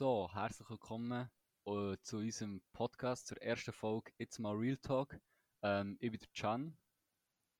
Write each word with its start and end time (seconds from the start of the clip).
So, 0.00 0.30
herzlich 0.32 0.70
willkommen 0.70 1.28
äh, 1.66 1.96
zu 2.00 2.16
unserem 2.16 2.62
Podcast, 2.72 3.26
zur 3.26 3.36
ersten 3.42 3.70
Folge 3.70 4.10
It's 4.16 4.38
mal 4.38 4.56
Real 4.56 4.78
Talk. 4.78 5.20
Ähm, 5.60 5.98
ich 6.00 6.10
bin 6.10 6.18
der 6.18 6.28
Can 6.34 6.78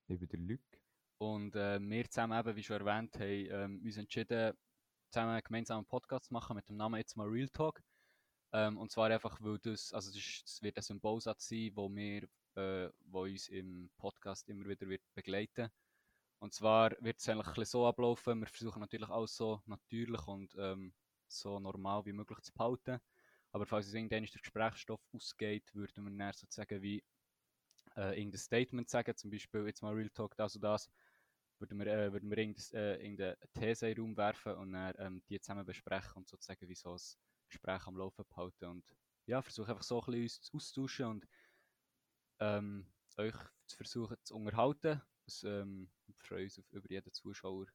Ich 0.07 0.17
bin 0.17 0.27
der 0.27 0.39
Luc. 0.39 0.59
und 1.19 1.55
äh, 1.55 1.79
wir 1.79 2.09
zusammen, 2.09 2.39
eben, 2.39 2.55
wie 2.55 2.63
schon 2.63 2.83
erwähnt, 2.83 3.13
haben 3.13 3.21
ähm, 3.75 3.81
uns 3.85 3.97
entschieden, 3.97 4.57
zusammen 5.11 5.33
einen 5.33 5.43
gemeinsamen 5.43 5.85
Podcast 5.85 6.29
zu 6.29 6.33
machen 6.33 6.55
mit 6.55 6.67
dem 6.67 6.77
Namen 6.77 6.99
It's 6.99 7.15
mal 7.15 7.27
Real 7.27 7.47
Talk. 7.49 7.83
Ähm, 8.53 8.79
und 8.79 8.89
zwar 8.89 9.11
einfach, 9.11 9.37
weil 9.39 9.59
das, 9.59 9.93
also 9.93 10.09
das, 10.09 10.17
ist, 10.17 10.43
das 10.43 10.63
wird 10.63 10.77
ein 10.77 10.81
Symbolsatz 10.81 11.47
sein, 11.47 11.69
wo 11.75 11.93
wir, 11.93 12.27
äh, 12.55 12.89
wo 13.01 13.21
uns 13.21 13.49
im 13.49 13.91
Podcast 13.99 14.49
immer 14.49 14.67
wieder 14.67 14.89
wird 14.89 15.03
begleiten. 15.13 15.69
Und 16.39 16.55
zwar 16.55 16.89
wird 17.01 17.19
es 17.19 17.29
eigentlich 17.29 17.45
ein 17.49 17.53
bisschen 17.53 17.65
so 17.65 17.85
ablaufen, 17.85 18.39
wir 18.39 18.47
versuchen 18.47 18.79
natürlich 18.79 19.09
alles 19.09 19.35
so 19.35 19.61
natürlich 19.67 20.25
und 20.25 20.55
ähm, 20.57 20.91
so 21.31 21.59
normal 21.59 22.05
wie 22.05 22.13
möglich 22.13 22.39
zu 22.41 22.53
behalten. 22.53 22.99
Aber 23.51 23.65
falls 23.65 23.87
uns 23.87 23.95
irgendwann 23.95 24.23
der 24.23 24.39
Gesprächsstoff 24.39 25.01
ausgeht, 25.13 25.73
würden 25.73 26.05
wir 26.05 26.17
dann 26.17 26.33
sozusagen 26.33 26.81
wie 26.81 27.03
äh, 27.97 28.17
irgendein 28.17 28.39
Statement 28.39 28.89
sagen, 28.89 29.15
zum 29.15 29.29
Beispiel 29.31 29.65
jetzt 29.65 29.81
mal 29.81 29.93
Real 29.93 30.09
Talk, 30.09 30.35
das 30.37 30.55
und 30.55 30.61
das, 30.63 30.89
würden 31.59 31.79
wir, 31.79 31.87
äh, 31.87 32.11
würden 32.13 32.29
wir 32.29 32.37
irgendein, 32.37 32.73
äh, 32.73 32.95
irgendeine 32.95 33.37
These 33.53 33.89
in 33.89 33.95
den 33.95 34.03
Raum 34.03 34.17
werfen 34.17 34.53
und 34.55 34.73
dann 34.73 34.93
ähm, 34.97 35.23
die 35.29 35.39
zusammen 35.39 35.65
besprechen 35.65 36.13
und 36.15 36.27
sozusagen 36.27 36.67
wie 36.67 36.75
so 36.75 36.93
ein 36.93 36.99
Gespräch 37.49 37.85
am 37.87 37.97
Laufen 37.97 38.25
behalten. 38.29 38.65
Und 38.65 38.85
ja, 39.25 39.41
versuche 39.41 39.71
einfach 39.71 39.83
so 39.83 40.01
ein 40.01 40.11
bisschen 40.11 40.23
uns 40.23 40.51
auszutauschen 40.53 41.05
und 41.05 41.27
ähm, 42.39 42.85
euch 43.17 43.35
zu 43.67 43.77
versuchen 43.77 44.17
zu 44.23 44.35
unterhalten. 44.35 45.01
Das, 45.25 45.43
ähm, 45.43 45.89
freuen 46.17 46.45
uns 46.45 46.59
auf, 46.59 46.71
über 46.71 46.89
jeden 46.89 47.13
Zuschauer, 47.13 47.67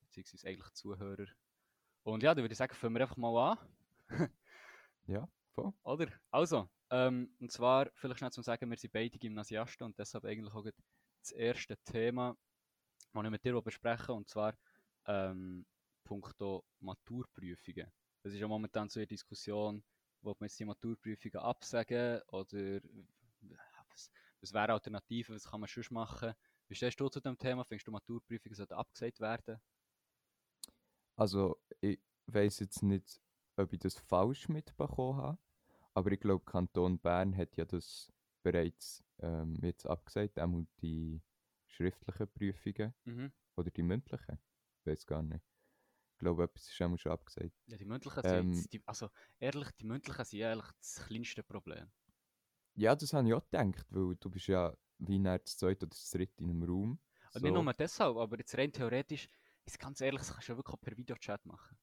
beziehungsweise 0.00 0.48
eigentlich 0.48 0.72
Zuhörer. 0.72 1.26
Und 2.04 2.22
ja, 2.22 2.34
dann 2.34 2.42
würde 2.44 2.52
ich 2.52 2.58
sagen, 2.58 2.74
fangen 2.74 2.94
wir 2.94 3.02
einfach 3.02 3.16
mal 3.16 3.52
an. 3.52 3.58
Ja, 5.06 5.28
voll. 5.54 5.72
Oder? 5.84 6.08
Also, 6.30 6.68
ähm, 6.90 7.34
und 7.40 7.50
zwar, 7.50 7.90
vielleicht 7.94 8.18
schnell 8.18 8.30
zum 8.32 8.42
Sagen, 8.42 8.70
wir 8.70 8.76
sind 8.76 8.92
beide 8.92 9.18
Gymnasiasten 9.18 9.84
und 9.84 9.98
deshalb 9.98 10.24
eigentlich 10.24 10.54
auch 10.54 10.64
das 11.20 11.32
erste 11.32 11.76
Thema, 11.78 12.36
das 13.12 13.24
ich 13.24 13.30
mit 13.30 13.44
dir 13.44 13.60
besprechen 13.60 14.14
und 14.14 14.28
zwar 14.28 14.56
ähm, 15.06 15.66
punkto 16.04 16.64
Maturprüfungen. 16.80 17.90
Es 18.22 18.32
ist 18.34 18.40
ja 18.40 18.48
momentan 18.48 18.88
so 18.88 19.00
eine 19.00 19.06
Diskussion, 19.06 19.82
ob 20.22 20.40
man 20.40 20.46
jetzt 20.48 20.58
die 20.60 20.64
Maturprüfungen 20.64 21.36
absagen 21.40 22.22
oder 22.28 22.80
was, 23.88 24.10
was 24.40 24.52
wäre 24.52 24.72
Alternative, 24.72 25.34
was 25.34 25.44
kann 25.50 25.60
man 25.60 25.68
sonst 25.68 25.90
machen? 25.90 26.34
Wie 26.68 26.74
stehst 26.74 27.00
du 27.00 27.08
zu 27.08 27.20
dem 27.20 27.36
Thema? 27.38 27.64
Findest 27.64 27.88
du 27.88 27.92
Maturprüfungen 27.92 28.54
sollten 28.54 28.74
abgesagt 28.74 29.20
werden? 29.20 29.60
Also, 31.16 31.58
ich 31.82 32.00
weiß 32.28 32.60
jetzt 32.60 32.82
nicht, 32.84 33.22
ob 33.58 33.72
ich 33.74 33.80
das 33.80 33.96
falsch 33.96 34.48
mitbekommen 34.50 35.18
habe, 35.18 35.38
aber 35.94 36.12
ich 36.12 36.20
glaube, 36.20 36.44
Kanton 36.46 37.00
Bern 37.00 37.36
hat 37.36 37.56
ja 37.56 37.66
das 37.66 38.12
bereits 38.42 39.04
ähm, 39.20 39.58
jetzt 39.62 39.86
abgesagt, 39.86 40.38
einmal 40.40 40.66
die 40.82 41.22
schriftlichen 41.68 42.28
Prüfungen 42.28 42.94
Mhm. 43.06 43.32
oder 43.56 43.70
die 43.70 43.82
mündlichen. 43.82 44.38
Ich 44.80 44.86
weiß 44.86 45.06
gar 45.06 45.22
nicht. 45.22 45.44
Ich 46.14 46.18
glaube, 46.20 46.44
etwas 46.44 46.68
ist 46.70 46.82
einmal 46.82 46.98
schon 46.98 47.12
abgesagt. 47.12 47.54
Ja, 47.66 47.76
die 47.76 47.84
mündlichen 47.84 48.22
Ähm, 48.22 48.54
sind, 48.54 48.72
die, 48.72 48.80
also 48.86 49.10
ehrlich, 49.40 49.70
die 49.72 49.84
mündlichen 49.84 50.24
sind 50.24 50.42
eigentlich 50.44 50.70
das 50.78 51.04
kleinste 51.06 51.42
Problem. 51.42 51.90
Ja, 52.74 52.94
das 52.96 53.12
habe 53.12 53.28
ich 53.28 53.34
auch 53.34 53.44
gedacht, 53.50 53.86
weil 53.90 54.14
du 54.16 54.30
bist 54.30 54.46
ja 54.46 54.76
wie 54.98 55.18
nach 55.18 55.38
das 55.38 55.56
zweite 55.58 55.86
oder 55.86 55.90
das 55.90 56.10
dritte 56.10 56.42
in 56.44 56.50
einem 56.50 56.62
Raum. 56.62 56.98
Und 57.34 57.42
nicht 57.42 57.52
nur 57.52 57.72
deshalb, 57.74 58.16
aber 58.16 58.38
jetzt 58.38 58.56
rein 58.56 58.72
theoretisch, 58.72 59.28
ist 59.66 59.78
ganz 59.78 60.00
ehrlich, 60.00 60.20
das 60.20 60.32
kannst 60.32 60.48
du 60.48 60.52
ja 60.52 60.58
wirklich 60.58 60.74
auch 60.74 60.80
per 60.80 60.96
Videochat 60.96 61.44
machen. 61.46 61.76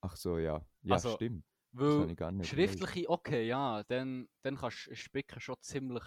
Ach 0.00 0.16
so, 0.16 0.38
ja. 0.38 0.64
Ja, 0.82 0.94
Also, 0.94 1.14
stimmt. 1.14 1.44
Weil 1.72 2.08
nicht 2.32 2.52
überlegt. 2.52 2.88
schriftliche, 2.88 3.08
okay, 3.10 3.46
ja, 3.46 3.84
dann, 3.84 4.28
dann 4.42 4.56
kannst 4.56 4.86
du 4.86 4.94
Spicken 4.96 5.40
schon 5.40 5.56
ziemlich 5.60 6.04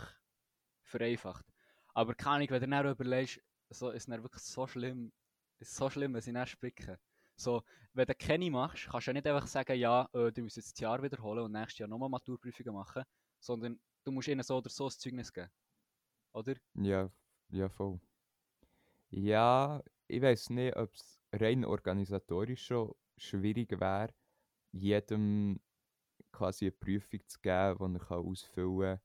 vereinfacht. 0.84 1.46
Aber 1.94 2.16
keine 2.16 2.35
Ahnung, 2.38 2.50
wenn 2.51 2.62
du 2.62 2.69
dann 2.69 2.88
überlegst, 2.91 3.41
so, 3.69 3.90
ist 3.91 4.07
es 4.09 4.23
wirklich 4.23 4.44
so 4.44 4.68
schlimm, 4.68 5.12
ist 5.59 5.75
so 5.75 5.90
schlimm, 5.90 6.13
wenn 6.13 6.22
sie 6.22 6.34
dann 6.34 6.47
spicken. 6.47 6.97
So, 7.35 7.63
wenn 7.94 8.06
du 8.07 8.16
keine 8.16 8.50
machst, 8.51 8.88
kannst 8.90 9.07
du 9.07 9.12
ja 9.12 9.13
nicht 9.13 9.28
einfach 9.28 9.47
sagen, 9.47 9.78
ja, 9.78 10.07
äh, 10.13 10.31
du 10.31 10.44
musst 10.44 10.57
jetzt 10.57 10.73
das 10.73 10.79
Jahr 10.79 11.01
wiederholen 11.01 11.46
und 11.46 11.51
nächstes 11.51 11.79
Jahr 11.79 11.90
nochmal 11.90 12.09
Maturprüfungen 12.09 12.73
machen, 12.73 13.03
sondern 13.40 13.79
du 14.03 14.12
musst 14.12 14.28
ihnen 14.28 14.44
so 14.44 14.57
oder 14.57 14.69
so 14.69 14.85
ein 14.88 14.91
Zeugnis 14.91 15.31
geben. 15.34 15.50
Oder? 16.34 16.56
Ja, 16.75 17.09
ja, 17.50 17.69
voll. 17.69 18.00
Ja, 19.09 19.81
ich 20.11 20.22
weiß 20.22 20.49
nicht, 20.51 20.75
ob 20.75 20.94
es 20.94 21.19
rein 21.33 21.66
organisatorisch 21.66 22.66
schon 22.66 22.94
schwierig 23.17 23.72
wäre, 23.79 24.13
jedem 24.72 25.61
quasi 26.31 26.66
eine 26.66 26.72
Prüfung 26.73 27.22
zu 27.27 27.39
geben, 27.41 27.77
die 27.94 27.99
er 27.99 28.05
kann 28.05 28.17
ausfüllen 28.25 28.99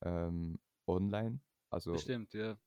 kann, 0.00 0.28
ähm, 0.28 0.60
online. 0.86 1.40
Also, 1.70 1.92
ich 1.92 1.98
Bestimmt, 1.98 2.34
ja. 2.34 2.58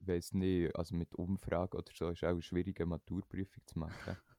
weiß 0.00 0.32
nicht, 0.34 0.74
also 0.76 0.94
mit 0.96 1.14
Umfrage 1.14 1.76
oder 1.78 1.92
so 1.94 2.10
ist 2.10 2.24
auch 2.24 2.40
schwierig, 2.40 2.78
eine 2.80 2.86
Maturprüfung 2.86 3.62
zu 3.66 3.78
machen. 3.78 4.16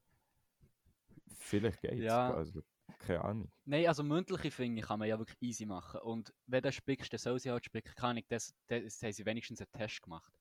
Vielleicht 1.38 1.82
geht 1.82 1.92
es, 1.94 2.00
Ja. 2.00 2.34
also 2.34 2.62
keine 3.00 3.22
Ahnung. 3.24 3.52
Nein, 3.66 3.88
also 3.88 4.04
mündliche 4.04 4.50
Dinge 4.50 4.82
kann 4.82 5.00
man 5.00 5.08
ja 5.08 5.18
wirklich 5.18 5.42
easy 5.42 5.66
machen. 5.66 6.02
Und 6.02 6.34
wenn 6.48 6.62
du 6.64 6.72
spickst, 6.72 7.12
dann 7.14 7.18
soll 7.20 7.40
sie 7.40 7.52
halt 7.52 7.66
spicken. 7.66 7.94
Kann 7.96 8.18
ich 8.18 8.28
das, 8.28 8.54
das 8.68 9.02
haben 9.02 9.12
sie 9.14 9.26
wenigstens 9.26 9.62
einen 9.62 9.72
Test 9.72 10.02
gemacht. 10.02 10.34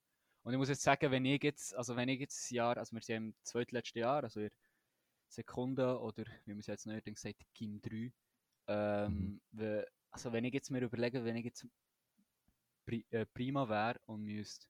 Und 0.42 0.52
ich 0.52 0.58
muss 0.58 0.68
jetzt 0.68 0.82
sagen, 0.82 1.10
wenn 1.10 1.24
ich 1.24 1.42
jetzt, 1.42 1.74
also 1.74 1.96
wenn 1.96 2.08
ich 2.08 2.20
jetzt 2.20 2.38
das 2.38 2.50
Jahr, 2.50 2.76
also 2.76 2.94
wir 2.94 3.02
sind 3.02 3.16
im 3.16 3.34
zweitletzten 3.42 4.00
Jahr, 4.00 4.24
also 4.24 4.40
in 4.40 4.50
Sekunde 5.28 6.00
oder 6.00 6.24
wie 6.46 6.52
man 6.52 6.60
es 6.60 6.66
jetzt 6.66 6.86
neuerdings 6.86 7.22
sagt, 7.22 7.44
Gym 7.54 7.80
3. 7.82 8.12
Ähm, 8.68 9.40
Mhm. 9.52 9.84
also 10.10 10.32
wenn 10.32 10.44
ich 10.44 10.54
jetzt 10.54 10.70
mir 10.70 10.80
überlege, 10.82 11.24
wenn 11.24 11.36
ich 11.36 11.44
jetzt 11.44 11.66
pri, 12.86 13.04
äh, 13.10 13.26
prima 13.26 13.68
wäre 13.68 14.00
und 14.06 14.22
müsste, 14.22 14.66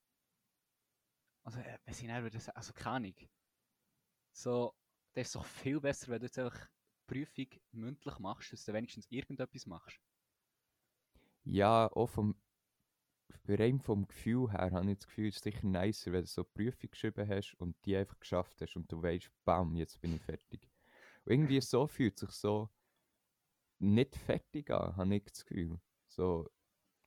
also 1.45 1.61
äh, 1.61 1.79
wenn 1.85 1.95
sie 1.95 2.07
dann 2.09 2.23
würde 2.25 2.41
sagen, 2.41 2.57
also 2.57 2.73
keine 2.73 2.97
Ahnung. 2.97 3.15
So, 4.35 4.75
das 5.15 5.29
ist 5.29 5.35
doch 5.37 5.45
viel 5.47 5.81
besser, 5.81 6.09
wenn 6.09 6.21
du 6.21 6.27
jetzt 6.27 6.39
einfach 6.39 6.69
Prüfung 7.07 7.47
mündlich 7.73 8.19
machst, 8.19 8.53
dass 8.53 8.65
du 8.65 8.73
wenigstens 8.75 9.07
irgendetwas 9.11 9.65
machst. 9.67 9.99
Ja, 11.45 11.89
auch 11.93 12.09
vom, 12.09 12.35
rein 13.49 13.81
vom 13.81 14.07
Gefühl 14.07 14.53
her 14.53 14.71
habe 14.73 14.91
ich 14.91 14.99
das 14.99 15.07
Gefühl, 15.07 15.29
es 15.29 15.37
ist 15.37 15.45
sicher 15.45 15.67
nicer, 15.67 16.13
wenn 16.13 16.23
du 16.23 16.27
so 16.27 16.43
eine 16.43 16.51
Prüfung 16.55 16.91
geschrieben 16.91 17.29
hast 17.29 17.55
und 17.55 17.77
die 17.85 17.97
einfach 17.97 18.19
geschafft 18.19 18.61
hast 18.61 18.77
und 18.77 18.91
du 18.91 19.03
weißt, 19.03 19.31
bam, 19.45 19.77
jetzt 19.77 20.01
bin 20.01 20.15
ich 20.15 20.23
fertig. 20.23 20.69
Und 21.25 21.33
irgendwie 21.33 21.61
so 21.61 21.87
fühlt 21.87 22.19
sich 22.19 22.31
so 22.31 22.71
nicht 23.79 24.17
fertig 24.17 24.71
an, 24.71 24.97
habe 24.97 25.15
ich 25.15 25.25
das 25.25 25.45
Gefühl. 25.45 25.81
So, 26.09 26.49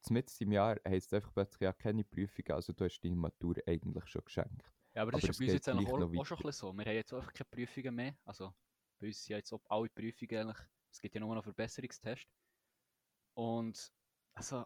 mitten 0.10 0.44
im 0.44 0.52
Jahr 0.52 0.80
heisst 0.88 1.08
es 1.08 1.14
einfach 1.14 1.34
plötzlich, 1.34 1.62
ja, 1.62 1.74
keine 1.74 2.04
Prüfung, 2.04 2.46
also 2.50 2.74
du 2.74 2.86
hast 2.86 3.00
deine 3.00 3.16
Matur 3.16 3.56
eigentlich 3.66 4.08
schon 4.08 4.24
geschenkt. 4.26 4.72
Ja, 4.94 5.02
aber 5.02 5.12
das 5.12 5.24
Aber 5.24 5.32
ist 5.32 5.40
bei 5.40 5.46
uns 5.46 5.54
jetzt 5.54 5.70
eigentlich 5.70 5.90
auch, 5.90 6.00
auch 6.00 6.26
schon 6.26 6.38
ein 6.38 6.44
bisschen 6.44 6.52
so. 6.52 6.74
Wir 6.74 6.86
haben 6.86 6.96
jetzt 6.96 7.14
einfach 7.14 7.34
keine 7.34 7.50
Prüfungen 7.50 7.96
mehr. 7.96 8.18
Also 8.24 8.54
bei 9.00 9.08
uns 9.08 9.24
sind 9.24 9.32
ja 9.32 9.38
jetzt 9.38 9.52
auch 9.52 9.64
alle 9.70 9.90
Prüfungen 9.90 10.38
eigentlich, 10.38 10.68
es 10.92 11.02
gibt 11.02 11.16
ja 11.16 11.20
nur 11.20 11.36
noch 11.36 11.44
Verbesserungstests. 11.44 12.32
Und 13.34 13.92
also, 14.34 14.66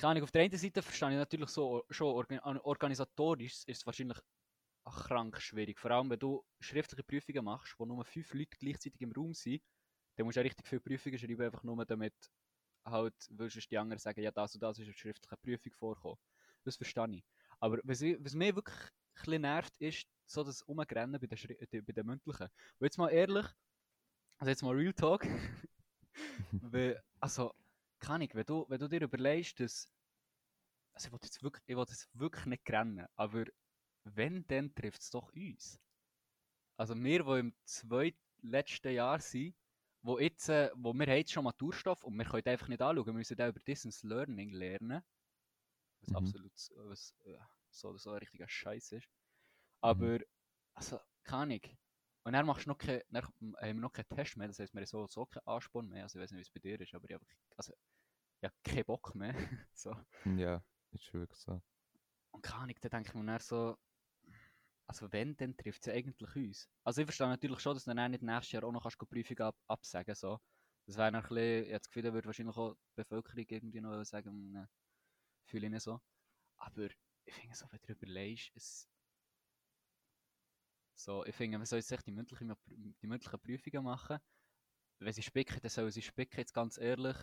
keine 0.00 0.12
Ahnung, 0.12 0.22
auf 0.24 0.30
der 0.30 0.42
einen 0.42 0.56
Seite 0.56 0.80
verstehe 0.80 1.10
ich 1.10 1.16
natürlich 1.16 1.50
so, 1.50 1.84
schon 1.90 2.06
organ 2.06 2.58
organisatorisch 2.60 3.64
ist 3.66 3.68
es 3.68 3.86
wahrscheinlich 3.86 4.18
krank 4.84 5.40
schwierig. 5.40 5.78
Vor 5.78 5.90
allem, 5.90 6.08
wenn 6.08 6.18
du 6.18 6.42
schriftliche 6.58 7.04
Prüfungen 7.04 7.44
machst, 7.44 7.74
wo 7.78 7.84
nur 7.84 8.02
fünf 8.04 8.32
Leute 8.32 8.56
gleichzeitig 8.58 9.00
im 9.02 9.12
Raum 9.12 9.34
sind, 9.34 9.62
dann 10.16 10.24
musst 10.24 10.36
du 10.36 10.40
ja 10.40 10.44
richtig 10.44 10.66
viele 10.66 10.80
Prüfungen 10.80 11.18
schreiben, 11.18 11.42
einfach 11.42 11.62
nur 11.62 11.84
damit 11.84 12.14
halt, 12.84 13.14
die 13.28 13.78
anderen 13.78 13.98
sagen, 13.98 14.22
ja, 14.22 14.30
das 14.30 14.54
und 14.54 14.62
das 14.62 14.78
ist 14.78 14.88
in 14.88 15.12
der 15.30 15.36
Prüfung 15.36 15.72
vorgekommen. 15.72 16.18
Das 16.64 16.76
verstehe 16.76 17.16
ich. 17.16 17.24
Aber 17.58 17.78
was, 17.84 18.00
was 18.00 18.34
mich 18.34 18.54
wirklich 18.54 18.76
ein 18.76 19.24
bisschen 19.24 19.42
nervt, 19.42 19.76
ist 19.78 20.06
so 20.26 20.42
das 20.42 20.62
Umrennen 20.62 21.20
bei 21.20 21.26
den, 21.26 21.36
Schri 21.36 21.52
äh, 21.54 21.82
bei 21.82 21.92
den 21.92 22.06
mündlichen. 22.06 22.46
Und 22.46 22.86
jetzt 22.86 22.96
mal 22.96 23.10
ehrlich, 23.10 23.46
also 24.38 24.48
jetzt 24.48 24.62
mal 24.62 24.74
Real 24.74 24.94
Talk, 24.94 25.26
also, 27.20 27.52
keine 28.00 28.16
Ahnung, 28.24 28.28
wenn 28.34 28.46
du, 28.46 28.66
wenn 28.68 28.80
du 28.80 28.88
dir 28.88 29.02
überlegst, 29.02 29.60
dass, 29.60 29.90
also 30.94 31.06
ich 31.08 31.12
will 31.12 31.20
jetzt 31.22 31.42
wirklich, 31.42 31.64
ich 31.66 31.76
will 31.76 31.84
jetzt 31.88 32.08
wirklich 32.18 32.46
nicht 32.46 32.70
rennen, 32.70 33.06
aber 33.16 33.44
wenn, 34.04 34.46
dann 34.46 34.74
trifft 34.74 35.02
es 35.02 35.10
doch 35.10 35.32
uns. 35.34 35.80
Also 36.76 36.94
wir, 36.96 37.24
die 37.24 37.38
im 37.40 37.54
zweitletzten 37.64 38.92
Jahr 38.94 39.20
sind, 39.20 39.56
wo, 40.02 40.18
jetzt, 40.18 40.48
äh, 40.48 40.70
wo 40.74 40.92
wir 40.94 41.06
haben 41.06 41.16
jetzt 41.18 41.32
schon 41.32 41.44
Maturstoff 41.44 42.04
und 42.04 42.16
wir 42.16 42.24
können 42.24 42.46
einfach 42.46 42.68
nicht 42.68 42.82
anschauen, 42.82 43.06
wir 43.06 43.12
müssen 43.12 43.40
auch 43.40 43.48
über 43.48 43.60
Distance 43.60 44.06
Learning 44.06 44.50
lernen, 44.52 45.02
was 46.00 46.12
Mhm. 46.12 46.14
absolut 46.14 46.52
was, 46.76 47.14
äh, 47.24 47.38
so 47.70 47.88
oder 47.90 47.98
so 47.98 48.10
ein 48.12 48.18
richtiger 48.18 48.48
Scheiß 48.48 48.92
ist. 48.92 49.08
Aber, 49.82 50.20
also, 50.74 51.00
keine 51.24 51.42
Ahnung. 51.42 51.62
Und 52.24 52.34
dann 52.34 52.46
machst 52.46 52.66
du 52.66 52.70
noch 52.70 52.78
kein, 52.78 53.02
dann 53.10 53.24
haben 53.24 53.56
wir 53.60 53.74
noch 53.74 53.92
keinen 53.92 54.08
Test 54.08 54.36
mehr, 54.36 54.48
das 54.48 54.58
heisst, 54.58 54.74
wir 54.74 54.80
haben 54.80 54.86
so, 54.86 55.06
so 55.08 55.26
keinen 55.26 55.46
Ansporn 55.46 55.88
mehr, 55.88 56.04
also 56.04 56.18
ich 56.18 56.24
weiß 56.24 56.32
nicht, 56.32 56.40
wie 56.40 56.42
es 56.42 56.50
bei 56.50 56.60
dir 56.60 56.80
ist, 56.80 56.94
aber 56.94 57.08
ich 57.08 57.14
habe 57.14 57.26
also, 57.56 57.74
ja, 58.42 58.50
keinen 58.64 58.84
Bock 58.84 59.14
mehr. 59.14 59.34
so. 59.74 59.94
Ja, 60.36 60.62
ist 60.92 61.12
wirklich 61.12 61.38
so. 61.38 61.60
Und 62.30 62.42
keine 62.42 62.62
Ahnung, 62.62 62.76
dann 62.80 62.90
denke 62.90 63.08
ich 63.08 63.14
mir 63.14 63.24
dann 63.26 63.40
so, 63.40 63.76
also 64.86 65.12
wenn, 65.12 65.36
dann 65.36 65.56
trifft 65.56 65.82
es 65.82 65.86
ja 65.86 65.92
eigentlich 65.92 66.34
uns. 66.34 66.68
Also 66.84 67.00
ich 67.00 67.06
verstehe 67.06 67.28
natürlich 67.28 67.60
schon, 67.60 67.74
dass 67.74 67.84
du 67.84 67.94
dann 67.94 68.10
nicht 68.10 68.22
nächstes 68.22 68.52
Jahr 68.52 68.64
auch 68.64 68.72
noch 68.72 68.88
die 68.88 69.06
Prüfung 69.06 69.38
ab 69.38 69.56
absagen 69.68 70.14
so. 70.14 70.40
Das 70.86 70.96
wäre 70.96 71.08
ein 71.08 71.22
bisschen, 71.22 71.64
ich 71.64 71.68
habe 71.68 71.78
das 71.78 71.88
Gefühl, 71.88 72.02
da 72.02 72.12
würde 72.12 72.26
wahrscheinlich 72.26 72.56
auch 72.56 72.74
die 72.74 72.94
Bevölkerung 72.96 73.44
irgendwie 73.48 73.80
noch 73.80 74.04
sagen, 74.04 74.50
ne, 74.50 74.68
fühle 75.46 75.66
ich 75.66 75.72
nicht 75.72 75.82
so. 75.82 76.00
Aber 76.56 76.88
ich 77.24 77.34
finde 77.34 77.54
so, 77.54 77.66
wenn 77.70 77.80
du 77.82 77.92
überlegst, 77.92 78.50
es... 78.56 78.88
So, 80.94 81.24
ich 81.24 81.34
finde, 81.34 81.58
man 81.58 81.66
soll 81.66 81.78
jetzt 81.78 81.92
echt 81.92 82.06
die 82.06 82.10
mündlichen, 82.10 82.52
die 82.66 83.06
mündlichen 83.06 83.40
Prüfungen 83.40 83.84
machen. 83.84 84.18
Wenn 84.98 85.12
sie 85.12 85.22
spicken, 85.22 85.60
dann 85.62 85.70
sollen 85.70 85.90
sie 85.90 86.02
spicken, 86.02 86.38
jetzt 86.38 86.52
ganz 86.52 86.76
ehrlich. 86.76 87.16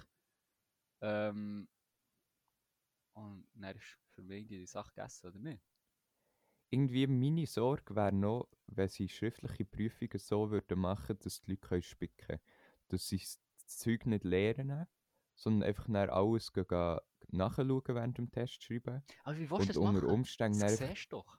Ähm, 1.01 1.67
und 3.13 3.47
dann 3.55 3.75
ist 3.75 3.97
für 4.15 4.23
mich 4.23 4.47
die 4.47 4.65
Sache 4.65 4.93
gegessen, 4.93 5.27
oder 5.27 5.39
nicht? 5.39 5.61
Irgendwie 6.69 7.07
meine 7.07 7.45
Sorge 7.45 7.95
wäre 7.95 8.11
noch, 8.11 8.47
wenn 8.67 8.89
sie 8.89 9.07
schriftliche 9.09 9.65
Prüfungen 9.65 10.19
so 10.19 10.51
würden 10.51 10.79
machen, 10.79 11.17
dass 11.19 11.41
die 11.41 11.51
Leute 11.51 11.67
können 11.67 11.81
spicken 11.81 12.25
können. 12.27 12.41
Dass 12.89 13.07
sie 13.07 13.17
das 13.19 13.39
Zeug 13.67 14.05
nicht 14.05 14.23
lernen, 14.25 14.87
sondern 15.35 15.67
einfach 15.67 15.87
nach 15.87 16.09
alles 16.09 16.51
gehen, 16.53 16.67
gehen 16.67 16.99
nachschauen 17.29 17.83
während 17.87 18.17
dem 18.17 18.31
Test 18.31 18.63
schreiben. 18.63 19.03
Aber 19.23 19.37
wie 19.37 19.49
willst 19.49 19.69
du 19.69 19.73
das 19.73 19.79
machen? 19.79 20.05
Umständen 20.09 20.59
Das 20.59 20.77
siehst 20.77 21.11
du 21.11 21.17
doch. 21.17 21.37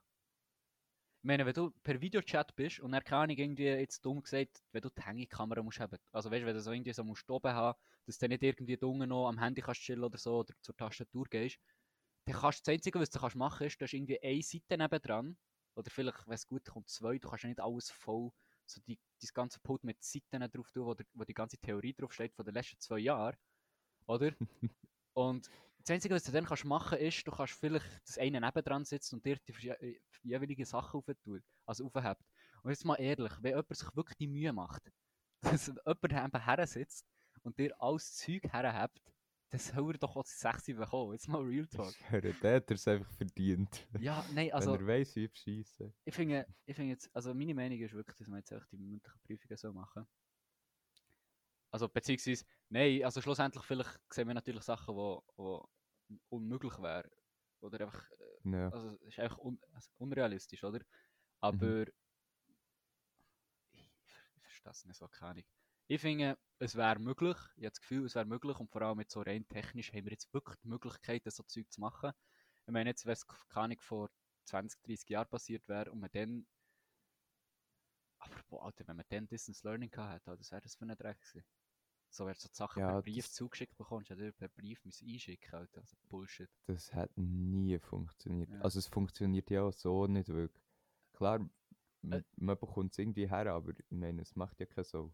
Ich 1.20 1.26
meine, 1.26 1.44
wenn 1.44 1.54
du 1.54 1.70
per 1.82 2.00
Videochat 2.00 2.54
bist 2.54 2.78
und 2.78 2.92
keine 2.92 3.22
Ahnung, 3.22 3.36
irgendwie 3.36 3.64
jetzt 3.64 4.04
dumm 4.04 4.22
gesagt, 4.22 4.62
wenn 4.70 4.82
du 4.82 4.88
die 4.88 5.02
Hängekamera 5.02 5.62
musst 5.62 5.80
haben, 5.80 5.98
also 6.12 6.30
weißt 6.30 6.42
du, 6.42 6.46
wenn 6.46 6.54
du 6.54 6.60
so 6.60 6.70
irgendwie 6.70 6.92
so 6.92 7.02
musst 7.02 7.28
oben 7.28 7.52
haben, 7.52 7.76
dass 8.06 8.18
du 8.18 8.28
nicht 8.28 8.42
irgendwie 8.42 8.78
unten 8.78 9.08
noch 9.08 9.28
am 9.28 9.38
Handy 9.38 9.60
kannst 9.60 9.80
chillen 9.80 10.04
oder 10.04 10.16
so 10.16 10.38
oder 10.38 10.54
zur 10.62 10.76
Tastatur 10.76 11.26
gehst, 11.28 11.58
dann 12.24 12.36
kannst 12.36 12.60
du 12.60 12.70
das 12.70 12.74
Einzige, 12.74 13.00
was 13.00 13.10
du 13.10 13.18
kannst 13.18 13.36
machen 13.36 13.66
ist, 13.66 13.80
du 13.80 13.84
hast 13.84 13.94
irgendwie 13.94 14.22
eine 14.22 14.42
Seite 14.42 14.78
nebendran 14.78 15.36
oder 15.74 15.90
vielleicht, 15.90 16.26
wenn 16.26 16.34
es 16.34 16.46
gut 16.46 16.64
kommt, 16.64 16.88
zwei, 16.88 17.18
du 17.18 17.28
kannst 17.28 17.44
ja 17.44 17.48
nicht 17.48 17.60
alles 17.60 17.90
voll, 17.90 18.30
so 18.64 18.80
die, 18.86 18.98
das 19.20 19.32
ganze 19.32 19.58
Pult 19.60 19.82
mit 19.82 20.02
Seiten 20.02 20.48
drauf 20.50 20.70
tun, 20.70 20.86
wo, 20.86 20.94
der, 20.94 21.06
wo 21.14 21.24
die 21.24 21.34
ganze 21.34 21.58
Theorie 21.58 21.94
drauf 21.94 22.12
steht 22.12 22.34
von 22.34 22.44
den 22.44 22.54
letzten 22.54 22.78
zwei 22.78 22.98
Jahren, 22.98 23.36
oder? 24.06 24.32
Und 25.14 25.50
das 25.88 25.94
Einzige, 25.94 26.14
was 26.14 26.24
du 26.24 26.32
dann 26.32 26.44
kannst 26.44 26.66
machen 26.66 26.98
ist, 26.98 27.26
du 27.26 27.30
kannst 27.30 27.54
vielleicht 27.54 27.86
das 28.06 28.18
eine 28.18 28.40
nebendran 28.40 28.84
sitzen 28.84 29.16
und 29.16 29.24
dir 29.24 29.38
die 29.48 29.68
äh, 29.68 29.98
jeweiligen 30.22 30.66
Sachen 30.66 30.98
auftun, 30.98 31.42
also 31.64 31.86
aufhebt. 31.86 32.22
Und 32.62 32.70
jetzt 32.70 32.84
mal 32.84 32.96
ehrlich, 32.96 33.32
wenn 33.40 33.52
jemand 33.52 33.74
sich 33.74 33.96
wirklich 33.96 34.18
die 34.18 34.26
Mühe 34.26 34.52
macht, 34.52 34.82
dass 35.40 35.68
jemand 35.68 36.12
eben 36.12 36.44
her 36.44 36.66
sitzt 36.66 37.06
und 37.42 37.58
dir 37.58 37.74
alles 37.80 38.14
Zeug 38.16 38.42
herhebt, 38.52 39.00
dann 39.48 39.60
soll 39.60 39.94
er 39.94 39.98
doch 39.98 40.14
auch 40.14 40.24
das 40.24 40.38
6 40.38 40.66
bekommen. 40.76 41.12
Jetzt 41.12 41.26
mal 41.26 41.40
Real 41.40 41.66
Talk. 41.66 41.94
Der 42.42 42.56
hat 42.56 42.70
es 42.70 42.86
einfach 42.86 43.10
verdient. 43.12 43.88
Ja, 43.98 44.22
nein, 44.34 44.52
also 44.52 44.74
Wenn 44.74 44.80
er 44.80 44.86
weiss, 44.86 45.16
wie 45.16 45.28
bescheissen. 45.28 45.94
ich 46.04 46.14
finde, 46.14 46.46
ich 46.66 46.76
finde 46.76 46.92
jetzt, 46.92 47.08
also 47.16 47.32
meine 47.32 47.54
Meinung 47.54 47.78
ist 47.78 47.94
wirklich, 47.94 48.16
dass 48.18 48.28
man 48.28 48.40
jetzt 48.40 48.52
echt 48.52 48.70
die 48.70 48.76
mündlichen 48.76 49.20
Prüfungen 49.22 49.56
so 49.56 49.72
machen. 49.72 50.06
Also 51.70 51.88
beziehungsweise, 51.88 52.44
nein, 52.68 53.02
also 53.04 53.22
schlussendlich 53.22 53.64
vielleicht 53.64 53.98
sehen 54.12 54.28
wir 54.28 54.34
natürlich 54.34 54.64
Sachen, 54.64 54.94
wo, 54.94 55.22
wo 55.36 55.66
unmöglich 56.28 56.78
wären. 56.78 57.10
Oder 57.60 57.80
einfach, 57.86 58.10
äh, 58.12 58.50
Ja. 58.50 58.68
also 58.70 58.90
es 59.02 59.08
ist 59.08 59.18
einfach 59.18 59.38
un, 59.38 59.60
also 59.72 59.90
unrealistisch, 59.98 60.62
oder? 60.64 60.80
Aber 61.40 61.86
ich, 63.72 63.90
ich 64.36 64.42
verstehe 64.42 64.72
es 64.72 64.84
nicht 64.84 64.96
so, 64.96 65.08
keine 65.08 65.30
Ahnung. 65.30 65.44
Ich 65.90 66.00
finde, 66.00 66.38
es 66.58 66.74
wäre 66.74 66.98
möglich, 66.98 67.36
ich 67.56 67.64
habe 67.64 67.70
das 67.70 67.80
Gefühl, 67.80 68.04
es 68.04 68.14
wäre 68.14 68.26
möglich 68.26 68.58
und 68.58 68.70
vor 68.70 68.82
allem 68.82 69.00
jetzt 69.00 69.12
so 69.12 69.22
rein 69.22 69.48
technisch 69.48 69.92
haben 69.92 70.04
wir 70.04 70.12
jetzt 70.12 70.32
wirklich 70.34 70.56
die 70.58 70.68
Möglichkeit, 70.68 71.22
so 71.26 71.42
Zeug 71.44 71.70
zu 71.72 71.80
machen. 71.80 72.12
Ich 72.66 72.72
meine, 72.72 72.90
jetzt, 72.90 73.06
wenn 73.06 73.12
es 73.14 73.26
keine 73.26 73.64
Ahnung, 73.64 73.80
vor 73.80 74.10
20, 74.44 74.82
30 74.82 75.08
Jahren 75.08 75.28
passiert 75.28 75.66
wäre 75.68 75.90
und 75.90 76.00
man 76.00 76.10
dann. 76.12 76.46
Aber 78.18 78.34
boah, 78.48 78.66
Alter, 78.66 78.86
wenn 78.86 78.96
man 78.96 79.06
dann 79.08 79.28
Distance 79.28 79.66
Learning 79.66 79.90
gehabt 79.90 80.26
hätte, 80.26 80.36
das 80.36 80.50
wäre 80.50 80.60
das 80.60 80.74
für 80.74 80.84
ein 80.84 80.96
Dreck 80.96 81.20
gewesen. 81.20 81.44
So, 82.10 82.24
wenn 82.26 82.32
du 82.32 82.40
so 82.40 82.48
die 82.48 82.54
Sachen 82.54 82.80
Ja, 82.80 82.92
per 82.92 83.02
Brief 83.02 83.30
zugeschickt 83.30 83.76
bekommst, 83.76 84.10
hätte 84.10 84.24
er 84.24 84.32
per 84.32 84.48
Brief 84.48 84.84
müssen 84.84 85.08
einschicken 85.08 85.54
Alter. 85.54 85.80
Also 85.80 85.96
Bullshit. 86.08 86.48
Das 86.66 86.92
hat 86.94 87.10
nie 87.16 87.78
funktioniert. 87.78 88.50
Ja. 88.50 88.60
Also 88.60 88.78
es 88.78 88.86
funktioniert 88.86 89.50
ja 89.50 89.62
auch 89.62 89.72
so 89.72 90.06
nicht 90.06 90.28
wirklich. 90.28 90.64
Klar, 91.12 91.48
Äh. 92.10 92.22
man 92.36 92.56
bekommt 92.58 92.92
es 92.92 92.98
irgendwie 92.98 93.28
her, 93.28 93.52
aber 93.52 93.72
ich 93.76 93.84
meine, 93.90 94.22
es 94.22 94.34
macht 94.36 94.58
ja 94.60 94.66
keine 94.66 94.84
Sau. 94.84 95.12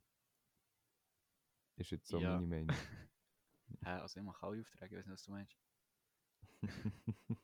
Ist 1.76 1.90
jetzt 1.90 2.06
so 2.08 2.18
Ja. 2.18 2.34
meine 2.40 2.46
Meinung. 2.46 2.68
Hä, 3.82 3.88
also 3.88 4.20
ich 4.20 4.24
mache 4.26 4.46
alle 4.46 4.60
Aufträge, 4.60 4.94
ich 4.94 5.00
weiß 5.00 5.06
nicht, 5.06 5.12
was 5.14 5.22
du 5.24 5.30
meinst. 5.32 5.56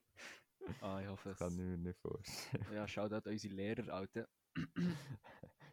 Ah, 0.82 1.00
ich 1.00 1.08
hoffe 1.08 1.30
es. 1.30 1.38
Kann 1.38 1.50
ich 1.52 1.58
mir 1.58 1.76
nicht 1.78 1.98
vorstellen. 1.98 2.66
Ja, 2.72 2.86
schaut 2.86 3.12
an 3.12 3.22
unsere 3.24 3.54
Lehrer, 3.54 3.92
Alter. 3.92 4.28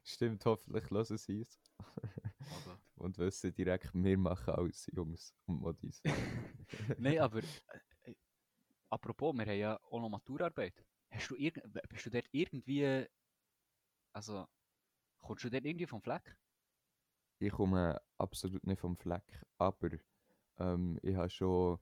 Stimmt, 0.04 0.44
hoffentlich 0.46 0.90
hören 0.90 1.18
sie 1.18 1.42
es. 1.42 1.60
Und 2.98 3.18
wissen 3.18 3.54
direkt, 3.54 3.94
wir 3.94 4.18
machen 4.18 4.54
alles, 4.54 4.88
Jungs 4.94 5.34
und 5.46 5.62
Modis. 5.62 6.02
Nein, 7.00 7.20
aber 7.20 7.40
äh, 8.04 8.16
apropos, 8.90 9.34
wir 9.34 9.46
haben 9.46 9.58
ja 9.60 9.80
auch 9.84 10.00
noch 10.00 10.10
Maturarbeit. 10.10 10.86
Hast 11.12 11.30
du 11.30 11.36
irgend, 11.36 11.64
bist 11.90 12.06
du 12.06 12.10
dort 12.10 12.28
irgendwie, 12.32 13.06
also, 14.14 14.46
kommst 15.22 15.46
du 15.46 15.50
dort 15.50 15.66
irgendwie 15.66 15.88
vom 15.88 16.02
Fleck? 16.02 16.38
Ich 17.40 17.52
komme 17.52 18.02
absolut 18.18 18.66
nicht 18.66 18.80
vom 18.80 18.98
Fleck, 18.98 19.46
aber 19.58 19.92
ähm, 20.58 21.00
ich 21.04 21.16
habe 21.16 21.30
schon 21.30 21.80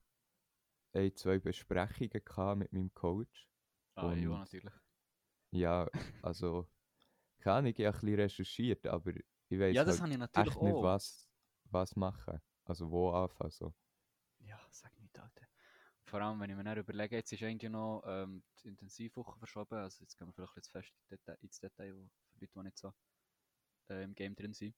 ein, 0.93 1.15
zwei 1.15 1.39
Besprechungen 1.39 2.23
gehabt 2.23 2.59
mit 2.59 2.73
meinem 2.73 2.93
Coach. 2.93 3.47
Ah, 3.95 4.13
ja, 4.13 4.29
natürlich. 4.29 4.73
Ja, 5.51 5.89
also, 6.21 6.67
keine 7.39 7.57
Ahnung, 7.57 7.73
ich 7.75 7.85
habe 7.85 7.97
ein 7.97 8.01
bisschen 8.01 8.15
recherchiert, 8.15 8.87
aber 8.87 9.13
ich 9.55 9.61
weiß 9.61 9.75
Ja, 9.75 9.83
das 9.83 9.99
halt 9.99 10.01
habe 10.01 10.11
ich 10.11 10.17
natürlich 10.17 10.47
echt 10.47 10.61
nicht, 10.61 10.75
auch. 10.75 10.83
was, 10.83 11.27
was 11.71 11.95
machen. 11.95 12.41
Also, 12.65 12.89
wo 12.91 13.11
anfangen. 13.11 13.51
So. 13.51 13.73
Ja, 14.39 14.59
sag 14.71 14.97
nicht, 14.99 15.17
Alter. 15.19 15.47
Vor 16.03 16.21
allem, 16.21 16.39
wenn 16.39 16.49
ich 16.51 16.55
mir 16.55 16.63
dann 16.63 16.77
überlege, 16.77 17.15
jetzt 17.15 17.31
ist 17.33 17.41
eigentlich 17.43 17.71
noch 17.71 18.03
ähm, 18.05 18.43
die 18.63 18.67
Intensivwoche 18.67 19.37
verschoben, 19.39 19.75
also 19.75 20.03
jetzt 20.03 20.17
gehen 20.17 20.27
wir 20.27 20.33
vielleicht 20.33 20.55
jetzt 20.57 20.69
fest 20.69 20.93
in 21.09 21.17
Deta- 21.17 21.37
ins 21.41 21.59
Detail, 21.59 21.95
wo 21.95 22.09
für 22.27 22.39
Leute, 22.39 22.53
die 22.55 22.63
nicht 22.63 22.77
so 22.77 22.93
äh, 23.89 24.03
im 24.03 24.13
Game 24.13 24.35
drin 24.35 24.53
sind. 24.53 24.75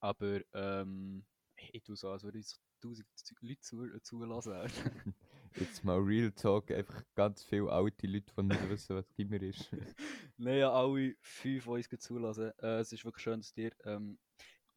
Aber 0.00 0.40
ähm, 0.52 1.24
ich, 1.56 1.82
tue 1.82 1.96
so, 1.96 2.10
als 2.10 2.22
würde 2.22 2.38
ich 2.38 2.48
so 2.48 2.58
tausend 2.80 3.08
Z- 3.14 3.36
Leute 3.40 3.60
zu, 3.60 3.84
äh, 3.84 4.02
zulassen. 4.02 4.70
Jetzt 5.56 5.84
mal 5.84 5.98
Real 5.98 6.32
Talk, 6.32 6.72
einfach 6.72 7.04
ganz 7.14 7.44
viele 7.44 7.70
alte 7.70 8.08
Leute, 8.08 8.32
die 8.36 8.42
nicht 8.42 8.68
wissen, 8.68 8.96
was 8.96 9.14
Gimmer 9.14 9.40
ist. 9.40 9.70
Nein, 10.36 10.58
ja, 10.58 10.72
alle 10.72 11.14
fünf, 11.20 11.64
die 11.64 11.70
uns 11.70 11.88
zulassen. 12.00 12.52
Äh, 12.58 12.80
es 12.80 12.92
ist 12.92 13.04
wirklich 13.04 13.22
schön, 13.22 13.38
dass 13.38 13.52
dir. 13.52 13.70
Ähm, 13.84 14.18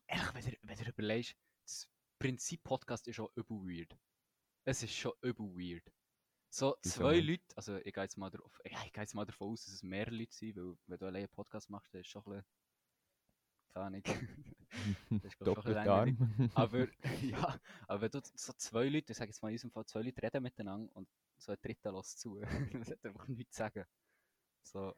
ehrlich, 0.06 0.34
wenn 0.36 0.46
du, 0.46 0.58
wenn 0.62 0.78
du 0.78 0.90
überlegst, 0.90 1.36
das 1.66 1.90
Prinzip 2.20 2.64
Podcast 2.64 3.08
ist 3.08 3.16
schon 3.16 3.30
übel 3.36 3.58
weird. 3.58 3.98
Es 4.66 4.84
ist 4.84 4.94
schon 4.94 5.14
übel 5.24 5.48
weird. 5.48 5.92
So 6.50 6.78
zwei 6.84 7.20
Leute, 7.20 7.44
also 7.56 7.78
ich 7.78 7.94
gehe 7.94 8.04
jetzt 8.04 8.18
mal 8.18 8.30
darauf, 8.30 8.60
ja, 8.64 8.80
ich 8.86 8.94
gehe 8.94 9.04
jetzt 9.04 9.16
mal 9.16 9.26
davon 9.26 9.54
aus, 9.54 9.66
dass 9.66 9.74
es 9.74 9.84
mehr 9.84 10.10
Leute 10.12 10.34
sind, 10.34 10.56
weil 10.58 10.78
wenn 10.86 10.98
du 11.00 11.06
alleine 11.06 11.26
einen 11.26 11.34
Podcast 11.34 11.70
machst, 11.70 11.94
dann 11.94 12.02
ist 12.02 12.08
es 12.08 12.12
schon 12.12 12.22
ein 12.22 12.32
bisschen. 12.32 12.46
Keine 13.74 13.86
Ahnung. 13.86 14.04
Das 15.24 15.38
Doppelarm. 15.40 16.50
aber 16.54 16.88
ja, 17.22 17.60
aber 17.88 18.02
wenn 18.02 18.12
du 18.12 18.22
so 18.36 18.54
zwei 18.58 18.90
Leute, 18.90 19.14
ich 19.14 19.18
sage 19.18 19.30
jetzt 19.30 19.42
mal 19.42 19.50
in 19.50 19.56
unserem 19.56 19.72
Fall, 19.72 19.86
zwei 19.86 20.02
Leute 20.02 20.22
reden 20.22 20.44
miteinander 20.44 20.94
und 20.94 21.08
so 21.38 21.54
ein 21.54 21.58
dritter 21.62 21.94
lässt 21.94 22.20
zu, 22.20 22.40
das 22.74 22.92
hat 22.92 23.06
einfach 23.06 23.28
nichts 23.28 23.56
zu 23.56 23.60
sagen. 23.60 23.86
So, 24.62 24.94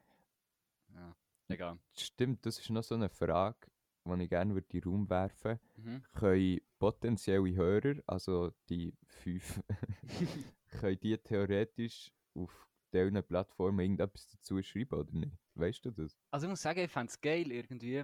ja, 0.93 1.15
egal. 1.49 1.79
Stimmt, 1.95 2.45
das 2.45 2.59
ist 2.59 2.69
noch 2.71 2.83
so 2.83 2.95
eine 2.95 3.09
Frage, 3.09 3.67
die 4.05 4.23
ich 4.23 4.29
gerne 4.29 4.57
in 4.57 4.65
den 4.67 4.83
Raum 4.83 5.09
werfen 5.09 5.59
Mhm. 5.77 6.03
Können 6.13 6.59
potenzielle 6.77 7.55
Hörer, 7.55 8.01
also 8.05 8.51
die 8.67 8.93
fünf, 9.05 9.61
können 10.79 10.99
die 10.99 11.17
theoretisch 11.17 12.11
auf 12.33 12.67
diesen 12.91 13.23
Plattformen 13.23 13.79
irgendetwas 13.79 14.27
dazu 14.27 14.61
schreiben 14.61 14.99
oder 14.99 15.11
nicht? 15.13 15.37
Weißt 15.55 15.85
du 15.85 15.91
das? 15.91 16.17
Also 16.31 16.47
ich 16.47 16.49
muss 16.49 16.61
sagen, 16.61 16.79
ich 16.79 16.91
fände 16.91 17.11
es 17.11 17.21
geil 17.21 17.51
irgendwie, 17.51 18.03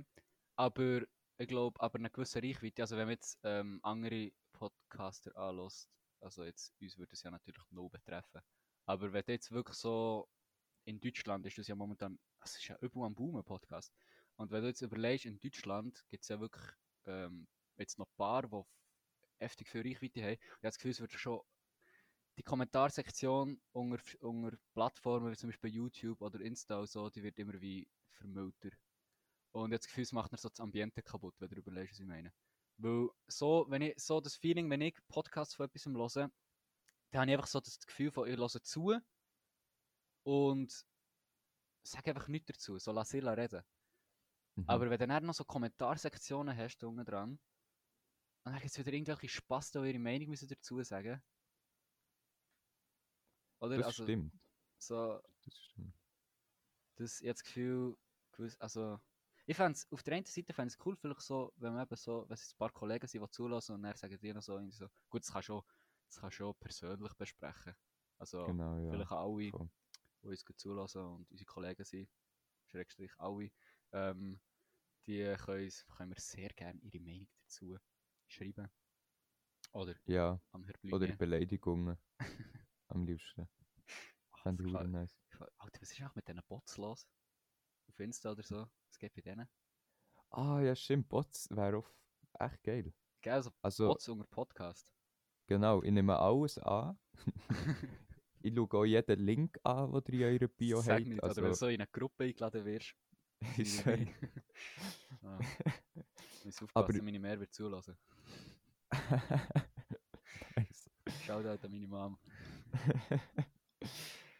aber 0.55 1.01
ich 1.37 1.47
glaube, 1.47 1.79
aber 1.81 1.99
eine 1.99 2.09
gewisse 2.09 2.41
Reichweite, 2.41 2.83
also 2.83 2.95
wenn 2.95 3.07
man 3.07 3.13
jetzt 3.15 3.39
ähm, 3.43 3.79
andere 3.83 4.31
Podcaster 4.53 5.35
anlässt, 5.35 5.89
also 6.21 6.43
jetzt, 6.43 6.73
uns 6.81 6.97
würde 6.97 7.13
es 7.13 7.23
ja 7.23 7.31
natürlich 7.31 7.63
null 7.71 7.89
betreffen, 7.89 8.41
aber 8.85 9.11
wenn 9.11 9.23
jetzt 9.27 9.51
wirklich 9.51 9.77
so, 9.77 10.29
in 10.85 10.99
Deutschland 10.99 11.45
ist 11.45 11.57
das 11.57 11.67
ja 11.67 11.75
momentan, 11.75 12.19
es 12.41 12.55
ist 12.55 12.67
ja 12.67 12.77
überall 12.81 13.07
am 13.07 13.15
Boomen 13.15 13.43
Podcast, 13.43 13.93
und 14.37 14.51
wenn 14.51 14.61
du 14.61 14.67
jetzt 14.67 14.81
überlegst, 14.81 15.25
in 15.25 15.39
Deutschland 15.39 16.03
gibt 16.09 16.23
es 16.23 16.29
ja 16.29 16.39
wirklich 16.39 16.65
ähm, 17.05 17.47
jetzt 17.77 17.97
noch 17.99 18.07
ein 18.07 18.15
paar, 18.17 18.43
die 18.43 18.63
heftig 19.37 19.69
viel 19.69 19.81
Reichweite 19.81 20.21
haben, 20.23 20.33
ich 20.33 20.51
habe 20.51 20.59
das 20.61 20.77
Gefühl, 20.77 20.91
es 20.91 21.01
wird 21.01 21.11
schon 21.13 21.41
die 22.37 22.43
Kommentarsektion 22.43 23.61
unter, 23.71 23.99
unter 24.21 24.57
Plattformen 24.73 25.31
wie 25.31 25.37
zum 25.37 25.49
Beispiel 25.49 25.73
YouTube 25.73 26.21
oder 26.21 26.39
Insta 26.41 26.79
und 26.79 26.89
so, 26.89 27.09
die 27.09 27.23
wird 27.23 27.39
immer 27.39 27.59
wie 27.61 27.87
vermüllter. 28.11 28.71
Und 29.55 29.71
jetzt 29.71 29.87
Gefühl, 29.87 30.03
es 30.03 30.11
macht 30.11 30.33
mir 30.33 30.37
so 30.37 30.49
das 30.49 30.59
Ambiente 30.59 31.01
kaputt, 31.01 31.33
wenn 31.39 31.47
du 31.47 31.55
überlegst, 31.55 31.93
was 31.93 31.99
ich 32.01 32.05
meine. 32.05 32.33
Weil 32.75 33.07
so, 33.27 33.65
wenn 33.69 33.83
ich, 33.83 33.97
so 33.97 34.19
das 34.19 34.35
Feeling, 34.35 34.69
wenn 34.69 34.81
ich 34.81 34.97
Podcasts 35.07 35.55
von 35.55 35.65
etwas 35.65 35.85
höre, 35.85 36.29
dann 37.11 37.21
habe 37.21 37.31
ich 37.31 37.37
einfach 37.37 37.47
so 37.47 37.61
das 37.61 37.79
Gefühl 37.79 38.11
von, 38.11 38.27
ich 38.27 38.35
höre 38.35 38.49
zu 38.49 38.99
und 40.23 40.85
sag 41.83 42.05
einfach 42.05 42.27
nichts 42.27 42.47
dazu, 42.47 42.77
so 42.77 42.91
lass 42.91 43.11
sie 43.11 43.19
reden. 43.19 43.63
Mhm. 44.55 44.65
Aber 44.67 44.89
wenn 44.89 44.99
du 44.99 45.07
dann 45.07 45.25
noch 45.25 45.33
so 45.33 45.45
Kommentarsektionen 45.45 46.57
hast, 46.57 46.79
da 46.79 46.87
unten 46.87 47.05
dran, 47.05 47.39
und 48.43 48.51
dann 48.51 48.55
gibt 48.55 48.71
es 48.71 48.77
wieder 48.77 48.91
irgendwelche 48.91 49.29
Spaß, 49.29 49.71
die 49.71 49.77
ihre 49.77 49.99
Meinung 49.99 50.31
müssen 50.31 50.49
dazu 50.49 50.83
sagen. 50.83 51.23
Oder? 53.61 53.77
das 53.77 53.85
also, 53.85 54.03
stimmt. 54.03 54.33
so, 54.77 55.21
Das 55.45 55.57
stimmt. 55.57 55.93
das, 56.97 57.21
ich 57.21 57.27
habe 57.27 57.33
das 57.35 57.43
Gefühl, 57.43 57.97
also, 58.59 58.99
ich 59.45 59.55
fände 59.55 59.79
auf 59.91 60.03
der 60.03 60.15
einen 60.15 60.25
Seite 60.25 60.53
fände 60.53 60.69
es 60.73 60.85
cool, 60.85 60.95
vielleicht 60.95 61.21
so, 61.21 61.53
wenn 61.57 61.73
man 61.73 61.83
eben 61.85 61.95
so, 61.95 62.25
wenn 62.27 62.33
es 62.33 62.53
ein 62.53 62.57
paar 62.57 62.71
Kollegen 62.71 63.07
sind, 63.07 63.23
die 63.23 63.29
zulassen 63.31 63.75
und 63.75 63.83
dann 63.83 63.95
sagen 63.95 64.17
die 64.19 64.33
noch 64.33 64.41
so, 64.41 64.59
so 64.71 64.87
gut, 65.09 65.21
das 65.21 65.31
kannst 65.31 65.49
du 65.49 65.53
schon, 65.53 65.63
das 66.07 66.19
kannst 66.19 66.35
du 66.35 66.37
schon 66.37 66.55
persönlich 66.55 67.13
besprechen. 67.13 67.75
Also, 68.17 68.45
Genau, 68.45 68.77
ja. 68.77 68.91
vielleicht 68.91 69.11
auch 69.11 69.33
alle, 69.33 69.51
voll. 69.51 69.69
die 70.21 70.27
uns 70.27 70.45
zulassen 70.55 71.01
und 71.01 71.29
unsere 71.31 71.45
Kollegen 71.45 71.83
sind, 71.83 72.09
Schrägstrich 72.65 73.11
alle, 73.17 73.51
ähm, 73.91 74.39
die 75.05 75.35
können, 75.37 75.69
können 75.97 76.09
wir 76.11 76.19
sehr 76.19 76.49
gerne 76.49 76.79
ihre 76.81 76.99
Meinung 77.03 77.27
dazu 77.43 77.77
schreiben. 78.27 78.69
Oder 79.73 79.95
Ja, 80.05 80.39
am 80.51 80.65
oder. 80.91 81.15
Beleidigungen. 81.17 81.97
Am 82.87 83.05
liebsten. 83.05 83.47
Fände 84.41 84.67
ich 84.67 84.75
auch 84.75 84.83
nice. 84.83 85.17
Alter, 85.57 85.81
was 85.81 85.91
ist 85.91 85.99
eigentlich 85.99 86.15
mit 86.15 86.27
diesen 86.27 86.43
Bots 86.47 86.77
los? 86.77 87.07
Auf 87.95 88.01
Insta 88.01 88.31
oder 88.33 88.43
so? 88.43 88.67
Was 88.89 88.99
geht 88.99 89.13
bei 89.15 89.21
denen? 89.21 89.47
Ah, 90.31 90.59
ja, 90.59 90.75
stimmt. 90.75 91.07
Bots 91.07 91.47
wäre 91.49 91.77
auf 91.77 91.89
echt 92.37 92.61
geil. 92.61 92.93
Gell, 93.21 93.33
also 93.33 93.51
Also, 93.61 93.87
Bots 93.87 94.09
unter 94.09 94.25
Podcast. 94.25 94.93
genau, 95.47 95.81
ich 95.81 95.91
nehme 95.91 96.19
alles 96.19 96.57
an. 96.57 96.99
ich 98.41 98.53
schaue 98.53 98.69
auch 98.79 98.83
jeden 98.83 99.19
Link 99.21 99.57
an, 99.63 99.93
den 99.93 100.13
ihr 100.19 100.29
in 100.29 100.41
eurer 100.41 100.47
Bio 100.49 100.81
Sag 100.81 100.95
habt. 100.95 101.07
nicht, 101.07 101.23
oder 101.23 101.35
wenn 101.37 101.43
du 101.43 101.49
Also, 101.51 101.65
so 101.67 101.67
in 101.69 101.75
eine 101.79 101.87
Gruppe 101.89 102.25
eingeladen 102.25 102.65
wirst. 102.65 102.95
ich 103.57 103.77
sag- 103.77 103.85
Meinung. 103.85 104.13
ah. 105.23 105.39
Muss 106.43 106.61
Aber- 106.73 106.81
aufpassen, 106.81 107.05
meine 107.05 107.19
Mehr 107.19 107.39
wird 107.39 107.53
zulassen. 107.53 107.97
Nice. 110.57 110.89
Shoutout 111.23 111.65
an 111.65 111.71
meine 111.71 111.87
Mom. 111.87 112.19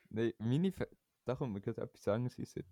Nein, 0.10 0.34
meine 0.40 0.72
Fe 0.74 0.90
da 1.24 1.36
kommt 1.36 1.54
mir 1.54 1.62
gerade 1.62 1.82
etwas 1.82 2.06
anderes 2.10 2.38
in. 2.56 2.66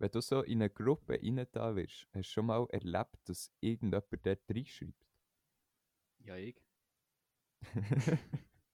Wenn 0.00 0.10
du 0.10 0.20
so 0.20 0.42
in 0.42 0.62
eine 0.62 0.68
Gruppe 0.68 1.20
rein 1.22 1.46
da 1.52 1.76
wirst, 1.76 2.08
hast 2.12 2.30
du 2.30 2.32
schon 2.32 2.46
mal 2.46 2.66
erlebt, 2.70 3.18
dass 3.28 3.52
irgendjemand 3.60 4.26
dort 4.26 4.40
reinschreibt? 4.50 5.06
Ja, 6.18 6.36
ich. 6.36 6.56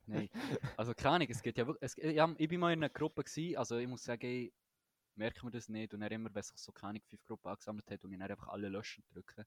Nein. 0.06 0.28
Also 0.76 0.94
keine 0.94 1.16
Ahnung, 1.16 1.28
es 1.30 1.42
geht 1.42 1.58
ja 1.58 1.66
wirklich. 1.66 1.96
Ja, 1.96 2.32
ich 2.38 2.48
bin 2.48 2.60
mal 2.60 2.72
in 2.72 2.78
einer 2.80 2.90
Gruppe 2.90 3.24
gewesen, 3.24 3.56
also 3.56 3.76
ich 3.78 3.88
muss 3.88 4.04
sagen, 4.04 4.26
ich 4.26 4.52
merke 5.16 5.44
mir 5.46 5.52
das 5.52 5.68
nicht 5.68 5.94
und 5.94 6.00
dann 6.00 6.12
immer, 6.12 6.34
wenn 6.34 6.42
sich 6.42 6.58
so 6.58 6.72
keine 6.72 7.00
fünf 7.00 7.24
Gruppen 7.24 7.48
angesammelt 7.48 7.90
hat 7.90 8.04
und 8.04 8.12
ich 8.12 8.18
dann 8.18 8.30
einfach 8.30 8.48
alle 8.48 8.68
löschen 8.68 9.04
drücke. 9.08 9.46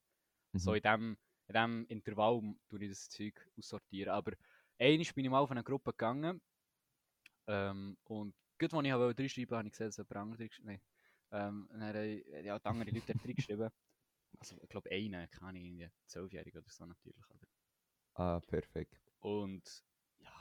So 0.56 0.74
Mhm. 0.74 0.76
in 0.76 0.82
dem, 0.84 1.18
in 1.48 1.54
dem 1.56 1.86
Intervall 1.88 2.42
tue 2.70 2.84
ich 2.84 2.90
das 2.92 3.10
Zeug 3.10 3.50
aussortieren. 3.58 4.14
Aber 4.14 4.34
einmal 4.80 5.06
bin 5.16 5.26
ich 5.26 5.32
mal 5.32 5.40
auf 5.40 5.52
eine 5.52 5.64
Gruppe 5.64 5.92
gegangen 5.92 6.42
ähm, 7.48 7.98
und 8.06 8.36
gut, 8.60 8.74
als 8.74 8.86
ich 8.86 8.94
wollte 8.94 9.24
reinschreiben 9.24 9.58
habe 9.58 9.68
ich 9.68 9.72
gesehen, 9.74 9.88
dass 9.88 9.98
jemand 9.98 10.16
anderes 10.16 10.40
reingeschrieben 10.42 10.68
Nein. 10.68 10.82
Ähm, 11.32 11.68
dann 11.72 11.84
haben 11.84 11.96
ja, 11.96 12.60
die 12.60 12.66
anderen 12.66 12.94
Leute 12.96 13.14
dort 13.14 13.26
reingeschrieben. 13.26 13.70
Also 14.40 14.58
ich 14.62 14.70
glaube 14.70 14.92
eine, 14.92 15.28
keine 15.30 15.50
Ahnung, 15.50 15.64
irgendwie 15.64 15.90
zwölfjährig 16.08 16.56
oder 16.58 16.70
so 16.70 16.86
natürlich. 16.86 17.24
Aber 17.30 17.48
Ah, 18.14 18.40
perfekt. 18.40 19.02
und 19.20 19.84
ja, 20.18 20.32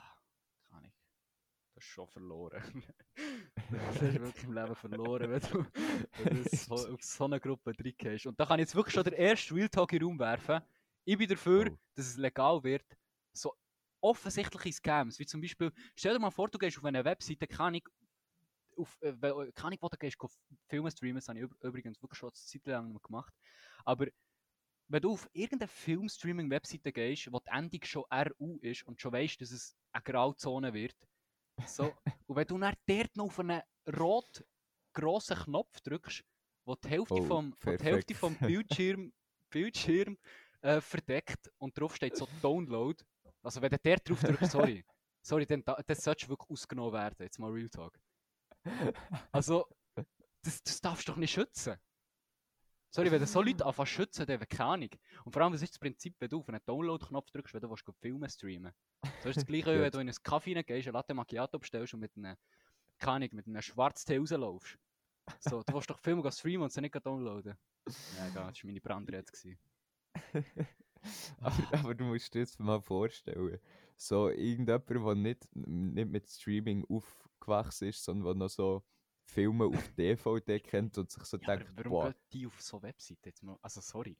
kann 0.62 0.84
ich. 0.84 0.94
Das 1.74 1.84
ist 1.84 1.90
schon 1.90 2.08
verloren. 2.08 2.84
das 3.70 4.02
hast 4.02 4.02
du 4.02 4.22
wirklich 4.22 4.44
im 4.44 4.52
Leben 4.52 4.74
verloren, 4.76 5.30
wenn 5.30 5.40
du, 5.40 5.66
wenn 6.16 6.30
du 6.30 6.44
so, 6.44 6.74
auf 6.94 7.02
so 7.02 7.24
eine 7.24 7.40
Gruppe 7.40 7.72
reingehst. 7.78 8.26
Und 8.26 8.40
da 8.40 8.46
kann 8.46 8.58
ich 8.60 8.64
jetzt 8.64 8.74
wirklich 8.76 8.94
schon 8.94 9.04
den 9.04 9.14
ersten 9.14 9.54
Real 9.54 9.68
Talk 9.68 9.92
in 9.92 10.00
den 10.00 10.08
Raum 10.08 10.18
werfen. 10.18 10.62
Ich 11.04 11.18
bin 11.18 11.28
dafür, 11.28 11.66
Oh. 11.66 11.78
dass 11.94 12.06
es 12.06 12.16
legal 12.16 12.62
wird, 12.64 12.84
so 13.32 13.54
offensichtliche 14.00 14.72
Scams, 14.72 15.18
wie 15.18 15.26
zum 15.26 15.40
Beispiel, 15.40 15.72
stell 15.96 16.14
dir 16.14 16.20
mal 16.20 16.30
vor, 16.30 16.48
du 16.48 16.58
gehst 16.58 16.78
auf 16.78 16.84
eine 16.84 17.04
Webseite, 17.04 17.46
kann 17.46 17.74
ich, 17.74 17.84
auf, 18.78 18.96
äh, 19.02 19.14
we- 19.20 19.52
kann 19.52 19.72
ich, 19.72 19.82
wo 19.82 19.88
du 19.88 19.96
gehst, 19.98 20.16
Filme 20.68 20.90
streamen, 20.90 21.16
das 21.16 21.28
habe 21.28 21.38
ich 21.40 21.44
üb- 21.46 21.66
übrigens 21.66 22.00
wirklich 22.02 22.18
schon 22.18 22.28
eine 22.30 22.34
Zeit 22.34 22.66
lang 22.66 22.98
gemacht, 23.02 23.34
aber 23.84 24.06
wenn 24.88 25.02
du 25.02 25.12
auf 25.12 25.28
irgendeine 25.32 25.68
Filmstreaming-Webseite 25.68 26.92
gehst, 26.92 27.30
wo 27.32 27.40
die 27.40 27.50
Endung 27.50 27.80
schon 27.84 28.04
RU 28.10 28.58
ist 28.62 28.84
und 28.86 29.00
schon 29.00 29.12
weißt, 29.12 29.40
dass 29.40 29.50
es 29.50 29.76
eine 29.92 30.02
Grauzone 30.02 30.72
wird, 30.72 30.96
so, 31.64 31.94
und 32.26 32.36
wenn 32.36 32.46
du 32.46 32.58
dann 32.58 32.74
dort 32.86 33.16
noch 33.16 33.26
auf 33.26 33.40
einen 33.40 33.62
rot 33.98 34.44
grossen 34.94 35.36
Knopf 35.36 35.80
drückst, 35.80 36.24
wo 36.64 36.74
die 36.76 36.88
Hälfte, 36.88 37.20
Oh, 37.20 37.24
vom, 37.26 37.54
wo 37.62 37.72
die 37.72 37.84
Hälfte 37.84 38.14
vom 38.14 38.38
Bildschirm, 38.38 39.12
Bildschirm 39.50 40.18
äh, 40.62 40.80
verdeckt 40.80 41.50
und 41.58 41.78
drauf 41.78 41.96
steht 41.96 42.16
so 42.16 42.26
Download, 42.40 43.02
also 43.42 43.62
wenn 43.62 43.70
du 43.70 43.78
dort 43.82 44.08
drauf 44.08 44.24
drückst, 44.24 44.50
sorry, 44.50 44.84
sorry, 45.22 45.46
dann 45.46 45.64
da, 45.64 45.76
das 45.86 46.02
sollte 46.02 46.28
wirklich 46.28 46.50
ausgenommen 46.50 46.92
werden, 46.92 47.16
jetzt 47.20 47.38
mal 47.38 47.50
Real 47.50 47.68
Talk. 47.68 47.98
Also, 49.32 49.66
das, 50.42 50.62
das 50.62 50.80
darfst 50.80 51.08
du 51.08 51.12
doch 51.12 51.18
nicht 51.18 51.32
schützen. 51.32 51.76
Sorry, 52.90 53.10
wenn 53.10 53.20
du 53.20 53.26
so 53.26 53.42
Leute 53.42 53.66
anfängst 53.66 53.92
schützen, 53.92 54.26
dann 54.26 54.40
keine 54.48 54.70
Ahnung. 54.70 54.88
Und 55.24 55.32
vor 55.32 55.42
allem, 55.42 55.52
was 55.52 55.60
ist 55.62 55.74
das 55.74 55.78
Prinzip, 55.78 56.14
wenn 56.20 56.30
du 56.30 56.38
auf 56.38 56.48
einen 56.48 56.60
Download-Knopf 56.64 57.30
drückst, 57.30 57.54
wenn 57.54 57.60
du 57.60 57.68
willst, 57.70 57.84
Filme 58.00 58.30
streamen 58.30 58.72
So 59.22 59.28
ist 59.28 59.36
das 59.36 59.46
gleiche, 59.46 59.74
Ja. 59.74 59.80
wenn 59.82 59.90
du 59.90 59.98
in 59.98 60.08
einen 60.08 60.22
Kaffee 60.22 60.54
reingehst, 60.54 60.88
eine 60.88 60.94
Latte 60.94 61.12
Macchiato 61.12 61.58
bestellst 61.58 61.92
und 61.94 62.00
mit 62.00 62.16
einem, 62.16 62.36
keine 62.98 63.26
Ahnung, 63.26 63.28
mit 63.32 63.46
einem 63.46 63.60
Schwarztee 63.60 64.16
rauslaufst. 64.16 64.78
So, 65.40 65.62
du 65.62 65.74
willst 65.74 65.90
doch 65.90 65.98
Filme 65.98 66.32
streamen 66.32 66.62
und 66.62 66.72
sie 66.72 66.80
nicht 66.80 66.94
downloaden. 67.04 67.56
Ja, 68.16 68.28
egal, 68.28 68.48
das 68.48 68.62
war 68.62 68.66
meine 68.66 68.80
Brandrede. 68.80 69.24
aber, 71.40 71.78
aber 71.78 71.94
du 71.94 72.04
musst 72.04 72.34
dir 72.34 72.40
jetzt 72.40 72.58
mal 72.58 72.80
vorstellen, 72.80 73.60
so 73.96 74.30
irgendjemand, 74.30 74.88
der 74.88 75.14
nicht, 75.14 75.48
nicht 75.52 76.08
mit 76.08 76.28
Streaming 76.28 76.84
aufgewachsen 77.38 77.88
ist, 77.88 78.04
sondern 78.04 78.24
der 78.38 78.46
noch 78.46 78.50
so 78.50 78.84
Filme 79.24 79.66
auf 79.66 79.88
DVD 79.98 80.60
kennt 80.60 80.98
und 80.98 81.10
sich 81.10 81.22
so 81.24 81.38
Ja, 81.40 81.48
aber 81.48 81.64
denkt, 81.64 81.72
warum 81.76 81.90
boah, 81.90 82.04
gehen 82.06 82.14
die 82.32 82.46
auf 82.46 82.60
so 82.60 82.82
Webseiten 82.82 83.20
jetzt 83.24 83.42
mal? 83.42 83.58
Also, 83.62 83.80
sorry. 83.80 84.16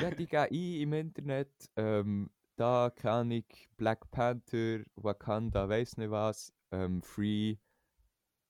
ja, 0.00 0.10
die 0.10 0.26
gehen 0.26 0.40
ein 0.40 0.52
im 0.52 0.92
Internet, 0.92 1.70
ähm, 1.76 2.30
da 2.56 2.90
kann 2.90 3.30
ich 3.30 3.68
Black 3.76 4.10
Panther, 4.10 4.84
Wakanda, 4.96 5.68
weiß 5.68 5.98
nicht 5.98 6.10
was, 6.10 6.52
ähm, 6.70 7.02
free 7.02 7.58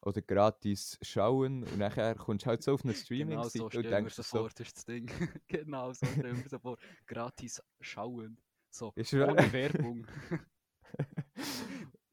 oder 0.02 0.22
gratis 0.22 0.98
schauen 1.02 1.64
und 1.64 1.78
nachher 1.78 2.14
kommst 2.14 2.46
du 2.46 2.50
halt 2.50 2.62
so 2.62 2.74
auf 2.74 2.84
eine 2.84 2.94
Genau 3.18 3.48
Streaming-Seite 3.48 3.58
so 3.72 3.78
und 3.78 3.90
denkst 3.90 4.14
so 4.14 4.22
vor, 4.22 4.48
das 4.50 4.68
ist 4.68 4.76
das 4.76 4.84
Ding. 4.84 5.10
genau 5.48 5.92
so 5.92 6.06
stellen 6.06 6.42
wir 6.42 6.48
so 6.48 6.58
vor. 6.58 6.78
Gratis 7.06 7.62
schauen. 7.80 8.38
So, 8.70 8.92
Ist 8.94 9.14
ohne 9.14 9.52
Werbung. 9.52 10.06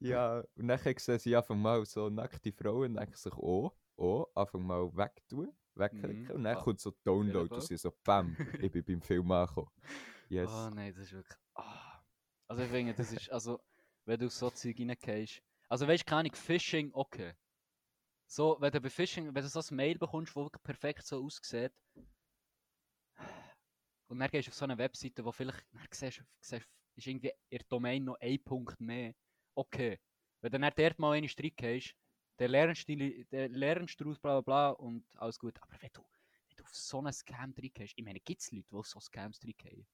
Ja, 0.10 0.44
und 0.56 0.68
dann 0.68 0.80
sehen 0.98 1.20
sie 1.20 1.36
einfach 1.36 1.56
mal 1.56 1.86
so 1.86 2.10
nackte 2.10 2.52
Frauen 2.52 2.96
denken 2.96 3.16
sich, 3.16 3.34
oh, 3.38 3.72
oh, 3.96 4.26
einfach 4.36 4.60
mal 4.60 4.96
wegtun, 4.96 5.52
wegklicken. 5.76 6.24
Mhm. 6.26 6.32
Und 6.32 6.44
dann 6.44 6.58
Ah, 6.58 6.62
kommt 6.62 6.80
so 6.80 6.92
Download 7.04 7.54
und 7.54 7.62
sie 7.64 7.78
so, 7.78 7.92
bam, 8.04 8.36
ich 8.60 8.72
bin 8.72 8.84
beim 8.84 9.02
Film 9.02 9.32
angekommen. 9.32 9.72
Yes. 10.30 10.50
Oh 10.52 10.70
nein, 10.70 10.94
das 10.94 11.06
ist 11.06 11.14
wirklich. 11.14 11.40
ah. 11.56 12.04
Also 12.48 12.64
ich 12.64 12.70
finde, 12.70 12.94
das 12.94 13.12
ist, 13.12 13.32
also, 13.32 13.62
wenn 14.06 14.20
du 14.20 14.30
so 14.30 14.50
Zeug 14.52 14.78
reingehst. 14.80 15.42
Also 15.70 15.88
weißt 15.88 16.04
du, 16.04 16.06
keine 16.06 16.20
Ahnung, 16.22 16.36
Phishing, 16.36 16.92
okay. 16.94 17.34
So, 18.28 18.58
wenn 18.60 18.72
du 18.72 18.82
bei 18.82 18.90
Phishing, 18.90 19.34
wenn 19.34 19.44
du 19.44 19.48
so 19.50 19.60
ein 19.60 19.76
Mail 19.76 19.98
bekommst, 19.98 20.32
das 20.32 20.36
wirklich 20.44 20.64
perfekt 20.64 21.06
so 21.06 21.24
aussieht, 21.24 21.72
und 24.08 24.20
dann 24.20 24.30
gehst 24.30 24.48
du 24.48 24.52
auf 24.52 24.56
so 24.56 24.66
eine 24.66 24.78
Webseite, 24.78 25.24
wo 25.26 25.32
vielleicht, 25.32 25.66
dann 25.72 25.88
siehst, 25.92 26.24
siehst, 26.42 26.68
ist 26.96 27.08
irgendwie 27.08 27.32
in 27.50 27.58
der 27.58 27.66
Domain 27.70 28.04
noch 28.04 28.18
ein 28.20 28.44
Punkt 28.44 28.80
mehr. 28.80 29.14
Okay. 29.56 30.00
Wenn 30.42 30.52
du 30.52 30.60
dann 30.60 30.74
dort 30.76 31.00
mal 31.00 31.14
einen 31.14 31.30
Strick 31.30 31.62
hast, 31.64 31.96
der 32.40 32.48
lernst 32.50 32.88
du, 32.90 32.96
der 33.26 33.50
lernst 33.50 34.00
du 34.00 34.04
daraus, 34.04 34.20
bla 34.20 34.42
bla 34.42 34.42
bla 34.42 34.70
und 34.72 35.06
alles 35.18 35.40
gut. 35.40 35.62
Aber 35.62 35.74
wenn 35.82 35.90
du, 35.94 36.02
wenn 36.48 36.56
du 36.58 36.64
auf 36.64 36.76
so 36.76 37.00
einen 37.00 37.14
Scam 37.14 37.54
drin 37.54 37.72
hast, 37.80 37.94
ich 37.96 38.04
meine, 38.04 38.20
gibt 38.20 38.42
es 38.42 38.52
Leute, 38.52 38.68
die 38.72 38.84
so 38.84 39.00
Scams 39.00 39.40
drin 39.40 39.56
haben? 39.64 39.88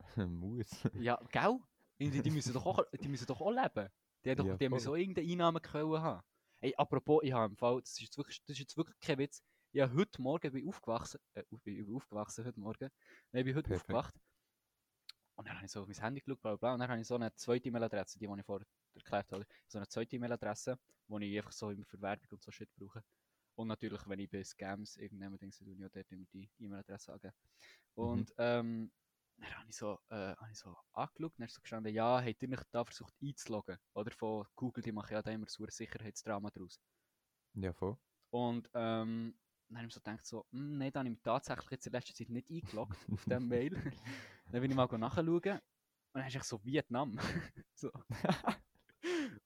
Muss. 0.28 0.84
Ja, 0.96 1.16
gell? 1.30 1.58
Irgendwie, 1.98 2.22
Die 2.22 2.30
müssen 2.30 2.52
doch 2.52 2.66
auch, 2.66 2.84
die 3.00 3.08
müssen 3.08 3.26
doch 3.26 3.40
auch 3.40 3.50
leben. 3.50 3.88
Die, 4.24 4.30
haben 4.30 4.36
doch, 4.36 4.48
Ja, 4.48 4.58
die 4.58 4.68
müssen 4.68 4.90
auch 4.90 4.94
irgendeine 4.96 5.30
Einnahmequelle 5.30 6.00
haben. 6.02 6.22
Ey, 6.60 6.74
apropos, 6.76 7.22
ich 7.22 7.32
habe 7.32 7.50
im 7.52 7.56
Fall, 7.56 7.80
das 7.80 7.92
ist 7.92 8.00
jetzt 8.00 8.18
wirklich, 8.18 8.40
das 8.44 8.50
ist 8.54 8.58
jetzt 8.60 8.76
wirklich 8.76 8.98
kein 9.00 9.18
Witz. 9.18 9.42
Ich 9.72 9.80
habe 9.80 9.94
heute 9.94 10.20
Morgen 10.22 10.52
bin 10.52 10.68
aufgewachsen, 10.68 11.20
äh, 11.34 11.44
ich 11.50 11.60
bin 11.62 11.94
aufgewachsen 11.94 12.44
heute 12.44 12.58
Morgen. 12.60 12.90
Nein, 13.32 13.40
ich 13.40 13.44
bin 13.44 13.54
heute 13.56 13.70
Perfekt. 13.70 13.70
aufgewacht. 13.70 14.14
Und 15.38 15.46
dann 15.46 15.54
habe 15.54 15.66
ich 15.66 15.70
so 15.70 15.82
auf 15.82 15.86
mein 15.86 15.96
Handy 15.96 16.20
geschaut, 16.20 16.40
bla 16.42 16.50
bla 16.50 16.56
bla. 16.56 16.74
Und 16.74 16.80
dann 16.80 16.90
habe 16.90 17.00
ich 17.00 17.06
so 17.06 17.14
eine 17.14 17.32
zweite 17.36 17.68
E-Mail-Adresse, 17.68 18.18
die, 18.18 18.26
die 18.26 18.40
ich 18.40 18.44
vorher 18.44 18.66
erklärt 18.94 19.30
habe. 19.30 19.46
So 19.68 19.78
eine 19.78 19.86
zweite 19.86 20.16
E-Mail-Adresse, 20.16 20.76
die 21.08 21.24
ich 21.26 21.38
einfach 21.38 21.52
so 21.52 21.70
immer 21.70 21.84
für 21.84 22.00
Werbung 22.02 22.26
und 22.32 22.42
so 22.42 22.50
Shit 22.50 22.68
brauche. 22.74 23.04
Und 23.54 23.68
natürlich, 23.68 24.00
wenn 24.08 24.18
ich 24.18 24.28
bei 24.28 24.42
Scams 24.42 24.96
irgendjemand 24.96 25.40
denke, 25.40 25.56
ich 25.60 25.84
auch 25.84 25.90
dort 25.90 26.10
immer 26.10 26.24
die 26.32 26.50
E-Mail-Adresse 26.58 27.12
angeben. 27.12 27.34
Und 27.94 28.34
ähm, 28.38 28.90
dann 29.36 29.54
habe 29.58 29.70
ich 29.70 29.76
so, 29.76 30.00
äh, 30.08 30.34
habe 30.34 30.50
ich 30.50 30.58
so 30.58 30.76
angeschaut 30.92 31.32
und 31.32 31.40
dann 31.40 31.48
so 31.48 31.60
gestanden, 31.60 31.94
ja, 31.94 32.20
habt 32.20 32.42
ihr 32.42 32.48
nicht 32.48 32.66
da 32.72 32.84
versucht 32.84 33.14
einzuloggen? 33.22 33.78
Oder 33.94 34.10
von 34.10 34.44
Google, 34.56 34.82
die 34.82 34.90
machen 34.90 35.12
ja 35.12 35.22
da 35.22 35.30
immer 35.30 35.46
so 35.48 35.62
ein 35.62 35.70
Sicherheitsdrama 35.70 36.50
draus. 36.50 36.80
Ja, 37.54 37.72
voll. 37.72 37.96
Und 38.30 38.68
ähm, 38.74 39.38
dann 39.68 39.78
habe 39.78 39.86
ich 39.86 39.94
so 39.94 40.00
gedacht, 40.00 40.26
so, 40.26 40.46
hm, 40.50 40.78
nein, 40.78 40.90
da 40.90 40.98
habe 40.98 41.08
ich 41.08 41.14
mich 41.14 41.22
tatsächlich 41.22 41.70
jetzt 41.70 41.86
in 41.86 41.92
letzter 41.92 42.14
Zeit 42.14 42.28
nicht 42.30 42.50
eingeloggt 42.50 43.06
auf 43.08 43.24
dem 43.24 43.48
Mail. 43.48 43.92
Dann 44.52 44.60
bin 44.62 44.70
ich 44.70 44.76
mal 44.76 44.86
nachschauen 44.86 45.60
und 46.12 46.20
dann 46.20 46.26
ist 46.26 46.34
echt 46.36 46.44
so 46.44 46.62
Vietnam. 46.64 47.18
so. 47.74 47.90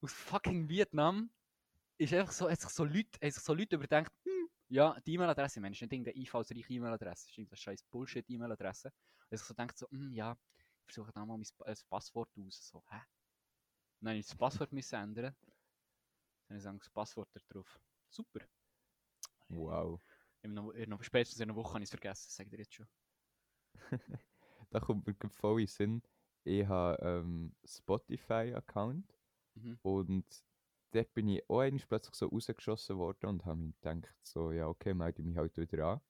Aus 0.01 0.13
fucking 0.13 0.67
Vietnam 0.67 1.29
ist 1.97 2.13
einfach 2.13 2.31
so, 2.31 2.49
hat 2.49 2.59
sich 2.59 2.69
so 2.69 2.83
Leute, 2.83 3.19
haben 3.21 3.31
sich 3.31 3.43
so 3.43 3.53
Leute 3.53 3.75
überdenkt, 3.75 4.11
hm, 4.25 4.49
ja, 4.69 4.99
die 5.01 5.13
E-Mail-Adresse, 5.13 5.59
Mensch, 5.59 5.81
nicht 5.81 5.91
irgendeine 5.91 6.17
einfallsreiche 6.17 6.73
E-Mail-Adresse, 6.73 7.29
ist 7.29 7.37
irgendeine 7.37 7.57
scheiß 7.57 7.83
Bullshit-E-Mail-Adresse. 7.83 8.91
Und 9.29 9.37
sich 9.37 9.47
so 9.47 9.53
denkt 9.53 9.77
so, 9.77 9.87
hm, 9.89 10.11
ja, 10.11 10.35
ich 10.57 10.93
versuche 10.93 11.11
da 11.13 11.25
mal 11.25 11.37
mein 11.37 11.47
äh, 11.65 11.75
Passwort 11.89 12.29
aus. 12.37 12.67
So, 12.67 12.83
hä? 12.89 13.01
Und 13.99 14.07
dann 14.07 14.15
ich 14.17 14.27
das 14.27 14.35
Passwort 14.35 14.71
müssen 14.71 14.95
ändern. 14.95 15.35
Dann 16.47 16.57
ich 16.57 16.63
das 16.63 16.89
Passwort 16.89 17.29
da 17.33 17.39
drauf. 17.49 17.79
Super. 18.09 18.41
Wow. 19.49 20.01
In 20.41 20.53
noch, 20.53 20.71
in 20.71 20.89
noch, 20.89 21.03
spätestens 21.03 21.39
in 21.39 21.49
einer 21.49 21.55
Woche 21.55 21.75
habe 21.75 21.83
ich 21.83 21.87
es 21.87 21.91
vergessen, 21.91 22.29
sage 22.29 22.47
ich 22.47 22.51
dir 22.51 22.57
jetzt 22.57 22.73
schon. 22.73 22.87
da 24.73 24.79
kommt 24.79 25.07
mir 25.07 25.15
voll 25.29 25.61
in 25.61 25.67
Sinn. 25.67 26.01
Ich 26.43 26.65
habe 26.67 27.01
ähm, 27.03 27.55
Spotify-Account 27.65 29.13
Mhm. 29.55 29.77
und 29.83 30.25
dort 30.91 31.13
bin 31.13 31.27
ich 31.27 31.47
auch 31.47 31.59
einmal 31.59 31.85
plötzlich 31.87 32.15
so 32.15 32.27
rausgeschossen 32.27 32.97
worden 32.97 33.27
und 33.27 33.45
habe 33.45 33.59
mir 33.59 33.73
gedacht, 33.73 34.15
so, 34.23 34.51
ja, 34.51 34.67
okay, 34.67 34.95
melde 34.95 35.21
ich 35.21 35.27
mich 35.27 35.37
halt 35.37 35.55
wieder 35.57 35.85
an. 35.85 36.01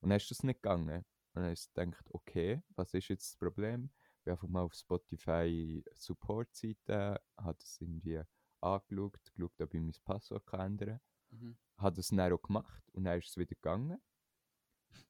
Und 0.00 0.10
dann 0.10 0.16
ist 0.16 0.30
das 0.30 0.42
nicht 0.42 0.62
gegangen. 0.62 0.98
Und 0.98 1.04
dann 1.34 1.44
habe 1.44 1.52
ich 1.52 1.74
gedacht, 1.74 2.06
okay, 2.10 2.62
was 2.74 2.94
ist 2.94 3.08
jetzt 3.08 3.32
das 3.32 3.36
Problem? 3.36 3.90
Ich 4.24 4.30
einfach 4.30 4.48
mal 4.48 4.62
auf 4.62 4.74
Spotify 4.74 5.84
Support-Seite, 5.94 7.20
habe 7.36 7.58
das 7.58 7.78
irgendwie 7.80 8.22
angeschaut, 8.62 9.20
geschaut, 9.34 9.60
ob 9.60 9.74
ich 9.74 9.80
mein 9.80 9.94
Passwort 10.04 10.46
kann 10.46 10.60
ändern 10.60 11.00
kann. 11.30 11.38
Mhm. 11.38 11.56
Habe 11.78 11.96
das 11.96 12.08
dann 12.08 12.32
auch 12.32 12.42
gemacht 12.42 12.82
und 12.92 13.04
dann 13.04 13.18
ist 13.18 13.28
es 13.28 13.36
wieder 13.36 13.54
gegangen. 13.54 14.00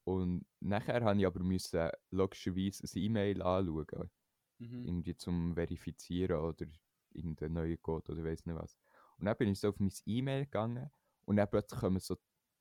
Und 0.05 0.47
nachher 0.61 1.02
habe 1.05 1.19
ich 1.19 1.26
aber 1.26 1.40
müssen, 1.40 1.90
logischerweise 2.11 2.85
ein 2.85 3.02
E-Mail 3.02 3.43
anschauen, 3.43 4.11
Mhm. 4.59 4.87
irgendwie 4.87 5.16
zum 5.16 5.55
Verifizieren 5.55 6.40
oder 6.40 6.66
irgendeinen 7.11 7.55
neuen 7.55 7.83
Code 7.83 8.12
oder 8.12 8.25
weiß 8.25 8.47
nicht 8.47 8.57
was. 8.57 8.78
Und 9.19 9.26
dann 9.26 9.37
bin 9.37 9.50
ich 9.50 9.61
so 9.61 9.69
auf 9.69 9.78
mein 9.78 9.93
E-Mail 10.07 10.45
gegangen 10.45 10.90
und 11.25 11.37
dann 11.37 11.50
plötzlich 11.50 11.81
kommen 11.81 12.00
so 12.00 12.16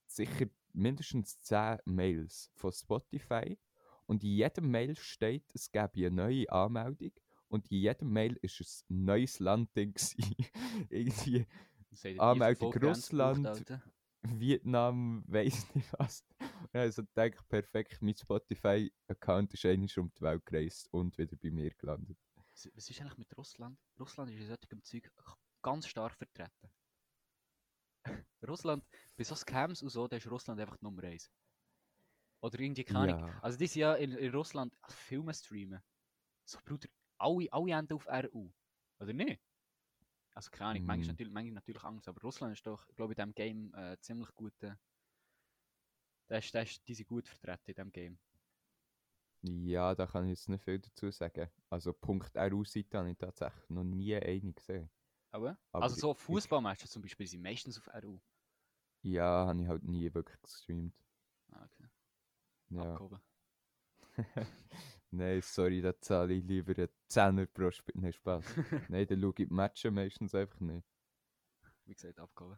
sicher 0.08 0.48
mindestens 0.74 1.40
10 1.42 1.80
Mails 1.86 2.52
von 2.56 2.72
Spotify 2.72 3.58
und 4.08 4.24
in 4.24 4.32
jedem 4.32 4.70
Mail 4.72 4.96
steht, 4.96 5.46
es 5.54 5.72
gäbe 5.72 6.08
eine 6.08 6.12
neue 6.12 6.52
Anmeldung 6.52 7.12
und 7.48 7.72
in 7.72 7.78
jedem 7.80 8.12
Mail 8.12 8.38
ist 8.42 8.86
ein 8.90 9.06
neues 9.06 9.40
Land 9.40 9.74
drin 9.76 9.94
gewesen. 9.94 10.36
irgendwie 10.90 11.46
Anmeldung 12.20 12.74
Russland. 12.74 13.46
Vietnam, 14.22 15.24
weiß 15.28 15.76
nicht 15.76 15.94
was. 15.98 16.26
Und 16.62 16.76
also 16.76 17.04
denke 17.16 17.44
perfekt, 17.48 18.02
mein 18.02 18.16
Spotify-Account 18.16 19.54
ist 19.54 19.66
einmal 19.66 19.90
um 19.98 20.12
die 20.14 20.22
Welt 20.22 20.46
gereist 20.46 20.88
und 20.94 21.18
wieder 21.18 21.36
bei 21.38 21.52
mir 21.52 21.72
gelandet. 21.72 22.18
Was 22.52 22.70
was 22.74 22.90
ist 22.90 23.02
eigentlich 23.02 23.18
mit 23.18 23.38
Russland? 23.38 23.78
Russland 24.00 24.32
ist 24.32 24.40
in 24.40 24.48
solchem 24.48 24.84
Zeug 24.84 25.12
ganz 25.62 25.88
stark 25.88 26.16
vertreten. 26.16 26.72
Russland, 28.48 28.84
bei 29.18 29.24
so 29.24 29.36
Scams 29.36 29.82
und 29.84 29.90
so, 29.90 30.08
da 30.08 30.18
ist 30.18 30.30
Russland 30.30 30.60
einfach 30.60 30.80
Nummer 30.82 31.04
1. 31.04 31.32
Oder 32.42 32.60
irgendwie 32.60 32.84
keine 32.84 33.00
Ahnung. 33.00 33.18
Ja. 33.18 33.40
Also 33.42 33.58
die 33.58 33.68
sind 33.68 33.82
ja 33.82 33.96
in, 33.96 34.12
in 34.14 34.32
Russland 34.34 34.74
Filme 34.90 35.34
streamen. 35.34 35.82
So, 36.46 36.60
Bruder, 36.64 36.88
alle, 37.18 37.52
alle 37.52 37.72
enden 37.74 37.94
auf 37.94 38.08
RU. 38.08 38.52
Oder 39.00 39.14
nicht? 39.14 39.42
Also 40.36 40.52
keine 40.52 40.72
Ahnung, 40.72 40.86
manchmal, 40.86 41.08
Mm. 41.08 41.12
natürlich, 41.12 41.34
manchmal 41.34 41.54
natürlich 41.56 41.84
Angst, 41.84 42.08
aber 42.08 42.22
Russland 42.22 42.54
ist 42.54 42.68
doch, 42.68 42.88
glaube 42.96 43.14
ich, 43.14 43.20
in 43.20 43.34
diesem 43.34 43.36
Game 43.36 43.74
äh, 43.74 43.98
ziemlich 44.00 44.34
gut. 44.36 44.54
Äh, 46.26 46.30
da 46.30 46.38
ist, 46.38 46.56
da 46.56 46.62
ist, 46.62 46.88
die 46.88 46.94
sind 46.94 47.08
gut 47.08 47.28
vertreten 47.28 47.62
in 47.68 47.74
diesem 47.76 47.92
Game. 47.92 48.20
Ja, 49.42 49.94
da 49.94 50.08
kann 50.08 50.26
ich 50.26 50.32
jetzt 50.32 50.50
nicht 50.50 50.64
viel 50.64 50.80
dazu 50.80 51.12
sagen. 51.12 51.50
Also 51.70 51.94
Punkt 51.94 52.36
RU-Seite 52.36 52.98
habe 52.98 53.12
ich 53.12 53.18
tatsächlich 53.18 53.70
noch 53.70 53.84
nie 53.84 54.16
eine 54.16 54.54
gesehen. 54.54 54.90
Aber? 55.32 55.58
Aber 55.72 55.84
also 55.84 55.96
so 55.96 56.14
Fußballmatches 56.14 56.90
zum 56.90 57.02
Beispiel 57.02 57.28
sind 57.28 57.44
meistens 57.44 57.78
auf 57.78 57.90
RU. 58.04 58.20
Ja, 59.04 59.46
habe 59.46 59.62
ich 59.62 59.68
halt 59.68 59.84
nie 59.84 60.12
wirklich 60.14 60.42
gestreamt. 60.42 60.96
Ah, 61.52 61.66
okay. 61.66 61.88
Ja. 62.70 62.94
Abgehoben. 62.94 63.22
Nein, 65.12 65.42
sorry, 65.42 65.82
da 65.82 66.00
zahle 66.00 66.34
ich 66.34 66.44
lieber 66.44 66.76
einen 66.76 66.90
Zehner 67.08 67.46
pro 67.46 67.70
Spiel. 67.70 67.94
Nein, 68.02 68.14
Spaß. 68.14 68.46
Nein, 68.90 69.06
dann 69.06 69.22
schaue 69.22 69.30
ich 69.30 69.36
die 69.36 69.46
Matches 69.46 69.92
meistens 69.92 70.34
einfach 70.34 70.60
nicht. 70.60 70.88
Wie 71.86 71.94
gesagt, 71.94 72.20
abgehoben. 72.20 72.58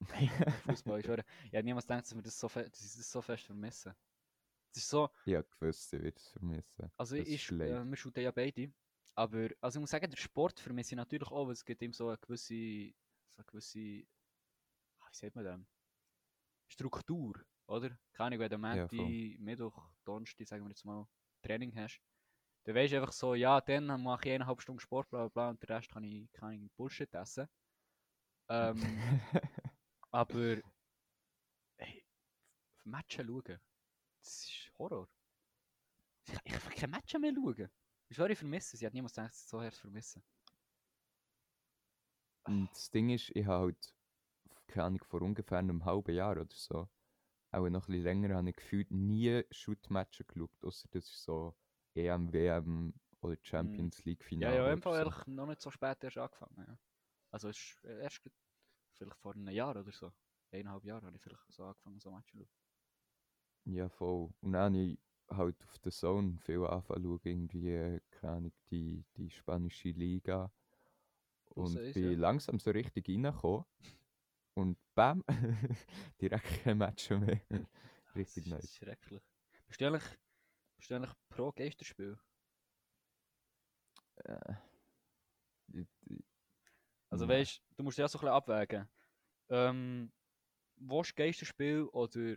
Fußball 0.64 1.00
ist 1.00 1.06
schon. 1.06 1.20
Ich 1.46 1.52
hätte 1.52 1.64
niemals 1.64 1.86
gedacht, 1.86 2.04
dass 2.04 2.14
wir 2.14 2.22
das 2.22 2.38
so, 2.38 2.46
ich 2.46 2.52
das 2.70 3.10
so 3.12 3.22
fest 3.22 3.44
vermissen. 3.44 3.94
Es 4.72 4.78
ist 4.82 4.88
so, 4.90 5.10
Ich 5.24 5.34
habe 5.36 5.46
gewusst, 5.48 5.92
ich 5.94 6.02
werde 6.02 6.16
es 6.16 6.28
vermissen. 6.30 6.90
also 6.96 7.16
Das 7.16 7.28
ich, 7.28 7.34
ist 7.34 7.52
äh, 7.64 7.84
wir 7.84 7.96
shooten 7.96 8.22
ja 8.22 8.30
beide. 8.30 8.72
Aber 9.14 9.48
also 9.60 9.78
ich 9.78 9.80
muss 9.80 9.90
sagen, 9.90 10.10
der 10.10 10.16
Sport 10.16 10.60
vermisse 10.60 10.94
ich 10.94 10.96
natürlich 10.96 11.28
auch, 11.30 11.46
weil 11.46 11.52
es 11.52 11.64
gibt 11.64 11.82
ihm 11.82 11.92
so 11.92 12.08
eine 12.08 12.18
gewisse, 12.18 12.92
so 13.30 13.38
eine 13.40 13.44
gewisse, 13.46 14.04
ah, 15.00 15.08
wie 15.10 15.16
sagt 15.16 15.34
man 15.36 15.44
das? 15.44 15.60
Struktur, 16.68 17.44
oder? 17.66 17.98
Keine 18.12 18.26
Ahnung, 18.36 18.38
wenn 18.40 18.50
du 18.50 18.58
Ja, 18.70 18.88
Montag, 18.88 19.38
Mittwoch, 19.40 19.90
Donnerstag, 20.04 20.46
sagen 20.48 20.64
wir 20.64 20.70
jetzt 20.70 20.84
mal, 20.84 21.06
Training 21.42 21.74
hast, 21.76 22.00
dann 22.64 22.74
weißt 22.76 22.92
du 22.94 22.98
einfach 22.98 23.12
so, 23.12 23.34
ja, 23.34 23.60
dann 23.60 23.86
mache 24.02 24.28
ich 24.28 24.34
eineinhalb 24.34 24.60
Stunden 24.62 24.80
Sport, 24.80 25.10
bla 25.10 25.28
bla 25.28 25.30
bla, 25.30 25.50
und 25.50 25.62
den 25.62 25.68
Rest 25.74 25.90
kann 25.90 26.04
ich, 26.04 26.30
kann 26.32 26.52
ich 26.52 26.72
Bullshit 26.72 27.12
essen. 27.14 27.48
Ähm, 28.48 29.04
aber, 30.10 30.62
hey, 31.76 32.04
Matchen 32.84 33.26
schauen, 33.26 33.60
das 34.20 34.44
ist 34.44 34.72
Horror. 34.78 35.08
Ich, 36.26 36.34
ich 36.44 36.52
kann 36.52 36.72
keine 36.74 36.88
Matchen 36.88 37.20
mehr 37.20 37.32
schauen. 37.34 37.70
Ich 38.08 38.16
schwöre, 38.16 38.32
ich 38.32 38.38
vermisse 38.38 38.76
es. 38.76 38.80
Ich 38.80 38.86
hätte 38.86 38.96
niemals 38.96 39.14
gedacht, 39.14 39.30
dass 39.32 39.38
ich 39.38 39.44
es 39.44 39.50
so 39.50 39.60
hart 39.60 39.74
vermissen. 39.74 40.22
Und 42.44 42.70
das 42.70 42.90
Ding 42.90 43.10
ist, 43.10 43.30
ich 43.34 43.44
habe 43.46 43.66
halt, 43.66 43.94
keine 44.66 44.84
Ahnung, 44.86 45.04
vor 45.04 45.22
ungefähr 45.22 45.58
einem 45.58 45.84
halben 45.84 46.14
Jahr 46.14 46.32
oder 46.32 46.46
so, 46.54 46.88
auch 47.50 47.68
noch 47.68 47.88
ein 47.88 47.92
bisschen 47.92 48.02
länger, 48.04 48.36
habe 48.36 48.48
ich 48.50 48.56
gefühlt 48.56 48.90
nie 48.90 49.42
Shoot-Matches 49.50 50.26
geschaut, 50.26 50.64
außer 50.64 50.88
das 50.90 51.04
ist 51.04 51.22
so 51.24 51.54
EM, 51.94 52.32
WM 52.32 52.94
oder 53.20 53.36
Champions 53.42 54.04
League 54.04 54.22
Ja, 54.22 54.28
Finale. 54.28 54.56
ja, 54.56 54.72
im 54.72 54.72
oder 54.74 54.82
Fall 54.82 54.94
so. 54.94 54.98
ehrlich 55.10 55.26
noch 55.26 55.46
nicht 55.46 55.60
so 55.60 55.70
spät 55.70 56.02
erst 56.04 56.18
angefangen. 56.18 56.64
Ja. 56.66 56.78
Also 57.30 57.48
es 57.48 57.58
ist 57.58 57.84
erst 57.84 58.22
grad- 58.22 58.32
vielleicht 58.98 59.18
vor 59.20 59.34
einem 59.34 59.48
Jahr 59.48 59.70
oder 59.70 59.90
so. 59.92 60.12
Eineinhalb 60.52 60.84
Jahre 60.84 61.06
habe 61.06 61.16
ich 61.16 61.22
vielleicht 61.22 61.52
so 61.52 61.64
angefangen, 61.64 62.00
so 62.00 62.10
Matches 62.10 62.32
zu 62.32 62.38
schauen. 62.46 62.48
Ja, 63.64 63.88
voll. 63.88 64.32
Und 64.40 64.52
dann 64.52 64.74
habe 64.74 64.84
ich 64.92 64.98
halt 65.30 65.62
auf 65.64 65.78
der 65.80 65.92
Zone 65.92 66.38
viel 66.38 66.64
anfangen 66.66 67.02
zu 67.02 67.08
schauen, 67.08 67.20
irgendwie, 67.24 67.70
äh, 67.70 68.00
keine 68.10 68.32
Ahnung, 68.34 68.52
die, 68.70 69.04
die 69.16 69.30
spanische 69.30 69.90
Liga. 69.90 70.50
Und 71.50 71.76
eins, 71.78 71.94
bin 71.94 72.04
ja. 72.04 72.10
langsam 72.18 72.58
so 72.58 72.70
richtig 72.70 73.08
reingekommen. 73.08 73.64
Und 74.54 74.78
bam, 74.94 75.24
direkt 76.20 76.64
kein 76.64 76.78
Match 76.78 77.10
mehr. 77.10 77.40
richtig 78.14 78.44
ist, 78.44 78.50
nice. 78.50 78.60
Das 78.62 78.70
ist 78.70 78.76
schrecklich. 78.76 79.22
Bist 79.66 79.80
du 79.80 79.86
eigentlich, 79.86 80.18
bist 80.78 80.90
du 80.90 80.94
eigentlich 80.96 81.14
pro 81.28 81.52
Geisterspiel? 81.52 82.18
Äh, 84.24 84.54
ich- 85.72 85.88
Also 87.10 87.26
Nein. 87.26 87.40
weißt 87.40 87.62
du, 87.76 87.82
musst 87.82 87.98
ja 87.98 88.08
so 88.08 88.18
ein 88.18 88.20
bisschen 88.20 88.34
abwägen. 88.34 88.88
Ähm, 89.50 90.12
willst 90.76 91.10
du 91.10 91.14
Geisterspiel 91.14 91.82
oder 91.84 92.36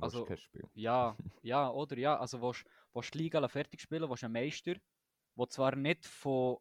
also- 0.00 0.24
kein 0.24 0.38
Spiel. 0.38 0.68
Ja, 0.74 1.16
ja, 1.42 1.70
oder 1.70 1.98
ja. 1.98 2.18
Also 2.18 2.40
willst 2.40 2.64
willst 2.92 3.14
du 3.14 3.18
die 3.18 3.24
Liga 3.24 3.46
fertig 3.48 3.80
spielen, 3.80 4.08
willst 4.08 4.24
einen 4.24 4.32
Meister, 4.32 4.74
der 5.36 5.48
zwar 5.48 5.76
nicht 5.76 6.06
von, 6.06 6.58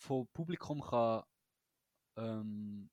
von 0.00 0.26
Publikum 0.28 0.80
kann 0.80 1.24
ähm, 2.16 2.90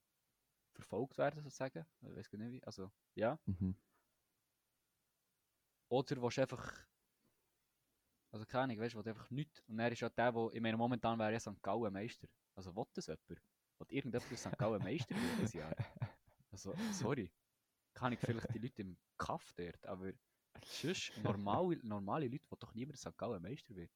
verfolgt 0.73 1.17
werden, 1.17 1.41
sozusagen. 1.41 1.85
Ich 2.01 2.15
weiß 2.15 2.29
gar 2.29 2.39
nicht 2.39 2.51
wie. 2.51 2.63
Also, 2.63 2.91
ja. 3.15 3.39
Mhm. 3.45 3.75
Oder 5.89 6.21
willst 6.21 6.37
du 6.37 6.41
einfach. 6.41 6.73
Also 8.35 8.45
keine 8.45 8.63
Ahnung, 8.63 8.79
weißt 8.81 8.95
du, 8.95 8.99
einfach 8.99 9.29
nichts. 9.31 9.61
Und 9.61 9.79
er 9.79 9.89
ist 9.93 10.01
ja 10.01 10.09
der, 10.09 10.35
wo. 10.35 10.51
Ich 10.51 10.59
meine, 10.59 10.75
momentan 10.75 11.17
wäre 11.17 11.31
ja 11.31 11.39
St. 11.39 11.63
Gallen 11.63 11.93
Meister. 11.93 12.27
Also 12.53 12.75
will 12.75 12.83
das 12.93 13.07
jemand? 13.07 13.29
Will 13.29 13.37
irgendjemand 13.87 14.29
aus 14.29 14.39
St. 14.41 14.57
Gallen 14.57 14.83
Meister 14.83 15.15
werden 15.15 15.29
dieses 15.37 15.53
Jahr? 15.53 15.73
Also, 16.51 16.75
sorry. 16.91 17.31
Kann 17.93 18.11
ich 18.11 18.19
vielleicht 18.19 18.53
die 18.53 18.59
Leute 18.59 18.81
im 18.81 18.97
Kaff 19.17 19.53
dort, 19.55 19.85
aber 19.85 20.11
sonst 20.65 21.13
normale, 21.23 21.79
normale 21.83 22.27
Leute, 22.27 22.43
die 22.51 22.59
doch 22.59 22.73
niemand 22.73 22.97
St. 22.99 23.17
Gallen 23.17 23.41
Meister 23.41 23.73
wird. 23.73 23.91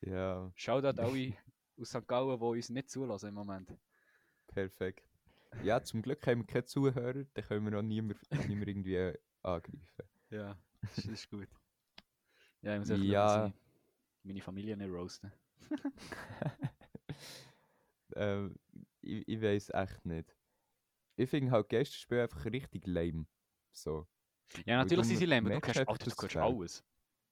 Ja, 0.00 0.50
Shoutout 0.56 1.00
alle 1.00 1.36
aus 1.78 1.90
St. 1.90 2.08
Gallen, 2.08 2.36
die 2.36 2.44
uns 2.44 2.68
nicht 2.68 2.90
zulassen 2.90 3.28
im 3.28 3.34
Moment. 3.34 3.72
perfekt. 4.48 5.06
Ja, 5.62 5.80
zum 5.80 6.02
Glück 6.02 6.26
haben 6.26 6.40
wir 6.40 6.46
keine 6.46 6.64
Zuhörer, 6.64 7.12
dann 7.32 7.44
können 7.44 7.70
wir 7.70 7.78
auch 7.78 7.82
niemand, 7.82 8.20
niemand 8.48 8.68
irgendwie 8.68 9.12
angreifen. 9.42 9.86
Ja, 10.30 10.58
das 10.96 11.06
ist 11.06 11.30
gut. 11.30 11.48
Ja, 12.64 12.74
ich 12.74 12.78
muss 12.80 12.90
einfach 12.90 13.04
Ja. 13.04 13.52
meine 14.22 14.40
Familie 14.40 14.76
nicht 14.76 14.90
roasten. 14.90 15.32
ähm, 18.16 18.56
ich 19.00 19.28
ich 19.28 19.40
weiß 19.42 19.70
echt 19.70 20.04
nicht. 20.06 20.36
ich 21.16 21.28
finde 21.30 21.50
halt 21.52 21.68
Geisterspiele 21.68 22.22
einfach 22.22 22.44
richtig 22.46 22.86
lame. 22.86 23.26
So. 23.72 24.06
Ja, 24.66 24.76
natürlich 24.76 25.06
sind 25.06 25.18
sie 25.18 25.26
lame, 25.26 25.50
du 25.50 25.56
Alter, 25.56 25.84
dass 25.84 26.14
es 26.14 26.22
hörst 26.22 26.36
fehlt. 26.36 26.36
alles. 26.36 26.84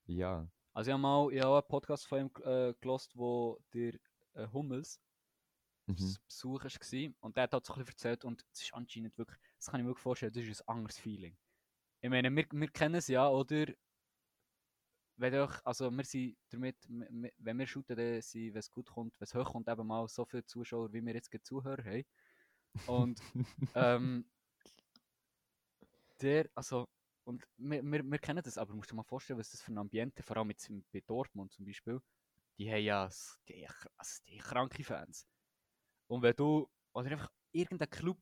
Ja. 0.06 0.48
Also 0.74 0.90
ich 0.90 0.92
habe 0.92 1.02
mal 1.02 1.32
ich 1.32 1.40
habe 1.42 1.56
einen 1.58 1.68
Podcast 1.68 2.06
von 2.06 2.20
ihm 2.20 2.30
äh, 2.44 2.74
gelost, 2.80 3.16
wo 3.16 3.58
der 3.72 3.94
äh, 4.34 4.46
Hummels 4.52 5.00
Mhm. 5.86 5.96
zu 5.96 6.20
Besuch 6.28 6.64
war. 6.64 7.14
Und 7.20 7.36
der 7.36 7.42
hat 7.42 7.52
halt 7.52 7.66
so 7.66 7.72
ein 7.74 7.80
bisschen 7.80 7.90
erzählt 7.92 8.24
und 8.24 8.44
es 8.52 8.62
ist 8.62 8.72
anscheinend 8.72 9.18
wirklich, 9.18 9.38
das 9.56 9.66
kann 9.66 9.80
ich 9.80 9.84
mir 9.84 9.88
wirklich 9.90 10.02
vorstellen, 10.02 10.32
das 10.32 10.44
ist 10.44 10.60
ein 10.68 10.76
anderes 10.76 10.98
Feeling. 10.98 11.36
Ich 12.00 12.08
meine, 12.08 12.30
wir, 12.34 12.46
wir 12.52 12.68
kennen 12.68 12.94
es 12.94 13.08
ja, 13.08 13.28
oder? 13.28 13.66
Wenn 15.22 15.34
doch, 15.34 15.64
also 15.64 15.88
wir 15.88 16.04
sind 16.04 16.36
damit, 16.50 16.76
wenn 16.88 17.56
wir 17.56 17.66
shooten, 17.68 17.94
dann 17.94 18.20
sind, 18.20 18.54
wenn 18.54 18.58
es 18.58 18.68
gut 18.68 18.90
kommt, 18.90 19.14
wenn 19.20 19.24
es 19.24 19.34
hoch 19.36 19.52
kommt, 19.52 19.68
eben 19.68 19.86
mal 19.86 20.08
so 20.08 20.24
viele 20.24 20.44
Zuschauer, 20.44 20.92
wie 20.92 21.00
wir 21.00 21.14
jetzt 21.14 21.30
Zuhörer 21.44 21.84
haben. 21.84 22.04
Und 22.88 23.22
ähm, 23.76 24.28
der, 26.20 26.50
also, 26.56 26.88
und 27.22 27.46
wir, 27.56 27.84
wir, 27.84 28.02
wir 28.02 28.18
kennen 28.18 28.42
das, 28.42 28.58
aber 28.58 28.72
du 28.72 28.76
musst 28.76 28.90
dir 28.90 28.96
mal 28.96 29.04
vorstellen, 29.04 29.38
was 29.38 29.52
das 29.52 29.62
für 29.62 29.70
ein 29.70 29.78
Ambiente, 29.78 30.24
vor 30.24 30.38
allem 30.38 30.50
jetzt 30.50 30.68
bei 30.90 31.00
Dortmund 31.06 31.52
zum 31.52 31.66
Beispiel, 31.66 32.00
die 32.58 32.68
haben 32.68 32.82
ja 32.82 33.08
die, 33.48 33.68
also 33.96 34.22
die 34.26 34.38
kranke 34.38 34.82
Fans. 34.82 35.24
Und 36.08 36.22
wenn 36.22 36.34
du, 36.34 36.68
oder 36.94 37.12
einfach 37.12 37.30
irgendein 37.52 37.90
Club, 37.90 38.18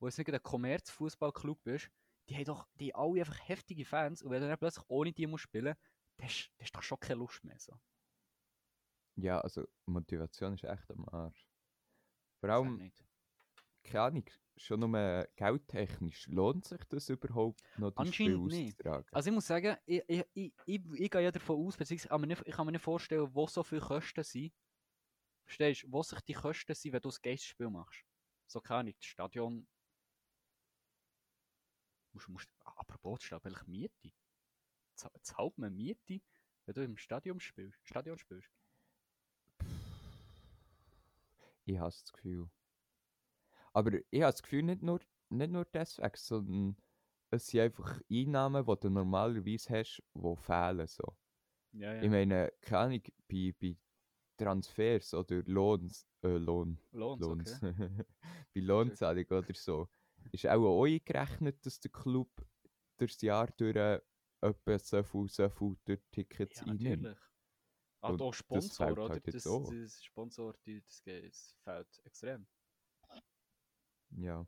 wo 0.00 0.08
jetzt 0.08 0.18
nicht 0.18 0.34
ein 0.34 0.42
Kommerzfußballclub 0.42 1.64
ist, 1.68 1.88
die 2.28 2.34
haben 2.34 2.44
doch 2.44 2.66
die 2.74 2.92
alle 2.92 3.20
einfach 3.20 3.38
heftige 3.48 3.84
Fans 3.84 4.20
und 4.20 4.32
wenn 4.32 4.42
du 4.42 4.48
dann 4.48 4.58
plötzlich 4.58 4.84
ohne 4.88 5.12
die 5.12 5.28
musst 5.28 5.44
spielen, 5.44 5.76
hast 6.22 6.50
dann 6.56 6.64
hast 6.64 6.74
du 6.74 6.78
doch 6.78 6.82
schon 6.82 7.00
keine 7.00 7.20
Lust 7.20 7.44
mehr. 7.44 7.58
So. 7.58 7.78
ja, 9.16 9.40
also 9.40 9.66
Motivation 9.86 10.54
ist 10.54 10.64
echt 10.64 10.90
am 10.90 11.08
Arsch. 11.08 11.46
Vor 12.40 12.50
allem, 12.50 12.76
nicht. 12.78 13.04
keine 13.82 14.02
Ahnung, 14.02 14.24
schon 14.56 14.80
nur 14.80 15.28
geldtechnisch, 15.36 16.26
lohnt 16.28 16.64
sich 16.64 16.84
das 16.84 17.08
überhaupt 17.08 17.60
noch, 17.78 17.90
die 17.92 18.12
Spiele 18.12 18.36
Anscheinend 18.36 18.46
nicht. 18.46 18.72
auszutragen? 18.74 19.08
Also 19.12 19.30
ich 19.30 19.34
muss 19.34 19.46
sagen, 19.46 19.76
ich, 19.86 20.02
ich, 20.08 20.24
ich, 20.34 20.52
ich, 20.66 20.84
ich 20.92 21.10
gehe 21.10 21.22
ja 21.22 21.30
davon 21.30 21.66
aus, 21.66 21.76
beziehungsweise 21.76 22.08
kann 22.08 22.20
mir 22.20 22.26
nicht, 22.28 22.42
ich 22.46 22.54
kann 22.54 22.66
mir 22.66 22.72
nicht 22.72 22.82
vorstellen, 22.84 23.34
wo 23.34 23.46
so 23.46 23.62
viele 23.62 23.80
Kosten 23.80 24.24
sind. 24.24 24.52
Verstehst 25.44 25.84
du, 25.84 25.92
wo 25.92 26.02
sich 26.02 26.20
die 26.22 26.34
Kosten 26.34 26.74
sind, 26.74 26.92
wenn 26.92 27.00
du 27.00 27.08
ein 27.08 27.16
Geistspiel 27.22 27.70
machst? 27.70 28.04
So 28.46 28.60
keine 28.60 28.80
Ahnung, 28.80 28.94
das 28.98 29.06
Stadion. 29.06 29.68
Musst, 32.12 32.28
musst, 32.28 32.48
apropos, 32.64 33.20
das 33.28 33.44
welche 33.44 33.64
Miete? 33.66 34.12
Zahlt 34.98 35.58
man 35.58 35.74
Miete, 35.74 36.20
wenn 36.66 36.74
du 36.74 36.82
im 36.82 36.96
Stadion 36.96 37.40
spielst? 37.40 37.78
Stadion 37.86 38.18
spielst? 38.18 38.50
Ich 41.64 41.78
habe 41.78 41.90
das 41.90 42.12
Gefühl. 42.12 42.50
Aber 43.72 43.92
ich 43.92 44.22
habe 44.22 44.32
das 44.32 44.42
Gefühl, 44.42 44.62
nicht 44.62 44.82
nur, 44.82 45.00
nicht 45.28 45.52
nur 45.52 45.64
deswegen, 45.66 46.10
sondern 46.14 46.76
es 47.30 47.46
sind 47.46 47.60
einfach 47.60 48.00
Einnahmen, 48.10 48.64
die 48.64 48.80
du 48.80 48.90
normalerweise 48.90 49.78
hast, 49.78 50.02
die 50.14 50.36
fehlen. 50.36 50.86
So. 50.86 51.16
Ja, 51.72 51.94
ja. 51.94 52.02
Ich 52.02 52.10
meine, 52.10 52.52
keine 52.62 52.78
Ahnung, 52.78 53.02
bei, 53.28 53.54
bei 53.60 53.76
Transfers 54.38 55.14
oder 55.14 55.42
Lohns, 55.44 56.06
äh, 56.22 56.28
Lohn, 56.28 56.78
Lohnt 56.92 57.20
Lohns, 57.20 57.62
okay. 57.62 57.90
bei 58.54 58.60
Lohnzahlung 58.60 59.26
oder 59.26 59.54
so, 59.54 59.88
ist 60.32 60.46
auch, 60.46 60.64
auch 60.64 60.84
eingerechnet, 60.84 61.64
dass 61.66 61.80
der 61.80 61.90
Club 61.90 62.30
durchs 62.96 63.20
Jahr 63.20 63.48
durch 63.56 63.76
äh, 63.76 64.00
etwa 64.40 64.78
so 64.78 65.02
viel, 65.02 65.28
so 65.28 65.48
viel 65.50 65.76
durch 65.84 66.00
Tickets 66.10 66.60
Ja, 66.60 66.66
einnimmt. 66.66 67.10
natürlich. 67.10 67.18
Ah, 68.00 68.12
da 68.12 68.32
das 68.50 68.70
Sponsor, 68.72 68.76
fehlt 68.76 69.08
oder? 69.08 69.10
halt 69.10 69.26
das, 69.30 69.44
auch. 69.46 69.68
das 69.68 70.04
Sponsor, 70.04 70.54
die, 70.66 70.82
das, 70.82 71.02
das 71.04 71.56
fehlt 71.64 72.00
extrem. 72.04 72.48
Ja. 74.10 74.46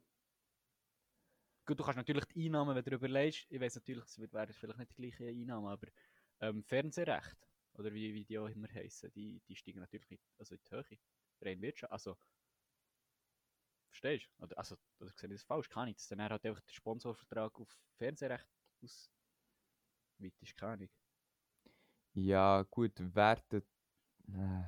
Gut, 1.65 1.79
du 1.79 1.83
kannst 1.83 1.97
natürlich 1.97 2.25
die 2.25 2.45
Einnahmen, 2.45 2.75
wenn 2.75 2.83
du 2.83 2.95
überlegst, 2.95 3.45
ich 3.49 3.59
weiß 3.61 3.75
natürlich, 3.75 4.05
es 4.05 4.17
wird- 4.19 4.33
wären 4.33 4.53
vielleicht 4.53 4.79
nicht 4.79 4.91
die 4.91 4.95
gleichen 4.95 5.27
Einnahmen, 5.27 5.67
aber 5.67 5.87
ähm, 6.39 6.63
Fernsehrecht, 6.63 7.37
oder 7.73 7.93
wie, 7.93 8.13
wie 8.13 8.25
die 8.25 8.39
auch 8.39 8.47
immer 8.47 8.67
heißen, 8.67 9.11
die, 9.11 9.41
die 9.47 9.55
steigen 9.55 9.79
natürlich 9.79 10.11
in, 10.11 10.19
also 10.37 10.55
in 10.55 10.61
die 10.65 10.71
Höhe. 10.75 10.99
Rein 11.41 11.61
Wirtschaft, 11.61 11.91
also. 11.91 12.17
Verstehst 13.89 14.29
du? 14.37 14.43
Oder, 14.43 14.57
also, 14.57 14.77
oder 14.99 15.11
sehe 15.11 15.29
ich 15.29 15.35
das 15.35 15.43
falsch? 15.43 15.69
Kann 15.69 15.87
ich 15.89 15.95
das? 15.97 16.07
Dann 16.07 16.21
hat 16.21 16.45
einfach 16.45 16.61
der 16.61 16.73
Sponsorvertrag 16.73 17.59
auf 17.59 17.77
Fernsehrecht 17.97 18.47
aus. 18.81 19.11
Weit 20.21 20.41
ist 20.41 20.55
keine 20.55 20.73
Ahnung. 20.73 20.89
Ja, 22.13 22.63
gut, 22.63 22.93
werden. 23.15 23.63
Äh, 24.27 24.63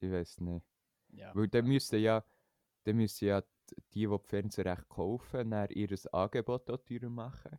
ich 0.00 0.10
weiß 0.10 0.40
nicht. 0.40 0.66
Ja. 1.08 1.34
Weil 1.34 1.48
dann 1.48 1.66
müssen 1.66 2.00
ja, 2.00 2.24
dann 2.84 2.96
müssen 2.96 3.26
ja 3.26 3.42
die, 3.42 3.82
die 3.92 4.06
die 4.06 4.18
Fernsehrecht 4.18 4.88
kaufen, 4.88 5.50
dann 5.50 5.68
ihr 5.70 5.88
Angebot 6.12 6.70
auch 6.70 6.78
teurer 6.78 7.10
machen. 7.10 7.58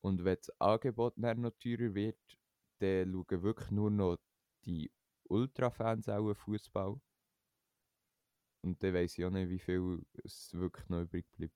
Und 0.00 0.24
wenn 0.24 0.36
das 0.36 0.50
Angebot 0.60 1.14
dann 1.16 1.40
noch 1.40 1.52
teurer 1.58 1.94
wird, 1.94 2.38
dann 2.78 3.12
schauen 3.12 3.42
wirklich 3.42 3.70
nur 3.70 3.90
noch 3.90 4.18
die 4.64 4.90
Ultrafans 5.24 6.08
auch 6.08 6.34
Fußball. 6.34 7.00
Und 8.62 8.82
dann 8.82 8.94
weiss 8.94 9.18
ich 9.18 9.24
auch 9.24 9.30
nicht, 9.30 9.48
wie 9.50 9.58
viel 9.58 10.04
es 10.24 10.52
wirklich 10.54 10.88
noch 10.88 11.02
übrig 11.02 11.30
bleibt. 11.32 11.54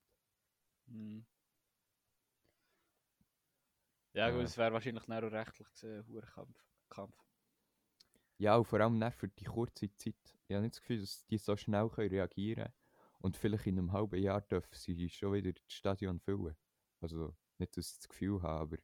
Mhm. 0.87 1.25
Ja, 4.14 4.31
gut, 4.31 4.40
Ja. 4.40 4.44
es 4.44 4.57
wäre 4.59 4.72
wahrscheinlich 4.72 5.05
auch 5.05 5.09
rechtlich 5.33 5.68
gesehen 5.70 6.05
ein 6.09 6.20
Kampf. 6.22 6.66
Kampf. 6.88 7.16
Ja, 8.38 8.57
und 8.57 8.64
vor 8.66 8.81
allem 8.81 8.98
nicht 8.98 9.14
für 9.14 9.29
die 9.29 9.44
kurze 9.44 9.94
Zeit. 9.96 10.14
Ich 10.48 10.55
habe 10.55 10.62
nicht 10.62 10.75
das 10.75 10.81
Gefühl, 10.81 11.01
dass 11.01 11.27
die 11.27 11.38
so 11.38 11.57
schnell 11.57 11.88
können 11.88 12.11
reagieren 12.11 12.64
können. 12.64 12.75
Und 13.20 13.37
vielleicht 13.37 13.66
in 13.66 13.79
einem 13.79 13.92
halben 13.92 14.20
Jahr 14.20 14.40
dürfen 14.40 14.75
sie 14.75 15.09
schon 15.09 15.33
wieder 15.35 15.53
das 15.53 15.72
Stadion 15.72 16.18
füllen. 16.20 16.57
Also 17.01 17.37
nicht, 17.59 17.77
dass 17.77 17.92
ich 17.92 17.98
das 17.98 18.09
Gefühl 18.09 18.42
habe, 18.42 18.61
aber 18.61 18.77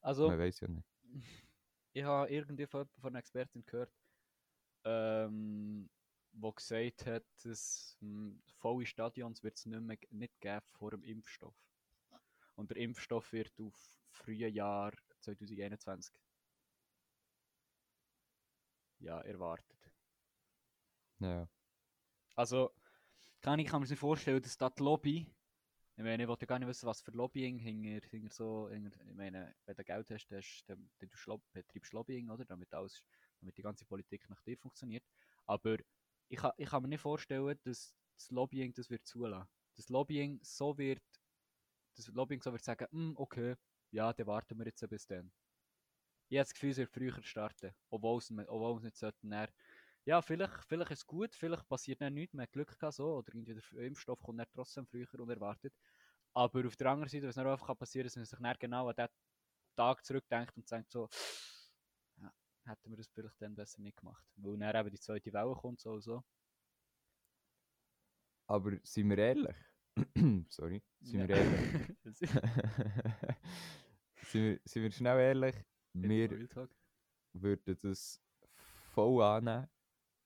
Also, 0.00 0.28
man 0.28 0.38
weiß 0.38 0.60
ja 0.60 0.68
nicht. 0.68 0.86
ich 1.92 2.02
habe 2.04 2.30
irgendwie 2.30 2.66
von, 2.66 2.88
von 2.98 3.10
einer 3.10 3.18
Expertin 3.20 3.64
gehört, 3.64 3.92
ähm, 4.84 5.88
wo 6.32 6.52
gesagt 6.52 7.06
hat, 7.06 7.24
dass 7.44 7.96
hm, 8.00 8.42
volle 8.58 8.86
Stadions 8.86 9.42
wird 9.42 9.56
es 9.58 9.66
nicht 9.66 9.80
mehr 9.82 9.98
nicht 10.10 10.40
geben 10.40 10.66
vor 10.72 10.90
dem 10.90 11.02
Impfstoff. 11.04 11.56
Und 12.56 12.70
der 12.70 12.78
Impfstoff 12.78 13.32
wird 13.32 13.58
auf 13.60 13.99
frühe 14.12 14.48
Jahr 14.48 14.92
2021 15.20 16.14
ja, 19.00 19.20
erwartet. 19.22 19.90
Ja. 21.20 21.48
Also, 22.36 22.70
kann 23.42 23.58
ich 23.60 23.68
kann 23.68 23.82
mir 23.82 23.88
nicht 23.88 23.98
vorstellen, 23.98 24.42
dass 24.42 24.56
da 24.58 24.70
die 24.70 24.82
Lobby, 24.82 25.26
ich 25.96 26.04
meine, 26.04 26.24
ich 26.24 26.28
wollte 26.28 26.46
gar 26.46 26.58
nicht 26.58 26.68
wissen, 26.68 26.86
was 26.86 27.02
für 27.02 27.12
Lobbying 27.12 27.58
hinter, 27.58 28.06
hinter 28.08 28.34
so, 28.34 28.68
hinter, 28.70 28.90
ich 29.06 29.14
meine, 29.14 29.54
wenn 29.66 29.76
du 29.76 29.84
Geld 29.84 30.10
hast, 30.10 30.28
dann, 30.30 30.38
hast- 30.38 30.64
dann, 30.68 30.90
dann 30.98 31.10
du 31.10 31.38
betreibst 31.52 31.92
du 31.92 31.98
Lobbying, 31.98 32.30
oder? 32.30 32.44
Damit, 32.46 32.72
alles, 32.74 33.04
damit 33.40 33.56
die 33.58 33.62
ganze 33.62 33.84
Politik 33.86 34.28
nach 34.30 34.42
dir 34.42 34.58
funktioniert. 34.58 35.04
Aber 35.46 35.78
ich, 36.28 36.38
kann- 36.38 36.52
ich 36.56 36.68
kann 36.68 36.82
mir 36.82 36.88
nicht 36.88 37.00
vorstellen, 37.02 37.58
dass 37.64 37.94
das 38.16 38.30
Lobbying 38.30 38.74
das 38.74 38.90
wird 38.90 39.06
zulassen. 39.06 39.48
Das 39.76 39.88
Lobbying 39.88 40.40
so 40.42 40.76
wird, 40.78 41.02
das 41.96 42.08
Lobbying 42.08 42.42
so 42.42 42.52
wird 42.52 42.64
sagen, 42.64 42.86
«Hm, 42.90 43.14
okay, 43.16 43.56
ja, 43.90 44.12
dann 44.12 44.26
warten 44.26 44.58
wir 44.58 44.66
jetzt 44.66 44.88
bis 44.88 45.06
dann. 45.06 45.32
Ich 46.28 46.38
habe 46.38 46.44
das 46.44 46.54
Gefühl, 46.54 46.70
es 46.70 46.76
wird 46.78 46.90
früher 46.90 47.22
starten, 47.22 47.74
obwohl 47.90 48.18
es, 48.18 48.30
obwohl 48.30 48.76
es 48.78 48.84
nicht 48.84 48.96
sollten. 48.96 49.30
Dann, 49.30 49.48
ja, 50.04 50.22
vielleicht, 50.22 50.64
vielleicht 50.64 50.92
ist 50.92 51.00
es 51.00 51.06
gut, 51.06 51.34
vielleicht 51.34 51.68
passiert 51.68 52.00
dann 52.00 52.14
nichts, 52.14 52.34
man 52.34 52.44
hat 52.44 52.52
Glück 52.52 52.78
gehabt, 52.78 52.94
so, 52.94 53.16
oder 53.16 53.34
irgendwie 53.34 53.54
der 53.54 53.82
Impfstoff 53.82 54.20
kommt 54.22 54.38
dann 54.38 54.46
trotzdem 54.52 54.86
früher 54.86 55.08
unerwartet. 55.18 55.74
Aber 56.32 56.66
auf 56.66 56.76
der 56.76 56.88
anderen 56.88 57.08
Seite, 57.08 57.26
was 57.26 57.34
dann 57.34 57.46
einfach 57.46 57.76
passieren 57.76 58.04
kann, 58.08 58.22
ist, 58.22 58.32
dass 58.32 58.38
man 58.38 58.54
sich 58.54 58.58
dann 58.60 58.70
genau 58.70 58.88
an 58.88 58.94
diesen 58.96 59.08
Tag 59.76 60.04
zurückdenkt 60.04 60.56
und 60.56 60.70
denkt 60.70 60.90
so, 60.90 61.08
ja, 62.16 62.32
hätten 62.64 62.90
wir 62.90 62.96
das 62.96 63.08
vielleicht 63.08 63.40
dann 63.42 63.56
besser 63.56 63.80
nicht 63.82 63.96
gemacht. 63.96 64.24
Weil 64.36 64.56
dann 64.58 64.76
eben 64.76 64.90
die 64.90 65.00
zweite 65.00 65.32
Welle 65.32 65.54
kommt, 65.54 65.80
so 65.80 65.92
und 65.92 66.02
so. 66.02 66.22
Aber 68.46 68.72
sind 68.82 69.08
wir 69.10 69.18
ehrlich? 69.18 69.56
Sorry. 70.48 70.82
Sind 71.00 71.28
wir 71.28 71.36
ehrlich? 71.36 71.62
Sind, 74.22 74.42
wir, 74.44 74.60
sind 74.64 74.82
wir 74.82 74.90
schnell 74.92 75.18
ehrlich? 75.20 75.56
Wir 75.92 76.30
würden 77.32 77.76
das 77.82 78.20
voll 78.92 79.22
annehmen, 79.22 79.68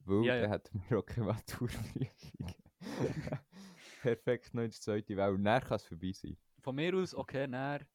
weil 0.01 0.27
Ja, 0.27 0.37
ja. 0.37 0.43
dann 0.43 0.51
hätten 0.51 0.83
wir 0.89 0.99
auch 0.99 1.07
keine 1.07 1.27
Maturprüfung. 1.29 2.55
Perfekt, 4.01 4.55
noch 4.55 4.63
in 4.63 4.71
die 4.71 4.79
zweite 4.81 5.17
Welle. 5.17 5.33
Und 5.35 5.45
dann 5.45 5.63
kann 5.63 5.77
es 5.77 5.85
vorbei 5.85 6.13
sein. 6.13 6.37
Von 6.61 6.75
mir 6.77 6.95
aus, 6.97 7.15
okay, 7.15 7.47
näher. 7.47 7.87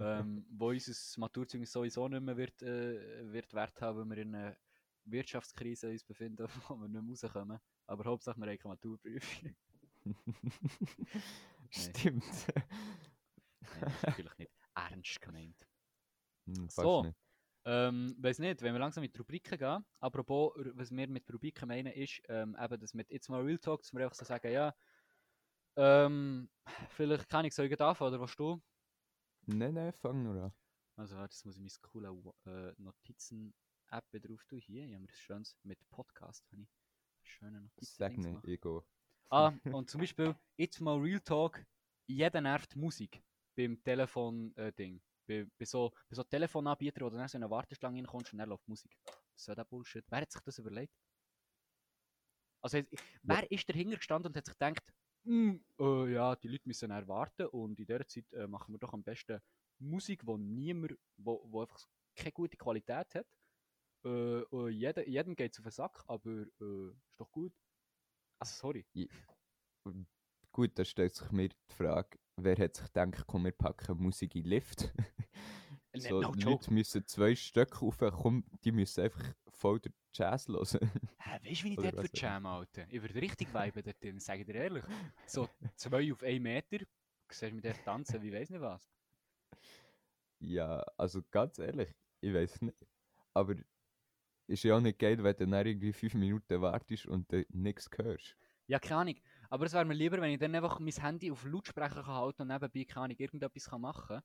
ähm, 0.00 0.46
wo 0.50 0.70
unser 0.70 0.92
Maturzeugnis 1.20 1.72
sowieso 1.72 2.08
nicht 2.08 2.22
mehr 2.22 2.36
wird, 2.36 2.62
äh, 2.62 3.32
wird 3.32 3.52
Wert 3.54 3.80
haben, 3.80 3.98
weil 4.10 4.16
wir 4.16 4.22
in 4.22 4.34
einer 4.34 4.56
Wirtschaftskrise 5.04 5.90
uns 5.90 6.04
befinden, 6.04 6.46
wo 6.68 6.76
wir 6.76 6.88
nicht 6.88 7.02
mehr 7.02 7.10
rauskommen. 7.30 7.58
Aber 7.86 8.04
Hauptsache, 8.04 8.38
wir 8.40 8.46
haben 8.48 8.58
keine 8.58 8.72
Maturprüfung. 8.74 9.54
Stimmt. 11.70 12.46
Nein, 13.70 13.84
das 13.84 13.94
ist 13.96 14.02
natürlich 14.06 14.38
nicht 14.38 14.52
ernst 14.74 15.20
gemeint. 15.20 15.68
Hm, 16.46 16.68
So. 16.68 17.02
nicht. 17.02 17.16
Ähm, 17.66 18.14
weiß 18.18 18.40
nicht, 18.40 18.60
wenn 18.62 18.74
wir 18.74 18.78
langsam 18.80 19.02
mit 19.02 19.18
Rubriken 19.18 19.58
gehen. 19.58 19.84
Apropos, 20.00 20.52
was 20.74 20.90
wir 20.90 21.08
mit 21.08 21.32
Rubriken 21.32 21.68
meinen, 21.68 21.92
ist, 21.92 22.20
ähm, 22.28 22.56
eben, 22.60 22.80
dass 22.80 22.94
wir 22.94 23.04
jetzt 23.08 23.28
mal 23.30 23.42
Real 23.42 23.58
Talk, 23.58 23.82
dass 23.82 23.92
wir 23.92 24.02
einfach 24.04 24.14
so 24.16 24.24
sagen, 24.24 24.52
ja, 24.52 24.74
Ähm, 25.76 26.50
vielleicht 26.88 27.28
kann 27.28 27.44
ich, 27.44 27.56
ich 27.58 27.80
anfangen, 27.80 28.14
oder 28.14 28.20
was 28.20 28.34
du? 28.36 28.60
Nein, 29.46 29.74
nein, 29.74 29.92
fang 29.92 30.22
nur 30.22 30.42
an. 30.42 30.52
Also, 30.96 31.20
jetzt 31.22 31.44
muss 31.44 31.56
ich 31.56 31.62
mein 31.62 31.70
coole 31.82 32.08
äh, 32.46 32.72
Notizen-App 32.80 34.10
drauf 34.12 34.44
tun. 34.44 34.60
Hier, 34.60 34.84
ich 34.86 34.92
habe 34.92 35.00
mir 35.02 35.06
das 35.08 35.18
schönes 35.18 35.56
mit 35.62 35.78
Podcast, 35.90 36.50
habe 36.52 36.62
ich 36.62 36.68
schöne 37.22 37.60
Notizen 37.60 37.96
Sag 37.96 38.16
nicht, 38.18 38.44
ich 38.44 38.60
gehe. 38.60 38.82
Ah, 39.30 39.52
und 39.70 39.90
zum 39.90 40.00
Beispiel, 40.00 40.34
jetzt 40.56 40.80
mal 40.80 40.98
Real 40.98 41.20
Talk, 41.20 41.64
jeder 42.06 42.40
nervt 42.40 42.76
Musik 42.76 43.22
beim 43.56 43.82
Telefon-Ding. 43.82 45.02
bei, 45.26 45.46
bei, 45.58 45.64
so, 45.64 45.90
bei 46.08 46.14
so 46.16 46.22
Telefonanbietern, 46.22 47.04
wo 47.04 47.10
du 47.10 47.16
dann 47.16 47.28
so 47.28 47.38
in 47.38 47.44
eine 47.44 47.50
Warteschlange 47.50 47.98
reinkommst 47.98 48.32
und 48.32 48.38
dann 48.38 48.48
läuft 48.50 48.68
Musik. 48.68 48.98
So 49.36 49.54
der 49.54 49.64
Bullshit. 49.64 50.04
Wer 50.10 50.20
hat 50.20 50.30
sich 50.30 50.42
das 50.42 50.58
überlegt? 50.58 50.92
Also, 52.62 52.78
ich- 52.78 53.00
wer 53.22 53.50
ist 53.50 53.68
dahinter 53.68 53.96
gestanden 53.96 54.30
und 54.30 54.36
hat 54.36 54.46
sich 54.46 54.54
gedacht, 54.58 54.82
«Hm, 55.24 55.64
äh, 55.80 56.12
ja, 56.12 56.36
die 56.36 56.48
Leute 56.48 56.68
müssen 56.68 56.90
dann 56.90 57.08
warten 57.08 57.46
und 57.46 57.78
in 57.80 57.86
dieser 57.86 58.06
Zeit 58.06 58.30
äh, 58.32 58.46
machen 58.46 58.74
wir 58.74 58.78
doch 58.78 58.92
am 58.92 59.02
besten 59.02 59.40
Musik, 59.78 60.26
wo 60.26 60.36
niemand, 60.36 60.98
wo, 61.16 61.42
wo 61.50 61.62
einfach 61.62 61.86
keine 62.14 62.32
gute 62.32 62.56
Qualität 62.56 63.14
hat. 63.14 63.26
Äh, 64.04 64.40
äh, 64.40 64.68
jeder, 64.70 65.08
jedem 65.08 65.36
geht 65.36 65.52
es 65.54 65.58
auf 65.60 65.64
den 65.64 65.72
Sack, 65.72 66.04
aber 66.08 66.30
äh, 66.60 66.88
ist 66.90 67.20
doch 67.20 67.30
gut. 67.32 67.54
Also, 68.44 68.56
sorry. 68.60 68.84
Gut, 70.52 70.78
da 70.78 70.84
stellt 70.84 71.14
sich 71.14 71.30
mir 71.32 71.48
die 71.48 71.56
Frage, 71.74 72.18
wer 72.36 72.56
hat 72.58 72.76
sich 72.76 72.84
gedacht, 72.86 73.24
komm, 73.26 73.44
wir 73.44 73.52
packen 73.52 74.02
Musik 74.02 74.34
in 74.34 74.42
den 74.42 74.50
Lift? 74.50 74.92
Äh, 75.92 76.00
so, 76.00 76.20
no 76.20 76.32
die 76.32 76.40
joke. 76.40 76.50
Leute 76.50 76.74
müssen 76.74 77.06
zwei 77.06 77.36
Stück 77.36 77.80
rauf, 77.80 77.98
komm, 77.98 78.44
die 78.64 78.72
müssen 78.72 79.04
einfach 79.04 79.22
voll 79.52 79.78
den 79.78 79.94
Jazz 80.12 80.48
hören. 80.48 80.90
Hä, 81.18 81.38
weißt 81.48 81.60
du, 81.60 81.64
wie 81.64 81.70
ich 81.70 81.76
dort 81.76 81.94
würde 81.94 82.10
jam, 82.12 82.46
Alter? 82.46 82.84
Ich 82.88 83.00
würde 83.00 83.14
richtig 83.14 83.54
viben 83.54 83.82
dort 83.82 84.02
drin, 84.02 84.18
sag 84.18 84.40
ich 84.40 84.46
dir 84.46 84.56
ehrlich. 84.56 84.84
So 85.24 85.48
zwei 85.76 86.12
auf 86.12 86.22
einen 86.24 86.42
Meter, 86.42 86.78
du 86.78 86.86
siehst 87.30 87.52
mich 87.54 87.62
dort 87.62 87.84
tanzen, 87.84 88.20
wie 88.22 88.32
weiß 88.32 88.50
nicht 88.50 88.60
was. 88.60 88.90
ja, 90.40 90.80
also 90.96 91.22
ganz 91.30 91.58
ehrlich, 91.60 91.94
ich 92.20 92.34
weiß 92.34 92.60
nicht. 92.62 92.76
Aber 93.32 93.54
ist 94.46 94.64
ja 94.64 94.76
auch 94.76 94.80
nicht 94.80 94.98
geil, 94.98 95.22
wenn 95.24 95.36
du 95.36 95.46
dann 95.48 95.66
irgendwie 95.66 95.92
fünf 95.92 96.14
Minuten 96.14 96.60
wartest 96.60 97.06
und 97.06 97.32
dann 97.32 97.44
nichts 97.50 97.88
hörst. 97.96 98.36
Ja, 98.66 98.78
keine 98.78 99.00
Ahnung. 99.00 99.14
Aber 99.50 99.66
es 99.66 99.72
wäre 99.74 99.84
mir 99.84 99.94
lieber, 99.94 100.20
wenn 100.20 100.30
ich 100.32 100.38
dann 100.38 100.54
einfach 100.54 100.80
mein 100.80 100.92
Handy 100.92 101.30
auf 101.30 101.44
Lautsprecher 101.44 102.02
kann 102.02 102.06
halten 102.06 102.42
und 102.42 102.48
nebenbei, 102.48 102.84
keine 102.84 103.04
Ahnung, 103.04 103.16
irgendetwas 103.18 103.64
kann 103.68 103.80
machen 103.82 104.06
kann. 104.08 104.22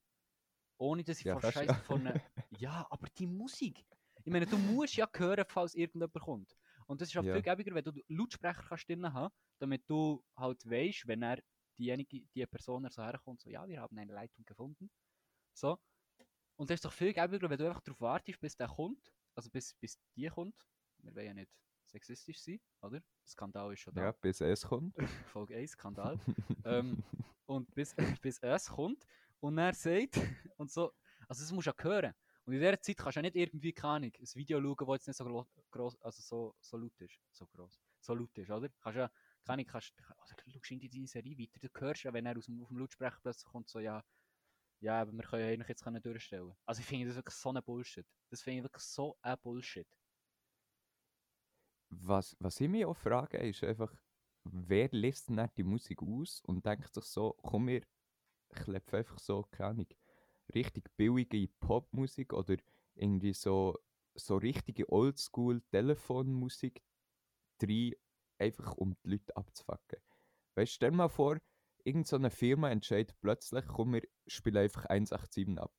Ohne 0.78 1.04
dass 1.04 1.22
ich 1.22 1.26
Ja, 1.26 1.36
du 1.36 1.42
Scheiße 1.42 1.76
ja. 1.76 1.84
von 1.84 2.08
einer... 2.08 2.18
Ja, 2.50 2.88
aber 2.90 3.08
die 3.18 3.28
Musik. 3.28 3.86
Ich 4.24 4.32
meine, 4.34 4.48
du 4.48 4.58
musst 4.60 4.96
ja 4.98 5.10
hören, 5.16 5.46
falls 5.50 5.76
irgendjemand 5.76 6.14
kommt. 6.20 6.58
Und 6.88 7.02
das 7.02 7.10
ist 7.10 7.18
auch 7.18 7.26
Ja. 7.26 7.34
viel 7.34 7.44
gäbiger, 7.44 7.76
wenn 7.76 7.84
du 7.86 7.94
Lautsprecher 8.08 8.64
kannst 8.64 8.90
drin 8.90 9.14
haben, 9.14 9.34
damit 9.60 9.90
du 9.90 10.26
halt 10.38 10.66
weißt, 10.70 11.08
wenn 11.08 11.24
er 11.24 11.40
diejenige, 11.80 12.28
die 12.36 12.46
Person 12.48 12.86
er 12.86 12.92
so 12.92 13.04
herkommt, 13.04 13.42
so, 13.42 13.50
ja, 13.50 13.68
wir 13.68 13.82
haben 13.82 13.98
eine 13.98 14.14
Leitung 14.14 14.46
gefunden. 14.46 14.92
So. 15.54 15.80
Und 16.58 16.70
das 16.70 16.76
ist 16.76 16.86
doch 16.86 16.94
viel 16.94 17.14
gäbiger, 17.14 17.50
wenn 17.50 17.58
du 17.58 17.68
einfach 17.68 17.82
darauf 17.82 18.02
wartest, 18.02 18.40
bis 18.42 18.56
der 18.58 18.68
kommt. 18.68 19.14
Also 19.40 19.50
bis, 19.52 19.74
bis 19.76 19.98
die 20.18 20.28
kommt. 20.28 20.68
Wir 20.98 21.16
wollen 21.16 21.28
ja 21.28 21.34
nicht 21.34 21.50
sexistisch 21.86 22.42
sein, 22.42 22.60
oder? 22.82 23.00
Der 23.00 23.26
Skandal 23.26 23.72
ist 23.72 23.80
schon 23.80 23.94
da. 23.94 24.02
Ja, 24.04 24.12
bis 24.12 24.42
es 24.42 24.66
kommt. 24.66 24.94
Folge 25.34 25.56
1, 25.56 25.72
Skandal. 25.72 26.20
ähm, 26.66 27.02
und 27.46 27.74
bis, 27.74 27.96
bis 28.22 28.38
es 28.40 28.68
kommt 28.68 29.06
und 29.40 29.58
er 29.58 29.74
sagt, 29.74 30.20
und 30.58 30.70
so, 30.70 30.92
also 31.30 31.42
das 31.42 31.54
musst 31.54 31.68
du 31.68 31.72
ja 31.72 31.84
hören. 31.86 32.14
Und 32.44 32.52
in 32.52 32.60
dieser 32.60 32.82
Zeit 32.82 32.98
kannst 32.98 33.16
du 33.16 33.20
ja 33.20 33.22
nicht 33.22 33.38
irgendwie, 33.38 33.72
keine 33.72 33.94
Ahnung, 33.94 34.12
ein 34.20 34.28
Video 34.36 34.62
schauen, 34.62 34.76
das 34.78 34.96
jetzt 34.98 35.08
nicht 35.08 35.16
so 35.16 35.24
gro- 35.24 35.48
gross, 35.72 35.96
also 36.02 36.22
so, 36.22 36.56
so 36.60 36.76
laut 36.76 37.00
ist. 37.00 37.18
So 37.32 37.48
gross. 37.48 37.80
So 38.02 38.14
laut 38.16 38.38
ist, 38.38 38.50
oder? 38.50 38.68
Kannst 38.82 38.98
ja, 38.98 39.10
keine 39.46 39.54
Ahnung, 39.54 39.68
kannst, 39.68 39.94
oder 40.02 40.36
du 40.44 40.52
schaust 40.52 40.72
in 40.72 40.80
die 40.82 41.08
Serie 41.08 41.40
weiter, 41.40 41.66
du 41.66 41.70
hörst 41.80 42.04
ja, 42.04 42.12
wenn 42.12 42.26
er 42.26 42.38
aus 42.38 42.44
dem, 42.48 42.62
auf 42.62 42.68
dem 42.68 42.78
Lautsprecher 42.78 43.20
plötzlich 43.22 43.50
kommt, 43.50 43.70
so, 43.70 43.80
ja, 43.80 44.04
ja, 44.80 45.02
aber 45.02 45.12
wir 45.12 45.24
können 45.24 45.44
ja 45.44 45.50
eigentlich 45.50 45.68
jetzt 45.68 45.84
können 45.84 46.02
durchstellen. 46.02 46.54
Also 46.66 46.80
ich 46.82 46.88
finde 46.88 47.08
das 47.08 47.16
wirklich 47.16 47.36
so 47.36 47.52
ein 47.52 47.64
Bullshit. 47.64 48.06
Das 48.30 48.42
finde 48.42 48.58
ich 48.60 48.64
wirklich 48.64 48.84
so 48.84 49.18
ein 49.22 49.38
Bullshit. 49.42 49.88
Was, 51.90 52.36
was 52.40 52.60
ich 52.62 52.70
mich 52.70 52.86
auch 52.86 52.96
frage, 52.96 53.38
ist 53.38 53.64
einfach, 53.64 53.94
wer 54.44 54.90
lässt 54.92 55.30
denn 55.30 55.50
die 55.58 55.64
Musik 55.64 56.02
aus 56.02 56.42
und 56.42 56.66
denkt 56.66 56.94
sich 56.94 57.04
so, 57.06 57.36
komm, 57.42 57.68
wir 57.68 57.82
klepfen 58.50 59.00
einfach 59.00 59.20
so, 59.20 59.44
keine 59.52 59.70
Ahnung, 59.70 59.88
richtig 60.54 60.96
billige 60.96 61.48
Popmusik 61.60 62.34
oder 62.34 62.58
irgendwie 62.96 63.34
so, 63.34 63.78
so 64.16 64.38
richtige 64.38 64.90
Oldschool-Telefonmusik 64.92 66.82
rein, 67.62 67.94
einfach 68.38 68.76
um 68.76 68.96
die 69.04 69.10
Leute 69.10 69.36
abzufacken. 69.36 70.00
Weißt 70.56 70.72
du, 70.72 70.76
stell 70.76 70.92
mal 70.92 71.10
vor, 71.10 71.38
irgendeine 71.84 72.30
so 72.30 72.36
Firma 72.36 72.70
entscheidet 72.70 73.20
plötzlich, 73.22 73.66
komm, 73.68 73.94
wir 73.94 74.04
spielen 74.28 74.58
einfach 74.58 74.86
187 74.86 75.58
ab. 75.60 75.74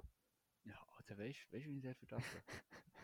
Ja, 0.64 0.74
Alter, 0.96 1.18
weißt 1.18 1.46
du, 1.50 1.56
wie 1.58 1.76
ich 1.76 1.80
der 1.82 1.94
das 2.08 2.22
bin? 2.22 2.42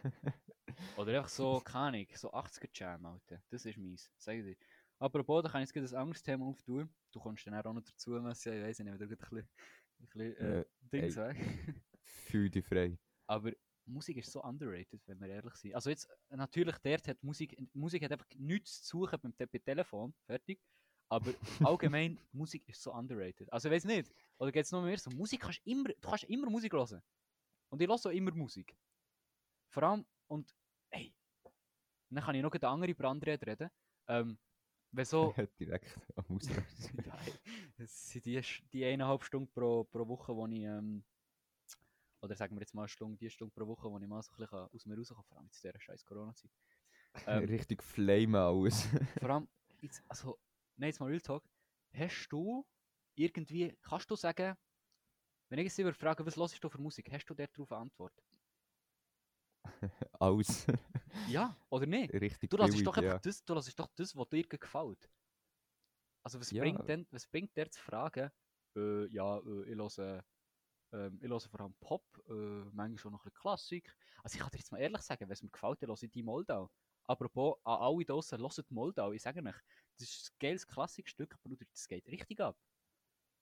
Oder 0.98 1.16
einfach 1.18 1.28
so, 1.28 1.60
keine 1.60 1.98
Ahnung, 1.98 2.06
so 2.14 2.32
80er 2.32 2.68
Jam, 2.72 3.06
Alter. 3.06 3.42
Das 3.50 3.64
ist 3.64 3.78
meins, 3.78 4.10
sag 4.18 4.36
ich 4.36 4.44
dir. 4.44 4.56
Apropos, 4.98 5.42
da 5.42 5.50
kann 5.50 5.62
ich 5.62 5.70
jetzt 5.74 5.92
ein 5.92 6.00
anderes 6.00 6.22
Thema 6.22 6.46
auftun. 6.46 6.88
Du 7.12 7.20
kommst 7.20 7.46
dann 7.46 7.54
auch 7.54 7.72
noch 7.72 7.82
dazu, 7.82 8.10
Messi, 8.12 8.50
ich 8.50 8.62
weiss 8.62 8.78
nicht, 8.78 8.88
wenn 8.88 8.98
du 8.98 9.04
ein 9.04 9.08
bisschen, 9.18 9.38
ein 9.38 10.06
bisschen 10.08 10.36
äh, 10.36 10.60
Äh, 10.60 10.64
Dings 10.80 11.16
weg. 11.16 11.36
Fühl 12.02 12.50
dich 12.50 12.64
frei. 12.64 12.98
Aber 13.26 13.52
Musik 13.84 14.16
ist 14.16 14.32
so 14.32 14.42
underrated, 14.42 15.00
wenn 15.06 15.20
wir 15.20 15.28
ehrlich 15.28 15.54
sind. 15.54 15.74
Also 15.74 15.90
jetzt, 15.90 16.08
natürlich, 16.30 16.76
dort 16.78 17.08
hat 17.08 17.22
Musik, 17.22 17.56
Musik 17.74 18.02
hat 18.04 18.12
einfach 18.12 18.26
nichts 18.36 18.82
zu 18.82 18.98
suchen 18.98 19.18
beim 19.20 19.36
Te- 19.36 19.46
bei 19.46 19.58
Telefon, 19.58 20.14
fertig. 20.24 20.60
Aber 21.08 21.32
allgemein, 21.60 22.18
Musik 22.32 22.68
ist 22.68 22.82
so 22.82 22.92
underrated. 22.92 23.52
Also 23.52 23.68
ich 23.68 23.74
weiß 23.74 23.84
nicht, 23.84 24.12
oder 24.38 24.52
geht 24.52 24.64
es 24.64 24.72
nur 24.72 24.82
mehr 24.82 24.98
so, 24.98 25.10
Musik 25.10 25.40
kannst 25.40 25.60
immer, 25.64 25.88
du 25.88 26.08
kannst 26.08 26.24
immer 26.24 26.50
Musik 26.50 26.72
hören. 26.72 27.02
Und 27.70 27.80
ich 27.80 27.88
höre 27.88 27.94
auch 27.94 28.06
immer 28.06 28.32
Musik. 28.32 28.76
Vor 29.70 29.82
allem, 29.82 30.06
und, 30.28 30.54
ey, 30.90 31.14
dann 32.10 32.24
kann 32.24 32.34
ich 32.34 32.42
noch 32.42 32.52
eine 32.52 32.68
andere 32.68 32.94
Brandrede 32.94 33.46
reden. 33.46 33.70
Ähm, 34.08 34.38
wenn 34.92 35.04
so, 35.04 35.34
Direkt 35.60 35.98
am 36.16 36.38
ey, 36.38 37.32
das 37.76 38.08
sind 38.08 38.24
die, 38.24 38.40
die 38.72 38.84
eineinhalb 38.84 39.22
Stunden 39.24 39.52
pro, 39.52 39.84
pro 39.84 40.06
Woche, 40.06 40.34
wo 40.34 40.46
ich, 40.46 40.62
ähm, 40.62 41.04
oder 42.22 42.34
sagen 42.34 42.56
wir 42.56 42.60
jetzt 42.60 42.74
mal 42.74 42.82
eine 42.82 42.88
Stunde, 42.88 43.18
die 43.18 43.30
Stunde 43.30 43.52
pro 43.54 43.66
Woche, 43.66 43.90
wo 43.90 43.98
ich 43.98 44.06
mal 44.06 44.22
so 44.22 44.32
ein 44.32 44.36
bisschen 44.38 44.58
aus 44.58 44.86
mir 44.86 44.96
rauskomme, 44.96 45.24
vor 45.24 45.36
allem 45.36 45.46
jetzt 45.46 45.64
in 45.64 45.70
dieser 45.70 45.80
scheiß 45.80 46.04
Corona-Zeit. 46.04 46.50
Ähm, 47.26 47.44
Richtig 47.44 47.82
Flame 47.82 48.42
aus. 48.42 48.86
vor 49.18 49.30
allem, 49.30 49.48
jetzt, 49.80 50.02
also, 50.08 50.38
nein, 50.76 50.88
jetzt 50.88 51.00
mal 51.00 51.06
Real 51.08 51.20
Talk, 51.20 51.48
hast 51.94 52.28
du 52.30 52.66
irgendwie, 53.14 53.76
kannst 53.82 54.10
du 54.10 54.16
sagen, 54.16 54.56
wenn 55.48 55.58
ich 55.60 55.66
jetzt 55.66 55.78
über 55.78 55.94
frage, 55.94 56.26
was 56.26 56.36
hörst 56.36 56.62
du 56.64 56.68
für 56.70 56.80
Musik, 56.80 57.10
hast 57.12 57.26
du 57.26 57.34
darauf 57.34 57.72
eine 57.72 57.80
Antwort? 57.82 58.22
aus. 60.20 60.66
Ja, 61.24 61.60
oder 61.68 61.86
nicht? 61.86 62.14
Richtig 62.14 62.50
Du 62.50 62.56
billig, 62.56 62.86
doch 62.86 62.96
einfach 62.96 63.18
ja. 63.18 63.20
das, 63.20 63.44
du 63.44 63.54
doch 63.54 63.90
das, 63.96 64.16
was 64.16 64.28
dir 64.30 64.44
gefällt. 64.46 65.10
Also 66.22 66.40
was 66.40 66.52
Ja. 66.52 66.62
bringt 66.62 66.88
denn, 66.88 67.06
was 67.10 67.26
bringt 67.26 67.56
der 67.56 67.70
zu 67.70 67.80
fragen, 67.80 68.30
äh, 68.76 69.06
ja, 69.08 69.38
äh, 69.38 69.70
ich 69.72 69.76
höre, 69.76 70.24
ähm, 70.92 71.20
ich 71.22 71.30
höre 71.30 71.40
vor 71.40 71.60
allem 71.60 71.74
Pop, 71.80 72.04
äh, 72.28 72.32
manchmal 72.72 72.98
schon 72.98 73.12
noch 73.12 73.20
ein 73.26 73.30
bisschen 73.30 73.40
Klassik. 73.42 73.96
Also 74.22 74.36
ich 74.36 74.40
kann 74.42 74.50
dir 74.52 74.58
jetzt 74.58 74.72
mal 74.72 74.78
ehrlich 74.80 75.02
sagen, 75.02 75.22
wenn 75.28 75.32
es 75.32 75.42
mir 75.42 75.50
gefällt, 75.50 75.82
dann 75.82 75.90
höre 75.90 76.02
ich 76.02 76.10
die 76.10 76.22
Moldau. 76.22 76.70
Apropos, 77.04 77.56
an 77.64 77.80
alle 77.80 78.04
draussen, 78.04 78.40
hört 78.40 78.70
Moldau, 78.70 79.12
ich 79.12 79.22
sage 79.22 79.42
euch, 79.44 79.56
das 79.98 80.08
ist 80.08 80.30
ein 80.32 80.36
geiles 80.38 80.66
Klassikstück, 80.66 81.36
Bruder, 81.42 81.64
das 81.70 81.88
geht 81.88 82.06
richtig 82.08 82.40
ab. 82.40 82.58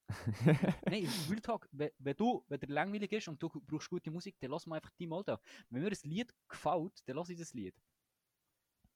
Nein, 0.87 1.09
Real 1.31 1.41
Talk, 1.41 1.69
wenn, 1.73 1.91
wenn 1.99 2.17
du, 2.17 2.45
wenn 2.49 2.61
dir 2.61 2.67
langweilig 2.67 3.13
ist 3.13 3.29
und 3.29 3.43
du 3.43 3.49
brauchst 3.49 3.89
gute 3.89 4.11
Musik, 4.11 4.37
dann 4.41 4.51
lass 4.51 4.67
mal 4.67 4.77
einfach 4.77 4.91
die 4.99 5.07
Moldau. 5.07 5.39
Wenn 5.71 5.83
mir 5.83 5.89
ein 5.89 5.97
Lied 6.03 6.35
gefällt, 6.49 7.03
dann 7.07 7.17
lass 7.17 7.31
ich 7.31 7.39
das 7.39 7.55
Lied. 7.55 7.75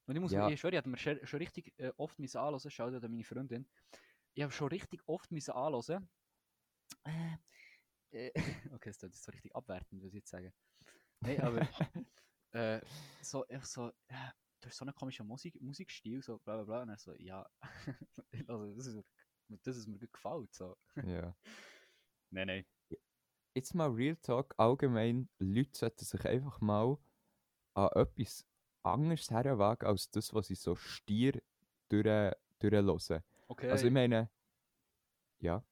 Und 0.06 0.16
ich 0.16 0.20
muss, 0.20 0.32
Ja. 0.32 0.48
ich 0.48 0.60
schwöre, 0.60 0.72
ich 0.74 0.78
habe 0.78 0.88
mir 0.88 0.98
schon, 0.98 1.26
schon 1.26 1.38
richtig 1.38 1.74
äh, 1.78 1.92
oft 1.96 2.18
müssen 2.18 2.38
anhören, 2.38 2.70
schau 2.70 2.90
dir 2.90 3.00
meine 3.08 3.24
Freundin. 3.24 3.68
Ich 4.34 4.42
habe 4.42 4.52
schon 4.52 4.68
richtig 4.68 5.00
oft 5.06 5.30
müssen 5.30 5.52
anhören. 5.52 6.08
Äh, 7.04 7.38
äh, 8.10 8.32
okay, 8.74 8.90
das 8.90 9.02
ist 9.02 9.24
so 9.24 9.32
richtig 9.32 9.54
abwertend, 9.54 10.02
was 10.02 10.08
ich 10.08 10.14
jetzt 10.14 10.30
sage. 10.30 10.52
Nein, 11.20 11.40
aber 11.40 11.60
äh, 12.52 12.80
so, 13.22 13.46
einfach 13.48 13.66
so, 13.66 13.88
äh, 14.08 14.30
du 14.60 14.68
hast 14.68 14.76
so 14.76 14.84
einen 14.84 14.94
komischen 14.94 15.26
Musik, 15.26 15.60
Musikstil, 15.60 16.22
so 16.22 16.38
bla 16.38 16.56
bla 16.56 16.64
bla. 16.64 16.82
Und 16.82 16.88
er 16.90 16.98
so, 16.98 17.14
ja, 17.14 17.48
also 18.48 18.74
das 18.74 18.86
ist, 18.86 19.04
das 19.62 19.76
ist 19.76 19.86
mir 19.86 19.98
gut 19.98 20.12
gefällt. 20.12 20.54
So. 20.54 20.76
ja. 21.04 21.34
Nein, 22.30 22.46
nein. 22.46 22.66
Jetzt 23.54 23.74
mal 23.74 23.90
Real 23.90 24.16
Talk, 24.16 24.54
allgemein, 24.58 25.30
Leute 25.38 25.70
sollten 25.72 26.04
sich 26.04 26.26
einfach 26.26 26.60
mal 26.60 26.98
an 27.72 27.88
etwas 27.94 28.46
anderes 28.82 29.30
herwagen, 29.30 29.88
als 29.88 30.10
das, 30.10 30.34
was 30.34 30.48
sie 30.48 30.54
so 30.54 30.76
stier 30.76 31.40
durch, 31.88 32.34
durchhören. 32.58 33.22
Okay. 33.48 33.70
Also 33.70 33.86
ich 33.86 33.92
meine, 33.92 34.30
ja, 35.40 35.64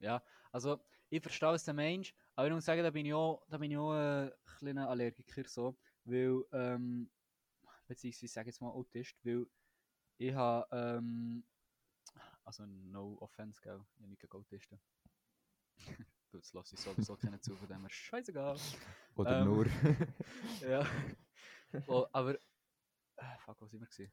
Ja, 0.00 0.22
also 0.50 0.84
ich 1.08 1.22
verstehe 1.22 1.54
es 1.54 1.64
der 1.64 1.74
Mensch, 1.74 2.14
aber 2.34 2.48
ich 2.48 2.54
muss 2.54 2.64
sagen, 2.64 2.82
da 2.82 2.90
bin 2.90 3.06
ich 3.06 3.14
auch, 3.14 3.42
da 3.48 3.58
bin 3.58 3.70
ich 3.70 3.76
auch 3.78 3.94
äh, 3.94 4.26
ein 4.26 4.32
kleiner 4.58 4.88
Allergiker 4.88 5.48
so, 5.48 5.78
weil, 6.04 6.44
ähm, 6.52 7.10
beziehungsweise 7.92 8.26
ich 8.26 8.32
sage 8.32 8.48
jetzt 8.48 8.60
mal 8.60 8.70
Autist, 8.70 9.14
weil 9.24 9.46
ich 10.18 10.34
habe, 10.34 10.66
ähm, 10.76 11.44
also 12.44 12.64
no 12.66 13.16
offense, 13.20 13.60
gell? 13.60 13.80
Ich 13.94 14.00
habe 14.00 14.08
nicht 14.08 14.20
gegen 14.20 14.32
Autisten. 14.36 14.80
das 16.32 16.52
lasse 16.52 16.74
ich 16.74 16.80
sowieso 16.80 17.16
keinen 17.16 17.40
zu, 17.42 17.54
von 17.54 17.68
dem 17.68 17.80
her 17.80 17.90
scheißegal. 17.90 18.56
Oder 19.16 19.40
Ähm, 19.40 19.46
nur. 19.46 19.66
Ja. 20.62 20.86
oh, 21.86 22.06
aber. 22.12 22.34
Äh, 23.16 23.38
fuck, 23.38 23.60
wo 23.60 23.66
sind 23.66 23.80
wir 23.80 23.86
gewesen? 23.88 24.12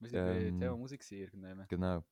Wir 0.00 0.08
sind 0.08 0.24
bei 0.24 0.32
Ähm, 0.32 0.60
Thema 0.60 0.76
Musik 0.76 1.12
irgendwann. 1.12 1.66
genau. 1.68 2.04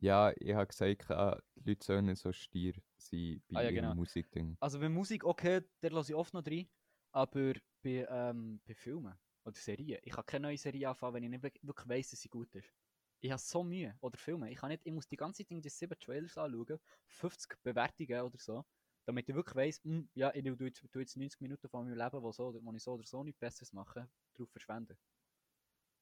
Ja, 0.00 0.32
ich 0.36 0.52
habe 0.54 0.66
gesagt, 0.66 1.08
die 1.56 1.70
Leute 1.70 1.84
sollen 1.84 2.06
nicht 2.06 2.20
so 2.20 2.32
stier 2.32 2.74
sein 2.96 3.42
bei 3.48 3.58
Ah, 3.58 3.62
ja, 3.62 3.70
ihrem 3.70 3.74
genau. 3.74 3.94
Musikding. 3.94 4.56
Also 4.60 4.80
bei 4.80 4.88
Musik, 4.88 5.24
okay, 5.24 5.62
der 5.82 5.90
lasse 5.90 6.12
ich 6.12 6.16
oft 6.16 6.34
noch 6.34 6.44
rein. 6.46 6.68
Aber 7.12 7.54
bei, 7.82 8.06
ähm, 8.10 8.60
bei 8.66 8.74
Filmen 8.74 9.14
oder 9.44 9.56
Serien, 9.56 10.00
ich 10.04 10.12
kann 10.12 10.26
keine 10.26 10.48
neue 10.48 10.58
Serie 10.58 10.88
anfangen, 10.88 11.14
wenn 11.14 11.24
ich 11.24 11.30
nicht 11.30 11.44
wirk- 11.44 11.60
wirklich 11.62 11.88
weiss, 11.88 12.10
dass 12.10 12.20
sie 12.20 12.28
gut 12.28 12.54
ist. 12.54 12.72
Ich 13.20 13.30
habe 13.30 13.40
so 13.40 13.62
Mühe. 13.62 13.96
Oder 14.00 14.18
Filme. 14.18 14.50
Ich, 14.50 14.58
kann 14.58 14.70
nicht, 14.70 14.82
ich 14.84 14.92
muss 14.92 15.06
die 15.08 15.16
ganze 15.16 15.42
Zeit 15.42 15.50
irgendwie 15.50 15.68
sieben 15.68 15.98
Trailers 15.98 16.36
anschauen, 16.38 16.78
50 17.06 17.56
Bewertungen 17.62 18.22
oder 18.22 18.38
so, 18.38 18.64
damit 19.06 19.28
ich 19.28 19.34
wirklich 19.34 19.56
weiss, 19.56 19.80
hm, 19.84 20.08
ja, 20.14 20.32
ich 20.34 20.42
tue 20.44 20.66
jetzt, 20.66 20.82
tue 20.92 21.02
jetzt 21.02 21.16
90 21.16 21.40
Minuten 21.40 21.68
von 21.68 21.84
meinem 21.86 21.96
Leben, 21.98 22.22
wo, 22.22 22.32
so, 22.32 22.54
wo 22.62 22.72
ich 22.72 22.82
so 22.82 22.92
oder 22.94 23.04
so 23.06 23.22
nichts 23.22 23.38
Besseres 23.40 23.72
mache, 23.72 24.08
darauf 24.34 24.50
verschwenden. 24.50 24.96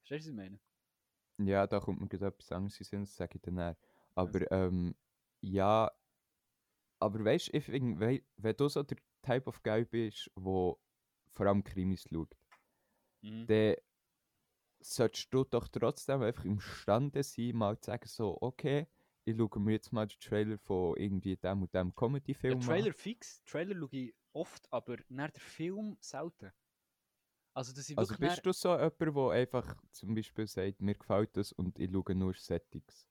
Verstehst 0.03 0.27
du, 0.27 0.31
was 0.31 0.33
ich 0.33 0.35
meine? 0.35 0.59
Ja, 1.37 1.65
da 1.67 1.79
kommt 1.79 1.99
mir 2.01 2.07
gerade 2.07 2.27
etwas 2.27 2.51
anderes 2.51 2.75
Sinn, 2.77 3.01
das 3.01 3.15
sage 3.15 3.37
ich 3.37 3.41
dann 3.41 3.55
näher. 3.55 3.77
Aber 4.15 4.49
ähm, 4.51 4.95
ja, 5.41 5.91
aber 6.99 7.23
weißt 7.25 7.53
du, 7.53 7.59
wenn 8.37 8.55
du 8.57 8.69
so 8.69 8.83
der 8.83 8.97
Type 9.21 9.47
of 9.47 9.61
Guy 9.63 9.85
bist, 9.85 10.29
wo 10.35 10.79
vor 11.33 11.47
allem 11.47 11.63
Krimis 11.63 12.03
schaut, 12.11 12.35
Mhm. 13.23 13.47
dann 13.47 13.75
solltest 14.79 15.33
du 15.33 15.43
doch 15.43 15.67
trotzdem 15.67 16.21
einfach 16.21 16.45
imstande 16.45 17.23
sein, 17.23 17.55
mal 17.55 17.79
zu 17.79 17.87
sagen, 17.91 18.07
so, 18.07 18.37
okay, 18.41 18.87
ich 19.25 19.35
schaue 19.37 19.59
mir 19.59 19.73
jetzt 19.73 19.91
mal 19.91 20.07
den 20.07 20.19
Trailer 20.19 20.57
von 20.59 20.95
irgendwie 20.97 21.35
dem 21.37 21.63
und 21.63 21.73
dem 21.73 21.95
Comedy-Film 21.95 22.59
Trailer 22.59 22.93
fix. 22.93 23.43
Trailer 23.45 23.75
schaue 23.75 23.89
ich 23.91 24.15
oft, 24.33 24.71
aber 24.71 24.97
nach 25.09 25.31
der 25.31 25.41
Film 25.41 25.97
selten. 25.99 26.51
Also, 27.53 27.73
dass 27.73 27.89
ich 27.89 27.97
an. 27.97 28.01
Also 28.01 28.15
bist 28.17 28.45
du 28.45 28.51
so 28.53 28.69
jemand, 28.77 28.99
der 28.99 29.29
einfach 29.31 29.75
zum 29.91 30.15
Beispiel 30.15 30.47
sagt, 30.47 30.81
mir 30.81 30.95
gefällt 30.95 31.35
das 31.37 31.51
und 31.53 31.79
ich 31.79 31.91
schaue 31.91 32.15
nur 32.15 32.33
Settings? 32.33 33.07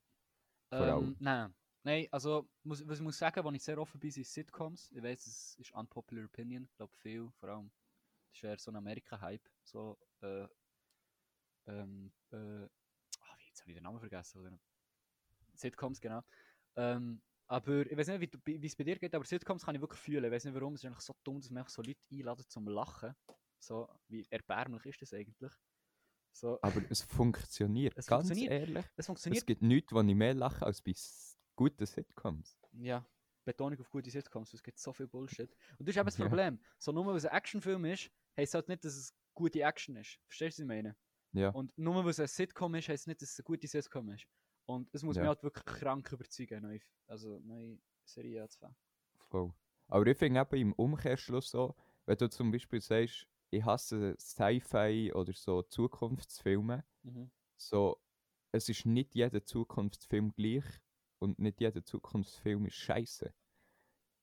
vor 0.76 0.88
allem? 0.88 1.12
Ähm, 1.12 1.16
nein. 1.18 1.54
Nein, 1.82 2.06
also 2.10 2.48
muss, 2.62 2.86
was 2.86 2.98
ich 2.98 3.02
muss 3.02 3.18
sagen, 3.18 3.44
wenn 3.44 3.54
ich 3.54 3.62
sehr 3.64 3.78
offen 3.78 3.98
bin, 4.00 4.10
sind 4.10 4.26
Sitcoms. 4.26 4.92
Ich 4.92 5.02
weiß, 5.02 5.26
es 5.26 5.54
ist 5.58 5.72
unpopular 5.72 6.24
opinion. 6.26 6.64
Ich 6.64 6.76
glaube 6.76 6.92
viel, 6.96 7.30
vor 7.38 7.48
allem. 7.48 7.70
Das 8.30 8.38
ist 8.38 8.44
eher 8.44 8.58
so 8.58 8.70
ein 8.70 8.76
Amerika-Hype. 8.76 9.48
So, 9.64 9.98
äh, 10.22 10.46
ähm, 11.66 12.12
äh, 12.32 12.36
wie, 12.36 13.46
jetzt 13.48 13.60
habe 13.60 13.70
ich 13.70 13.74
den 13.76 13.82
Namen 13.82 14.00
vergessen. 14.00 14.40
Oder? 14.40 14.58
Sitcoms, 15.54 16.00
genau. 16.00 16.22
Ähm, 16.76 17.20
aber 17.46 17.84
ich 17.90 17.96
weiß 17.96 18.08
nicht, 18.08 18.32
wie 18.46 18.66
es 18.66 18.76
bei 18.76 18.84
dir 18.84 18.96
geht, 18.96 19.14
aber 19.14 19.24
Sitcoms 19.24 19.64
kann 19.64 19.74
ich 19.74 19.80
wirklich 19.80 20.00
fühlen. 20.00 20.24
Ich 20.24 20.30
weiß 20.30 20.44
nicht 20.44 20.54
warum. 20.54 20.74
Es 20.74 20.80
ist 20.82 20.86
eigentlich 20.86 21.00
so 21.04 21.14
dumm, 21.24 21.40
dass 21.40 21.50
man 21.50 21.66
so 21.66 21.82
Leute 21.82 21.98
einladen 22.12 22.44
zum 22.48 22.68
Lachen. 22.68 23.14
So, 23.58 23.88
wie 24.08 24.26
erbärmlich 24.30 24.86
ist 24.86 25.02
das 25.02 25.12
eigentlich? 25.12 25.52
So, 26.32 26.58
Aber 26.62 26.80
es 26.88 27.02
funktioniert, 27.02 27.92
Es 27.98 28.06
ganz 28.06 28.28
funktioniert. 28.28 28.52
ehrlich. 28.52 28.84
es 28.86 28.98
Es 28.98 29.06
funktioniert 29.06 29.46
gibt 29.46 29.62
nichts, 29.62 29.92
wo 29.92 30.00
ich 30.00 30.14
mehr 30.14 30.32
lache 30.32 30.64
als 30.64 30.80
bei 30.80 30.94
guten 31.56 31.84
Sitcoms. 31.84 32.56
Ja, 32.72 33.04
Betonung 33.44 33.80
auf 33.80 33.90
gute 33.90 34.10
Sitcoms, 34.10 34.54
es 34.54 34.62
gibt 34.62 34.78
so 34.78 34.92
viel 34.92 35.08
Bullshit. 35.08 35.50
Und 35.78 35.88
das 35.88 35.88
ist 35.88 35.96
eben 35.96 36.06
das 36.06 36.18
Ja. 36.18 36.26
Problem. 36.28 36.60
So 36.78 36.92
nur 36.92 37.04
weil 37.04 37.16
es 37.16 37.26
ein 37.26 37.36
Actionfilm 37.36 37.84
ist, 37.86 38.10
heisst 38.40 38.54
halt 38.54 38.68
nicht, 38.68 38.84
dass 38.84 38.96
es 38.96 39.14
gute 39.34 39.62
Action 39.62 39.96
ist. 39.96 40.18
Verstehst 40.26 40.58
du, 40.58 40.62
was 40.62 40.64
ich 40.64 40.68
meine? 40.68 40.96
Ja, 41.32 41.54
Und 41.54 41.76
nur 41.78 42.04
weil 42.04 42.10
es 42.10 42.20
ein 42.20 42.28
Sitcom 42.28 42.74
ist, 42.76 42.88
heisst 42.88 43.06
nicht, 43.08 43.22
dass 43.22 43.30
es 43.32 43.40
eine 43.40 43.44
gute 43.44 43.68
Sitcom 43.68 44.10
ist. 44.10 44.26
Und 44.66 44.90
es 44.94 45.02
muss 45.02 45.18
Ja. 45.18 45.20
mich 45.20 45.28
halt 45.28 45.42
wirklich 45.42 45.64
krank 45.64 46.12
überzeugen, 46.12 46.62
neue, 46.62 46.80
also 47.08 47.40
neue 47.40 47.80
Serie 48.04 48.42
anzufangen. 48.44 48.76
voll. 49.30 49.52
Aber 49.88 50.06
ich 50.06 50.16
finde 50.18 50.40
eben 50.40 50.56
im 50.56 50.72
Umkehrschluss 50.74 51.50
so, 51.50 51.74
wenn 52.06 52.16
du 52.18 52.28
zum 52.30 52.50
Beispiel 52.50 52.80
sagst, 52.80 53.26
ich 53.50 53.64
hasse 53.64 54.14
Sci-Fi 54.18 55.12
oder 55.14 55.32
so 55.32 55.62
Zukunftsfilme, 55.62 56.84
Mhm. 57.04 57.30
so, 57.56 58.02
es 58.52 58.68
ist 58.68 58.86
nicht 58.86 59.14
jeder 59.14 59.44
Zukunftsfilm 59.44 60.32
gleich 60.34 60.64
und 61.20 61.38
nicht 61.40 61.60
jeder 61.60 61.84
Zukunftsfilm 61.84 62.66
ist 62.66 62.76
scheiße. 62.76 63.34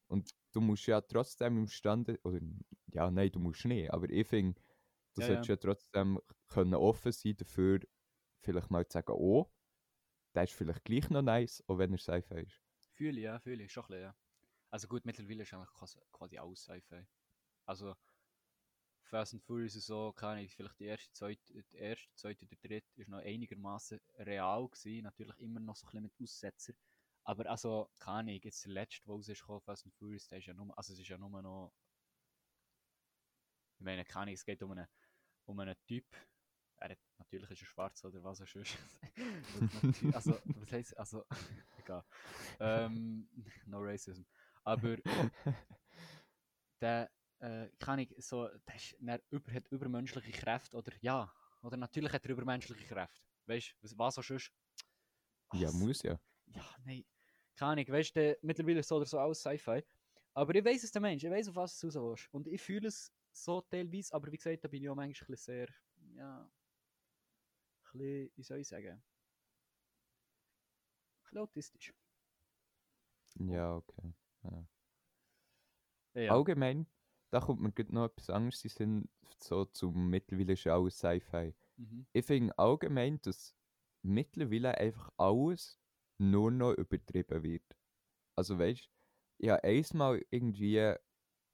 Und 0.08 0.32
du 0.58 0.62
musst 0.62 0.88
ja 0.88 1.02
trotzdem 1.02 1.58
imstande, 1.58 2.20
oder 2.24 2.40
ja, 2.94 3.12
nein, 3.12 3.32
du 3.32 3.40
musst 3.40 3.66
nicht, 3.66 3.92
aber 3.94 4.10
ich 4.10 4.28
finde, 4.28 4.62
du 5.16 5.22
Ja, 5.22 5.28
solltest 5.28 5.48
ja. 5.48 5.50
ja 5.50 5.58
trotzdem 5.58 6.20
können 6.48 6.76
offen 6.76 7.12
sein 7.12 7.38
dafür, 7.38 7.80
vielleicht 8.42 8.72
mal 8.72 8.88
zu 8.88 8.94
sagen, 8.94 9.14
oh, 9.14 9.52
der 10.36 10.44
ist 10.46 10.54
vielleicht 10.54 10.86
gleich 10.86 11.10
noch 11.12 11.24
nice, 11.24 11.64
auch 11.68 11.80
wenn 11.80 11.94
er 11.94 12.00
Sci-Fi 12.00 12.42
ist. 12.44 12.64
Fühle 12.96 13.22
ja, 13.22 13.40
fühle 13.40 13.64
ich, 13.64 13.72
schon 13.72 13.84
ein 13.84 13.88
bisschen, 13.88 14.02
ja. 14.02 14.16
Also 14.72 14.88
gut, 14.88 15.06
mittlerweile 15.06 15.44
ist 15.44 15.54
eigentlich 15.54 15.74
quasi, 15.74 16.00
quasi 16.12 16.38
alles 16.38 16.64
Sci-Fi. 16.64 17.08
Also 17.66 17.96
Fast 19.02 19.34
and 19.34 19.42
Furious 19.44 19.76
ist 19.76 19.88
so, 19.88 20.14
keine 20.14 20.34
Ahnung, 20.42 20.50
vielleicht 20.50 20.80
die 20.80 20.86
erste, 20.86 21.12
zweite, 21.12 21.64
die 21.64 21.78
erste, 21.78 22.14
zweite 22.14 22.46
oder 22.46 22.56
dritte 22.58 23.02
ist 23.02 23.08
noch 23.10 23.20
einigermaßen 23.20 24.00
real 24.20 24.68
gewesen, 24.68 25.04
natürlich 25.04 25.40
immer 25.40 25.60
noch 25.60 25.76
so 25.76 25.88
ein 25.88 25.90
bisschen 25.90 26.04
mit 26.04 26.22
Aussetzer. 26.22 26.74
Aber 27.28 27.46
also, 27.50 27.90
keine 28.00 28.20
Ahnung, 28.20 28.40
jetzt 28.42 28.64
der 28.64 28.72
letzte, 28.72 29.04
der 29.04 29.14
raus 29.14 29.28
ist 29.28 29.42
gekommen, 29.42 29.60
Fast 29.60 29.86
and 29.86 29.94
Furious, 29.96 30.30
der 30.30 30.38
ist 30.38 30.46
ja 30.46 30.54
nur, 30.54 30.76
also 30.78 30.94
es 30.94 31.00
ist 31.00 31.10
ja 31.10 31.18
nur 31.18 31.30
noch, 31.42 31.74
ich 33.78 33.84
meine, 33.84 34.06
keine 34.06 34.22
Ahnung, 34.24 34.34
es 34.34 34.46
geht 34.46 34.64
um 34.64 34.72
einen, 34.72 34.88
um 35.46 35.60
einen 35.60 35.76
Typ, 35.86 36.06
er 36.78 36.92
hat, 36.92 37.00
natürlich 37.18 37.52
ist 37.52 37.64
er 37.64 37.66
schwarz 37.66 38.02
oder 38.06 38.24
was 38.24 38.42
auch 38.42 38.48
sonst. 38.48 38.78
also, 40.14 40.40
was 40.56 40.72
heisst, 40.72 40.98
also, 40.98 41.26
egal. 41.80 42.06
Ähm, 42.62 43.28
no 43.66 43.80
racism. 43.82 44.24
Aber 44.64 44.96
der, 46.80 47.12
äh, 47.40 47.68
kann 47.78 48.00
ich 48.00 48.16
so, 48.20 48.48
der, 48.48 48.76
ist, 48.76 48.96
der 49.02 49.22
über, 49.32 49.52
hat 49.52 49.68
übermenschliche 49.68 50.32
Kräfte 50.32 50.78
oder 50.78 50.94
ja, 51.02 51.30
oder 51.62 51.76
natürlich 51.76 52.14
hat 52.14 52.24
er 52.24 52.32
übermenschliche 52.32 52.86
Kräfte. 52.86 53.22
Weißt 53.48 53.74
du, 53.74 53.84
was, 53.84 53.98
was 53.98 54.18
auch 54.18 54.24
sonst? 54.24 54.54
Ja, 55.52 55.74
muss 55.74 56.04
ja. 56.04 56.18
Ja, 56.46 56.64
nein. 56.86 57.04
Keine 57.58 57.72
Ahnung, 57.72 57.88
weißt 57.90 58.16
du, 58.16 58.38
mittlerweile 58.44 58.80
ist 58.80 58.88
so 58.88 58.98
oder 58.98 59.06
so 59.06 59.20
alles 59.20 59.42
Sci-Fi. 59.42 59.84
Aber 60.34 60.56
ich 60.56 60.64
weiß 60.64 60.84
es 60.84 60.92
der 60.92 61.02
Mensch, 61.02 61.24
ich 61.24 61.32
weiß, 61.32 61.50
auf 61.50 61.56
was 61.56 61.80
du 61.80 61.88
raus 61.88 61.96
willst. 61.96 62.34
Und 62.34 62.48
ich 62.48 62.62
fühle 62.62 62.88
es 62.88 63.12
so 63.34 63.62
teilweise, 63.62 64.14
aber 64.14 64.32
wie 64.32 64.38
gesagt, 64.38 64.64
da 64.64 64.68
bin 64.68 64.84
ich 64.84 64.90
auch 64.90 64.96
manchmal 64.96 65.32
ein 65.32 65.38
sehr, 65.38 65.68
ja, 66.16 66.42
ein 66.42 68.00
bisschen, 68.00 68.32
wie 68.36 68.44
soll 68.44 68.60
ich 68.60 68.68
sagen, 68.68 68.90
ein 68.90 69.04
bisschen 71.24 71.38
autistisch. 71.40 71.94
Ja, 73.40 73.76
okay. 73.78 74.14
Ja. 74.44 74.68
Ja, 76.14 76.34
Allgemein, 76.34 76.88
da 77.32 77.40
kommt 77.40 77.62
mir 77.62 77.72
gerade 77.72 77.94
noch 77.94 78.06
etwas 78.06 78.30
anderes 78.30 78.64
in 78.64 78.70
den 78.70 78.76
Sinn, 78.78 79.10
so 79.40 79.66
zum 79.66 80.10
mittlerweile 80.10 80.54
ist 80.54 80.68
alles 80.68 80.98
Sci-Fi. 80.98 81.54
Mhm. 81.78 82.08
Ich 82.14 82.26
finde 82.26 82.58
allgemein, 82.58 83.20
dass 83.22 83.56
mittlerweile 84.02 84.78
einfach 84.78 85.12
alles 85.18 85.80
nur 86.18 86.52
noch 86.52 86.74
übertrieben 86.74 87.44
wird. 87.44 87.78
Also 88.36 88.58
weißt 88.60 88.86
du, 88.86 88.90
ich 89.40 89.50
habe 89.50 89.64
einmal 89.64 90.24
irgendwie 90.30 90.94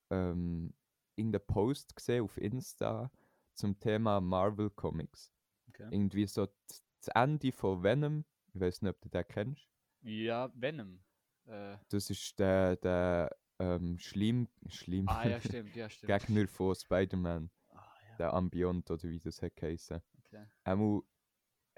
ähm, 0.09 0.73
irgendeinen 1.15 1.45
Post 1.47 1.95
gesehen 1.95 2.23
auf 2.23 2.37
Insta 2.37 3.11
zum 3.55 3.79
Thema 3.79 4.21
Marvel 4.21 4.69
Comics. 4.69 5.31
Okay. 5.69 5.87
Irgendwie 5.91 6.27
so 6.27 6.47
das 6.65 7.07
Ende 7.13 7.51
von 7.51 7.83
Venom, 7.83 8.25
ich 8.53 8.59
weiß 8.59 8.81
nicht, 8.81 8.91
ob 8.91 9.01
du 9.01 9.09
den 9.09 9.27
kennst. 9.27 9.67
Ja, 10.01 10.51
Venom. 10.55 11.03
Äh, 11.45 11.77
Das 11.89 12.09
ist 12.09 12.37
der, 12.39 12.75
der 12.77 13.35
ähm, 13.59 13.97
Schlimm, 13.99 14.47
Schlimm 14.67 15.07
ah, 15.07 15.27
ja, 15.27 15.39
stimmt, 15.41 15.75
ja, 15.75 15.89
stimmt. 15.89 16.07
Gegner 16.11 16.47
von 16.47 16.75
Spider-Man, 16.75 17.49
Ah, 17.69 17.93
ja, 18.09 18.15
der 18.17 18.33
Ambient 18.33 18.89
oder 18.89 19.03
wie 19.03 19.19
das 19.19 19.39
geheißen. 19.39 20.01
okay. 20.19 20.45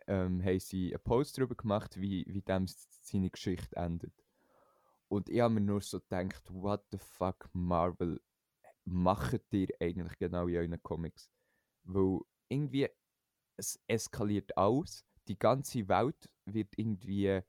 Ähm, 0.08 0.44
haben 0.44 0.60
sie 0.60 0.94
einen 0.94 1.04
Post 1.04 1.38
darüber 1.38 1.56
gemacht, 1.56 2.00
wie, 2.00 2.26
wie 2.28 2.42
dem 2.42 2.66
seine 2.68 3.30
Geschichte 3.30 3.76
endet. 3.76 4.14
Und 5.08 5.30
ich 5.30 5.40
habe 5.40 5.54
mir 5.54 5.62
nur 5.62 5.82
so 5.82 6.00
gedacht, 6.00 6.44
what 6.52 6.84
the 6.92 6.98
fuck, 6.98 7.50
Marvel, 7.54 8.20
macht 8.86 9.42
ihr 9.52 9.68
eigentlich 9.80 10.18
genau 10.18 10.48
in 10.48 10.56
euren 10.56 10.84
Comics? 10.84 11.30
Weil 11.84 12.20
irgendwie, 12.50 12.90
es 13.58 13.80
eskaliert 13.88 14.58
alles, 14.58 15.06
die 15.28 15.38
ganze 15.38 15.88
Welt 15.88 16.30
wird 16.46 16.78
irgendwie 16.78 17.42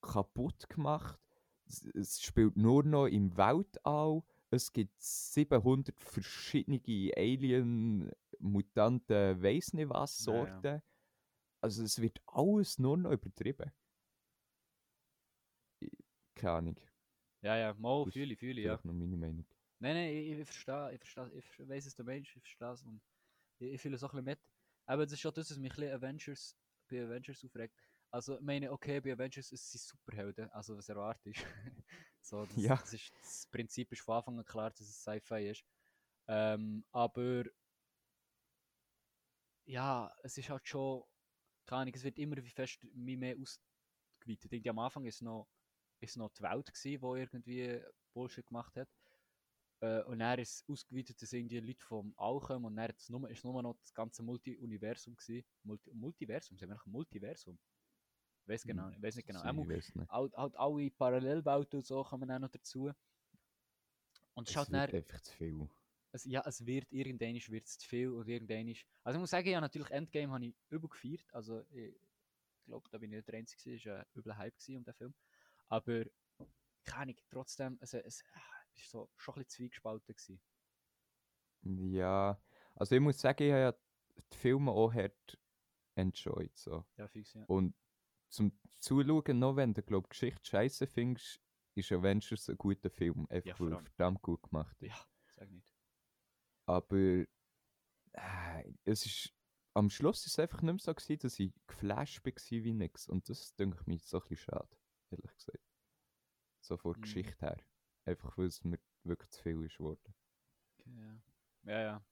kaputt 0.00 0.68
gemacht, 0.68 1.18
es, 1.66 2.22
spielt 2.22 2.56
nur 2.56 2.82
noch 2.82 3.06
im 3.06 3.36
Weltall, 3.36 4.22
es 4.50 4.72
gibt 4.72 5.00
700 5.00 5.98
verschiedene 6.00 6.80
Alien, 7.16 8.10
Mutanten, 8.38 9.42
weiss 9.42 9.72
nicht 9.72 9.88
was, 9.88 10.18
Ja, 10.62 10.72
ja. 10.74 10.82
Also 11.64 11.82
es 11.82 11.98
wird 11.98 12.20
alles 12.26 12.78
nur 12.78 12.98
noch 12.98 13.10
übertrieben. 13.10 13.72
Ich- 15.80 16.04
Keine 16.34 16.52
Ahnung. 16.52 16.76
Ja, 17.40 17.56
ja, 17.56 17.72
mal, 17.78 18.06
ist 18.06 18.12
fühle 18.12 18.34
ich, 18.34 18.38
fühle 18.38 18.60
ich, 18.60 18.66
ja. 18.66 18.74
Noch 18.84 18.92
meine 18.92 19.16
Meinung. 19.16 19.46
Nein, 19.78 19.94
nein, 19.94 20.14
ich, 20.14 20.38
ich 20.40 20.44
verstehe, 20.44 20.92
ich 20.92 20.98
verstehe, 20.98 21.30
ich 21.38 21.68
weiß 21.70 21.86
es 21.86 21.94
der 21.94 22.04
Mensch, 22.04 22.36
ich 22.36 22.42
verstehe 22.42 22.72
es 22.72 22.82
und 22.82 23.00
ich, 23.60 23.72
ich 23.72 23.80
fühle 23.80 23.94
es 23.96 24.02
auch 24.04 24.12
ein 24.12 24.24
bisschen 24.24 24.38
mit. 24.38 24.40
Aber 24.84 25.04
das 25.06 25.14
ist 25.14 25.20
schon 25.20 25.32
das, 25.32 25.50
was 25.50 25.56
mich 25.56 25.72
ein 25.72 25.76
bisschen 25.76 25.94
Avengers, 25.94 26.54
bei 26.90 27.02
Avengers 27.02 27.42
aufregt. 27.42 27.74
Also, 28.10 28.36
ich 28.36 28.42
meine, 28.42 28.70
okay, 28.70 29.00
bei 29.00 29.14
Avengers 29.14 29.50
es 29.52 29.70
sind 29.72 29.80
Superhelden, 29.80 30.50
also 30.50 30.76
was 30.76 30.86
erwartest 30.90 31.26
du? 31.26 31.32
so, 32.20 32.44
das, 32.44 32.56
Ja. 32.56 32.76
das, 32.76 32.92
ist, 32.92 33.10
das 33.22 33.48
Prinzip 33.50 33.90
ist 33.90 34.02
von 34.02 34.16
Anfang 34.16 34.38
an 34.38 34.44
klar, 34.44 34.68
dass 34.68 34.82
es 34.82 35.00
Sci-Fi 35.02 35.48
ist. 35.48 35.64
Ähm, 36.28 36.84
aber 36.92 37.44
ja, 39.66 40.12
es 40.22 40.36
ist 40.38 40.50
halt 40.50 40.66
schon, 40.68 41.02
keine 41.66 41.82
Ahnung, 41.82 41.94
es 41.94 42.04
wird 42.04 42.18
immer 42.18 42.36
wie 42.36 42.50
fest 42.50 42.78
wie 42.82 43.16
mehr 43.16 43.36
ausgeweitet. 43.36 44.52
Irgendwie 44.52 44.70
am 44.70 44.78
Anfang 44.78 45.04
ist 45.04 45.22
noch, 45.22 45.48
ist 46.00 46.16
noch 46.16 46.30
die 46.30 46.42
Welt 46.42 46.72
gewesen, 46.72 47.42
die 47.42 47.58
irgendwie 47.58 47.80
Bullshit 48.12 48.46
gemacht 48.46 48.76
hat. 48.76 48.88
Äh, 49.80 50.02
und 50.04 50.18
dann 50.20 50.38
ist 50.38 50.62
es 50.62 50.68
ausgeweitet, 50.68 51.20
dass 51.20 51.32
irgendwie 51.32 51.60
Leute 51.60 51.84
vom 51.84 52.14
All 52.16 52.40
kommen 52.40 52.64
und 52.64 52.76
dann 52.76 52.90
ist 52.90 53.10
nur, 53.10 53.28
ist 53.28 53.44
nur 53.44 53.62
noch 53.62 53.76
das 53.80 53.92
ganze 53.92 54.22
Multi-Universum 54.22 55.16
gewesen. 55.16 55.44
Multi 55.62 55.92
Multiversum, 55.92 56.56
sagen 56.56 56.70
wir 56.70 56.76
noch 56.76 56.86
Multiversum? 56.86 57.58
Ich 58.42 58.48
weiß 58.48 58.62
genau, 58.64 58.90
ich 58.90 59.02
weiß 59.02 59.16
nicht 59.16 59.26
genau. 59.26 59.42
Nicht. 59.64 59.92
halt, 60.08 60.36
halt 60.36 60.56
alle 60.56 60.90
Parallelbauten 60.90 61.78
und 61.78 61.86
so 61.86 62.02
kommen 62.04 62.30
auch 62.30 62.38
noch 62.38 62.50
dazu. 62.50 62.92
Und 64.34 64.48
es 64.48 64.56
wird 64.56 64.72
dann, 64.72 64.90
einfach 64.90 65.20
zu 65.20 65.32
viel. 65.32 65.68
Es, 66.14 66.24
ja, 66.24 66.42
es 66.46 66.64
wird, 66.64 66.86
irgendwann 66.92 67.34
wird 67.34 67.66
es 67.66 67.76
zu 67.76 67.88
viel 67.88 68.10
und 68.10 68.28
irgendwann 68.28 68.72
Also 69.02 69.16
ich 69.16 69.20
muss 69.20 69.30
sagen, 69.30 69.48
ja, 69.48 69.60
natürlich 69.60 69.90
Endgame 69.90 70.32
habe 70.32 70.46
ich 70.46 70.54
übel 70.70 70.88
gefeiert, 70.88 71.26
also 71.32 71.60
ich 71.70 71.92
glaube, 72.66 72.88
da 72.90 72.98
bin 72.98 73.10
ich 73.10 73.16
nicht 73.16 73.28
der 73.28 73.34
Einzige, 73.34 73.74
es 73.74 73.84
war 73.84 73.98
ein 73.98 74.06
übler 74.14 74.38
Hype 74.38 74.54
um 74.68 74.84
den 74.84 74.94
Film. 74.94 75.14
Aber, 75.66 76.04
keine 76.84 77.02
Ahnung, 77.02 77.16
trotzdem, 77.30 77.78
es, 77.80 77.94
es, 77.94 78.22
es 78.74 78.82
ist 78.82 78.90
so, 78.90 79.10
schon 79.16 79.34
ein 79.34 79.38
bisschen 79.38 79.50
zwiegespalten 79.50 80.14
gewesen. 80.14 80.40
Ja, 81.92 82.40
also 82.76 82.94
ich 82.94 83.00
muss 83.00 83.20
sagen, 83.20 83.42
ich 83.42 83.50
habe 83.50 83.60
ja 83.60 83.74
die 84.30 84.36
Filme 84.36 84.70
auch 84.70 84.94
hart 84.94 85.38
enjoyed. 85.96 86.56
So. 86.56 86.84
Ja, 86.96 87.08
fix, 87.08 87.34
ja. 87.34 87.44
Und 87.46 87.74
zum 88.28 88.56
Zuschauen, 88.78 89.38
noch 89.40 89.56
wenn 89.56 89.74
du 89.74 89.82
glaub, 89.82 90.04
die 90.04 90.10
Geschichte 90.10 90.44
scheiße 90.44 90.86
findest, 90.86 91.40
ist 91.74 91.90
Avengers 91.90 92.48
ein 92.48 92.56
guter 92.56 92.90
Film. 92.90 93.26
Einfach 93.28 93.58
Ja, 93.58 93.58
weil 93.58 93.72
er 93.72 93.82
verdammt 93.82 94.22
gut 94.22 94.42
gemacht 94.42 94.80
ist. 94.80 94.90
Ja, 94.90 95.06
sag 95.34 95.50
nicht. 95.50 95.73
Aber 96.66 97.24
äh, 98.12 98.72
es 98.84 99.06
ist, 99.06 99.34
am 99.74 99.90
Schluss 99.90 100.26
ist 100.26 100.32
es 100.34 100.38
einfach 100.38 100.62
nicht 100.62 100.72
mehr 100.72 100.78
so 100.78 100.94
gewesen, 100.94 101.18
dass 101.20 101.38
ich 101.38 101.52
geflasht 101.66 102.24
war 102.24 102.32
wie 102.50 102.72
nix. 102.72 103.08
Und 103.08 103.28
das 103.28 103.54
denke 103.56 103.78
ich 103.80 103.86
mir 103.86 103.98
so 103.98 104.18
ein 104.18 104.28
bisschen 104.28 104.36
schade, 104.54 104.76
ehrlich 105.10 105.34
gesagt. 105.36 105.62
So 106.60 106.76
von 106.76 106.94
der 106.94 107.00
Mhm. 107.00 107.02
Geschichte 107.02 107.36
her. 107.46 107.64
Einfach 108.04 108.36
weil 108.38 108.46
es 108.46 108.64
mir 108.64 108.78
wirklich 109.04 109.30
zu 109.30 109.42
viel 109.42 109.62
ist 109.64 109.78
geworden. 109.78 110.14
Ja. 110.86 111.20
Ja, 111.64 111.80
ja. 111.80 112.04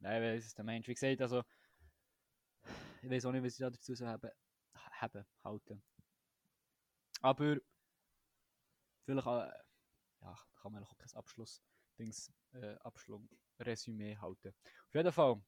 Nein, 0.00 0.22
weil 0.22 0.36
es 0.38 0.46
ist 0.46 0.58
der 0.58 0.64
Mensch. 0.64 0.86
Wie 0.88 0.94
gesagt, 0.94 1.20
also, 1.22 1.42
ich 3.02 3.10
weiß 3.10 3.24
auch 3.26 3.32
nicht, 3.32 3.44
was 3.44 3.52
ich 3.54 3.58
da 3.58 3.70
dazu 3.70 3.94
so 3.94 4.06
haben, 4.06 4.30
haben 4.74 5.24
halten. 5.44 5.82
Aber, 7.22 7.58
vielleicht, 9.04 9.26
äh, 9.26 9.50
ja, 10.20 10.38
kann 10.60 10.72
man 10.72 10.84
auch 10.84 10.96
kein 10.98 11.12
Abschluss, 11.14 11.62
Dings, 11.98 12.32
äh, 12.52 12.74
Abschluss, 12.80 13.22
Resümee 13.66 14.16
halten. 14.16 14.54
Auf 14.86 14.94
jeden 14.94 15.12
Fall, 15.12 15.42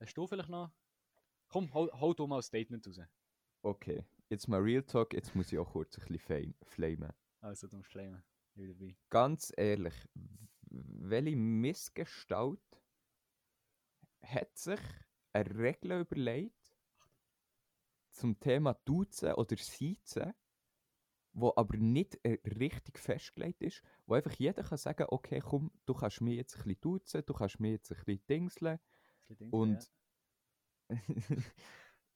hast 0.00 0.16
du 0.16 0.26
vielleicht 0.26 0.48
noch, 0.48 0.72
komm, 1.48 1.72
hau, 1.72 1.88
hau 1.92 2.14
du 2.14 2.26
mal 2.26 2.36
ein 2.36 2.42
Statement 2.42 2.86
raus. 2.86 3.00
Okay, 3.62 4.04
jetzt 4.28 4.48
mal 4.48 4.60
Real 4.60 4.82
Talk, 4.82 5.14
jetzt 5.14 5.34
muss 5.34 5.52
ich 5.52 5.58
auch 5.58 5.70
kurz 5.70 5.98
ein 5.98 6.06
bisschen 6.06 6.54
flamen. 6.64 7.12
Also, 7.40 7.66
du 7.68 7.76
musst 7.76 7.90
flamen. 7.90 8.22
Ich 8.54 8.54
bin 8.54 8.68
dabei. 8.68 8.96
Ganz 9.10 9.52
ehrlich, 9.56 9.94
welche 10.64 11.36
Missgestalt 11.36 12.60
hat 14.22 14.56
sich 14.56 14.80
eine 15.32 15.58
Regel 15.58 16.00
überlegt 16.00 16.76
zum 18.12 18.38
Thema 18.38 18.74
Duzen 18.74 19.32
oder 19.32 19.56
Siezen, 19.56 20.32
wo 21.32 21.52
aber 21.56 21.76
nicht 21.76 22.18
äh, 22.24 22.38
richtig 22.58 22.98
festgelegt 22.98 23.62
ist, 23.62 23.82
wo 24.06 24.14
einfach 24.14 24.32
jeder 24.32 24.62
kann 24.62 24.78
sagen, 24.78 25.06
okay, 25.08 25.40
komm, 25.40 25.70
du 25.86 25.94
kannst 25.94 26.20
mir 26.20 26.34
jetzt 26.34 26.56
ein 26.56 26.64
bisschen 26.64 26.80
duzen, 26.80 27.22
du 27.24 27.32
kannst 27.32 27.60
mir 27.60 27.72
jetzt 27.72 27.90
ein 27.90 27.96
bisschen 28.04 28.26
dingseln 28.28 28.78
Ein 29.28 29.36
bisschen 29.36 29.50
und 29.52 29.90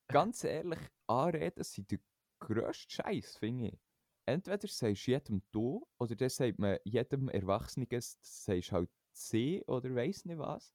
ganz 0.09 0.45
ehrlich, 0.45 0.81
Anreden 1.07 1.65
sind 1.65 1.91
der 1.91 1.99
grösste 2.39 2.95
Scheiß, 2.95 3.37
finde 3.37 3.69
ich. 3.69 3.81
Entweder 4.27 4.67
sagst 4.67 5.07
du 5.07 5.11
jedem 5.13 5.43
du, 5.53 5.87
oder 5.99 6.17
dann 6.17 6.29
sagt 6.29 6.59
man 6.59 6.79
jedem 6.85 7.29
Erwachsenen, 7.29 7.89
sagst 7.91 8.73
halt 8.73 8.91
sie 9.13 9.63
oder 9.67 9.95
weiss 9.95 10.25
nicht 10.25 10.39
was. 10.39 10.75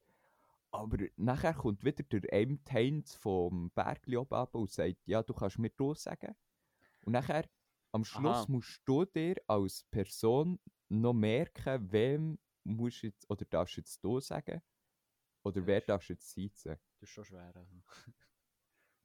Aber 0.71 0.97
nachher 1.17 1.53
kommt 1.53 1.83
wieder 1.83 2.03
der 2.03 2.31
M. 2.31 2.59
Heinz 2.71 3.13
vom 3.15 3.71
Bergli 3.71 4.17
ab 4.17 4.55
und 4.55 4.71
sagt, 4.71 5.05
ja, 5.05 5.21
du 5.21 5.33
kannst 5.33 5.59
mir 5.59 5.69
du 5.71 5.93
sagen. 5.93 6.33
Und 7.01 7.11
nachher, 7.11 7.43
am 7.91 8.03
Schluss 8.05 8.47
Aha. 8.47 8.47
musst 8.47 8.81
du 8.85 9.05
dir 9.05 9.35
als 9.47 9.83
Person 9.91 10.59
noch 10.89 11.13
merken, 11.13 11.91
wem 11.91 12.39
musst 12.63 13.03
du 13.03 13.07
jetzt, 13.07 13.29
oder 13.29 13.45
darfst 13.45 13.77
du 13.77 13.81
jetzt 13.81 14.03
du 14.03 14.19
sagen, 14.19 14.61
oder 15.43 15.65
Ja, 15.65 15.67
wer 15.67 15.81
darfst 15.81 16.09
du 16.09 16.13
jetzt 16.13 16.29
siezen. 16.31 16.77
Das 16.99 17.09
ist 17.09 17.13
schon 17.13 17.25
schwer. 17.25 17.53
Also, 17.55 17.83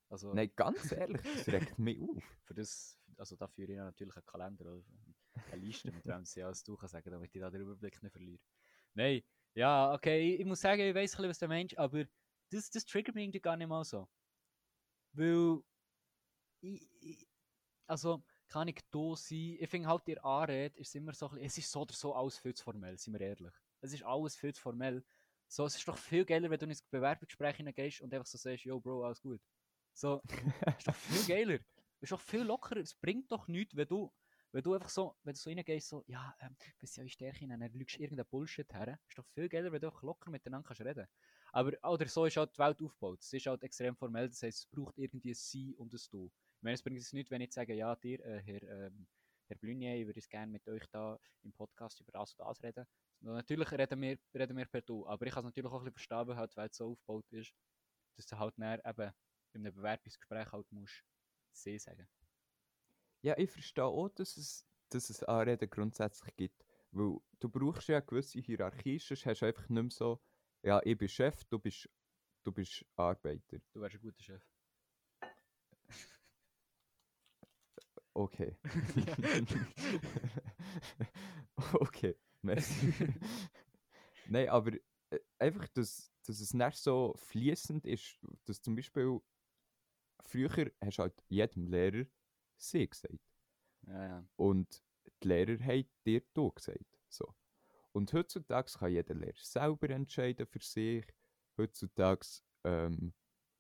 also 0.09 0.37
Nein, 0.37 0.53
ganz 0.55 0.93
ehrlich, 0.93 1.23
das 1.33 1.49
regt 1.49 1.79
mich 1.79 2.01
auf. 2.01 2.39
für 2.45 2.55
das, 2.55 2.99
also 3.17 3.37
da 3.37 3.47
führe 3.49 3.73
ich 3.73 3.79
natürlich 3.79 4.17
einen 4.17 4.27
Kalender 4.27 4.73
oder 4.73 4.85
eine 5.51 5.61
Liste, 5.61 5.93
mit 5.93 6.07
wem 6.07 6.25
sie 6.25 6.43
alles 6.43 6.65
du 6.65 6.77
kann 6.77 6.89
sagen, 6.89 7.11
damit 7.11 7.35
ich 7.35 7.41
da 7.41 7.51
den 7.51 7.63
Überblick 7.63 8.03
nicht 8.03 8.13
verliere. 8.13 8.43
Nein, 8.95 9.23
ja, 9.55 9.93
okay, 9.95 10.35
ich, 10.35 10.41
ich 10.41 10.47
muss 10.47 10.61
sagen, 10.61 10.81
ich 10.83 10.95
weiß 10.95 11.15
ein 11.15 11.17
bisschen, 11.19 11.29
was 11.31 11.39
der 11.39 11.49
Mensch, 11.49 11.75
aber 11.77 12.05
das, 12.51 12.71
das 12.71 12.85
triggert 12.85 13.15
mich 13.15 13.25
irgendwie 13.25 13.41
gar 13.41 13.57
nicht 13.57 13.69
mal 13.69 13.85
so. 13.85 14.09
Weil, 15.13 15.63
ich, 16.61 16.89
ich, 17.01 17.29
also, 17.87 18.25
kann 18.49 18.69
ich 18.69 18.81
da 18.91 19.15
sein, 19.17 19.57
ich 19.59 19.69
finde 19.69 19.89
halt, 19.89 20.07
die 20.07 20.19
Anrede 20.19 20.79
ist 20.79 20.95
immer 20.95 21.13
so 21.15 21.27
ein 21.27 21.33
bisschen, 21.33 21.47
es 21.47 21.59
ist 21.59 21.71
so 21.71 21.83
oder 21.83 21.95
so 21.95 22.15
alles 22.15 22.39
viel 22.39 22.55
zu 22.55 22.65
formell, 22.65 22.99
sind 22.99 23.15
wir 23.15 23.21
ehrlich. 23.21 23.53
Es 23.81 23.93
ist 23.93 24.05
alles 24.05 24.37
viel 24.37 24.55
zu 24.55 24.63
formell. 24.63 25.05
So, 25.49 25.65
es 25.65 25.77
ist 25.77 25.87
doch 25.87 25.99
viel 25.99 26.25
geiler, 26.25 26.51
wenn 26.51 26.59
du 26.59 26.67
ins 26.67 26.83
Bewerbungsgespräch 26.83 27.57
hineingehst 27.57 28.01
und 28.01 28.13
einfach 28.13 28.27
so 28.27 28.37
sagst, 28.39 28.65
yo 28.65 28.81
Bro, 28.81 29.05
alles 29.05 29.21
gut. 29.21 29.41
So, 29.93 30.21
ist 30.79 30.89
doch 30.89 30.95
viel 30.95 31.37
geiler. 31.37 31.59
Ist 32.01 32.13
doch 32.13 32.21
viel 32.21 32.43
lockerer. 32.43 32.81
Es 32.81 32.95
bringt 32.95 33.31
doch 33.31 33.47
nichts, 33.49 33.77
wenn 33.77 33.87
du, 33.87 34.13
wenn 34.53 34.63
du 34.63 34.75
einfach 34.75 34.89
so, 34.89 35.17
wenn 35.23 35.35
du 35.35 35.39
so 35.39 35.51
reingehst, 35.51 35.89
so, 35.89 36.05
ja, 36.07 36.35
ähm, 36.41 36.57
was 36.81 36.93
sind 36.93 37.03
eure 37.03 37.11
Stärken? 37.11 37.53
Und 37.53 37.61
dann 37.61 37.73
lügst 37.73 37.97
du 37.97 38.03
irgendeinen 38.03 38.29
Bullshit 38.29 38.73
her. 38.75 38.99
Ist 39.09 39.19
doch 39.19 39.27
viel 39.29 39.49
geiler, 39.49 39.71
wenn 39.71 39.81
du 39.81 39.87
einfach 39.87 40.03
locker 40.03 40.31
miteinander 40.31 40.67
kannst 40.67 40.83
reden. 40.83 41.07
Aber, 41.53 41.73
oder 41.85 42.09
so 42.09 42.27
ist 42.27 42.37
halt 42.37 42.55
die 42.55 42.59
Welt 42.59 42.83
aufgebaut. 42.83 43.21
Es 43.23 43.33
ist 43.33 43.47
halt 43.47 43.63
extrem 43.63 43.97
formell, 43.97 44.29
das 44.29 44.43
heißt, 44.43 44.59
es 44.59 44.67
braucht 44.67 44.99
irgendwie 44.99 45.31
ein 45.31 45.35
Sie 45.35 45.75
und 45.77 45.93
ein 45.93 46.01
Du. 46.11 46.31
Meine, 46.67 46.75
es 46.75 46.83
bringt 46.83 46.99
es 46.99 47.13
nicht, 47.13 47.31
wenn 47.31 47.41
ich 47.43 47.53
sage, 47.53 47.75
ja, 47.75 47.95
dir, 47.95 48.19
äh, 48.27 48.43
Herr, 48.43 48.61
ähm, 48.65 49.07
Herr 49.47 49.57
Blunier, 49.57 50.01
ich 50.01 50.05
würde 50.05 50.19
es 50.19 50.29
gerne 50.29 50.51
mit 50.51 50.67
euch 50.67 50.85
da 50.91 51.17
im 51.45 51.53
Podcast 51.53 52.01
über 52.01 52.11
das 52.11 52.35
und 52.35 52.45
das 52.45 52.61
reden. 52.61 52.85
Natürlich 53.21 53.71
reden 53.71 54.01
wir, 54.01 54.19
reden 54.35 54.57
wir 54.57 54.65
per 54.65 54.83
Du, 54.83 55.07
aber 55.07 55.27
ich 55.27 55.33
kann 55.33 55.45
es 55.45 55.45
natürlich 55.45 55.71
auch 55.71 55.79
ein 55.79 55.85
bisschen 55.85 55.93
verstehen, 55.93 56.27
weil 56.27 56.37
halt 56.37 56.51
die 56.51 56.57
Welt 56.57 56.75
so 56.75 56.91
aufgebaut 56.91 57.25
ist, 57.31 57.55
dass 58.17 58.27
du 58.27 58.37
halt 58.37 58.55
dann 58.59 58.81
eben 58.85 59.13
in 59.53 59.65
einem 59.65 59.75
Bewerbungsgespräch 59.77 60.51
halt 60.51 60.67
musst 60.73 61.05
Sie 61.53 61.79
sagen. 61.79 62.09
Ja, 63.23 63.39
ich 63.39 63.53
verstehe 63.53 63.85
auch, 63.85 64.09
dass 64.09 64.37
es, 64.37 64.67
dass 64.89 65.09
es 65.09 65.23
Anreden 65.23 65.71
grundsätzlich 65.71 66.35
gibt. 66.35 66.65
Weil 66.91 67.17
du 67.39 67.49
brauchst 67.49 67.87
ja 67.87 67.99
eine 67.99 68.07
gewisse 68.07 68.41
Hierarchie, 68.41 68.99
sonst 68.99 69.25
hast 69.25 69.41
du 69.41 69.47
einfach 69.47 69.69
nicht 69.69 69.83
mehr 69.83 69.91
so, 69.93 70.21
ja, 70.65 70.81
ich 70.83 70.99
bin 70.99 71.09
Chef, 71.09 71.45
du 71.45 71.61
bist, 71.61 71.89
du 72.43 72.51
bist 72.51 72.85
Arbeiter. 72.97 73.59
Du 73.73 73.81
wärst 73.81 73.95
ein 73.95 74.01
guter 74.01 74.21
Chef. 74.21 74.56
Okay. 78.17 78.57
okay, 81.75 82.15
merci. 82.43 82.95
Nein, 84.29 84.49
aber 84.49 84.73
äh, 85.11 85.19
einfach, 85.39 85.69
dass, 85.69 86.11
dass 86.25 86.41
es 86.41 86.55
nicht 86.55 86.79
so 86.79 87.15
fließend 87.19 87.85
ist, 87.85 88.19
dass 88.47 88.63
zum 88.63 88.75
Beispiel 88.75 89.21
früher 90.25 90.73
hast 90.83 90.99
du 90.99 91.03
halt 91.03 91.23
jedem 91.29 91.67
Lehrer 91.69 92.07
sie 92.57 92.89
gesagt. 92.89 93.21
Ja, 93.87 94.07
ja. 94.07 94.29
Und 94.37 94.83
die 95.23 95.29
Lehrer 95.29 95.63
haben 95.63 95.85
dir 96.07 96.23
du 96.33 96.51
gesagt. 96.53 96.99
So. 97.11 97.35
Und 97.93 98.15
heutzutage 98.15 98.73
kann 98.79 98.93
jeder 98.93 99.15
Lehrer 99.15 99.37
selber 99.43 99.91
entscheiden 99.91 100.47
für 100.47 100.63
sich. 100.63 101.05
Heutzutage 101.59 102.27
ähm, 102.65 103.13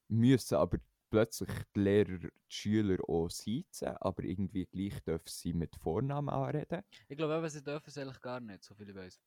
müssen 0.08 0.54
aber 0.54 0.78
plötzlich 1.10 1.50
die 1.74 1.80
Lehrer 1.80 2.18
die 2.18 2.30
Schüler 2.48 2.98
auch 3.08 3.28
sitzen, 3.30 3.88
aber 4.00 4.22
irgendwie 4.24 4.66
gleich 4.66 5.00
dürfen 5.02 5.28
sie 5.28 5.52
mit 5.52 5.76
Vornamen 5.76 6.28
anreden. 6.28 6.82
Ich 7.08 7.16
glaube, 7.16 7.36
eben, 7.36 7.48
sie 7.48 7.62
dürfen 7.62 7.88
es 7.88 7.98
eigentlich 7.98 8.20
gar 8.20 8.40
nicht, 8.40 8.62
so 8.64 8.74
viel 8.74 8.88
ich 8.90 8.94
weiß. 8.96 9.20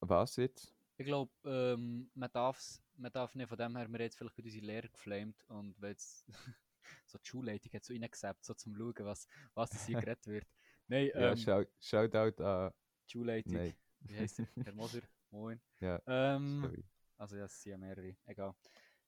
Was 0.00 0.36
jetzt? 0.36 0.74
Ich 0.96 1.06
glaube, 1.06 1.32
ähm, 1.44 2.10
man, 2.14 2.30
darf's, 2.32 2.82
man 2.96 3.10
darf 3.12 3.34
nicht, 3.34 3.48
von 3.48 3.56
dem 3.56 3.76
her, 3.76 3.88
wir 3.90 4.00
jetzt 4.00 4.18
vielleicht 4.18 4.36
gerade 4.36 4.46
unsere 4.48 4.66
Lehrer 4.66 4.88
geflamed 4.88 5.42
und 5.48 5.74
wenn 5.80 5.90
jetzt 5.90 6.26
so 7.06 7.18
die 7.18 7.26
Schulleitung 7.28 7.72
hat 7.72 7.84
so 7.84 7.94
reingesappt, 7.94 8.44
so 8.44 8.54
zum 8.54 8.76
Schauen, 8.76 8.94
was, 8.98 9.26
was 9.54 9.86
hier 9.86 9.96
geredet 10.00 10.26
wird. 10.26 10.46
Nein, 10.88 11.10
Ja, 11.14 11.32
ähm, 11.32 11.36
schau, 11.36 11.64
Shoutout 11.80 12.42
an. 12.42 12.72
die 13.06 13.12
Schulleitung, 13.12 13.54
Nein, 13.54 13.74
wie 14.00 14.16
heisst 14.18 14.40
er? 14.40 14.48
Herr 14.64 14.74
Moser, 14.74 15.00
moin. 15.30 15.60
Ja, 15.80 16.02
Ähm, 16.06 16.60
sorry. 16.62 16.84
also 17.16 17.36
ja, 17.36 17.44
es 17.44 17.62
sind 17.62 17.70
ja 17.72 17.78
mehrere, 17.78 18.16
egal. 18.26 18.54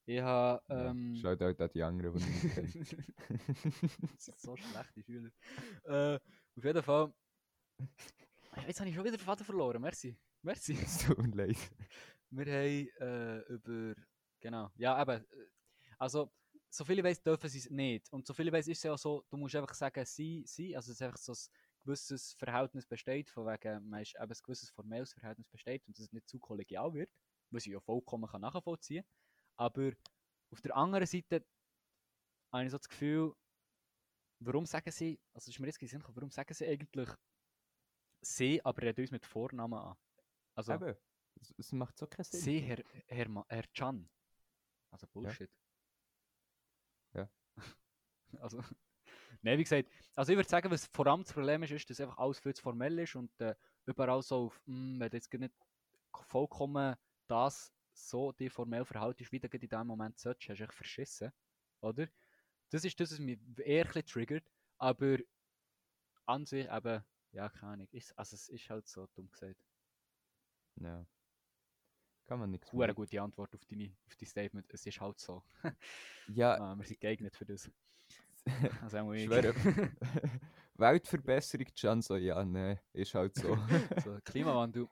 Ich 0.05 0.21
habe. 0.21 0.63
Ja, 0.69 0.91
Ähm, 0.91 1.17
Schaut 1.17 1.41
halt 1.41 1.61
an 1.61 1.71
die 1.75 1.83
anderen, 1.83 2.19
die 2.19 2.25
das 4.13 4.25
sind 4.25 4.41
so 4.41 4.57
schlechte 4.57 5.03
Schüler. 5.03 5.31
Äh, 5.85 6.17
auf 6.57 6.65
jeden 6.65 6.83
Fall. 6.83 7.13
Jetzt 8.67 8.81
habe 8.81 8.89
ich 8.91 8.95
schon 8.97 9.05
wieder 9.05 9.17
den 9.17 9.25
Vater 9.25 9.45
verloren. 9.45 9.81
Merci. 9.81 10.17
Merci. 10.43 10.75
Es 10.83 10.99
tut 11.07 11.19
mir 11.19 11.47
leid. 11.47 11.57
Wir 12.31 12.47
haben 12.47 12.89
äh, 13.01 13.39
über. 13.53 13.95
Genau. 14.41 14.71
Ja, 14.77 15.01
eben. 15.01 15.25
äh, 15.25 15.47
Also, 15.99 16.33
so 16.69 16.85
viele 16.85 17.05
weiß 17.05 17.23
dürfen 17.23 17.49
sie 17.49 17.59
es 17.59 17.71
nicht. 17.71 18.13
Und 18.13 18.27
so 18.27 18.35
viele 18.35 18.51
weiß 18.51 18.67
ist 18.69 18.79
es 18.79 18.83
ja 18.83 18.93
auch 18.93 18.99
so, 18.99 19.25
du 19.31 19.37
musst 19.37 19.55
einfach 19.55 19.75
sagen, 19.75 20.05
sie, 20.05 20.43
sie. 20.47 20.75
Also, 20.75 20.91
es 20.91 20.97
ist 21.01 21.03
einfach 21.03 21.19
so 21.19 21.33
ein 21.33 21.39
gewisses 21.85 22.33
Verhältnis 22.35 22.87
besteht, 22.87 23.31
von 23.31 23.47
wegen, 23.47 23.89
man 23.89 24.03
ist 24.03 24.15
eben 24.17 24.25
ein 24.33 24.37
gewisses 24.45 24.71
formelles 24.71 25.13
Verhältnis 25.13 25.49
besteht 25.49 25.87
und 25.87 25.97
dass 25.97 26.07
es 26.07 26.13
nicht 26.13 26.29
zu 26.29 26.39
kollegial 26.41 26.93
wird, 26.93 27.11
was 27.51 27.67
ich 27.67 27.73
ja 27.73 27.81
vollkommen 27.81 28.29
kann 28.29 28.41
nachvollziehen 28.41 29.05
kann. 29.05 29.22
Aber 29.57 29.93
auf 30.51 30.61
der 30.61 30.77
anderen 30.77 31.07
Seite 31.07 31.45
habe 32.53 32.65
ich 32.65 32.71
so 32.71 32.79
das 32.79 32.89
Gefühl, 32.89 33.35
warum 34.41 34.67
sagen 34.67 34.91
sie, 34.91 35.21
also 35.33 35.51
ist 35.51 35.59
mir 35.59 35.67
jetzt 35.67 35.79
gesehen, 35.79 36.03
warum 36.07 36.31
sagen 36.31 36.53
sie 36.53 36.67
eigentlich 36.67 37.09
sie, 38.21 38.65
aber 38.65 38.83
reden 38.83 39.03
uns 39.03 39.11
mit 39.11 39.27
Vornamen 39.27 39.79
an? 39.79 39.97
Also, 40.55 40.75
Eben, 40.75 40.97
es, 41.59 41.73
macht 41.73 41.97
so 41.99 42.07
keinen 42.07 42.25
Sinn. 42.25 42.41
Sie, 42.41 42.61
Herr, 42.61 42.83
Herr, 43.07 43.29
Ma- 43.29 43.47
Herr 43.49 43.65
Chan. 43.73 44.09
Also 44.91 45.07
Bullshit. 45.07 45.51
Ja. 47.15 47.29
also, 48.41 48.63
nein, 49.41 49.59
wie 49.59 49.63
gesagt, 49.65 49.89
also 50.15 50.33
ich 50.33 50.37
würde 50.37 50.49
sagen, 50.49 50.71
was 50.71 50.87
vor 50.87 51.07
allem 51.07 51.23
das 51.25 51.33
Problem 51.33 51.63
ist, 51.63 51.71
ist, 51.73 51.89
dass 51.89 52.01
einfach 52.01 52.19
alles 52.19 52.39
viel 52.39 52.55
zu 52.55 52.63
formell 52.63 52.99
ist 52.99 53.15
und 53.17 53.33
äh, 53.41 53.55
überall 53.87 54.23
so 54.23 54.47
auf, 54.47 54.61
hm, 54.67 55.01
wenn 55.01 55.11
du 55.11 55.17
jetzt 55.17 55.33
nicht 55.33 55.55
vollkommen 56.29 56.97
das 57.27 57.73
so 57.93 58.33
dir 58.33 58.51
formell 58.51 58.85
verhaltest, 58.85 59.33
wie 59.33 59.41
du 59.41 59.49
in 59.49 59.61
diesem 59.61 59.87
Moment 59.87 60.19
solltest, 60.19 60.49
hast 60.51 60.59
du 60.59 60.65
echt 60.65 60.75
verschissen, 60.75 61.33
oder? 61.81 62.09
Das 62.71 62.85
ist 62.85 62.99
das, 62.99 63.13
was 63.13 63.19
mich 63.19 63.39
eher 63.59 63.83
ein 63.85 63.87
bisschen 63.89 64.07
triggert, 64.07 64.45
aber 64.79 65.19
an 66.27 66.47
sich 66.47 66.67
eben, 66.71 67.05
ja, 67.33 67.49
keine 67.49 67.73
Ahnung, 67.73 67.89
ist, 67.93 68.17
also 68.19 68.35
es 68.35 68.49
ist 68.49 68.69
halt 68.71 68.87
so 68.89 69.07
dumm 69.15 69.31
gesagt. 69.31 69.57
Ja. 70.81 71.05
Kann 72.27 72.39
man 72.39 72.51
nichts 72.51 72.73
Hure 72.73 72.89
machen. 72.89 72.97
gute 72.97 73.21
Antwort 73.21 73.55
auf 73.55 73.65
deine, 73.67 73.91
auf 74.07 74.17
dein 74.17 74.27
Statement. 74.29 74.67
Es 74.71 74.87
ist 74.87 75.01
halt 75.01 75.19
so. 75.19 75.43
Ja, 76.35 76.59
Ah, 76.59 76.75
wir 76.77 76.85
sind 76.85 77.01
geeignet 77.01 77.37
für 77.37 77.45
das. 77.45 77.71
Also 78.83 78.99
auch 78.99 79.13
ich. 79.13 79.25
schwöre. 79.27 79.55
Weltverbesserung, 80.77 81.67
Can, 81.79 82.03
so, 82.03 82.17
ja, 82.17 82.45
ne, 82.45 82.81
ist 82.93 83.15
halt 83.15 83.35
so. 83.37 83.57
so, 84.05 84.19
Klimawandel 84.25 84.89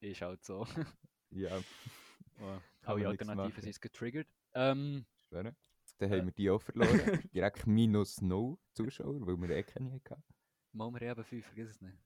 ist 0.00 0.20
halt 0.22 0.44
so. 0.44 0.66
ja, 1.30 1.60
Oh, 2.42 2.58
alle 2.84 3.08
Alternativen 3.08 3.62
sind 3.62 3.80
getriggert. 3.80 4.28
Ähm, 4.54 5.06
schwöre. 5.28 5.54
Dann 5.98 6.12
Äh. 6.12 6.18
haben 6.18 6.26
wir 6.26 6.32
die 6.32 6.50
auch 6.50 6.60
verloren. 6.60 6.88
Direkt 7.32 7.66
minus 7.66 8.20
null 8.20 8.58
Zuschauer, 8.72 9.24
weil 9.26 9.36
wir 9.40 9.50
eh 9.50 9.62
keine 9.62 9.92
hatten. 9.92 10.22
machen 10.72 10.94
wir 10.94 11.02
eben 11.02 11.24
fünf, 11.24 11.46
vergiss 11.46 11.70
es 11.70 11.80
nicht. 11.80 11.96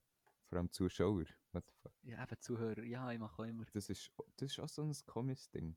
Vor 0.48 0.58
allem 0.58 0.70
Zuschauer. 0.70 1.24
What 1.52 1.64
the 1.66 1.72
fuck? 1.82 1.92
Ja, 2.02 2.22
eben 2.22 2.40
Zuhörer. 2.40 2.82
Ja, 2.84 3.10
ich 3.10 3.18
mache 3.18 3.42
auch 3.42 3.46
immer. 3.46 3.64
Das 3.72 3.88
ist, 3.88 4.12
das 4.36 4.52
ist 4.52 4.60
auch 4.60 4.68
so 4.68 4.82
ein 4.82 4.92
komisches 5.06 5.50
Ding. 5.50 5.76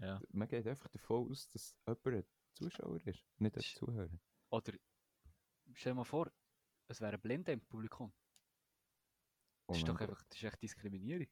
Ja. 0.00 0.20
Man 0.30 0.48
geht 0.48 0.66
einfach 0.66 0.88
davon 0.88 1.30
aus, 1.30 1.48
dass 1.48 1.76
jemand 1.86 2.06
ein 2.06 2.24
Zuschauer 2.52 2.96
ist, 3.06 3.24
nicht 3.38 3.56
ein 3.56 3.62
Sch- 3.62 3.76
Zuhörer. 3.76 4.18
Oder 4.50 4.72
stell 5.72 5.92
dir 5.92 5.96
mal 5.96 6.04
vor, 6.04 6.30
es 6.88 7.00
wäre 7.00 7.14
ein 7.14 7.20
Blinde 7.20 7.52
im 7.52 7.60
Publikum. 7.60 8.12
Oh 9.66 9.72
Das 9.72 9.78
ist 9.78 9.82
mein 9.84 9.92
doch 9.94 9.98
Gott. 9.98 10.08
einfach, 10.10 10.22
das 10.28 10.38
ist 10.38 10.44
echt 10.44 10.62
Diskriminierung. 10.62 11.26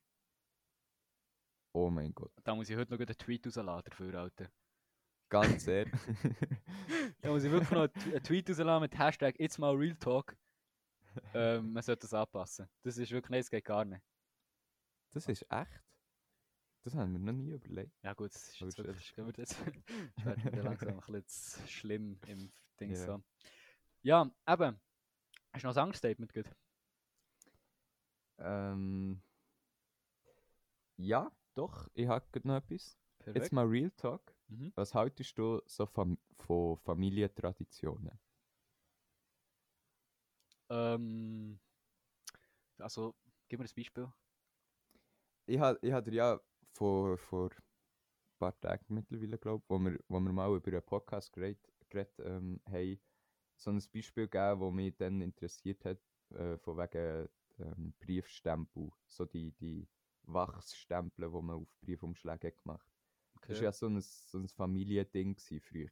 Oh 1.72 1.90
mein 1.90 2.12
Gott. 2.14 2.32
Da 2.44 2.54
muss 2.54 2.68
ich 2.68 2.76
heute 2.76 2.92
noch 2.92 2.98
einen 3.00 3.16
Tweet 3.16 3.46
rausladen 3.46 3.82
dafür, 3.88 4.14
Alter. 4.20 4.50
Ganz 5.28 5.66
ehrlich. 5.66 5.92
Da 7.22 7.30
muss 7.30 7.44
ich 7.44 7.50
wirklich 7.50 7.70
noch 7.70 7.82
einen 7.82 7.92
Tw- 7.92 8.12
einen 8.14 8.22
Tweet 8.22 8.50
rausladen 8.50 8.82
mit 8.82 8.98
Hashtag 8.98 9.38
It's 9.40 9.58
mal 9.58 9.74
Real 9.74 9.96
Talk. 9.96 10.36
Ähm, 11.34 11.72
man 11.72 11.82
sollte 11.82 12.00
das 12.02 12.14
anpassen. 12.14 12.68
Das 12.82 12.96
ist 12.98 13.10
wirklich, 13.10 13.30
nein, 13.30 13.40
das 13.40 13.50
geht 13.50 13.64
gar 13.64 13.84
nicht. 13.84 14.02
das 15.12 15.26
ist 15.26 15.42
echt. 15.50 15.82
Das 16.84 16.94
haben 16.94 17.12
wir 17.12 17.18
noch 17.20 17.32
nie 17.32 17.52
überlegt. 17.52 17.92
Ja 18.02 18.12
gut, 18.14 18.34
das 18.34 18.48
ist 18.48 18.60
jetzt 18.60 18.78
wirklich, 18.78 19.16
wir 19.16 19.24
jetzt, 19.36 19.56
das 20.24 20.44
wird 20.44 20.56
langsam 20.64 20.98
ein 20.98 21.22
bisschen 21.22 21.68
schlimm 21.68 22.18
im 22.26 22.52
Ding 22.80 22.90
Ja. 22.90 22.96
so. 22.96 23.22
Ja, 24.02 24.22
eben. 24.48 24.80
Hast 25.52 25.62
du 25.64 25.68
noch 25.68 25.76
ein 25.76 25.82
Angststatement 25.84 26.32
gut? 26.32 26.50
Ähm, 28.38 29.22
ja, 30.96 31.30
doch, 31.54 31.88
ich 31.94 32.06
habe 32.06 32.26
noch 32.44 32.56
etwas. 32.56 32.98
Perfekt. 33.18 33.44
Jetzt 33.44 33.52
mal 33.52 33.66
Real 33.66 33.90
Talk. 33.92 34.34
Mhm. 34.48 34.72
Was 34.74 34.94
haltest 34.94 35.38
du 35.38 35.60
so 35.66 35.86
von, 35.86 36.18
von 36.38 36.76
Familientraditionen? 36.78 38.18
Ähm, 40.68 41.60
also, 42.78 43.14
gib 43.48 43.60
mir 43.60 43.66
ein 43.66 43.74
Beispiel. 43.76 44.12
Ich 45.46 45.58
habe 45.58 45.78
ich 45.82 45.92
hab 45.92 46.06
ja 46.08 46.40
vor, 46.72 47.18
vor 47.18 47.50
ein 47.50 48.38
paar 48.38 48.58
Tagen 48.60 48.94
mittlerweile, 48.94 49.38
glaube 49.38 49.64
wo 49.68 49.78
wir, 49.78 49.98
wo 50.08 50.20
wir 50.20 50.32
mal 50.32 50.54
über 50.54 50.70
einen 50.70 50.82
Podcast 50.82 51.32
geredet, 51.32 51.60
geredet 51.88 52.18
ähm, 52.20 52.60
haben, 52.66 53.00
so 53.56 53.70
ein 53.70 53.82
Beispiel 53.92 54.28
gegeben, 54.28 54.60
das 54.60 54.72
mich 54.72 54.96
dann 54.96 55.20
interessiert 55.20 55.84
hat, 55.84 55.98
äh, 56.30 56.56
von 56.58 56.78
wegen 56.78 57.28
ähm, 57.58 57.94
Briefstempel, 58.00 58.90
so 59.06 59.24
die, 59.26 59.52
die 59.52 59.86
Wachsstempel, 60.24 61.30
die 61.30 61.42
man 61.42 61.56
auf 61.56 61.68
Briefumschläge 61.80 62.52
gemacht 62.52 62.86
hat. 62.86 63.48
Das 63.48 63.58
war 63.58 63.64
ja 63.64 63.72
so 63.72 63.86
ein, 63.86 64.00
so 64.00 64.38
ein 64.38 64.48
Familiending 64.48 65.36
früher. 65.38 65.88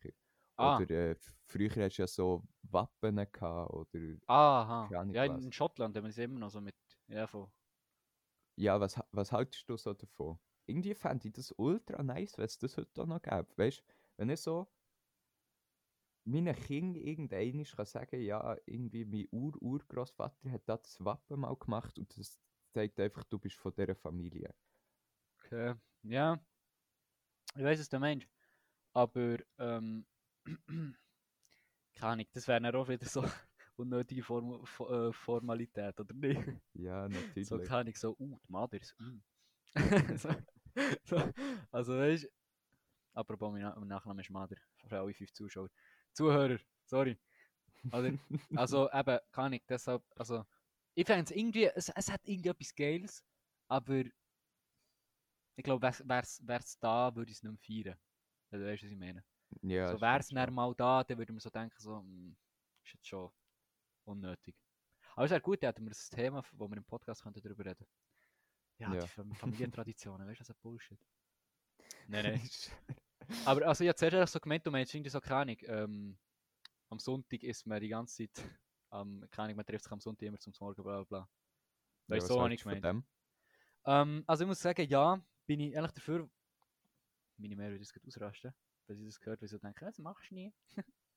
Ah. 0.56 0.76
Oder 0.76 0.90
äh, 0.90 1.16
früher 1.46 1.70
hast 1.70 1.96
du 1.96 2.02
ja 2.02 2.06
so 2.06 2.44
Wappen 2.62 3.16
gehabt, 3.16 3.72
oder 3.72 4.16
Aha. 4.26 4.88
Ja, 4.90 5.24
in 5.24 5.52
Schottland 5.52 5.96
haben 5.96 6.04
wir 6.04 6.10
es 6.10 6.18
immer 6.18 6.38
noch 6.38 6.50
so 6.50 6.60
mit. 6.60 6.74
Ja, 7.08 7.26
von. 7.26 7.50
Ja, 8.56 8.78
was, 8.78 9.00
was 9.10 9.32
haltest 9.32 9.68
du 9.68 9.76
so 9.76 9.94
davon? 9.94 10.38
Irgendwie 10.66 10.94
fände 10.94 11.28
ich 11.28 11.34
das 11.34 11.52
ultra 11.56 12.02
nice, 12.02 12.36
wenn 12.36 12.44
es 12.44 12.58
das 12.58 12.76
heute 12.76 13.02
auch 13.02 13.06
noch 13.06 13.22
gäbe. 13.22 13.48
Weißt 13.56 13.78
du, 13.78 13.82
wenn 14.18 14.28
ich 14.28 14.40
so 14.40 14.70
meinen 16.24 16.54
Kind 16.54 16.96
irgendeiner 16.96 17.64
kann 17.64 17.86
sagen, 17.86 18.20
ja, 18.20 18.56
irgendwie 18.66 19.04
mein 19.04 19.26
Ur-Urgroßvater 19.30 20.50
hat 20.50 20.68
das 20.68 21.02
Wappen 21.04 21.40
mal 21.40 21.56
gemacht 21.56 21.98
und 21.98 22.16
das 22.18 22.38
zeigt 22.70 22.98
einfach, 23.00 23.24
du 23.24 23.38
bist 23.38 23.56
von 23.56 23.72
dieser 23.74 23.94
Familie. 23.94 24.54
Okay. 25.44 25.74
Ja. 26.02 26.38
Ich 27.56 27.62
weiß, 27.62 27.80
was 27.80 27.88
du 27.88 27.98
meinst. 27.98 28.28
Aber, 28.92 29.38
ähm. 29.58 30.06
keine 31.94 32.12
Ahnung, 32.12 32.26
das 32.32 32.48
wäre 32.48 32.60
dann 32.60 32.74
auch 32.74 32.88
wieder 32.88 33.06
so 33.06 33.22
unnötige 33.76 34.22
Form 34.22 34.64
Fo- 34.64 35.08
äh, 35.08 35.12
Formalität, 35.12 35.98
oder 36.00 36.14
nicht? 36.14 36.48
Ja, 36.74 37.08
natürlich. 37.08 37.48
So 37.48 37.58
keine 37.58 37.80
Ahnung, 37.80 37.94
so, 37.94 38.16
uh, 38.18 38.38
die 38.38 38.52
Mothers. 38.52 38.94
Mm. 39.72 40.16
so, 40.16 40.30
so, 41.04 41.32
also 41.70 41.96
weißt 41.96 42.24
du, 42.24 42.28
apropos, 43.14 43.52
mein, 43.52 43.62
Na- 43.62 43.76
mein 43.78 43.86
Nachname 43.86 44.20
ist 44.20 44.30
Mader, 44.30 44.56
für 44.88 44.98
alle 44.98 45.14
fünf 45.14 45.32
Zuschauer. 45.32 45.68
Zuhörer, 46.12 46.58
sorry. 46.84 47.16
Oder, 47.92 48.18
also 48.56 48.90
eben, 48.90 49.18
keine 49.30 49.46
Ahnung, 49.46 49.60
deshalb, 49.68 50.02
also, 50.16 50.44
ich 50.94 51.06
fände 51.06 51.24
es 51.24 51.30
irgendwie, 51.36 51.64
es, 51.64 51.88
es 51.88 52.10
hat 52.10 52.20
irgendwie 52.24 52.48
etwas 52.50 52.74
Geiles, 52.74 53.24
aber 53.68 54.04
ich 55.56 55.64
glaube, 55.64 55.82
wär's 55.82 56.40
es 56.40 56.78
da, 56.78 57.14
würde 57.14 57.30
ich 57.30 57.36
es 57.38 57.42
nicht 57.42 57.52
mehr 57.52 57.84
feiern. 57.84 57.98
Also, 58.50 58.64
weißt 58.66 58.82
du, 58.82 58.86
was 58.86 58.92
ich 58.92 58.98
meine? 58.98 59.24
ja, 59.62 59.88
so 59.92 60.00
wäre 60.00 60.18
es 60.20 60.28
dann 60.28 60.54
mal 60.54 60.74
da, 60.74 61.04
dann 61.04 61.18
würde 61.18 61.32
man 61.32 61.40
so 61.40 61.50
denken, 61.50 61.76
so, 61.78 61.98
hm, 61.98 62.36
ist 62.84 62.94
jetzt 62.94 63.06
schon 63.08 63.30
unnötig. 64.04 64.56
Aber 65.14 65.24
es 65.24 65.30
wäre 65.30 65.40
gut, 65.40 65.62
hätten 65.62 65.84
wir 65.84 65.90
das 65.90 66.08
Thema, 66.08 66.42
wo 66.52 66.68
wir 66.68 66.76
im 66.76 66.84
Podcast 66.84 67.22
könnten 67.22 67.42
darüber 67.42 67.64
reden 67.64 67.86
Ja, 68.78 68.94
Ja. 68.94 69.00
die 69.00 69.08
Fam- 69.08 69.34
Familientraditionen, 69.74 70.26
weißt 70.26 70.40
du, 70.40 70.44
das 70.44 70.50
ist 70.50 70.62
Bullshit. 70.62 70.98
Nein, 72.08 72.24
nein. 72.24 72.50
Aber 73.46 73.66
also, 73.66 73.84
ich 73.84 73.88
habe 73.88 73.96
zuerst 73.96 74.32
so 74.32 74.40
gemeint, 74.40 74.66
du 74.66 74.70
meinst 74.70 74.94
irgendwie 74.94 75.10
so, 75.10 75.20
keine 75.20 75.36
Ahnung, 75.40 75.56
ähm, 75.62 76.18
am 76.88 76.98
Sonntag 76.98 77.42
ist 77.42 77.66
man 77.66 77.80
die 77.80 77.88
ganze 77.88 78.28
Zeit, 78.28 78.44
ähm, 78.92 79.26
keine 79.30 79.46
Ahnung, 79.46 79.56
man 79.56 79.66
trifft 79.66 79.84
sich 79.84 79.92
am 79.92 80.00
Sonntag 80.00 80.26
immer 80.26 80.38
zum 80.38 80.52
Morgen, 80.60 80.82
bla 80.82 81.02
bla 81.02 81.04
bla. 81.04 81.28
Ja, 82.08 82.16
du, 82.16 82.26
so 82.26 82.46
ich 82.46 82.62
gemeint. 82.62 83.04
Ähm, 83.86 84.24
also 84.26 84.44
ich 84.44 84.48
muss 84.48 84.60
sagen, 84.60 84.86
ja, 84.88 85.22
bin 85.46 85.60
ich 85.60 85.72
ehrlich 85.72 85.92
dafür, 85.92 86.28
meine 87.36 87.56
Mehr 87.56 87.70
würde 87.70 87.82
es 87.82 87.92
ausrasten, 88.06 88.52
weil 88.86 88.96
sie 88.96 89.06
das 89.06 89.20
gehört, 89.20 89.40
weil 89.40 89.48
sie 89.48 89.58
denken, 89.58 89.84
das 89.84 89.98
machst 89.98 90.30
du 90.30 90.34
nie. 90.34 90.52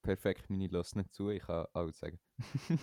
Perfekt, 0.01 0.49
meine 0.49 0.67
lassen 0.67 0.99
nicht 0.99 1.13
zu, 1.13 1.29
ich 1.29 1.41
kann 1.43 1.65
alles 1.73 1.99
sagen. 1.99 2.19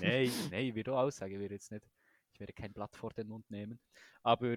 Nein, 0.01 0.31
nein, 0.51 0.67
ich 0.67 0.75
würde 0.75 0.93
auch 0.93 0.99
alles 1.01 1.17
sagen, 1.17 1.33
ich 1.35 1.41
werde 1.41 1.55
jetzt 1.55 1.71
nicht, 1.71 1.87
ich 2.33 2.41
werde 2.41 2.53
kein 2.53 2.73
Blatt 2.73 2.97
vor 2.97 3.11
den 3.11 3.29
Mund 3.29 3.49
nehmen. 3.51 3.79
Aber 4.23 4.57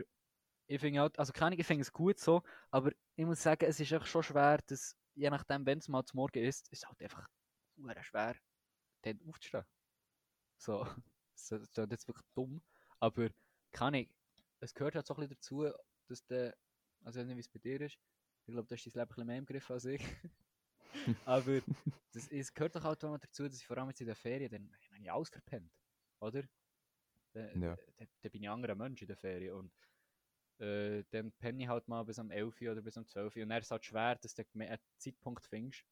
ich 0.68 0.80
finde 0.80 1.02
halt, 1.02 1.20
also 1.20 1.34
keine 1.34 1.48
Ahnung, 1.48 1.60
ich 1.60 1.68
finde 1.68 1.82
es 1.82 1.92
gut 1.92 2.20
so, 2.20 2.42
aber 2.72 2.92
ich 3.16 3.26
muss 3.26 3.44
sagen, 3.44 3.66
es 3.66 3.80
ist 3.80 3.92
einfach 3.92 4.08
schon 4.08 4.24
schwer, 4.24 4.60
dass, 4.66 4.96
je 5.14 5.30
nachdem, 5.30 5.66
wenn 5.66 5.80
es 5.80 5.90
mal 5.90 6.06
zum 6.06 6.18
Morgen 6.18 6.44
ist, 6.44 6.72
ist 6.72 6.84
es 6.84 6.88
halt 6.88 7.02
einfach 7.02 7.28
schwer, 8.02 8.36
dann 9.02 9.20
aufzustehen. 9.28 9.66
So, 10.64 10.86
das 11.36 11.52
ist 11.52 11.78
jetzt 11.78 12.08
wirklich 12.08 12.26
dumm, 12.34 12.62
aber 13.00 13.32
keine 13.72 13.98
Ahnung, 13.98 14.16
es 14.62 14.74
gehört 14.74 14.96
halt 14.96 15.06
so 15.06 15.14
ein 15.16 15.28
bisschen 15.28 15.36
dazu, 15.36 15.74
dass 16.08 16.26
der, 16.26 16.58
also 17.04 17.20
ich 17.20 17.24
weiß 17.24 17.28
nicht, 17.28 17.36
wie 17.36 17.40
es 17.42 17.50
bei 17.50 17.60
dir 17.60 17.82
ist, 17.82 18.00
Ich 18.46 18.54
glaube, 18.54 18.68
du 18.68 18.76
hast 18.76 18.86
dein 18.86 18.94
Leben 18.94 19.02
ein 19.02 19.08
bisschen 19.10 19.28
mehr 19.28 19.38
im 19.40 19.46
Griff 19.46 19.70
als 19.72 19.86
ich. 19.86 20.02
Aber 21.26 21.62
das, 22.14 22.28
es 22.30 22.54
gehört 22.54 22.76
doch 22.76 22.86
auch 22.86 22.96
dazu, 22.96 23.44
dass 23.48 23.58
ich 23.58 23.68
vor 23.68 23.78
allem 23.78 23.90
jetzt 23.90 24.02
in 24.02 24.08
der 24.08 24.16
Ferien, 24.16 24.52
dann 24.52 24.72
habe 24.74 25.04
ich 25.04 25.12
alles 25.12 25.30
verpennt, 25.30 25.74
oder? 26.20 26.44
Dann, 27.34 27.62
Ja. 27.62 27.78
dann, 27.98 28.08
dann 28.22 28.32
bin 28.32 28.44
ich 28.44 28.50
ein 28.50 28.54
anderer 28.54 28.76
Mensch 28.76 29.02
in 29.02 29.08
der 29.08 29.18
Ferien 29.18 29.56
und 29.56 29.74
äh, 30.60 31.04
dann 31.12 31.32
penne 31.34 31.64
ich 31.64 31.70
halt 31.70 31.88
mal 31.88 32.04
bis 32.06 32.20
am 32.20 32.32
11 32.32 32.62
Uhr 32.62 32.72
oder 32.74 32.82
bis 32.82 32.98
am 32.98 33.08
12 33.08 33.36
Uhr 33.36 33.44
und 33.44 33.50
dann 33.50 33.60
ist 33.60 33.68
es 33.68 33.72
halt 33.72 33.86
schwer, 33.86 34.16
dass 34.16 34.36
du 34.36 34.44
einen 34.54 34.80
Zeitpunkt 34.98 35.48
findest, 35.48 35.86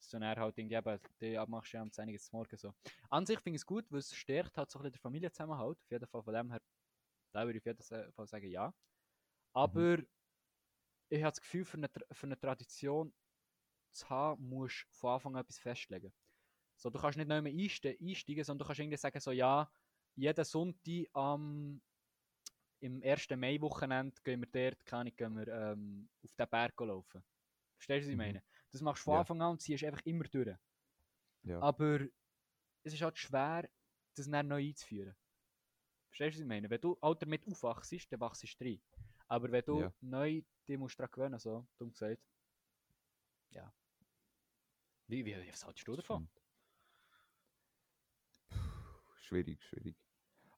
du 0.00 0.18
dann 0.18 0.36
halt 0.38 0.58
irgendwie 0.58 0.76
eben, 0.76 1.00
die 1.20 1.38
abmachst 1.38 1.72
ja 1.72 1.82
am 1.82 1.90
10 1.92 2.08
Uhr 2.10 2.18
zum 2.18 2.38
Morgen 2.38 2.56
so. 2.56 2.74
An 3.10 3.26
sich 3.26 3.40
finde 3.40 3.56
ich 3.56 3.62
es 3.62 3.66
gut, 3.66 3.90
weil 3.90 3.98
es 4.00 4.14
stärkt 4.14 4.56
halt 4.58 4.70
so 4.70 4.78
ein 4.78 4.82
bisschen 4.82 4.94
den 4.94 5.00
Familienzusammenhalt, 5.00 5.78
auf 5.82 5.90
jeden 5.90 6.06
Fall 6.06 6.22
von 6.22 6.34
dem 6.34 6.50
her, 6.50 6.60
da 7.32 7.46
würde 7.46 7.58
ich 7.58 7.62
auf 7.62 7.66
jeden 7.90 8.12
Fall 8.12 8.26
sagen, 8.26 8.48
ja. 8.50 8.74
Aber 9.54 9.98
ich 11.08 11.22
habe 11.22 11.30
das 11.32 11.40
Gefühl, 11.40 11.64
für 11.64 11.76
eine, 11.78 11.88
für 12.12 12.26
eine 12.26 12.38
Tradition 12.38 13.14
zu 13.92 14.08
haben, 14.10 14.48
musst 14.48 14.86
du 14.90 14.96
von 14.96 15.12
Anfang 15.14 15.36
an 15.36 15.42
etwas 15.42 15.58
festlegen. 15.58 16.12
So, 16.76 16.90
du 16.90 16.98
kannst 17.00 17.18
nicht 17.18 17.28
noch 17.28 17.42
mehr 17.42 17.52
einste 17.54 17.96
einsteigen, 18.00 18.44
sondern 18.44 18.60
du 18.60 18.66
kannst 18.66 18.80
irgendwie 18.80 18.98
sagen, 18.98 19.20
so, 19.20 19.32
ja, 19.32 19.70
jeden 20.16 20.44
Sonntag 20.44 21.06
am 21.14 21.82
im 22.80 23.02
ersten 23.02 23.40
Mai-Wochenende 23.40 24.20
gehen 24.22 24.40
wir 24.40 24.48
dort, 24.70 24.86
keine 24.86 25.12
gehen 25.12 25.36
wir 25.36 25.48
ähm, 25.48 26.08
auf 26.24 26.34
den 26.34 26.48
Berg 26.48 26.80
laufen. 26.80 27.24
Verstehst 27.76 28.08
du, 28.08 28.12
was 28.12 28.12
ich 28.12 28.16
Mhm. 28.16 28.40
Das 28.78 28.84
machst 28.84 29.00
du 29.00 29.04
von 29.06 29.14
Ja. 29.14 29.20
Anfang 29.20 29.42
an 29.42 29.50
und 29.50 29.60
ziehst 29.60 29.82
einfach 29.82 30.06
immer 30.06 30.22
durch. 30.22 30.56
Ja. 31.42 31.60
Aber 31.60 32.00
es 32.84 32.92
ist 32.94 33.02
halt 33.02 33.18
schwer, 33.18 33.68
das 34.14 34.30
dann 34.30 34.46
neu 34.46 34.68
einzuführen. 34.68 35.16
Verstehst 36.10 36.36
du, 36.36 36.38
was 36.38 36.42
ich 36.42 36.46
meine? 36.46 36.70
Wenn 36.70 36.80
du 36.80 36.96
halt 37.02 37.20
damit 37.20 37.44
aufwachst, 37.48 38.12
dann 38.12 38.20
wachst 38.20 38.44
du 38.44 38.64
rein. 38.64 38.80
Aber 39.26 39.50
wenn 39.50 39.64
du 39.64 39.80
Ja. 39.80 39.92
neu 40.00 40.42
dich 40.68 40.78
musst 40.78 40.96
daran 41.00 41.10
gewöhnen, 41.10 41.38
so, 41.40 41.66
dumm 41.76 41.90
gesagt. 41.90 42.22
Ja. 43.50 43.74
Wie, 45.08 45.24
wie, 45.24 45.36
was 45.48 45.64
haltest 45.66 45.88
du 45.88 45.96
davon? 45.96 46.28
Schwierig, 49.16 49.60
schwierig. 49.64 49.96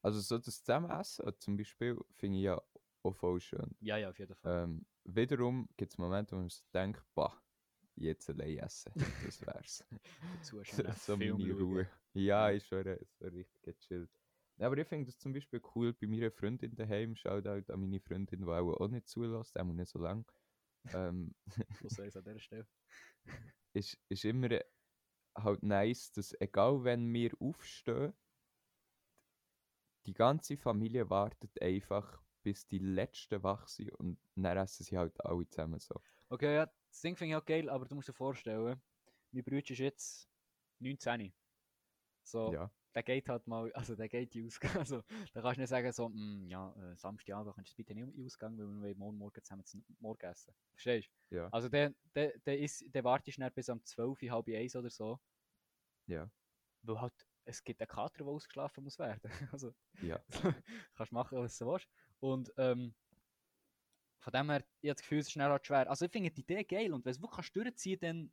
Also 0.02 0.20
so 0.20 0.36
das 0.36 0.62
Zusammenessen 0.62 1.32
zum 1.38 1.56
Beispiel 1.56 1.98
finde 2.16 2.36
ich 2.36 2.44
ja 2.44 2.62
auch 3.02 3.16
voll 3.16 3.40
schön. 3.40 3.74
Ja, 3.80 3.96
ja, 3.96 4.10
auf 4.10 4.18
jeden 4.18 4.34
Fall. 4.34 4.64
Ähm, 4.64 4.86
wiederum 5.04 5.70
gibt 5.78 5.92
es 5.92 5.98
Momente, 5.98 6.32
wo 6.36 6.40
man 6.40 6.50
sich 6.50 6.62
denkt, 6.72 7.02
bah, 7.14 7.42
jetzt 7.96 8.28
allein 8.30 8.58
essen, 8.58 8.92
das 9.24 9.40
wär's. 9.46 9.84
Dazu 10.36 10.62
so, 10.64 10.82
so 10.92 11.16
meine. 11.16 11.52
Ruhe. 11.52 11.88
Ja, 12.14 12.50
ist 12.50 12.66
schon 12.66 12.84
so 13.18 13.26
richtig 13.26 13.62
gechillt. 13.62 14.10
Aber 14.58 14.76
ich 14.76 14.86
finde 14.86 15.06
das 15.06 15.18
zum 15.18 15.32
Beispiel 15.32 15.60
cool 15.74 15.92
bei 15.94 16.06
meiner 16.06 16.30
Freundin 16.30 16.74
daheim. 16.74 17.16
Schaut 17.16 17.46
halt 17.46 17.70
an 17.70 17.80
meine 17.80 18.00
Freundin, 18.00 18.40
die 18.40 18.46
auch, 18.46 18.80
auch 18.80 18.88
nicht 18.88 19.08
zulässt, 19.08 19.58
auch 19.58 19.64
nicht 19.64 19.88
so 19.88 19.98
lange. 19.98 20.24
Ähm, 20.92 21.34
Was 21.82 21.94
soll 21.94 22.06
ich 22.08 22.16
an 22.16 22.24
dieser 22.24 22.38
Stelle? 22.40 22.66
ist, 23.72 23.98
ist 24.08 24.24
immer 24.24 24.60
halt 25.36 25.62
nice, 25.62 26.12
dass 26.12 26.34
egal 26.40 26.84
wenn 26.84 27.12
wir 27.12 27.32
aufstehen, 27.40 28.12
die 30.06 30.14
ganze 30.14 30.56
Familie 30.56 31.08
wartet 31.08 31.60
einfach, 31.62 32.22
bis 32.42 32.66
die 32.66 32.78
Letzten 32.78 33.42
wach 33.42 33.68
sind 33.68 33.92
und 33.92 34.18
dann 34.34 34.56
essen 34.56 34.84
sie 34.84 34.96
halt 34.96 35.24
alle 35.24 35.48
zusammen 35.48 35.78
so. 35.78 36.00
Okay, 36.30 36.54
ja, 36.54 36.66
das 36.66 37.00
Ding 37.00 37.16
finde 37.16 37.34
ich 37.34 37.36
auch 37.36 37.44
geil, 37.44 37.68
aber 37.68 37.86
du 37.86 37.94
musst 37.96 38.08
dir 38.08 38.12
vorstellen, 38.12 38.80
mein 39.32 39.44
Bruder 39.44 39.58
ist 39.58 39.78
jetzt 39.78 40.30
19. 40.78 41.34
So, 42.24 42.52
Ja, 42.52 42.70
der 42.94 43.02
geht 43.04 43.28
halt 43.28 43.46
mal, 43.48 43.72
also 43.74 43.96
der 43.96 44.08
geht 44.08 44.36
in 44.36 44.46
Ausgang. 44.46 44.76
Also, 44.78 45.02
da 45.34 45.42
kannst 45.42 45.58
du 45.58 45.60
nicht 45.62 45.70
sagen, 45.70 45.92
so, 45.92 46.08
«Mm, 46.10 46.48
ja, 46.48 46.74
äh, 46.92 46.96
Samstagabend 46.96 47.54
kannst 47.56 47.72
du 47.72 47.76
bitte 47.76 47.94
nicht 47.94 48.04
in 48.16 48.26
Ausgang, 48.26 48.58
weil 48.58 48.90
wir 48.90 48.96
morgen 48.96 49.18
Morgen 49.18 49.42
zusammen 49.42 49.66
zum 49.66 49.84
Morgen 50.00 50.26
essen. 50.26 50.54
Verstehst 50.72 51.08
du? 51.08 51.12
ja, 51.30 51.52
Also, 51.52 51.68
der, 51.70 51.94
der, 52.14 52.38
der, 52.40 52.58
ist, 52.60 52.84
der 52.94 53.04
wartet 53.04 53.34
schnell 53.34 53.50
bis 53.52 53.68
um 53.70 53.84
12, 53.84 54.20
halb 54.30 54.48
eins 54.48 54.76
oder 54.76 54.90
so, 54.90 55.20
ja, 56.06 56.30
weil 56.82 57.00
halt, 57.00 57.26
es 57.44 57.64
gibt 57.64 57.80
einen 57.80 57.88
Kater, 57.88 58.18
der 58.18 58.26
ausgeschlafen 58.26 58.84
muss 58.84 58.98
werden. 58.98 59.20
Also, 59.52 59.74
ja. 60.00 60.24
kannst 60.96 61.12
machen, 61.12 61.38
was 61.38 61.58
du 61.58 61.66
willst. 61.66 61.88
Und 62.20 62.52
ähm, 62.58 62.94
von 64.20 64.32
dem 64.32 64.50
her, 64.50 64.64
ich 64.80 64.90
habe 64.90 64.94
das 64.96 65.02
Gefühl, 65.02 65.18
es 65.20 65.26
ist 65.28 65.32
schnell 65.32 65.48
halt 65.50 65.66
schwer. 65.66 65.90
Also 65.90 66.06
ich 66.06 66.12
finde 66.12 66.30
die 66.30 66.42
Idee 66.42 66.64
geil 66.64 66.92
und 66.94 67.04
wenn 67.04 67.10
es 67.12 67.20
wirklich 67.20 67.36
kannst 67.36 67.56
durchziehen 67.56 68.00
dann, 68.00 68.32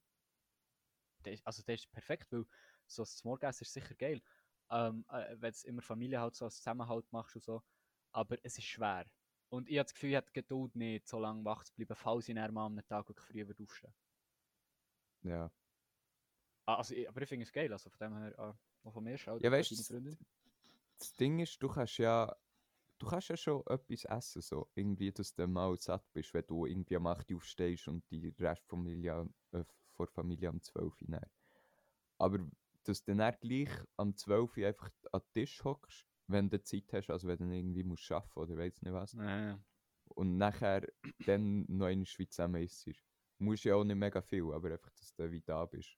dann 1.24 1.34
ist- 1.34 1.46
also 1.46 1.64
das 1.66 1.76
ist 1.82 1.92
perfekt, 1.92 2.32
weil 2.32 2.46
so 2.88 3.04
das 3.04 3.24
Morgenessen 3.24 3.64
ist 3.64 3.74
sicher 3.74 3.96
geil. 3.96 4.22
Ähm, 4.70 5.06
äh, 5.10 5.36
wenn 5.40 5.54
du 5.54 5.68
immer 5.68 5.82
Familie 5.82 6.20
halt 6.22 6.36
so 6.36 6.46
als 6.46 6.58
Zusammenhalt 6.58 7.12
machst 7.12 7.36
und 7.36 7.42
so. 7.44 7.64
Aber 8.12 8.38
es 8.44 8.58
ist 8.58 8.66
schwer. 8.66 9.06
Und 9.50 9.70
ich 9.70 9.78
habe 9.78 9.86
das 9.86 9.94
Gefühl, 9.94 10.14
ich 10.14 10.20
die 10.26 10.34
Geduld 10.34 10.76
nicht, 10.76 11.08
so 11.08 11.20
lange 11.20 11.46
wach 11.46 11.64
zu 11.64 11.74
bleiben, 11.74 11.96
falls 11.96 12.28
ich 12.30 12.36
dann 12.36 12.54
mal 12.54 12.66
am 12.66 12.86
Tag 12.86 13.08
wirklich 13.08 13.26
früh 13.28 13.48
würde 13.48 13.64
aufstehen 13.64 13.94
ja. 15.24 15.52
Ah, 16.66 16.76
also, 16.76 16.94
aber 17.08 17.22
ich 17.22 17.30
finde 17.30 17.44
es 17.44 17.52
geil, 17.54 17.72
also 17.72 17.90
von 17.90 18.00
dem 18.00 18.18
her, 18.18 18.34
ah, 18.40 18.60
auch 18.84 18.92
von 18.94 19.04
mir 19.04 19.18
schaut. 19.18 19.42
Ja, 19.42 19.52
weißt 19.52 19.72
du. 19.72 20.18
Das 21.00 21.14
Ding 21.14 21.40
ist, 21.40 21.62
du 21.62 21.70
kannst 21.70 21.98
ja, 22.00 22.36
du 23.00 23.06
kannst 23.08 23.30
ja 23.30 23.38
schon 23.38 23.64
etwas 23.68 24.06
essen, 24.06 24.42
so. 24.42 24.70
Irgendwie, 24.76 25.12
dass 25.12 25.34
du 25.34 25.48
mal 25.48 25.78
satt 25.80 26.06
bist, 26.14 26.34
wenn 26.34 26.46
du 26.48 26.66
irgendwie 26.66 26.96
am 26.96 27.08
8 27.08 27.30
Uhr 27.32 27.38
aufstehst 27.38 27.88
und 27.88 28.04
die 28.12 28.34
Restfamilie, 28.40 29.14
am- 29.14 29.34
äh, 29.52 29.64
vor 29.96 30.08
Familie 30.08 30.50
am 30.50 30.62
12 30.62 31.02
Uhr. 31.02 31.22
Aber 32.18 32.40
dass 32.84 33.04
du 33.04 33.16
dann 33.16 33.36
gleich 33.42 33.70
am 33.98 34.16
12 34.16 34.56
Uhr 34.58 34.68
einfach 34.68 34.90
an 35.12 35.22
den 35.22 35.34
Tisch 35.34 35.64
hockst, 35.64 36.06
wenn 36.28 36.50
du 36.50 36.62
Zeit 36.64 36.92
hast, 36.94 37.10
also 37.10 37.28
wenn 37.28 37.38
du 37.40 37.56
irgendwie 37.56 37.84
musst 37.84 38.12
arbeiten 38.12 38.40
oder 38.40 38.58
weiss 38.58 38.82
nicht 38.82 38.94
was. 38.94 39.14
Ja, 39.14 39.60
Und 40.16 40.38
nachher 40.38 40.88
dann 41.26 41.66
noch 41.68 41.88
in 41.88 42.00
der 42.00 42.06
Schweiz 42.06 42.32
zusammen 42.32 42.64
isst. 42.64 42.90
Musst 43.40 43.66
ja 43.66 43.76
auch 43.76 43.84
nicht 43.84 43.96
mega 43.98 44.22
viel, 44.22 44.52
aber 44.52 44.72
einfach, 44.72 44.92
dass 44.94 45.14
du 45.14 45.30
wie 45.32 45.42
da 45.42 45.66
bist. 45.66 45.98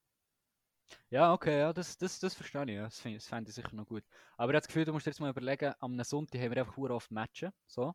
Ja, 1.09 1.33
okay, 1.33 1.59
ja, 1.59 1.73
das, 1.73 1.97
das, 1.97 2.19
das 2.19 2.33
verstehe 2.35 2.63
ich. 2.65 2.69
Ja. 2.71 2.83
Das 2.85 3.01
das 3.03 3.27
fände 3.27 3.49
ich 3.49 3.55
sicher 3.55 3.75
noch 3.75 3.85
gut. 3.87 4.03
Aber 4.37 4.51
ich 4.51 4.55
habe 4.55 4.61
das 4.61 4.67
Gefühl, 4.67 4.85
du 4.85 4.93
musst 4.93 5.05
dir 5.05 5.11
jetzt 5.11 5.19
mal 5.19 5.29
überlegen, 5.29 5.73
am 5.79 6.01
Sonntag 6.03 6.39
haben 6.41 6.51
wir 6.51 6.57
einfach 6.59 6.73
verdammt 6.73 6.95
oft 6.95 7.11
Matchen. 7.11 7.51
So. 7.67 7.93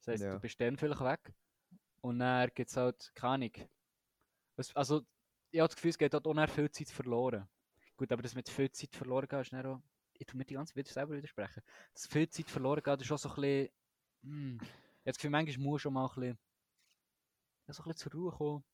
Das 0.00 0.08
heisst, 0.08 0.22
Ja. 0.22 0.32
du 0.32 0.40
bist 0.40 0.58
dann 0.60 0.76
vielleicht 0.78 1.00
weg. 1.02 1.34
Und 2.02 2.20
dann 2.20 2.50
gibt 2.54 2.70
es 2.70 2.76
halt 2.76 3.12
keine 3.14 3.34
Ahnung. 3.34 3.52
Also, 4.74 5.02
ich 5.50 5.60
habe 5.60 5.68
das 5.68 5.76
Gefühl, 5.76 5.90
es 5.90 5.98
geht 5.98 6.14
halt 6.14 6.26
auch 6.26 6.34
dann 6.34 6.48
viel 6.48 6.70
Zeit 6.70 6.88
verloren. 6.88 7.48
Gut, 7.96 8.12
aber 8.12 8.22
das 8.22 8.34
mit 8.34 8.48
viel 8.48 8.70
Zeit 8.70 8.94
verloren 8.94 9.28
geht, 9.28 9.40
ist 9.40 9.52
dann 9.52 9.66
auch. 9.66 9.82
Ich 10.14 10.26
tue 10.26 10.38
mir 10.38 10.44
die 10.46 10.54
ganze 10.54 10.72
Zeit 10.74 10.78
wieder 10.78 10.92
selber 10.92 11.16
widersprechen. 11.16 11.62
Das 11.92 12.06
viel 12.06 12.28
Zeit 12.28 12.50
verloren 12.50 12.82
geht, 12.82 13.02
ist 13.02 13.12
auch 13.12 13.18
so 13.18 13.28
ein 13.30 13.34
bisschen. 13.36 13.70
Hm, 14.22 14.58
ich 14.62 14.68
habe 14.68 14.74
das 15.04 15.16
Gefühl, 15.16 15.30
manchmal 15.30 15.64
muss 15.66 15.82
schon 15.82 15.92
mal 15.92 16.06
ein 16.06 16.14
bisschen. 16.14 16.38
Ja, 17.66 17.74
so 17.74 17.82
ein 17.82 17.92
bisschen 17.92 18.10
zur 18.10 18.20
Ruhe 18.20 18.32
kommen. 18.32 18.64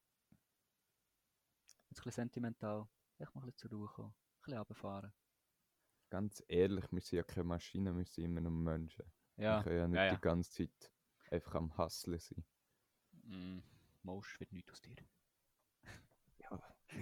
Jetzt 1.93 2.01
ein 2.01 2.05
bisschen 2.05 2.23
sentimental. 2.25 2.89
Echt 3.19 3.35
mal 3.35 3.43
ein 3.43 3.47
bisschen 3.51 3.69
zur 3.69 3.79
Ruhe 3.79 3.89
kommen. 3.89 4.09
Ein 4.15 4.43
bisschen 4.45 4.59
runterfahren. 4.59 5.13
Ganz 6.09 6.43
ehrlich, 6.49 6.91
wir 6.91 7.01
sind 7.03 7.17
ja 7.19 7.23
keine 7.23 7.45
Maschinen, 7.45 7.99
wir 7.99 8.07
sind 8.07 8.25
immer 8.25 8.41
noch 8.41 8.51
Menschen. 8.51 9.05
Ja, 9.37 9.59
Wir 9.59 9.63
können 9.63 9.77
ja 9.77 9.89
nicht 9.89 9.97
ja, 9.97 10.05
ja. 10.07 10.15
die 10.15 10.21
ganze 10.23 10.51
Zeit 10.53 10.91
einfach 11.31 11.55
am 11.57 11.77
Hustlen 11.77 12.19
sein. 12.19 12.45
mm, 13.25 13.59
Mosch 14.05 14.41
wird 14.41 14.53
nichts 14.53 14.73
aus 14.73 14.81
dir. 14.81 14.97
Ja, 16.39 16.59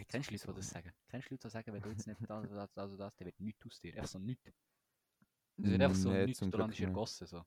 Kennst 0.08 0.28
du 0.30 0.34
Leute, 0.34 0.46
die 0.48 0.54
das 0.54 0.70
sagen? 0.70 0.92
Kennst 1.08 1.30
du 1.30 1.34
Leute, 1.34 1.46
die 1.48 1.52
sagen, 1.52 1.72
wenn 1.72 1.82
du 1.82 1.90
jetzt 1.90 2.06
nicht 2.08 2.20
das, 2.28 2.48
das, 2.48 2.72
das, 2.74 2.96
das, 2.96 3.16
dann 3.16 3.26
wird 3.26 3.38
nichts 3.40 3.64
aus 3.66 3.80
dir? 3.80 3.94
Einfach 3.94 4.08
so 4.08 4.18
nichts. 4.18 4.44
Das 5.56 5.70
wird 5.70 5.82
einfach 5.82 5.96
so 5.96 6.10
Nee, 6.10 6.26
nichts, 6.26 6.40
landest 6.40 6.80
nicht. 6.80 6.80
ergossen. 6.80 7.26
So. 7.28 7.44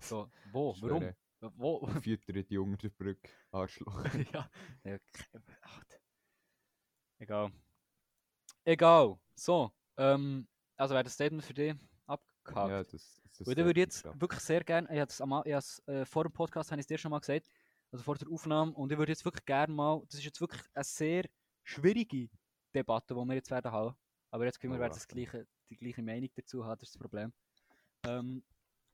so, 0.00 0.30
wo? 0.50 0.74
Warum? 0.80 1.12
Wo? 1.40 1.86
Füttert 2.02 2.50
die 2.50 2.58
unter 2.58 2.76
der 2.88 2.90
Brücke, 2.90 3.28
Arschloch. 3.50 4.04
ja, 4.32 4.50
ja, 4.84 4.98
d- 4.98 5.02
egal. 7.18 7.52
Egal. 8.64 9.18
So, 9.34 9.70
ähm, 9.96 10.48
also 10.76 10.94
wäre 10.94 11.04
das 11.04 11.14
Statement 11.14 11.44
für 11.44 11.54
dich 11.54 11.74
abgehakt. 12.06 12.70
ja, 12.70 12.82
das, 12.84 13.20
das 13.38 13.46
Und 13.46 13.58
dann 13.58 13.66
würde 13.66 13.80
jetzt 13.80 14.06
ab. 14.06 14.20
wirklich 14.20 14.40
sehr 14.40 14.64
gerne, 14.64 14.88
ich 14.92 15.00
habe 15.00 15.50
es 15.50 15.82
äh, 15.86 16.04
vor 16.04 16.24
dem 16.24 16.32
Podcast 16.32 16.70
habe 16.70 16.80
ich 16.80 16.84
es 16.84 16.88
dir 16.88 16.98
schon 16.98 17.10
mal 17.10 17.20
gesagt, 17.20 17.48
also 17.92 18.02
vor 18.02 18.16
der 18.16 18.28
Aufnahme, 18.28 18.72
und 18.72 18.90
ich 18.90 18.98
würde 18.98 19.12
jetzt 19.12 19.24
wirklich 19.24 19.44
gerne 19.44 19.72
mal, 19.72 20.02
das 20.06 20.18
ist 20.18 20.24
jetzt 20.24 20.40
wirklich 20.40 20.62
eine 20.74 20.84
sehr 20.84 21.24
schwierige 21.62 22.28
Debatte, 22.74 23.14
die 23.14 23.20
wir 23.24 23.34
jetzt 23.34 23.50
werden 23.50 23.70
haben, 23.70 23.94
aber 24.30 24.44
jetzt 24.46 24.58
können 24.60 24.72
wir 24.72 24.78
Oh, 24.78 24.80
werden 24.80 24.94
das 24.94 25.06
gleiche, 25.06 25.46
die 25.70 25.76
gleiche 25.76 26.02
Meinung 26.02 26.30
dazu 26.34 26.64
haben, 26.64 26.78
das 26.78 26.88
ist 26.88 26.94
das 26.96 27.00
Problem. 27.00 27.32
Ähm, 28.04 28.42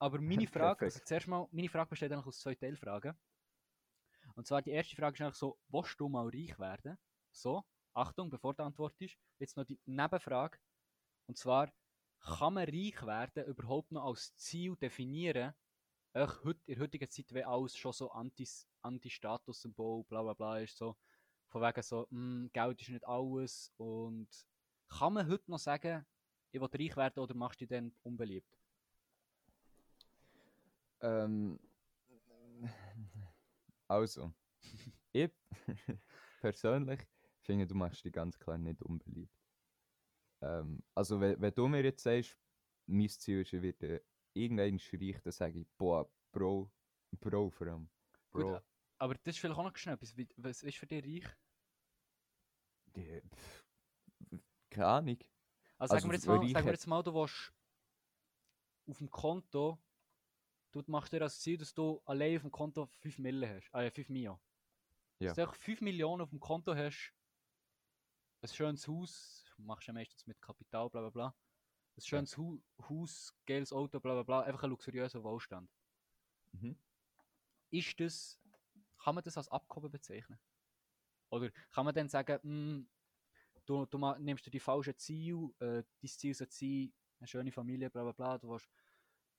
aber 0.03 0.21
meine 0.21 0.49
Frage, 0.49 0.85
also 0.85 1.01
zuerst 1.05 1.29
mal, 1.29 1.49
meine 1.53 1.69
Frage 1.69 1.91
besteht 1.91 2.11
eigentlich 2.11 2.27
aus 2.27 2.41
zwei 2.41 2.57
Teilfragen. 2.57 3.17
Und 4.35 4.47
zwar 4.47 4.63
die 4.63 4.71
erste 4.71 4.97
Frage 4.97 5.15
ist 5.15 5.21
eigentlich 5.21 5.37
so, 5.37 5.59
willst 5.69 6.01
du 6.01 6.09
mal 6.09 6.29
reich 6.29 6.59
werden? 6.59 6.99
So, 7.31 7.63
Achtung, 7.95 8.29
bevor 8.29 8.55
du 8.55 8.65
antwortest, 8.65 9.17
jetzt 9.39 9.57
noch 9.57 9.65
die 9.65 9.79
Nebenfrage. 9.85 10.59
Und 11.27 11.39
zwar, 11.39 11.73
kann 12.21 12.55
man 12.55 12.65
reich 12.69 13.01
werden 13.07 13.47
überhaupt 13.47 13.93
noch 13.93 14.07
als 14.07 14.35
Ziel 14.37 14.77
definieren, 14.77 15.55
auch 16.15 16.45
heut, 16.45 16.59
in 16.67 16.75
der 16.75 16.85
heutigen 16.85 17.11
Zeit, 17.11 17.33
wenn 17.33 17.45
alles 17.45 17.77
schon 17.77 17.93
so 17.93 18.11
Antis- 18.13 18.67
Anti-Status-Symbol, 18.83 20.05
bla 20.05 20.23
bla 20.23 20.35
bla 20.35 20.59
ist, 20.61 20.77
so 20.77 20.97
von 21.49 21.63
wegen 21.63 21.83
so, 21.83 22.09
hm, 22.11 22.51
Geld 22.53 22.81
ist 22.83 22.91
nicht 22.91 23.07
alles 23.07 23.73
und 23.77 24.29
kann 24.89 25.13
man 25.15 25.29
heute 25.29 25.51
noch 25.51 25.59
sagen, 25.59 26.07
ich 26.53 26.61
will 26.61 26.69
reich 26.73 26.97
werden 26.97 27.21
oder 27.21 27.35
machst 27.35 27.61
du 27.61 27.67
dich 27.67 27.77
dann 27.77 27.95
unbeliebt? 28.03 28.62
Ähm, 31.03 31.59
Also, 33.89 34.33
ich 35.13 35.31
persönlich 36.41 37.07
finde, 37.43 37.67
du 37.67 37.75
machst 37.75 38.05
dich 38.05 38.13
ganz 38.13 38.39
klar 38.39 38.57
nicht 38.57 38.81
unbeliebt. 38.83 39.35
Ähm, 40.41 40.83
also, 40.95 41.21
wenn, 41.21 41.41
wenn 41.41 41.55
du 41.55 41.69
mir 41.69 41.83
jetzt 41.85 42.03
sagst, 42.03 42.39
mein 42.87 43.09
Ziel 43.09 43.43
ist, 43.43 43.53
ich 43.53 43.63
werde 43.63 44.05
irgendeinen 44.33 44.79
Schreich, 44.79 45.21
dann 45.23 45.33
sage 45.33 45.61
ich, 45.61 45.67
boah, 45.77 46.11
Bro, 46.33 46.73
Bro 47.21 47.51
vor 47.51 47.67
allem. 47.67 47.91
Gut, 48.31 48.43
Bro, 48.43 48.61
aber 48.99 49.15
das 49.15 49.35
ist 49.35 49.41
vielleicht 49.41 49.59
auch 49.59 49.65
noch 49.65 49.77
schnell 49.77 49.95
etwas. 49.97 50.17
Was 50.37 50.63
ist 50.63 50.79
für 50.79 50.87
dich 50.87 51.05
reich? 51.27 51.37
die, 52.97 53.21
pff, 53.35 53.65
keine 54.71 54.87
Ahnung. 54.87 55.19
Also, 55.79 55.97
sagen 55.97 56.05
Also, 56.07 56.09
wir 56.09 56.15
jetzt 56.15 56.27
mal, 56.27 56.49
sagen 56.49 56.67
wir 56.67 56.73
jetzt 56.73 56.87
mal, 56.87 57.03
du 57.03 57.15
willst 57.15 57.53
auf 58.87 58.99
dem 58.99 59.11
Konto, 59.11 59.79
du 60.73 60.91
machst 60.91 61.13
dir 61.13 61.23
als 61.23 61.41
Ziel, 61.41 61.59
dass 61.59 61.75
du 61.75 62.01
allein 62.07 62.37
auf 62.37 62.43
dem 62.43 62.51
Konto 62.51 62.87
5 62.87 63.19
Mille 63.19 63.49
hast, 63.49 63.71
äh, 63.75 63.91
5 63.91 64.09
Mio. 64.09 64.41
Ja. 65.19 65.29
Dass 65.29 65.37
du 65.37 65.43
einfach 65.43 65.57
5 65.57 65.81
Millionen 65.83 66.23
auf 66.23 66.31
dem 66.31 66.41
Konto 66.41 66.75
hast, 66.75 67.13
ein 68.41 68.49
schönes 68.49 68.89
Haus, 68.89 69.45
machst 69.59 69.87
du 69.87 69.91
ja 69.91 69.95
meistens 69.95 70.27
mit 70.27 70.41
Kapital, 70.41 70.89
bla 70.91 71.01
bla 71.03 71.11
bla. 71.11 71.37
Ein 71.97 72.01
schönes 72.01 72.37
Hu 72.37 72.61
Haus, 72.89 73.35
geiles 73.47 73.73
Auto, 73.73 74.01
bla 74.01 74.15
bla 74.15 74.23
bla, 74.23 74.41
einfach 74.41 74.63
ein 74.65 74.71
luxuriöser 74.71 75.23
Wohlstand. 75.23 75.71
Mhm. 76.53 76.77
Ist 77.71 78.01
das, 78.01 78.41
kann 78.99 79.15
man 79.15 79.23
das 79.23 79.37
als 79.37 79.49
Abkommen 79.49 79.91
bezeichnen? 79.91 80.39
Oder 81.31 81.51
kann 81.71 81.85
man 81.85 81.95
dann 81.95 82.09
sagen, 82.09 82.39
hm, 82.43 82.89
du, 83.65 83.87
du 83.87 83.99
nimmst 84.19 84.47
dir 84.47 84.51
die 84.51 84.61
falschen 84.61 84.97
Ziele, 84.97 85.51
äh, 85.61 85.83
dein 86.01 86.09
Ziel 86.09 86.35
soll 86.35 86.51
sein, 86.51 86.93
eine 87.21 87.29
schöne 87.29 87.53
Familie, 87.53 87.91
bla 87.91 88.03
bla 88.03 88.13
bla, 88.13 88.39
du 88.39 88.51
willst, 88.51 88.69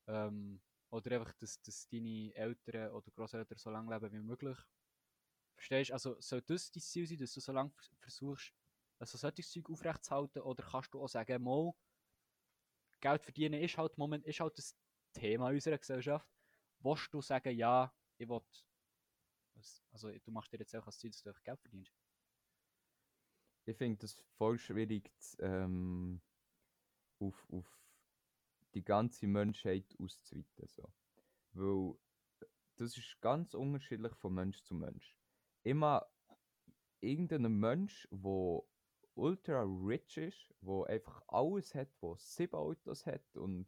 ähm, 0.08 0.62
oder 0.94 1.20
einfach, 1.20 1.34
dass, 1.34 1.60
dass 1.62 1.88
deine 1.89 2.34
Eltern 2.36 2.91
oder 2.91 3.12
Großeltern 3.12 3.58
so 3.58 3.72
lange 3.72 3.94
leben 3.94 4.12
wie 4.14 4.22
möglich. 4.22 4.58
Verstehst 5.56 5.89
du? 5.89 5.94
Also 5.94 6.22
soll 6.22 6.41
das 6.41 6.72
dein 6.72 6.82
Ziel 6.82 7.08
sein, 7.08 7.18
dass 7.18 7.34
du 7.34 7.39
so 7.39 7.52
lange 7.52 7.72
vers- 7.72 7.91
versuchst, 8.00 8.54
also 9.00 9.18
solches 9.18 9.50
Zeug 9.52 9.70
aufrechtzuerhalten, 9.70 10.41
oder 10.41 10.64
kannst 10.64 10.94
du 10.94 11.02
auch 11.02 11.08
sagen, 11.08 11.44
mal, 11.44 11.74
Geld 13.02 13.24
verdienen 13.24 13.62
ist 13.62 13.78
halt, 13.78 13.98
Moment, 13.98 14.26
ist 14.26 14.39
halt 14.39 14.58
das 14.58 14.76
Thema 15.14 15.50
unserer 15.50 15.78
Gesellschaft. 15.78 16.28
Willst 16.80 17.14
du 17.14 17.22
sagen, 17.22 17.58
ja, 17.58 17.94
ich 18.18 18.30
will, 18.30 18.41
also 19.91 20.12
du 20.12 20.32
machst 20.32 20.52
dir 20.54 20.60
jetzt 20.60 20.76
auch 20.76 20.86
als 20.86 21.00
Ziel, 21.00 21.10
dass 21.12 21.22
du 21.22 21.30
einfach 21.30 21.44
Geld 21.44 21.60
verdienst? 21.60 21.94
Ich 23.66 23.78
finde 23.78 23.98
das 23.98 24.14
voll 24.38 24.60
schwierig, 24.60 25.12
ähm, 25.39 26.22
auf, 27.20 27.48
auf 27.50 27.83
die 28.74 28.84
ganze 28.84 29.28
Menschheit 29.28 29.95
auszuweiten. 29.99 30.67
So. 30.67 30.91
Weil 31.53 31.95
das 32.76 32.97
ist 32.97 33.21
ganz 33.21 33.53
unterschiedlich 33.53 34.13
von 34.15 34.34
Mensch 34.34 34.61
zu 34.63 34.76
Mensch. 34.76 35.15
Immer 35.63 36.05
irgendein 36.99 37.51
Mensch, 37.51 38.07
der 38.11 38.63
ultra 39.15 39.63
rich 39.63 40.17
ist, 40.17 40.53
der 40.61 40.86
einfach 40.88 41.21
alles 41.28 41.76
hat, 41.76 41.89
der 42.01 42.15
sieben 42.17 42.55
Autos 42.55 43.05
hat 43.05 43.36
und 43.36 43.67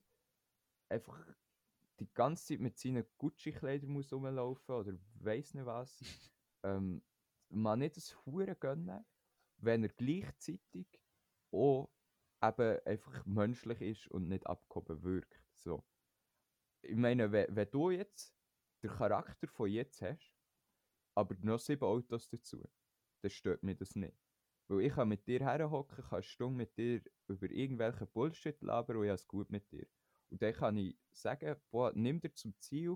einfach 0.89 1.19
die 1.99 2.11
ganze 2.13 2.47
Zeit 2.47 2.59
mit 2.59 2.77
seinen 2.77 3.05
Gucci-Kleidern 3.17 3.89
muss 3.89 4.11
rumlaufen 4.11 4.75
oder 4.75 4.97
weiß 5.19 5.53
nicht 5.53 5.65
was, 5.65 5.99
ähm, 6.63 7.03
man 7.49 7.79
nicht 7.79 7.97
das 7.97 8.25
Hure 8.25 8.55
gönnen, 8.55 9.05
wenn 9.57 9.83
er 9.83 9.89
gleichzeitig 9.89 10.87
auch 11.51 11.89
eben 12.49 12.79
einfach 12.85 13.25
menschlich 13.25 13.81
ist 13.81 14.07
und 14.07 14.27
nicht 14.27 14.45
abgehoben 14.47 15.03
wirkt. 15.03 15.41
So. 15.53 15.83
Ich 16.81 16.95
meine, 16.95 17.31
wenn, 17.31 17.55
wenn 17.55 17.69
du 17.71 17.91
jetzt 17.91 18.35
den 18.83 18.91
Charakter 18.91 19.47
von 19.47 19.69
jetzt 19.69 20.01
hast, 20.01 20.35
aber 21.15 21.35
noch 21.41 21.59
sieben 21.59 21.83
Autos 21.83 22.29
dazu, 22.29 22.63
dann 23.21 23.31
stört 23.31 23.63
mir 23.63 23.75
das 23.75 23.95
nicht. 23.95 24.17
Weil 24.67 24.81
ich 24.81 24.93
kann 24.93 25.09
mit 25.09 25.27
dir 25.27 25.39
herhocken, 25.41 26.03
kann 26.03 26.13
eine 26.13 26.23
Stunde 26.23 26.57
mit 26.57 26.77
dir 26.77 27.01
über 27.27 27.49
irgendwelche 27.49 28.05
Bullshit 28.07 28.61
labern 28.61 28.97
und 28.97 29.03
ich 29.03 29.09
habe 29.09 29.15
es 29.15 29.27
gut 29.27 29.49
mit 29.49 29.71
dir. 29.71 29.87
Und 30.29 30.41
dann 30.41 30.53
kann 30.53 30.77
ich 30.77 30.97
sagen, 31.11 31.55
boah, 31.69 31.91
nimm 31.95 32.19
dir 32.19 32.33
zum 32.33 32.57
Ziel 32.59 32.95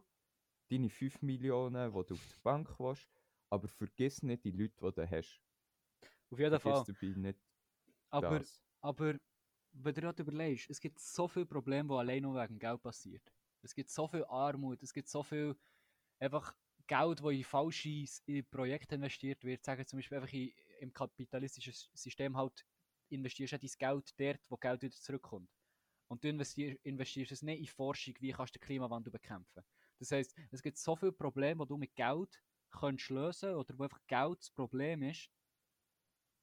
deine 0.70 0.90
5 0.90 1.22
Millionen, 1.22 1.92
die 1.92 2.06
du 2.06 2.14
auf 2.14 2.28
die 2.28 2.42
Bank 2.44 2.80
willst, 2.80 3.10
aber 3.50 3.68
vergiss 3.68 4.24
nicht 4.24 4.44
die 4.44 4.52
Leute, 4.52 4.74
die 4.82 4.92
du 4.96 5.10
hast. 5.10 5.42
Auf 6.32 6.40
jeden 6.40 6.60
Fall. 6.60 6.86
Vergiss 6.86 7.00
dabei 7.02 7.20
nicht 7.20 7.40
Aber, 8.10 8.40
das. 8.40 8.64
aber 8.82 9.20
wenn 9.74 9.94
du 9.94 10.02
dir 10.14 10.22
überlegst, 10.24 10.70
es 10.70 10.80
gibt 10.80 11.00
so 11.00 11.28
viele 11.28 11.46
Probleme, 11.46 11.90
die 11.90 12.00
allein 12.00 12.24
nur 12.24 12.36
wegen 12.42 12.60
Geld 12.60 12.82
passiert. 12.82 13.24
Es 13.62 13.74
gibt 13.74 13.90
so 13.90 14.08
viel 14.08 14.26
Armut, 14.26 14.82
es 14.82 14.94
gibt 14.94 15.10
so 15.10 15.24
viel 15.24 15.56
einfach 16.20 16.56
Geld, 16.88 17.20
das 17.20 17.32
in 17.32 17.44
falsche 17.44 18.44
Projekte 18.50 18.96
investiert 18.96 19.44
wird. 19.44 19.64
Sagen 19.64 19.86
zum 19.86 20.00
Beispiel 20.00 20.18
einfach 20.18 20.34
in, 20.34 20.52
im 20.80 20.94
kapitalistischen 20.94 21.74
System 21.94 22.36
halt, 22.36 22.66
investierst 23.10 23.54
du 23.54 23.58
dein 23.58 23.72
Geld 23.78 24.14
dort, 24.20 24.40
wo 24.50 24.58
Geld 24.58 24.82
wieder 24.82 24.96
zurückkommt. 24.96 25.50
Und 26.08 26.24
du 26.24 26.30
investier, 26.30 26.78
investierst 26.84 27.32
es 27.32 27.42
nicht 27.44 27.60
in 27.60 27.68
Forschung, 27.68 28.16
wie 28.20 28.32
kannst 28.32 28.56
du 28.56 28.60
den 28.60 28.66
Klimawandel 28.66 29.12
bekämpfen. 29.12 29.64
Das 30.00 30.12
heißt, 30.12 30.36
es 30.52 30.62
gibt 30.62 30.78
so 30.78 30.96
viele 30.96 31.12
Probleme, 31.12 31.64
die 31.66 31.68
du 31.68 31.78
mit 31.78 31.96
Geld 31.96 32.42
kannst 32.72 33.10
lösen 33.10 33.54
oder 33.54 33.78
wo 33.78 33.84
einfach 33.84 34.02
Geld 34.08 34.40
das 34.40 34.50
Problem 34.52 35.04
ist 35.04 35.30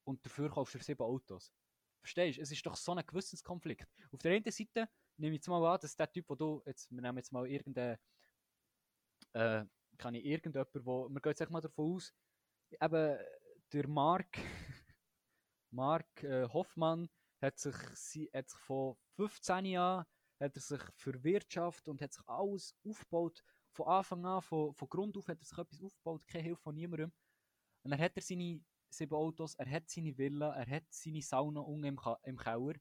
und 0.04 0.24
dafür 0.24 0.50
kaufst 0.50 0.74
du 0.74 0.78
sieben 0.78 1.02
Autos. 1.02 1.52
Verstehst 2.06 2.38
du? 2.38 2.42
Es 2.42 2.52
ist 2.52 2.64
doch 2.64 2.76
so 2.76 2.92
ein 2.92 3.04
Gewissenskonflikt. 3.04 3.88
Auf 4.12 4.20
der 4.22 4.36
einen 4.36 4.48
Seite 4.52 4.88
nehme 5.16 5.34
ich 5.34 5.40
jetzt 5.40 5.48
mal 5.48 5.64
an, 5.74 5.80
dass 5.80 5.96
der 5.96 6.10
Typ, 6.12 6.28
wo 6.28 6.36
du, 6.36 6.62
jetzt, 6.64 6.88
wir 6.92 7.02
nehmen 7.02 7.18
jetzt 7.18 7.32
mal 7.32 7.48
irgendeinen, 7.48 7.98
äh, 9.32 9.64
kann 9.98 10.14
ich 10.14 10.24
irgendjemand, 10.24 10.68
wo, 10.86 11.08
wir 11.08 11.20
gehen 11.20 11.34
jetzt 11.36 11.50
mal 11.50 11.60
davon 11.60 11.96
aus, 11.96 12.14
eben 12.80 13.18
der 13.72 13.88
Mark, 13.88 14.38
Mark 15.72 16.22
äh, 16.22 16.46
Hoffmann 16.48 17.08
hat 17.42 17.58
sich, 17.58 17.74
sie- 17.94 18.30
hat 18.32 18.50
sich 18.50 18.60
von 18.60 18.96
15 19.16 19.64
Jahren 19.64 20.06
hat 20.38 20.54
er 20.54 20.60
sich 20.60 20.80
für 20.94 21.24
Wirtschaft 21.24 21.88
und 21.88 22.00
hat 22.00 22.12
sich 22.12 22.22
alles 22.28 22.76
aufgebaut. 22.86 23.42
Von 23.72 23.88
Anfang 23.88 24.24
an, 24.26 24.42
von, 24.42 24.72
von 24.74 24.88
Grund 24.88 25.16
auf 25.16 25.26
hat 25.26 25.40
er 25.40 25.44
sich 25.44 25.58
etwas 25.58 25.82
aufgebaut, 25.82 26.24
keine 26.28 26.44
Hilfe 26.44 26.62
von 26.62 26.74
niemandem. 26.76 27.10
Und 27.82 27.90
dann 27.90 28.00
hat 28.00 28.12
er 28.14 28.22
seine 28.22 28.60
sieben 28.90 29.14
Autos, 29.14 29.54
er 29.54 29.70
hat 29.70 29.88
seine 29.88 30.16
Villa, 30.16 30.54
er 30.54 30.68
hat 30.68 30.84
seine 30.90 31.22
Sauna 31.22 31.60
unten 31.60 31.84
im, 31.84 31.96
Ka 31.96 32.18
im 32.24 32.36
Keller. 32.36 32.74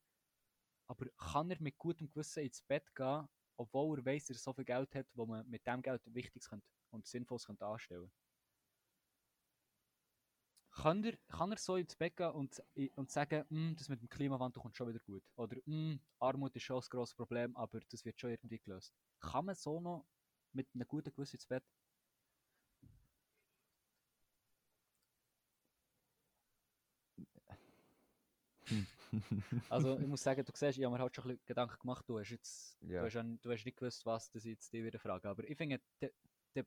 Aber 0.88 1.08
kann 1.18 1.50
er 1.50 1.62
mit 1.62 1.78
gutem 1.78 2.10
Gewissen 2.10 2.44
ins 2.44 2.62
Bett 2.62 2.94
gehen, 2.96 3.28
obwohl 3.58 4.00
er 4.00 4.06
weiß, 4.06 4.26
dass 4.26 4.38
er 4.38 4.42
so 4.42 4.54
viel 4.54 4.66
Geld 4.66 4.94
hat, 4.96 5.08
wo 5.14 5.26
man 5.26 5.48
mit 5.50 5.66
dem 5.66 5.82
Geld 5.82 6.02
Wichtiges 6.14 6.50
und 6.92 7.08
Sinnvolles 7.08 7.46
könnte 7.46 7.66
anstellen 7.66 8.12
kann 10.76 11.04
er, 11.04 11.18
kann 11.30 11.52
er 11.52 11.58
so 11.58 11.78
ins 11.78 11.96
Bett 11.96 12.18
gehen 12.18 12.32
und, 12.32 12.62
und 12.96 13.10
sagen, 13.10 13.46
«Mm, 13.50 13.76
das 13.76 13.88
mit 13.90 14.02
dem 14.02 14.10
Klimawandel 14.10 14.62
kommt 14.62 14.76
schon 14.76 14.90
wieder 14.90 15.00
gut? 15.00 15.24
Oder 15.36 15.58
«Mm, 15.66 15.96
Armut 16.20 16.56
ist 16.56 16.64
schon 16.64 16.78
ein 16.78 16.88
grosses 16.90 17.16
Problem, 17.16 17.56
aber 17.56 17.80
das 17.90 18.04
wird 18.04 18.20
schon 18.20 18.32
irgendwie 18.32 18.60
gelöst. 18.60 18.94
Kann 19.20 19.46
man 19.46 19.56
so 19.56 19.80
noch 19.80 20.06
mit 20.52 20.68
einem 20.74 20.88
guten 20.88 21.14
Gewissen 21.14 21.38
ins 21.38 21.48
Bett? 21.48 21.64
Also 29.70 30.00
ich 30.00 30.08
muss 30.08 30.22
sagen, 30.22 30.44
du 30.46 30.52
siehst, 30.56 30.78
ich 30.78 30.84
habe 30.84 30.96
mir 30.96 31.02
halt 31.02 31.16
schon 31.16 31.26
ein 31.26 31.30
bisschen 31.30 31.46
Gedanken 31.46 31.80
gemacht, 31.80 32.08
du 32.08 32.20
hast 32.20 32.30
jetzt, 32.30 32.78
Ja. 32.82 33.02
du, 33.02 33.06
hast, 33.06 33.16
an- 33.16 33.40
du 33.42 33.52
hast 33.52 33.66
nicht 33.66 33.78
gewusst, 33.78 34.06
was 34.06 34.30
das 34.32 34.44
jetzt 34.44 34.72
dir 34.72 34.84
wieder 34.84 35.00
frage. 35.00 35.28
Aber 35.28 35.44
ich 35.44 35.58
finde, 35.58 35.82
die, 36.02 36.10
die 36.56 36.64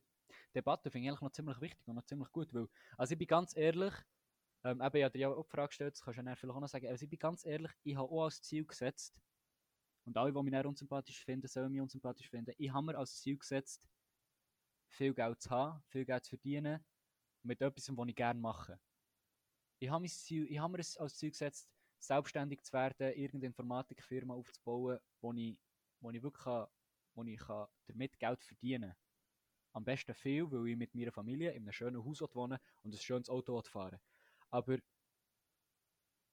Debatte 0.53 0.91
finde 0.91 1.05
ich 1.05 1.09
eigentlich 1.09 1.21
noch 1.21 1.31
ziemlich 1.31 1.61
wichtig 1.61 1.87
und 1.87 1.95
noch 1.95 2.05
ziemlich 2.05 2.31
gut, 2.31 2.53
weil, 2.53 2.67
also 2.97 3.13
ich 3.13 3.17
bin 3.17 3.27
ganz 3.27 3.55
ehrlich, 3.55 3.93
ähm, 4.63 4.81
eben, 4.81 4.95
ich 4.97 5.03
habe 5.03 5.11
dir 5.11 5.19
ja 5.19 5.29
auch 5.29 5.43
die 5.43 5.49
Frage 5.49 5.67
gestellt, 5.69 5.93
das 5.93 6.01
kannst 6.01 6.19
du 6.19 6.23
ja 6.23 6.35
vielleicht 6.35 6.55
auch 6.55 6.59
noch 6.59 6.67
sagen, 6.67 6.87
also 6.87 7.03
ich 7.03 7.09
bin 7.09 7.19
ganz 7.19 7.45
ehrlich, 7.45 7.71
ich 7.83 7.95
habe 7.95 8.09
auch 8.09 8.25
als 8.25 8.41
Ziel 8.41 8.65
gesetzt, 8.65 9.21
und 10.05 10.17
alle, 10.17 10.33
die 10.33 10.41
mich 10.43 10.51
dann 10.51 10.65
unsympathisch 10.65 11.23
finden, 11.23 11.47
sollen 11.47 11.71
mich 11.71 11.81
unsympathisch 11.81 12.29
finden, 12.29 12.53
ich 12.57 12.71
habe 12.71 12.85
mir 12.85 12.97
als 12.97 13.19
Ziel 13.21 13.37
gesetzt, 13.37 13.87
viel 14.87 15.13
Geld 15.13 15.41
zu 15.41 15.49
haben, 15.51 15.83
viel 15.87 16.05
Geld 16.05 16.25
zu 16.25 16.29
verdienen, 16.31 16.83
mit 17.43 17.61
etwas, 17.61 17.95
was 17.95 18.07
ich 18.07 18.15
gerne 18.15 18.39
mache. 18.39 18.79
Ich 19.79 19.89
habe, 19.89 20.05
Ziel, 20.07 20.45
ich 20.51 20.59
habe 20.59 20.73
mir 20.73 20.79
als 20.79 21.15
Ziel 21.15 21.29
gesetzt, 21.29 21.69
selbstständig 21.99 22.61
zu 22.63 22.73
werden, 22.73 23.13
irgendeine 23.13 23.47
Informatikfirma 23.47 24.33
aufzubauen, 24.33 24.99
wo 25.21 25.33
ich, 25.33 25.57
wo 25.99 26.11
ich 26.11 26.23
wirklich 26.23 26.43
kann, 26.43 26.67
wo 27.15 27.23
ich 27.23 27.39
kann 27.39 27.67
damit 27.87 28.19
Geld 28.19 28.43
verdienen 28.43 28.89
kann. 28.91 28.97
Am 29.73 29.85
besten 29.85 30.13
viel, 30.15 30.49
weil 30.51 30.67
ich 30.69 30.77
mit 30.77 30.95
meiner 30.95 31.11
Familie 31.11 31.51
in 31.51 31.63
einem 31.63 31.71
schönen 31.71 32.03
Haus 32.03 32.21
wohne 32.33 32.59
und 32.83 32.93
ein 32.93 32.97
schönes 32.97 33.29
Auto 33.29 33.61
fahren 33.61 33.99
Aber 34.49 34.77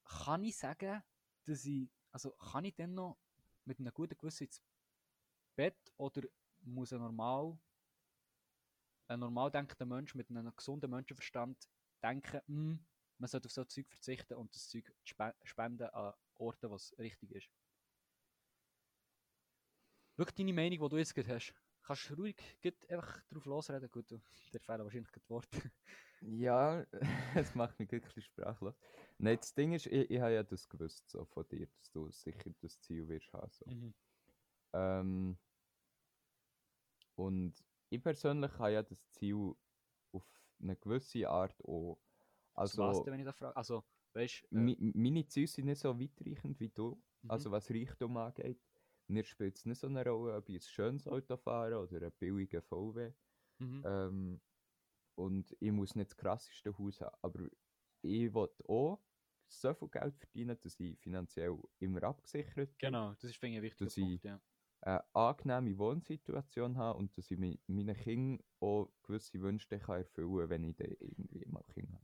kann 0.03 0.43
ich 0.43 0.57
sagen, 0.57 1.03
dass 1.45 1.65
ich, 1.65 1.89
also 2.11 2.31
kann 2.31 2.65
ich 2.65 2.75
dann 2.75 2.93
noch 2.93 3.17
mit 3.65 3.79
einem 3.79 3.93
guten 3.93 4.17
Gewissen 4.17 4.45
ins 4.45 4.61
Bett 5.55 5.77
oder 5.97 6.21
muss 6.61 6.93
ein 6.93 6.99
normal, 6.99 7.57
ein 9.07 9.19
normal 9.19 9.51
denkender 9.51 9.85
Mensch 9.85 10.15
mit 10.15 10.29
einem 10.29 10.55
gesunden 10.55 10.89
Menschenverstand 10.89 11.57
denken, 12.01 12.41
«Hm, 12.47 12.85
man 13.17 13.27
sollte 13.27 13.47
auf 13.47 13.51
so 13.51 13.63
Zeug 13.65 13.87
verzichten 13.89 14.35
und 14.35 14.53
das 14.55 14.69
Zeug 14.69 14.93
spe 15.03 15.33
spenden 15.43 15.89
an 15.89 16.13
Orten, 16.35 16.69
was 16.69 16.97
richtig 16.99 17.31
ist. 17.31 17.49
Wirklich 20.15 20.35
deine 20.35 20.53
Meinung, 20.53 20.79
die 20.79 20.89
du 20.89 20.97
jetzt 20.97 21.13
gerade 21.13 21.35
hast, 21.35 21.53
kannst 21.83 22.09
du 22.09 22.15
ruhig 22.15 22.35
einfach 22.89 23.21
drauf 23.29 23.45
losreden. 23.45 23.89
Gut, 23.89 24.09
du- 24.11 24.19
dir 24.51 24.59
fehlen 24.59 24.83
wahrscheinlich 24.83 25.11
die 25.11 25.29
Worte. 25.29 25.71
Ja, 26.21 26.85
es 27.35 27.53
macht 27.55 27.79
mich 27.79 27.91
wirklich 27.91 28.25
sprachlos. 28.25 28.75
Nein, 29.19 29.37
das 29.37 29.53
Ding 29.53 29.73
ist, 29.73 29.85
ich, 29.85 30.09
ich 30.09 30.19
habe 30.19 30.33
ja 30.33 30.43
das 30.43 30.67
gewusst 30.67 31.09
so 31.09 31.25
von 31.25 31.47
dir, 31.47 31.67
dass 31.67 31.91
du 31.91 32.09
sicher 32.11 32.51
das 32.61 32.79
Ziel 32.81 33.07
wirst 33.07 33.31
haben. 33.33 33.51
So. 33.51 33.65
Mhm. 33.65 33.93
Ähm, 34.73 35.37
und 37.15 37.63
ich 37.89 38.01
persönlich 38.01 38.51
habe 38.57 38.73
ja 38.73 38.83
das 38.83 39.09
Ziel 39.11 39.53
auf 40.11 40.23
eine 40.59 40.75
gewisse 40.75 41.29
Art 41.29 41.63
auch. 41.63 41.99
Also, 42.57 42.83
was 42.83 43.03
denn, 43.03 43.13
wenn 43.13 43.19
ich 43.19 43.25
da 43.25 43.33
frage? 43.33 43.55
Also, 43.55 43.83
weißt 44.13 44.43
äh, 44.51 44.75
meine 44.79 45.27
Ziele 45.27 45.47
sind 45.47 45.65
nicht 45.65 45.79
so 45.79 45.99
weitreichend 45.99 46.59
wie 46.59 46.69
du, 46.69 47.03
mhm. 47.23 47.29
also 47.29 47.51
was 47.51 47.69
Reichtum 47.69 48.17
angeht. 48.17 48.61
Mir 49.07 49.23
spielt 49.23 49.57
es 49.57 49.65
nicht 49.65 49.79
so 49.79 49.87
eine 49.87 50.03
Rolle, 50.05 50.35
ob 50.35 50.49
ich 50.49 50.55
ein 50.57 50.61
schönes 50.61 51.07
Auto 51.07 51.37
fahre 51.37 51.79
oder 51.79 51.97
einen 51.97 52.11
billigen 52.19 52.61
VW. 52.61 53.13
mhm. 53.59 53.81
Ähm, 53.85 54.41
und 55.15 55.55
ich 55.59 55.71
muss 55.71 55.95
nicht 55.95 56.11
das 56.11 56.17
krasseste 56.17 56.77
Haus 56.77 57.01
haben. 57.01 57.15
Aber 57.21 57.47
ich 58.01 58.33
will 58.33 58.49
auch 58.67 59.01
so 59.47 59.73
viel 59.73 59.89
Geld 59.89 60.17
verdienen, 60.17 60.57
dass 60.61 60.79
ich 60.79 60.99
finanziell 60.99 61.57
immer 61.79 62.03
abgesichert 62.03 62.77
bin. 62.77 62.77
Genau, 62.79 63.13
das 63.13 63.23
ist 63.25 63.37
finde 63.37 63.53
ich 63.53 63.57
ein 63.59 63.63
wichtiger 63.63 63.85
dass 63.85 63.97
ich- 63.97 64.03
Punkt, 64.05 64.23
ja. 64.23 64.41
Eine 64.81 65.03
angenehme 65.15 65.77
Wohnsituation 65.79 66.77
habe 66.77 66.99
und 66.99 67.17
dass 67.17 67.31
ich 67.31 67.37
meinen 67.39 67.95
Kindern 67.95 68.45
auch 68.59 68.91
gewisse 69.03 69.41
Wünsche 69.41 69.67
kann 69.79 69.97
erfüllen 70.01 70.37
kann, 70.37 70.49
wenn 70.49 70.63
ich 70.65 70.75
dann 70.75 70.91
irgendwie 70.99 71.45
mal 71.47 71.63
Kinder 71.73 71.93
habe. 71.95 71.96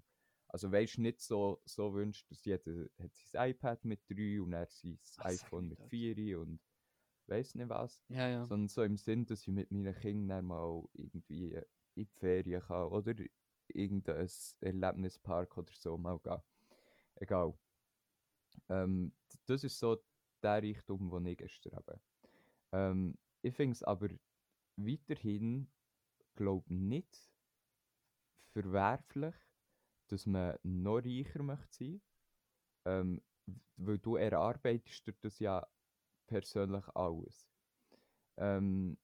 Also 0.54 0.72
weißt 0.72 1.00
nicht 1.00 1.20
so, 1.20 1.60
so 1.66 1.96
wünscht, 1.96 2.30
dass 2.30 2.46
jeder 2.46 2.86
hat 3.00 3.12
sein 3.16 3.50
iPad 3.50 3.84
mit 3.86 4.02
3 4.08 4.40
und 4.40 4.54
er 4.54 4.68
sein 4.68 5.00
Ach, 5.18 5.26
iPhone 5.26 5.68
mit 5.68 5.80
nicht 5.80 5.90
4 5.90 6.40
und 6.40 6.60
weiß 7.26 7.56
nicht 7.56 7.70
was. 7.70 8.04
Ja, 8.10 8.30
ja. 8.30 8.46
Sondern 8.46 8.68
so 8.68 8.84
im 8.84 8.96
Sinn, 8.96 9.26
dass 9.26 9.42
ich 9.42 9.48
mit 9.48 9.72
meinen 9.72 9.96
Kindern 9.96 10.46
mal 10.46 10.84
irgendwie 10.94 11.56
in 11.56 11.64
die 11.96 12.06
Ferien 12.06 12.62
kann 12.62 12.88
oder 12.90 13.16
irgendein 13.70 14.30
Erlebnispark 14.62 15.58
oder 15.58 15.74
so 15.74 15.98
mal 15.98 16.20
gehen. 16.20 16.42
Egal. 17.16 17.58
Ähm, 18.70 19.12
das 19.48 19.64
ist 19.64 19.80
so 19.80 19.98
der 20.44 20.62
Richtung, 20.62 21.10
wo 21.10 21.20
ich 21.20 21.38
gestern 21.38 21.76
habe. 21.76 22.00
Ähm, 22.74 23.18
ich 23.42 23.56
finde 23.56 23.74
es 23.74 23.82
aber 23.82 24.10
weiterhin, 24.76 25.68
glaube 26.36 26.72
nicht 26.72 27.32
verwerflich, 28.52 29.36
dass 30.14 30.26
man 30.26 30.58
noch 30.64 31.04
reicher 31.04 31.44
möchte 31.44 31.74
sein. 31.74 32.02
Ähm, 32.86 33.22
weil 33.78 34.00
du 34.00 34.16
erarbeitest 34.16 35.08
dir 35.08 35.14
das 35.22 35.40
ja 35.40 35.68
persönlich 36.28 36.88
alles. 36.96 37.50
Ähm, 38.38 38.98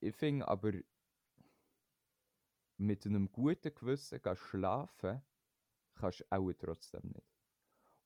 ich 0.00 0.14
finde 0.16 0.48
aber, 0.48 0.72
mit 2.78 3.06
einem 3.06 3.30
guten 3.30 3.74
Gewissen 3.74 4.20
gehen 4.20 4.36
schlafen, 4.36 5.22
kannst 5.94 6.20
du 6.20 6.24
auch 6.30 6.52
trotzdem 6.54 7.08
nicht. 7.08 7.30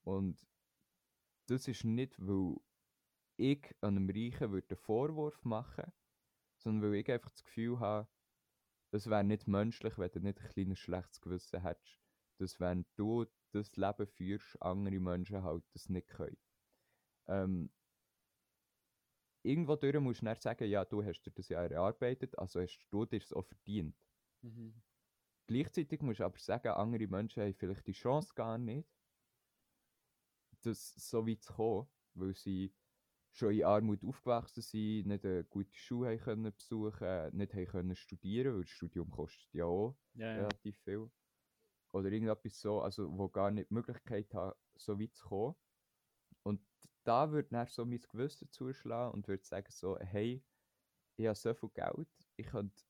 Und 0.04 0.46
das 1.48 1.68
ist 1.68 1.84
nicht, 1.84 2.14
weil 2.18 2.56
ich 3.38 3.74
einem 3.80 4.10
Reichen 4.10 4.52
würde 4.52 4.70
einen 4.70 4.82
Vorwurf 4.82 5.42
machen 5.44 5.92
sondern 6.58 6.90
weil 6.90 7.00
ich 7.00 7.10
einfach 7.10 7.30
das 7.30 7.44
Gefühl 7.44 7.78
habe, 7.80 8.08
es 8.92 9.08
wäre 9.08 9.24
nicht 9.24 9.46
menschlich, 9.46 9.98
wenn 9.98 10.10
du 10.10 10.20
nicht 10.20 10.40
ein 10.40 10.48
kleines 10.48 10.78
schlechtes 10.78 11.20
Gewissen 11.20 11.60
hättest, 11.60 12.00
dass 12.38 12.60
wenn 12.60 12.86
du 12.96 13.26
das 13.52 13.76
Leben 13.76 14.06
führst, 14.06 14.60
andere 14.62 15.00
Menschen 15.00 15.42
halt 15.42 15.64
das 15.74 15.88
nicht 15.88 16.08
können. 16.08 16.38
Ähm, 17.28 17.70
irgendwo 19.42 19.76
durch 19.76 19.98
musst 19.98 20.20
du 20.20 20.26
dann 20.26 20.36
sagen, 20.36 20.68
ja, 20.68 20.84
du 20.84 21.02
hast 21.02 21.22
dir 21.22 21.30
das 21.30 21.48
ja 21.48 21.64
erarbeitet, 21.64 22.38
also 22.38 22.60
hast 22.60 22.86
du 22.90 23.06
dir 23.06 23.16
es 23.22 23.32
auch 23.32 23.46
verdient. 23.46 23.96
Mhm. 24.42 24.80
Gleichzeitig 25.48 26.02
musst 26.02 26.20
du 26.20 26.24
aber 26.24 26.38
sagen, 26.38 26.68
andere 26.68 27.08
Menschen 27.08 27.42
haben 27.42 27.52
vielleicht 27.54 27.88
die 27.88 27.92
Chance 27.92 28.32
gar 28.36 28.58
nicht, 28.58 28.88
das 30.62 30.94
so 30.94 31.26
weit 31.26 31.42
zu 31.42 31.52
kommen, 31.54 31.88
weil 32.14 32.34
sie 32.34 32.74
schon 33.32 33.52
in 33.54 33.64
Armut 33.64 34.04
aufgewachsen 34.04 34.62
sind, 34.62 35.06
nicht 35.08 35.24
eine 35.24 35.44
gute 35.44 35.76
Schule 35.76 36.10
haben 36.10 36.18
können 36.20 36.52
besuchen, 36.56 37.36
nicht 37.36 37.54
haben 37.54 37.66
können 37.66 37.96
studieren, 37.96 38.54
weil 38.54 38.62
das 38.62 38.70
Studium 38.70 39.10
kostet 39.10 39.52
ja 39.54 39.66
auch 39.66 39.98
Ja, 40.14 40.32
ja. 40.34 40.48
relativ 40.48 40.78
viel. 40.78 41.10
Oder 41.96 42.12
irgendetwas 42.12 42.60
so, 42.60 42.82
also 42.82 43.08
wo 43.16 43.26
gar 43.26 43.50
nicht 43.50 43.70
die 43.70 43.74
Möglichkeit 43.74 44.34
haben, 44.34 44.54
so 44.74 45.00
weit 45.00 45.14
zu 45.14 45.26
kommen. 45.26 45.56
Und 46.42 46.60
da 47.04 47.30
würde 47.30 47.48
dann 47.48 47.66
so 47.68 47.86
mein 47.86 48.00
Gewissen 48.00 48.50
zuschlagen 48.50 49.14
und 49.14 49.26
würde 49.26 49.42
sagen 49.46 49.70
so, 49.70 49.98
hey, 49.98 50.44
ich 51.16 51.26
habe 51.26 51.34
so 51.34 51.54
viel 51.54 51.70
Geld, 51.70 52.08
ich 52.36 52.48
könnte 52.48 52.84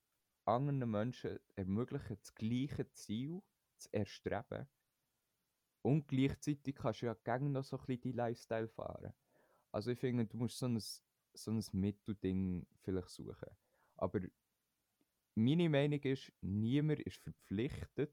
anderen 0.45 0.91
Menschen 0.91 1.39
ermöglichen, 1.55 2.19
das 2.19 2.35
gleiche 2.35 2.91
Ziel 2.95 3.45
zu 3.79 3.89
erstreben. 3.93 4.67
Und 5.83 6.09
gleichzeitig 6.09 6.75
kannst 6.75 7.03
du 7.03 7.07
ja 7.07 7.15
gegen 7.15 7.53
noch 7.53 7.63
so 7.63 7.79
ein 7.79 7.87
bisschen 7.87 8.11
deinen 8.11 8.17
Lifestyle 8.17 8.69
fahren. 8.69 9.15
Also 9.71 9.93
ich 9.93 10.01
finde, 10.01 10.27
du 10.27 10.37
musst 10.37 10.59
so 10.59 10.67
ein, 10.67 10.81
so 10.81 11.53
ein 11.53 11.63
Mittelding 11.71 12.67
vielleicht 12.83 13.11
suchen. 13.11 13.57
Aber 13.99 14.19
meine 15.37 15.69
Meinung 15.69 16.01
ist, 16.01 16.33
niemand 16.41 17.03
ist 17.03 17.19
verpflichtet, 17.19 18.13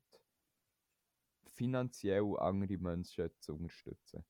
finanziell 1.54 2.38
andere 2.40 2.78
Menschen 2.78 3.30
zu 3.40 3.56
unterstützen. 3.56 4.24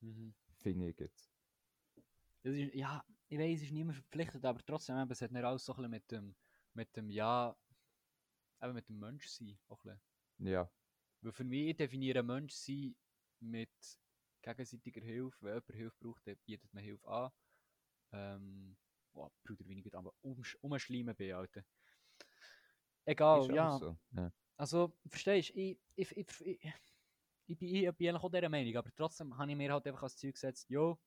Mhm. 0.00 0.34
Finde 0.56 0.88
ich 0.88 0.98
jetzt. 0.98 1.30
Das 2.42 2.54
ist, 2.54 2.74
ja, 2.74 3.04
ich 3.28 3.38
weiß, 3.38 3.58
es 3.58 3.64
ist 3.64 3.72
niemand 3.72 3.96
verpflichtet, 3.96 4.44
aber 4.44 4.64
trotzdem, 4.64 4.96
eben, 4.96 5.10
es 5.10 5.20
hat 5.20 5.32
nicht 5.32 5.44
alles 5.44 5.64
so 5.64 5.72
ein 5.72 5.76
bisschen 5.76 5.90
mit 5.90 6.10
dem, 6.10 6.36
mit 6.74 6.96
dem, 6.96 7.10
ja, 7.10 7.56
eben 8.62 8.74
mit 8.74 8.88
dem 8.88 8.98
Menschsein 8.98 9.58
auch 9.68 9.84
ein 9.84 9.98
bisschen. 10.38 10.52
Ja. 10.52 10.70
Weil 11.20 11.32
für 11.32 11.44
mich, 11.44 11.70
ich 11.70 11.76
definiere 11.76 12.22
Menschsein 12.22 12.94
mit 13.40 13.70
gegenseitiger 14.42 15.00
Hilfe. 15.00 15.36
Wenn 15.40 15.54
jemand 15.54 15.74
Hilfe 15.74 15.96
braucht, 16.00 16.26
dann 16.26 16.36
bietet 16.44 16.72
man 16.72 16.82
Hilfe 16.82 17.08
an. 17.08 17.30
Ähm, 18.12 18.76
boah, 19.12 19.30
Bruder, 19.42 19.64
gerade 19.64 19.98
aber 19.98 20.14
umsch 20.22 20.56
umschleimen 20.60 21.14
bin, 21.16 21.34
Alter. 21.34 21.64
Egal, 23.04 23.52
ja. 23.54 23.78
So. 23.78 23.98
ja. 24.12 24.32
Also, 24.58 24.92
verstehst 25.06 25.50
du, 25.50 25.54
ich, 25.60 25.78
ich, 25.96 26.16
ich, 26.16 26.40
ich, 26.40 26.64
ich, 27.46 27.58
bin, 27.58 27.68
ich 27.68 27.92
bin 27.96 28.08
eigentlich 28.08 28.14
auch 28.16 28.30
dieser 28.30 28.48
Meinung, 28.48 28.76
aber 28.76 28.94
trotzdem 28.94 29.36
habe 29.38 29.50
ich 29.50 29.56
mir 29.56 29.72
halt 29.72 29.86
einfach 29.86 30.02
als 30.02 30.16
Ziel 30.16 30.32
gesetzt, 30.32 30.68
jo, 30.70 30.98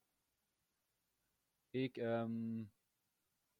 ich, 1.73 1.97
ähm, 1.97 2.71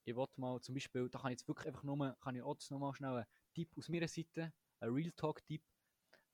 ich 0.06 0.16
wollte 0.16 0.40
mal 0.42 0.62
zum 0.62 0.76
Beispiel, 0.76 1.10
da 1.10 1.20
kann 1.20 1.32
ich 1.32 1.40
jetzt 1.40 1.48
wirklich 1.48 1.68
einfach 1.68 1.84
nur, 1.84 2.18
kann 2.22 2.36
ich 2.36 2.42
auch 2.44 2.58
noch 2.72 2.80
mal 2.80 2.94
schnell 2.96 3.12
einen 3.18 3.26
Tipp 3.54 3.70
aus 3.78 3.90
meiner 3.90 4.08
Seite, 4.08 4.54
einen 4.80 4.94
Real 4.96 5.12
Talk-Tipp, 5.14 5.64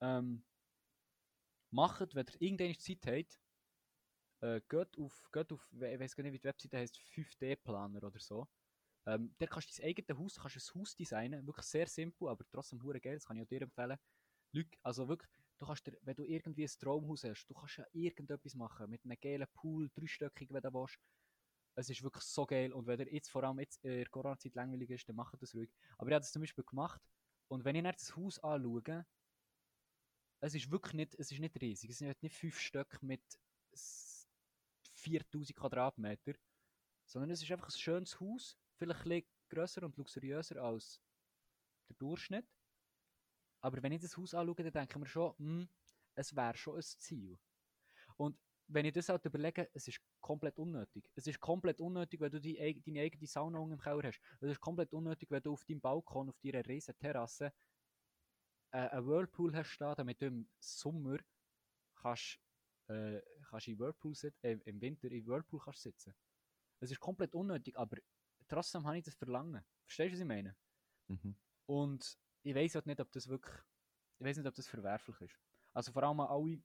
ähm, 0.01 0.45
macht, 1.71 2.13
wenn 2.15 2.25
ihr 2.27 2.41
irgendeine 2.41 2.77
Zeit 2.77 3.05
habt, 3.07 3.39
äh, 4.41 4.61
geht 4.69 4.97
auf, 4.99 5.29
geht 5.31 5.51
auf, 5.51 5.67
ich 5.73 5.99
weiß 5.99 6.15
gar 6.15 6.23
nicht, 6.23 6.33
wie 6.33 6.39
die 6.39 6.43
Webseite 6.43 6.77
heißt, 6.77 6.97
5D-Planer 6.97 8.03
oder 8.03 8.19
so. 8.19 8.47
Ähm, 9.07 9.33
der 9.39 9.47
kannst 9.49 9.71
du 9.77 9.81
dein 9.81 9.89
eigenes 9.91 10.19
Haus, 10.19 10.35
kannst 10.39 10.57
ein 10.75 10.81
Haus 10.81 10.95
designen, 10.97 11.47
wirklich 11.47 11.65
sehr 11.67 11.87
simpel, 11.87 12.29
aber 12.29 12.45
trotzdem 12.51 12.83
hure 12.83 13.01
geil, 13.01 13.15
das 13.15 13.25
kann 13.25 13.37
ich 13.37 13.43
auch 13.43 13.47
dir 13.49 13.63
empfehlen. 13.63 13.97
Leute, 14.53 14.77
also 14.83 15.07
wirklich, 15.07 15.31
du 15.59 15.65
kannst 15.65 15.87
dir, 15.87 15.97
wenn 16.03 16.15
du 16.15 16.23
irgendwie 16.25 16.63
ein 16.65 16.71
Traumhaus 16.79 17.23
hast, 17.25 17.47
du 17.47 17.53
kannst 17.55 17.77
ja 17.77 17.85
irgendetwas 17.93 18.55
machen, 18.55 18.89
mit 18.89 19.03
einem 19.05 19.17
geilen 19.21 19.47
Pool, 19.55 19.89
dreistöckig, 19.95 20.49
wenn 20.51 20.61
du 20.61 20.73
willst. 20.73 20.99
Es 21.75 21.89
ist 21.89 22.03
wirklich 22.03 22.23
so 22.23 22.45
geil 22.45 22.73
und 22.73 22.87
wenn 22.87 22.99
ihr 22.99 23.13
jetzt 23.13 23.29
vor 23.29 23.43
allem 23.43 23.59
jetzt 23.59 23.83
in 23.83 23.91
der 23.91 24.07
Corona-Zeit 24.09 24.55
langweilig 24.55 24.89
ist, 24.91 25.09
dann 25.09 25.15
macht 25.15 25.41
das 25.41 25.55
ruhig. 25.55 25.69
Aber 25.97 26.09
ich 26.09 26.13
habe 26.15 26.21
das 26.21 26.31
zum 26.33 26.41
Beispiel 26.41 26.63
gemacht 26.65 27.01
und 27.49 27.65
wenn 27.65 27.75
ich 27.75 27.83
dann 27.83 27.93
das 27.93 28.15
Haus 28.15 28.39
anschaue, 28.39 29.05
es 30.39 30.55
ist 30.55 30.71
wirklich 30.71 30.93
nicht, 30.93 31.15
es 31.15 31.31
ist 31.31 31.39
nicht 31.39 31.59
riesig, 31.61 31.89
es 31.89 31.97
sind 31.99 32.21
nicht 32.23 32.35
fünf 32.35 32.59
Stück 32.59 33.01
mit 33.01 33.21
s- 33.71 34.27
4000 34.93 35.57
Quadratmeter, 35.57 36.33
sondern 37.05 37.31
es 37.31 37.41
ist 37.43 37.51
einfach 37.51 37.69
ein 37.69 37.79
schönes 37.79 38.19
Haus, 38.19 38.57
vielleicht 38.77 39.05
ein 39.05 39.09
bisschen 39.09 39.27
grösser 39.49 39.83
und 39.83 39.97
luxuriöser 39.97 40.61
als 40.61 41.01
der 41.89 41.95
Durchschnitt. 41.97 42.47
Aber 43.61 43.81
wenn 43.81 43.91
ich 43.91 44.01
das 44.01 44.15
Haus 44.17 44.33
anschaue, 44.33 44.55
dann 44.55 44.71
denke 44.71 44.93
ich 44.93 44.99
mir 44.99 45.07
schon, 45.07 45.33
hm, 45.37 45.69
es 46.15 46.35
wäre 46.35 46.55
schon 46.55 46.77
ein 46.77 46.81
Ziel. 46.81 47.37
Und 48.17 48.37
wenn 48.67 48.85
ich 48.85 48.93
das 48.93 49.09
halt 49.09 49.25
überlege, 49.25 49.69
es 49.73 49.87
ist 49.87 50.01
komplett 50.19 50.59
unnötig. 50.59 51.09
Es 51.15 51.25
ist 51.27 51.39
komplett 51.39 51.79
unnötig, 51.79 52.19
wenn 52.19 52.31
du 52.31 52.39
die, 52.39 52.55
deine 52.85 53.01
eigene 53.01 53.27
Sauna 53.27 53.61
im 53.61 53.79
Keller 53.79 54.03
hast. 54.03 54.19
Es 54.41 54.51
ist 54.51 54.59
komplett 54.59 54.93
unnötig, 54.93 55.31
wenn 55.31 55.41
du 55.41 55.53
auf 55.53 55.63
deinem 55.63 55.79
Balkon, 55.79 56.29
auf 56.29 56.39
deiner 56.41 56.65
riesen 56.65 56.97
Terrasse 56.97 57.53
äh, 58.71 58.89
einen 58.89 59.07
Whirlpool 59.07 59.55
hast 59.55 59.69
stehen, 59.69 59.93
damit 59.95 60.21
du 60.21 60.27
im 60.27 60.49
Sommer 60.59 61.17
kannst, 61.95 62.39
äh, 62.87 63.21
kannst 63.49 63.67
in 63.67 63.79
Whirlpool 63.79 64.15
sit 64.15 64.35
äh, 64.43 64.59
im 64.65 64.81
Winter 64.81 65.09
in 65.11 65.25
Whirlpool 65.25 65.61
kannst 65.63 65.81
sitzen. 65.81 66.13
Es 66.79 66.91
ist 66.91 66.99
komplett 66.99 67.33
unnötig, 67.33 67.77
aber 67.77 67.97
trotzdem 68.47 68.85
habe 68.85 68.97
ich 68.99 69.05
das 69.05 69.15
Verlangen. 69.15 69.65
Verstehst 69.85 70.09
du, 70.11 70.13
was 70.15 70.19
ich 70.21 70.25
meine? 70.27 70.57
Mhm. 71.09 71.35
Und 71.65 72.17
ich 72.43 72.55
weiß 72.55 72.75
halt 72.75 72.85
nicht, 72.87 72.99
ob 72.99 73.11
das 73.11 73.27
wirklich, 73.27 73.55
ich 74.19 74.25
weiß 74.25 74.37
nicht, 74.37 74.47
ob 74.47 74.55
das 74.55 74.67
verwerflich 74.67 75.21
ist. 75.21 75.39
Also 75.73 75.91
vor 75.91 76.03
allem 76.03 76.19
an 76.19 76.27
alle 76.27 76.63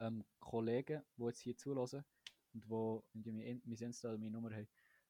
ähm, 0.00 0.24
Kollegen, 0.38 1.04
die 1.16 1.22
jetzt 1.24 1.40
hier 1.40 1.56
zulassen 1.56 2.04
und 2.52 2.64
die 2.64 2.68
irgendwie 3.14 3.44
in- 3.46 3.62
mein 3.64 3.78
Insta 3.78 4.08
oder 4.08 4.18
meine 4.18 4.30
Nummer 4.32 4.54
haben, 4.54 4.68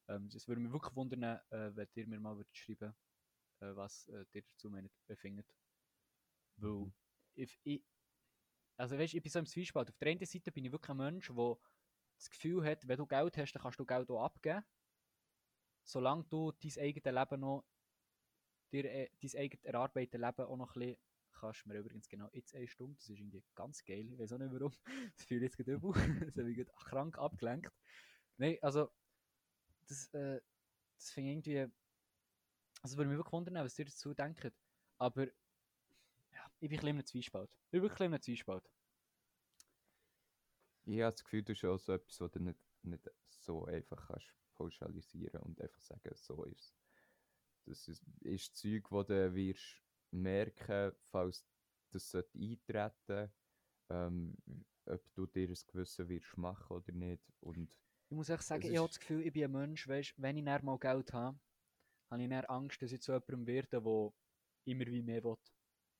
Ähm, 0.08 0.26
es 0.26 0.46
würde 0.46 0.60
mich 0.60 0.70
wirklich 0.72 0.94
wundern, 0.94 1.40
äh, 1.50 1.74
wenn 1.74 1.88
ihr 1.94 2.06
mir 2.06 2.20
mal 2.20 2.44
schreiben 2.52 2.94
äh, 3.60 3.76
was 3.76 4.08
äh, 4.08 4.24
ihr 4.32 4.42
dazu 4.44 4.70
meint, 4.70 4.92
äh, 5.08 5.16
findet. 5.16 5.54
Weil, 6.56 6.86
Mhm. 6.86 6.92
ich, 7.34 7.60
also 8.76 8.98
weißt, 8.98 9.14
ich 9.14 9.22
bin 9.22 9.30
so 9.32 9.38
im 9.38 9.46
Zwiespalt. 9.46 9.90
Auf 9.90 9.98
der 9.98 10.08
einen 10.08 10.24
Seite 10.26 10.52
bin 10.52 10.64
ich 10.64 10.72
wirklich 10.72 10.90
ein 10.90 10.96
Mensch, 10.98 11.28
der 11.28 11.56
das 12.18 12.30
Gefühl 12.30 12.64
hat, 12.64 12.86
wenn 12.88 12.98
du 12.98 13.06
Geld 13.06 13.36
hast, 13.38 13.52
dann 13.54 13.62
kannst 13.62 13.78
du 13.80 13.86
Geld 13.86 14.10
auch 14.10 14.24
abgeben. 14.24 14.64
Solange 15.86 16.24
du 16.24 16.52
dein 16.52 16.82
eigenes 16.82 17.04
Leben 17.04 17.40
noch, 17.40 17.64
dir, 18.72 18.84
äh, 18.86 19.08
dein 19.22 19.40
eigenes 19.40 19.64
erarbeitetes 19.64 20.20
Leben 20.20 20.42
auch 20.42 20.56
noch 20.56 20.74
ein 20.74 20.80
bisschen, 20.80 20.96
kannst 21.32 21.64
du 21.64 21.68
mir 21.68 21.78
übrigens 21.78 22.08
genau 22.08 22.28
jetzt 22.32 22.56
eine 22.56 22.66
Stunde, 22.66 22.96
das 22.96 23.08
ist 23.08 23.18
irgendwie 23.20 23.44
ganz 23.54 23.84
geil, 23.84 24.10
ich 24.10 24.18
weiß 24.18 24.32
auch 24.32 24.38
nicht 24.38 24.52
warum, 24.52 24.72
das 25.16 25.26
fühle 25.26 25.46
ich 25.46 25.52
jetzt 25.52 25.56
gerade 25.56 25.74
übel, 25.74 25.92
das 26.26 26.36
habe 26.36 26.50
ich 26.50 26.56
gerade 26.56 26.72
krank 26.72 27.18
abgelenkt. 27.18 27.72
Nein, 28.36 28.58
also, 28.62 28.90
das, 29.86 30.12
äh, 30.12 30.40
das 30.98 31.10
finde 31.12 31.30
ich 31.30 31.34
irgendwie, 31.36 31.72
also 32.82 32.96
würde 32.96 33.08
mich 33.08 33.18
wirklich 33.18 33.32
wundern, 33.32 33.64
was 33.64 33.78
ihr 33.78 33.84
dazu 33.84 34.12
denkt, 34.12 34.52
aber, 34.98 35.26
ja, 36.32 36.50
ich 36.58 36.68
bin 36.68 36.78
ein 36.78 36.80
bisschen 36.80 36.88
einem 36.88 37.06
Zwiespalt. 37.06 37.50
Ich 37.66 37.70
bin 37.70 37.82
wirklich 37.82 38.00
in 38.00 38.06
einem 38.06 38.22
Zwiespalt. 38.22 38.68
Ich 40.84 41.00
habe 41.00 41.12
das 41.12 41.22
Gefühl, 41.22 41.44
das 41.44 41.58
ist 41.58 41.64
auch 41.64 41.78
so 41.78 41.92
etwas, 41.92 42.20
was 42.20 42.30
du 42.32 42.40
nicht, 42.40 42.58
nicht 42.82 43.08
so 43.28 43.66
einfach 43.66 44.08
kannst 44.08 44.36
pauschalisieren 44.56 45.42
und 45.42 45.60
einfach 45.60 45.80
sagen, 45.80 46.10
so 46.14 46.44
ist 46.44 46.60
es. 46.60 46.74
Das 47.64 47.88
ist, 47.88 48.04
ist 48.20 48.56
Zeug, 48.56 48.88
das 48.90 49.06
du 49.06 49.34
wirst 49.34 49.82
merken, 50.10 50.92
falls 51.00 51.46
das 51.90 52.10
sollte 52.10 52.38
eintreten 52.38 53.32
ähm, 53.90 54.36
ob 54.86 55.14
du 55.14 55.26
dir 55.26 55.48
ein 55.48 55.58
Gewissen 55.66 56.08
wirst 56.08 56.36
machen 56.36 56.76
oder 56.76 56.92
nicht. 56.92 57.22
Und 57.40 57.70
Ich 58.08 58.16
muss 58.16 58.28
echt 58.28 58.42
sagen, 58.42 58.70
ich 58.70 58.76
habe 58.78 58.88
das 58.88 58.98
Gefühl, 59.00 59.24
ich 59.26 59.32
bin 59.32 59.44
ein 59.44 59.52
Mensch, 59.52 59.86
weißt, 59.88 60.14
wenn 60.16 60.36
ich 60.36 60.44
dann 60.44 60.64
mal 60.64 60.78
Geld 60.78 61.12
habe, 61.12 61.38
habe 62.10 62.22
ich 62.22 62.28
dann 62.28 62.44
Angst, 62.46 62.82
dass 62.82 62.92
ich 62.92 63.00
zu 63.02 63.12
jemandem 63.12 63.46
werde, 63.46 63.68
der 63.80 64.12
immer 64.64 64.86
wie 64.86 65.02
mehr 65.02 65.24
will. 65.24 65.36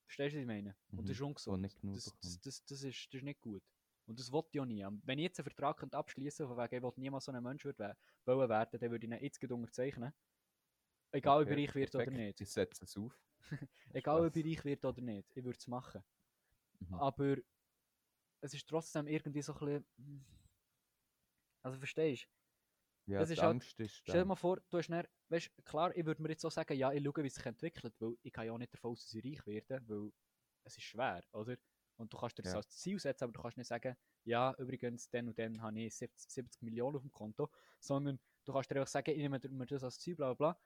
Verstehst 0.06 0.34
du, 0.34 0.38
was 0.38 0.42
ich 0.42 0.46
meine? 0.46 0.76
Und 0.94 1.08
das 1.08 1.16
ist 1.16 1.20
Mhm. 1.20 1.26
ungesund. 1.26 1.64
das, 1.92 2.16
das, 2.20 2.40
das, 2.40 2.64
das, 2.64 2.82
ist, 2.82 3.12
das 3.12 3.14
ist 3.20 3.24
nicht 3.24 3.40
gut. 3.40 3.62
Und 4.06 4.18
das 4.20 4.30
wollte 4.30 4.50
ich 4.52 4.60
auch 4.60 4.64
nie. 4.64 4.86
Wenn 5.04 5.18
ich 5.18 5.24
jetzt 5.24 5.40
einen 5.40 5.44
Vertrag 5.50 5.82
abschließen 5.92 6.46
könnte, 6.46 6.54
von 6.54 6.64
wegen, 6.70 6.76
ich 6.76 6.82
will 6.82 7.02
niemals 7.02 7.24
so 7.24 7.32
ein 7.32 7.42
Mensch 7.42 7.64
werden, 7.64 7.96
dann 8.24 8.36
würde 8.36 9.06
ich 9.06 9.12
ihn 9.12 9.18
jetzt 9.22 9.42
unterzeichnen. 9.50 10.12
Egal, 11.12 11.42
ob 11.42 11.48
Okay, 11.48 11.60
ich 11.64 11.68
reich 11.68 11.74
wird 11.74 11.94
oder 11.94 12.10
nicht. 12.10 12.40
Ich 12.40 12.50
setze 12.50 12.84
es 12.84 12.96
auf. 12.96 13.20
Egal, 13.92 14.26
ob 14.26 14.36
ich 14.36 14.44
reich 14.46 14.64
wird 14.64 14.84
oder 14.84 15.00
nicht. 15.00 15.36
Ich 15.36 15.44
würde 15.44 15.58
es 15.58 15.66
machen. 15.66 16.04
Mhm. 16.80 16.94
Aber 16.94 17.36
es 18.40 18.54
ist 18.54 18.68
trotzdem 18.68 19.06
irgendwie 19.06 19.42
so 19.42 19.54
ein 19.54 19.58
bisschen... 19.58 20.24
Also 21.62 21.78
verstehst 21.78 22.28
du? 23.06 23.12
Ja, 23.12 23.24
die 23.24 23.32
ist 23.32 23.40
halt- 23.40 23.50
Angst 23.50 23.80
ist 23.80 23.96
Stell 23.96 24.20
dir 24.20 24.24
mal 24.24 24.36
vor, 24.36 24.60
du 24.68 24.78
hast 24.78 24.88
dann, 24.90 25.06
weißt, 25.28 25.50
klar, 25.64 25.96
ich 25.96 26.04
würde 26.04 26.22
mir 26.22 26.30
jetzt 26.30 26.42
so 26.42 26.50
sagen, 26.50 26.76
ja, 26.76 26.92
ich 26.92 27.02
schaue, 27.02 27.22
wie 27.22 27.26
es 27.28 27.34
sich 27.34 27.46
entwickelt, 27.46 27.94
weil 28.00 28.16
ich 28.22 28.32
kann 28.32 28.46
ja 28.46 28.52
auch 28.52 28.58
nicht 28.58 28.72
davon 28.72 28.92
aus, 28.92 29.02
dass 29.04 29.14
ich 29.14 29.24
reich 29.24 29.46
werde, 29.46 29.88
weil 29.88 30.12
es 30.64 30.76
ist 30.76 30.82
schwer, 30.82 31.24
oder? 31.32 31.56
Und 31.96 32.12
du 32.12 32.18
kannst 32.18 32.38
dir 32.38 32.42
das 32.42 32.54
Ja. 32.54 32.54
als 32.54 32.68
Ziel 32.70 32.98
setzen, 32.98 33.24
aber 33.24 33.32
du 33.32 33.42
kannst 33.42 33.56
nicht 33.58 33.68
sagen, 33.68 33.96
ja, 34.24 34.54
übrigens, 34.58 35.08
dann 35.10 35.28
und 35.28 35.38
dann 35.38 35.60
habe 35.62 35.80
ich 35.80 35.94
70, 35.96 36.30
70 36.30 36.62
Millionen 36.62 36.96
auf 36.96 37.02
dem 37.02 37.10
Konto, 37.12 37.50
sondern 37.80 38.20
du 38.44 38.52
kannst 38.52 38.70
dir 38.70 38.76
einfach 38.76 38.88
sagen, 38.88 39.10
ich 39.12 39.16
nehme 39.18 39.38
mir 39.40 39.66
das 39.66 39.84
als 39.84 39.98
Ziel, 39.98 40.16
bla 40.16 40.34
bla 40.34 40.52
bla. 40.52 40.60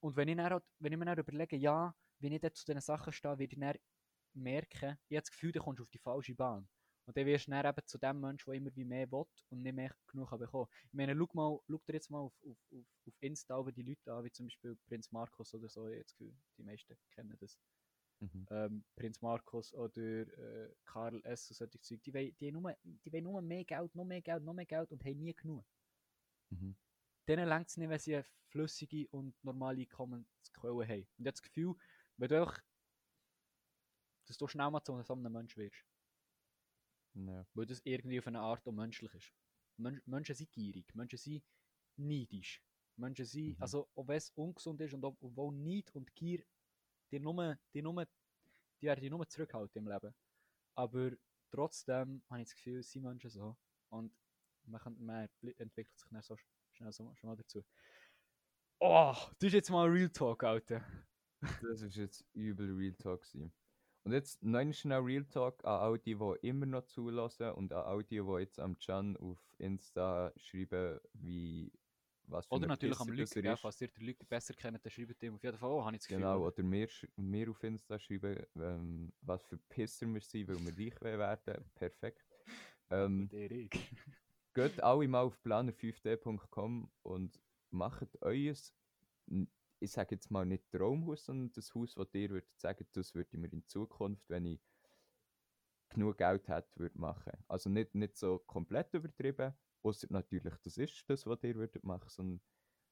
Und 0.00 0.16
wenn 0.16 0.28
ich, 0.28 0.36
dann, 0.36 0.52
halt- 0.52 0.64
wenn 0.78 0.92
ich 0.92 0.98
mir 0.98 1.04
dann 1.06 1.18
überlege, 1.18 1.56
ja, 1.56 1.96
wenn 2.18 2.32
ich 2.32 2.40
dann 2.40 2.54
zu 2.54 2.64
diesen 2.64 2.80
Sachen 2.80 3.12
stehe, 3.12 3.38
werde 3.38 3.54
ich 3.54 3.58
dann 3.60 3.74
merken, 4.34 4.98
ich 5.08 5.16
habe 5.16 5.22
das 5.22 5.30
Gefühl, 5.30 5.52
du 5.52 5.60
kommst 5.60 5.80
auf 5.82 5.90
die 5.90 5.98
falsche 5.98 6.34
Bahn. 6.34 6.68
Und 7.06 7.16
dann 7.16 7.26
wirst 7.26 7.46
du 7.46 7.50
dann 7.50 7.66
eben 7.66 7.86
zu 7.86 7.98
dem 7.98 8.20
Menschen, 8.20 8.50
der 8.50 8.54
immer 8.54 8.74
wie 8.74 8.84
mehr 8.84 9.10
will 9.10 9.24
und 9.50 9.62
nicht 9.62 9.74
mehr 9.74 9.94
genug 10.06 10.30
bekommen. 10.38 10.68
Ich 10.86 10.92
meine, 10.94 11.14
schau, 11.16 11.28
mal, 11.34 11.60
schau 11.68 11.78
dir 11.86 11.92
jetzt 11.94 12.10
mal 12.10 12.20
auf, 12.20 12.34
auf, 12.48 12.58
auf, 12.72 12.86
auf 13.06 13.14
Insta 13.20 13.62
die 13.70 13.82
Leute 13.82 14.12
an, 14.12 14.24
wie 14.24 14.30
zum 14.32 14.46
Beispiel 14.46 14.76
Prinz 14.86 15.12
Markus 15.12 15.52
oder 15.54 15.68
so, 15.68 15.86
ich 15.88 15.94
habe 15.96 16.02
das 16.04 16.12
Gefühl, 16.16 16.34
die 16.56 16.62
meisten 16.62 16.96
kennen 17.10 17.36
das. 17.38 17.58
Mhm. 18.32 18.46
Ähm, 18.50 18.84
Prinz 18.96 19.20
Markus 19.20 19.74
oder 19.74 20.00
äh, 20.02 20.74
Karl 20.84 21.20
S. 21.24 21.50
und 21.50 21.56
solche 21.56 21.80
Zeug, 21.80 22.02
die 22.02 22.14
wollen, 22.14 22.36
die, 22.38 22.52
nur, 22.52 22.74
die 22.82 23.12
wollen 23.12 23.24
nur 23.24 23.42
mehr 23.42 23.64
Geld, 23.64 23.94
noch 23.94 24.04
mehr 24.04 24.22
Geld, 24.22 24.42
noch 24.42 24.54
mehr 24.54 24.66
Geld 24.66 24.90
und 24.92 25.04
haben 25.04 25.18
nie 25.18 25.34
genug. 25.34 25.66
Mhm. 26.50 26.76
Denen 27.28 27.48
längt 27.48 27.68
es 27.68 27.76
nicht, 27.76 27.88
wenn 27.88 27.98
sie 27.98 28.14
eine 28.16 28.24
flüssige 28.48 29.08
und 29.08 29.34
normale 29.44 29.80
Einkommensquelle 29.82 30.86
haben. 30.88 31.00
Und 31.00 31.08
ich 31.18 31.26
habe 31.26 31.32
das 31.32 31.42
Gefühl, 31.42 31.74
wenn 32.16 32.28
du 32.28 32.40
einfach, 32.40 32.62
dass 34.26 34.38
du 34.38 34.46
schnell 34.46 34.70
mal 34.70 34.82
zu 34.82 34.94
einem 34.94 35.32
Menschen 35.32 35.62
wirst. 35.62 35.84
Ja. 37.16 37.46
weil 37.54 37.66
das 37.66 37.80
irgendwie 37.84 38.18
auf 38.18 38.26
eine 38.26 38.40
Art 38.40 38.66
auch 38.66 38.72
menschlich 38.72 39.14
ist. 39.14 39.32
Men 39.76 40.00
Menschen 40.04 40.34
sind 40.34 40.50
gierig, 40.50 40.92
Menschen 40.96 41.16
sind 41.18 41.44
neidisch. 41.96 42.60
Menschen 42.96 43.24
sind, 43.24 43.56
Mhm. 43.56 43.62
also 43.62 43.88
wenn 43.94 44.16
es 44.16 44.30
ungesund 44.30 44.80
ist 44.80 44.94
und 44.94 45.04
ob- 45.04 45.22
obwohl 45.22 45.54
Neid 45.54 45.94
und 45.94 46.12
Gier 46.16 46.42
die, 47.14 47.20
nur, 47.20 47.56
die, 47.72 47.82
nur, 47.82 48.06
die 48.80 48.86
werden 48.86 49.00
die 49.00 49.10
nur 49.10 49.26
zurückhalten 49.28 49.82
im 49.82 49.88
Leben. 49.88 50.14
Aber 50.74 51.12
trotzdem 51.50 52.22
habe 52.28 52.40
ich 52.40 52.48
das 52.48 52.56
Gefühl, 52.56 52.82
sind 52.82 53.02
Menschen 53.02 53.30
so. 53.30 53.56
Und 53.90 54.12
man, 54.64 54.80
kann, 54.80 54.96
man 54.98 55.28
entwickelt 55.56 55.98
sich 55.98 56.10
dann 56.10 56.22
so 56.22 56.34
sch- 56.34 56.46
schnell 56.72 56.92
so, 56.92 57.14
schon 57.14 57.30
mal 57.30 57.36
dazu. 57.36 57.64
Oh, 58.80 59.14
das 59.38 59.46
ist 59.46 59.52
jetzt 59.52 59.70
mal 59.70 59.88
Real 59.88 60.10
Talk, 60.10 60.42
Alter. 60.42 60.84
Das 61.40 61.82
ist 61.82 61.96
jetzt 61.96 62.24
übel 62.32 62.74
Real 62.74 62.94
Talk. 62.94 63.22
Gewesen. 63.22 63.52
Und 64.02 64.12
jetzt 64.12 64.42
noch 64.42 64.72
schnell 64.72 65.00
Real 65.00 65.24
Talk 65.24 65.64
an 65.64 65.80
all 65.80 65.98
die, 65.98 66.16
die 66.16 66.48
immer 66.48 66.66
noch 66.66 66.84
zulassen 66.84 67.52
und 67.52 67.72
an 67.72 67.84
all 67.84 68.02
die, 68.02 68.20
die 68.20 68.40
jetzt 68.40 68.58
am 68.58 68.76
Can 68.78 69.16
auf 69.16 69.38
Insta 69.58 70.32
schreiben, 70.36 71.00
wie 71.12 71.72
was 72.26 72.46
für 72.46 72.54
Oder 72.54 72.66
natürlich 72.68 72.98
am 72.98 73.08
er 73.08 73.44
ja, 73.44 73.56
falls 73.56 73.80
ihr 73.80 73.88
den 73.88 74.04
Lügen 74.04 74.26
besser 74.26 74.54
kennt, 74.54 74.84
dann 74.84 74.90
schreibt 74.90 75.22
ihm 75.22 75.34
auf 75.34 75.42
jeden 75.42 75.58
Fall, 75.58 75.70
oh, 75.70 75.84
habe 75.84 75.96
ich 75.96 76.02
das 76.02 76.08
Gefühl. 76.08 76.22
Genau, 76.22 76.46
oder? 76.46 76.62
mir, 76.62 76.88
mir 77.16 77.50
auf 77.50 77.62
Insta 77.62 77.98
schreiben, 77.98 78.44
ähm, 78.56 79.12
was 79.20 79.44
für 79.44 79.58
Pisser 79.58 80.06
wir 80.06 80.20
sind, 80.20 80.48
weil 80.48 80.74
wir 80.74 81.18
reich 81.18 81.46
werden. 81.46 81.70
Perfekt. 81.74 82.24
Ähm, 82.90 83.28
geht 84.54 84.82
alle 84.82 85.08
mal 85.08 85.22
auf 85.22 85.38
planer5d.com 85.44 86.90
und 87.02 87.40
macht 87.70 88.22
euer, 88.22 88.54
ich 89.80 89.90
sage 89.90 90.14
jetzt 90.14 90.30
mal 90.30 90.46
nicht 90.46 90.70
Traumhaus, 90.70 91.26
sondern 91.26 91.52
das 91.52 91.74
Haus, 91.74 91.94
das 91.94 92.08
ihr 92.14 92.30
würdet 92.30 92.58
sagen, 92.58 92.86
das 92.92 93.14
würde 93.14 93.30
ich 93.32 93.38
mir 93.38 93.52
in 93.52 93.66
Zukunft, 93.66 94.28
wenn 94.28 94.46
ich 94.46 94.60
genug 95.90 96.18
Geld 96.18 96.48
hätte, 96.48 96.68
würde 96.76 96.98
machen. 96.98 97.32
Also 97.48 97.68
nicht, 97.68 97.94
nicht 97.94 98.16
so 98.16 98.38
komplett 98.38 98.92
übertrieben, 98.94 99.54
außer 99.84 100.06
natürlich, 100.10 100.54
das 100.62 100.76
ist 100.78 101.08
das, 101.08 101.26
was 101.26 101.42
ihr 101.44 101.54
würdet 101.54 101.84
machen, 101.84 102.08
sondern 102.08 102.40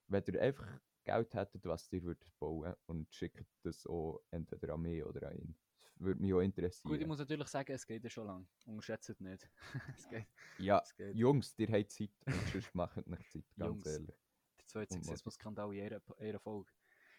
wenn 0.09 0.24
ihr 0.26 0.40
einfach 0.43 0.80
Geld 1.05 1.34
hättet, 1.34 1.64
was 1.64 1.90
ihr 1.93 2.03
würdet 2.03 2.30
bauen 2.38 2.74
und 2.86 3.12
schickt 3.12 3.47
das 3.62 3.86
auch 3.86 4.20
entweder 4.30 4.74
an 4.74 4.82
mich 4.82 5.03
oder 5.05 5.28
an 5.28 5.36
ihn. 5.36 5.57
Das 5.95 6.01
würde 6.01 6.20
mich 6.20 6.32
auch 6.32 6.40
interessieren. 6.40 6.90
Gut, 6.93 7.01
ich 7.01 7.07
muss 7.07 7.18
natürlich 7.18 7.49
sagen, 7.49 7.72
es 7.72 7.86
geht 7.86 8.05
ja 8.05 8.11
schon 8.11 8.26
lang. 8.26 8.49
Unterschätzt 8.66 9.11
es 9.11 9.20
nicht. 9.20 9.49
es 9.97 10.09
geht. 10.09 10.26
ja, 10.59 10.78
Es 10.80 10.95
geht. 10.95 11.14
Jungs, 11.16 11.55
ihr 11.59 11.68
habt 11.68 11.90
Zeit 11.90 12.11
und 12.26 12.34
sonst 12.53 12.74
macht 12.74 13.07
nicht 13.07 13.30
Zeit, 13.32 13.45
ganz 13.57 13.68
Jungs. 13.74 13.86
ehrlich. 13.86 14.16
Der 14.61 14.66
zweite 14.66 14.95
Sexismus-Skandal 14.95 15.74
in 15.74 15.84
ihrer, 15.84 16.20
ihrer 16.20 16.40
Folge. 16.40 16.70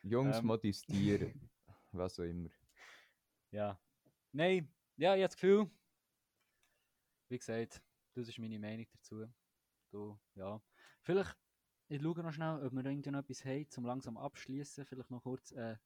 Jungs, 0.03 0.37
Ähm. 0.37 0.45
modestieren, 0.45 1.49
was 1.91 2.19
auch 2.19 2.23
immer. 2.23 2.49
Ja. 3.51 3.79
Nein, 4.31 4.73
ja, 4.97 5.15
ich 5.15 5.21
habe 5.21 5.27
das 5.27 5.35
Gefühl, 5.35 5.69
wie 7.29 7.37
gesagt, 7.37 7.81
das 8.13 8.27
ist 8.27 8.37
meine 8.39 8.59
Meinung 8.59 8.87
dazu. 8.91 9.27
Du, 9.93 10.19
ja. 10.33 10.59
Vielleicht, 11.03 11.37
ich 11.87 12.01
schaue 12.01 12.23
noch 12.23 12.33
schnell, 12.33 12.65
ob 12.65 12.73
wir 12.73 12.83
irgendwie 12.83 13.11
noch 13.11 13.19
etwas 13.19 13.45
haben, 13.45 13.69
zum 13.69 13.85
langsam 13.85 14.17
abschließen. 14.17 14.85
Vielleicht 14.85 15.11
noch 15.11 15.21
kurz 15.21 15.51
äh, 15.51 15.77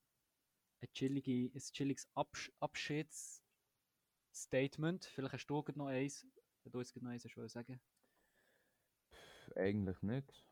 ein, 0.82 0.88
chillige, 0.93 1.51
ein 1.53 1.60
chilliges 1.60 2.08
Absch 2.16 2.49
Abschiedsstatement. 2.62 5.03
Vielleicht 5.03 5.34
hast 5.34 5.47
du 5.47 5.62
noch 5.76 5.88
eins, 5.88 6.26
wenn 6.64 6.72
du 6.72 6.80
jetzt 6.80 6.93
gerade 6.93 7.05
noch 7.05 7.12
eins 7.12 7.26
hast, 7.26 7.36
sagen. 7.51 7.82
Eigentlich 9.58 10.01
nicht. 10.01 10.45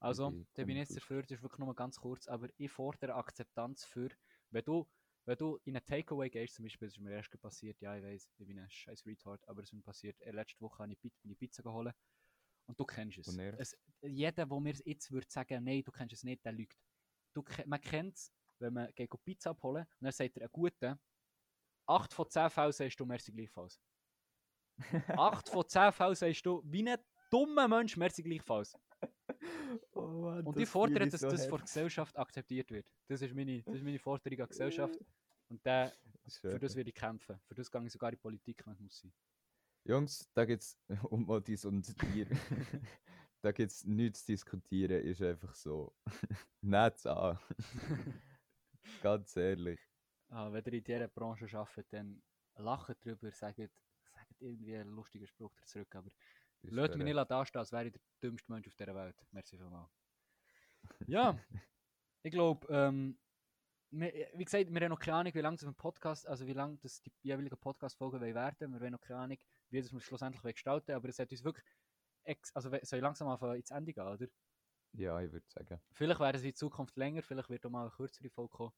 Also, 0.00 0.32
bin 0.32 0.48
da 0.54 0.64
bin 0.64 0.76
ich 0.76 0.80
jetzt 0.80 0.96
dafür, 0.96 1.22
das 1.22 1.38
ist 1.38 1.42
wirklich 1.42 1.60
nur 1.60 1.76
ganz 1.76 2.00
kurz, 2.00 2.26
aber 2.26 2.48
ich 2.58 2.72
fordere 2.72 3.14
Akzeptanz 3.14 3.84
für, 3.84 4.08
wenn 4.50 4.64
du, 4.64 4.84
wenn 5.26 5.38
du 5.38 5.60
in 5.64 5.76
einen 5.76 5.86
Takeaway 5.86 6.28
gehst, 6.28 6.56
zum 6.56 6.64
Beispiel, 6.64 6.88
das 6.88 6.96
ist 6.96 7.02
mir 7.02 7.12
erst 7.12 7.40
passiert, 7.40 7.80
ja, 7.80 7.96
ich 7.96 8.02
weiß, 8.02 8.28
ich 8.36 8.46
bin 8.46 8.58
ein 8.58 8.68
scheiß 8.68 9.06
Retard, 9.06 9.48
aber 9.48 9.62
es 9.62 9.68
ist 9.68 9.74
mir 9.74 9.82
passiert, 9.82 10.20
äh, 10.22 10.32
letzte 10.32 10.60
Woche 10.60 10.82
habe 10.82 10.92
ich 10.92 10.98
ich 11.04 11.38
Pizza 11.38 11.62
geholt 11.62 11.94
und 12.66 12.78
du 12.78 12.84
kennst 12.84 13.18
es. 13.18 13.28
Es 13.58 13.76
jeder, 14.02 14.46
der 14.46 14.60
mir 14.60 14.74
jetzt 14.84 15.10
würde 15.10 15.26
sagen, 15.28 15.64
nein, 15.64 15.82
du 15.84 15.92
kennst 15.92 16.14
es 16.14 16.24
nicht, 16.24 16.44
der 16.44 16.52
lügt. 16.52 16.78
Du, 17.34 17.44
man 17.66 17.80
kennt 17.80 18.16
es, 18.16 18.32
wenn 18.58 18.72
man 18.72 18.92
geht 18.94 19.10
Pizza 19.24 19.50
abholen 19.50 19.84
und 19.84 20.04
dann 20.04 20.12
sagt 20.12 20.36
er, 20.36 20.42
einen 20.42 20.52
guten, 20.52 20.98
8 21.86 22.12
von 22.12 22.28
10 22.28 22.50
Fällen 22.50 22.72
sagst 22.72 22.98
du, 22.98 23.06
merci 23.06 23.32
gleichfalls. 23.32 23.80
8 25.18 25.48
von 25.48 25.68
10 25.68 25.92
Fällen 25.92 26.14
sagst 26.14 26.44
du, 26.46 26.62
wie 26.64 26.88
ein 26.88 26.98
dummer 27.30 27.68
Mensch, 27.68 27.96
merci 27.96 28.22
gleichfalls. 28.22 28.76
Oh 29.92 30.00
Mann, 30.22 30.46
Und 30.46 30.58
ich 30.58 30.68
fordere, 30.68 31.08
dass 31.08 31.20
das 31.20 31.46
von 31.46 31.58
der 31.58 31.66
Gesellschaft 31.66 32.16
akzeptiert 32.16 32.70
wird. 32.70 32.90
Das 33.08 33.20
ist 33.22 33.34
meine, 33.34 33.62
das 33.62 33.76
ist 33.76 33.84
meine 33.84 33.98
Forderung 33.98 34.40
an 34.40 34.46
die 34.46 34.50
Gesellschaft. 34.50 34.98
Und 35.48 35.64
der, 35.64 35.92
für 36.28 36.58
das 36.58 36.74
werde 36.74 36.90
ich 36.90 36.94
kämpfen. 36.94 37.38
Für 37.46 37.54
das 37.54 37.70
gehe 37.70 37.84
ich 37.84 37.92
sogar 37.92 38.10
in 38.10 38.16
die 38.16 38.20
Politik, 38.20 38.66
wenn 38.66 38.72
es 38.72 38.80
muss 38.80 39.00
sein. 39.00 39.12
Jungs, 39.86 40.28
da 40.34 40.44
geht 40.44 40.60
es 40.60 40.78
um 41.10 41.24
Modis 41.24 41.64
und 41.64 41.96
Tier. 41.98 42.26
da 43.42 43.52
gibt 43.52 43.70
es 43.70 43.84
nichts 43.84 44.24
zu 44.24 44.32
diskutieren, 44.32 45.02
ist 45.02 45.22
einfach 45.22 45.54
so. 45.54 45.94
Nichts 46.60 47.06
an. 47.06 47.38
Ganz 49.02 49.36
ehrlich. 49.36 49.80
Ah, 50.28 50.52
wenn 50.52 50.64
ihr 50.64 50.72
in 50.72 50.84
dieser 50.84 51.08
Branche 51.08 51.46
arbeitet, 51.56 51.92
dann 51.92 52.20
lacht 52.56 53.04
drüber, 53.04 53.30
sagt, 53.30 53.58
sagt 53.58 54.40
irgendwie 54.40 54.76
einen 54.76 54.90
lustigen 54.90 55.26
Spruch 55.26 55.52
zurück, 55.64 55.94
aber 55.94 56.10
lasst 56.62 56.96
mich 56.96 57.04
nicht 57.04 57.30
dastehen, 57.30 57.60
als 57.60 57.70
wäre 57.70 57.86
ich 57.86 57.92
der 57.92 58.02
dümmste 58.22 58.50
Mensch 58.50 58.66
auf 58.66 58.74
dieser 58.74 58.94
Welt. 58.94 59.16
Merci 59.30 59.56
vielmals. 59.56 59.90
Ja, 61.06 61.38
ich 62.22 62.32
glaube, 62.32 62.66
ähm, 62.70 63.16
wie 63.90 64.44
gesagt, 64.44 64.68
wir 64.68 64.80
haben 64.80 64.90
noch 64.90 64.98
keine 64.98 65.18
Ahnung, 65.18 65.34
wie 65.34 65.40
lange 65.40 65.56
das 65.56 65.74
Podcast, 65.74 66.26
also 66.26 66.44
wie 66.46 66.52
lange 66.52 66.76
das 66.78 67.00
die 67.02 67.12
jeweiligen 67.22 67.56
Podcast-Folgen 67.56 68.20
werden. 68.20 68.72
Wir 68.72 68.80
haben 68.80 68.92
noch 68.92 69.00
keine 69.00 69.20
Ahnung, 69.20 69.38
wie 69.70 69.80
das 69.80 69.92
wir 69.92 70.00
schlussendlich 70.00 70.42
gestalten 70.42 70.92
aber 70.92 71.08
es 71.08 71.18
hat 71.18 71.30
uns 71.30 71.44
wirklich, 71.44 71.64
also 72.54 72.70
soll 72.70 72.80
ich 72.82 73.02
langsam 73.02 73.28
anfangen 73.28 73.56
ins 73.56 73.70
Ende 73.70 73.92
gehen, 73.92 74.06
oder? 74.06 74.26
Ja, 74.92 75.20
ich 75.20 75.30
würde 75.30 75.46
sagen. 75.48 75.80
Vielleicht 75.92 76.20
werden 76.20 76.40
sie 76.40 76.48
in 76.48 76.54
Zukunft 76.54 76.96
länger, 76.96 77.22
vielleicht 77.22 77.50
wird 77.50 77.66
auch 77.66 77.70
mal 77.70 77.82
eine 77.82 77.90
kürzere 77.90 78.30
Folge 78.30 78.50
kommen. 78.50 78.72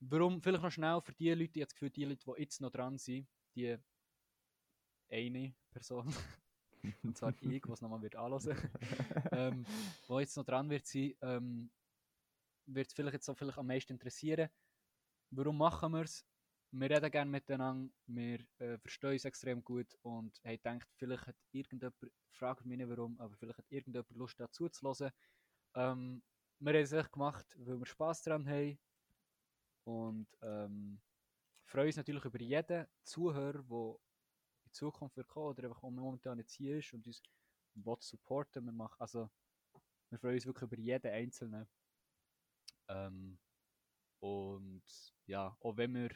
Warum? 0.00 0.40
Vielleicht 0.40 0.62
noch 0.62 0.70
schnell 0.70 1.00
für 1.00 1.12
die 1.12 1.30
Leute, 1.30 1.42
ich 1.42 1.62
habe 1.62 1.66
das 1.66 1.74
Gefühl, 1.74 1.90
die 1.90 2.04
Leute, 2.04 2.24
die 2.24 2.40
jetzt 2.40 2.60
noch 2.60 2.70
dran 2.70 2.98
sind, 2.98 3.28
die 3.56 3.76
eine 5.10 5.54
Person, 5.72 6.06
und 7.02 7.16
zwar 7.16 7.34
ich, 7.40 7.66
was 7.66 7.80
nochmal 7.80 8.02
wird 8.02 8.14
anhören, 8.14 8.70
ähm, 9.32 9.66
wo 10.06 10.20
jetzt 10.20 10.36
noch 10.36 10.44
dran 10.44 10.70
wird 10.70 10.86
sein, 10.86 11.14
ähm, 11.22 11.70
wird 12.66 12.86
es 12.86 12.92
vielleicht 12.92 13.14
jetzt 13.14 13.26
so 13.26 13.34
vielleicht 13.34 13.58
am 13.58 13.66
meisten 13.66 13.94
interessieren. 13.94 14.50
Warum 15.30 15.58
machen 15.58 15.92
wir 15.92 16.02
es? 16.02 16.24
Wir 16.70 16.90
reden 16.90 17.10
gerne 17.10 17.30
miteinander, 17.30 17.90
wir 18.06 18.40
äh, 18.58 18.78
verstehen 18.78 19.12
uns 19.12 19.24
extrem 19.24 19.64
gut 19.64 19.94
und 20.02 20.38
haben 20.44 20.56
gedacht, 20.56 20.88
vielleicht 20.96 21.26
hat 21.26 21.36
irgendjemand, 21.50 21.96
fragt 22.30 22.64
mich 22.66 22.76
nicht 22.76 22.90
warum, 22.90 23.18
aber 23.18 23.34
vielleicht 23.36 23.58
hat 23.58 23.66
irgendjemand 23.70 24.10
Lust 24.10 24.38
dazu 24.38 24.68
zu 24.68 24.86
hören. 24.86 25.12
Ähm, 25.74 26.22
wir 26.58 26.74
haben 26.74 26.82
es 26.82 26.92
echt 26.92 27.12
gemacht, 27.12 27.46
weil 27.58 27.78
wir 27.78 27.86
Spass 27.86 28.22
daran 28.22 28.46
haben 28.46 28.78
und 29.84 30.28
ähm, 30.42 31.00
freuen 31.64 31.86
uns 31.86 31.96
natürlich 31.96 32.24
über 32.24 32.40
jeden 32.40 32.86
Zuhörer, 33.04 33.62
der 33.62 33.96
in 34.66 34.72
Zukunft 34.72 35.16
wird 35.16 35.28
kommen 35.28 35.48
oder 35.48 35.68
einfach 35.68 35.82
momentan 35.82 36.38
jetzt 36.38 36.54
hier 36.54 36.78
ist 36.78 36.92
und 36.92 37.06
uns 37.06 37.22
will 37.74 37.96
supporten. 38.00 38.64
Wir 38.64 38.90
also 38.98 39.30
wir 40.10 40.18
freuen 40.18 40.34
uns 40.34 40.46
wirklich 40.46 40.62
über 40.62 40.78
jeden 40.78 41.12
Einzelnen. 41.12 41.68
Ähm, 42.88 43.38
und 44.20 44.82
ja, 45.26 45.56
auch 45.60 45.76
wenn 45.76 45.94
wir, 45.94 46.10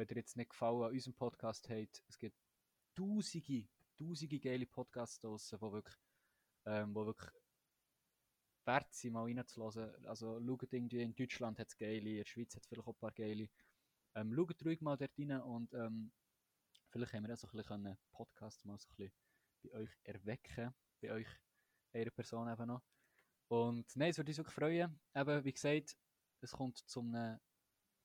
wenn 0.00 0.08
ihr 0.08 0.16
jetzt 0.16 0.36
nicht 0.36 0.50
Gefallen 0.50 0.82
an 0.82 0.92
unserem 0.92 1.14
Podcast 1.14 1.68
habt, 1.68 2.02
es 2.08 2.18
gibt 2.18 2.36
tausende, 2.94 3.68
tausende 3.98 4.40
geile 4.40 4.66
Podcasts 4.66 5.20
draussen, 5.20 5.58
die 5.58 5.72
wirklich, 5.72 5.96
ähm, 6.64 6.94
wo 6.94 7.04
wirklich 7.04 7.30
wert 8.64 8.94
sind, 8.94 9.12
mal 9.12 9.24
reinzulassen. 9.24 10.06
Also 10.06 10.40
schaut 10.40 10.72
irgendwie, 10.72 11.02
in 11.02 11.14
Deutschland 11.14 11.58
hat 11.58 11.68
es 11.68 11.76
geile, 11.76 12.08
in 12.08 12.16
der 12.16 12.24
Schweiz 12.24 12.54
hat 12.54 12.62
es 12.62 12.68
vielleicht 12.68 12.86
auch 12.86 12.94
ein 12.94 12.98
paar 12.98 13.12
geile. 13.12 13.48
Ähm, 14.14 14.34
schaut 14.34 14.64
ruhig 14.64 14.80
mal 14.80 14.96
dort 14.96 15.12
rein 15.18 15.40
und 15.42 15.74
ähm, 15.74 16.12
vielleicht 16.88 17.12
haben 17.12 17.26
wir 17.26 17.34
auch 17.34 17.38
so 17.38 17.48
ein 17.48 17.56
bisschen 17.56 17.98
Podcast 18.10 18.64
mal 18.64 18.78
so 18.78 18.88
ein 18.88 18.96
bisschen 18.96 19.12
bei 19.62 19.72
euch 19.80 19.90
erwecken, 20.04 20.74
bei 21.02 21.12
euch, 21.12 21.28
einer 21.92 22.10
Person 22.10 22.50
eben 22.50 22.66
noch. 22.66 22.82
Und 23.48 23.84
nein, 23.96 24.10
es 24.10 24.16
würde 24.16 24.30
uns 24.30 24.38
wirklich 24.38 24.54
freuen. 24.54 24.98
Eben, 25.14 25.44
wie 25.44 25.52
gesagt, 25.52 25.96
es 26.40 26.52
kommt 26.52 26.78
zum 26.78 27.14
einem 27.14 27.38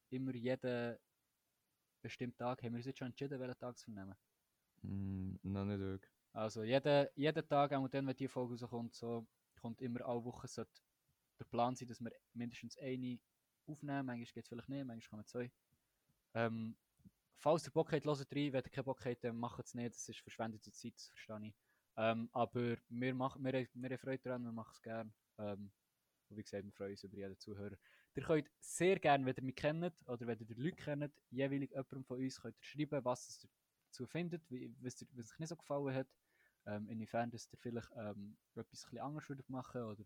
immer 0.10 0.34
jeden 0.34 0.98
bestimmten 2.06 2.38
Tag. 2.38 2.62
Haben 2.64 2.74
wir 2.74 2.78
uns 2.78 2.86
jetzt 2.86 3.00
schon 3.00 3.08
entschieden, 3.08 3.40
welchen 3.40 3.60
Tag 3.60 3.78
zu 3.78 3.92
nehmen? 3.92 4.16
Mm, 4.82 5.36
noch 5.44 5.66
nicht 5.66 5.80
wirklich. 5.80 6.12
Also 6.34 6.64
jeden, 6.64 7.08
jeden 7.16 7.48
Tag, 7.48 7.74
auch 7.74 7.88
dann, 7.88 8.08
wenn 8.08 8.16
die 8.16 8.28
Folge 8.28 8.54
rauskommt, 8.54 8.94
so, 8.94 9.26
kommt 9.60 9.82
immer 9.82 10.06
alle 10.06 10.24
Wochen 10.24 10.48
sollte 10.48 10.82
der 11.40 11.46
Plan 11.46 11.76
sein, 11.76 11.88
dass 11.88 12.02
wir 12.02 12.12
mindestens 12.34 12.78
eine 12.78 13.20
aufnehmen. 13.66 14.06
Manchmal 14.06 14.26
geht 14.26 14.44
es 14.44 14.50
vielleicht 14.50 14.70
nicht, 14.70 14.86
manchmal 14.86 15.10
kommen 15.10 15.26
zwei. 15.26 15.52
Ähm, 16.34 16.78
falls 17.38 17.68
ihr 17.68 17.72
Bock 17.72 17.92
habt, 17.92 18.06
hört 18.06 18.20
rein. 18.20 18.54
Wenn 18.54 18.64
ihr 18.64 18.72
keinen 18.72 18.86
Bock 18.86 19.06
habt, 19.06 19.24
dann 19.24 19.38
macht 19.38 19.64
es 19.66 19.74
nicht. 19.74 19.96
Das 19.96 20.08
ist 20.08 20.20
verschwendete 20.20 20.72
Zeit, 20.72 20.94
das 20.96 21.08
verstehe 21.08 21.48
ich. 21.48 21.56
Ähm, 21.98 22.30
aber 22.34 22.78
wir, 22.90 23.16
machen, 23.16 23.44
wir, 23.44 23.54
wir 23.54 23.90
haben 23.90 23.98
Freude 23.98 24.24
daran, 24.24 24.44
wir 24.44 24.52
machen 24.52 24.72
es 24.74 24.82
gerne. 24.82 25.14
Ähm, 25.38 25.72
und 26.30 26.38
wie 26.38 26.44
gesagt, 26.44 26.66
wir 26.66 26.72
freuen 26.74 26.92
uns 26.92 27.04
über 27.04 27.16
jeden 27.16 27.38
Zuhörer. 27.40 27.78
Ihr 28.16 28.24
könnt 28.24 28.50
sehr 28.62 28.98
gerne, 28.98 29.26
wenn 29.26 29.36
ihr 29.36 29.44
mich 29.44 29.56
kennt 29.56 30.08
oder 30.08 30.26
wenn 30.26 30.40
ihr 30.40 30.46
die 30.46 30.54
Leute 30.54 30.78
kennt, 30.78 31.14
jeweilig 31.32 31.72
jemandem 31.72 32.06
von 32.06 32.18
uns 32.18 32.40
könnt 32.40 32.56
ihr 32.58 32.64
schreiben, 32.64 33.04
was 33.04 33.44
ihr 33.44 33.50
dazu 33.90 34.08
findet, 34.08 34.42
was, 34.82 35.02
euch 35.02 35.40
nicht 35.40 35.50
so 35.50 35.56
gefallen 35.56 35.94
hat. 35.94 36.08
Ähm, 36.68 36.90
inwiefern 36.90 37.30
dass 37.30 37.48
ihr 37.52 37.60
vielleicht 37.60 37.92
ähm, 37.96 38.38
etwas 38.56 38.88
ein 38.92 38.98
anders 38.98 39.30
würdet 39.30 39.48
machen 39.50 39.84
oder 39.84 40.04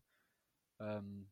ähm, 0.79 1.31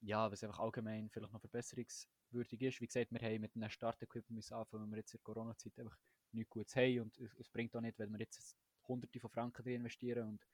ja, 0.00 0.30
was 0.30 0.44
einfach 0.44 0.60
allgemein 0.60 1.08
vielleicht 1.10 1.32
noch 1.32 1.40
verbesserungswürdig 1.40 2.60
ist. 2.62 2.80
Wie 2.80 2.86
gesagt, 2.86 3.10
wir 3.10 3.20
haben 3.20 3.40
mit 3.40 3.56
einem 3.56 3.70
Startequipment 3.70 4.52
anfangen, 4.52 4.84
wenn 4.84 4.90
wir 4.90 4.98
jetzt 4.98 5.14
in 5.14 5.18
der 5.18 5.24
Corona-Zeit 5.24 5.78
einfach 5.78 5.96
nichts 6.32 6.50
Gutes 6.50 6.76
haben 6.76 7.00
und 7.00 7.18
es, 7.18 7.34
es 7.34 7.48
bringt 7.48 7.74
auch 7.74 7.80
nicht, 7.80 7.98
wenn 7.98 8.12
wir 8.12 8.20
jetzt 8.20 8.56
hunderte 8.86 9.18
von 9.20 9.30
Franken 9.30 9.66
investieren 9.66 10.28
und 10.28 10.46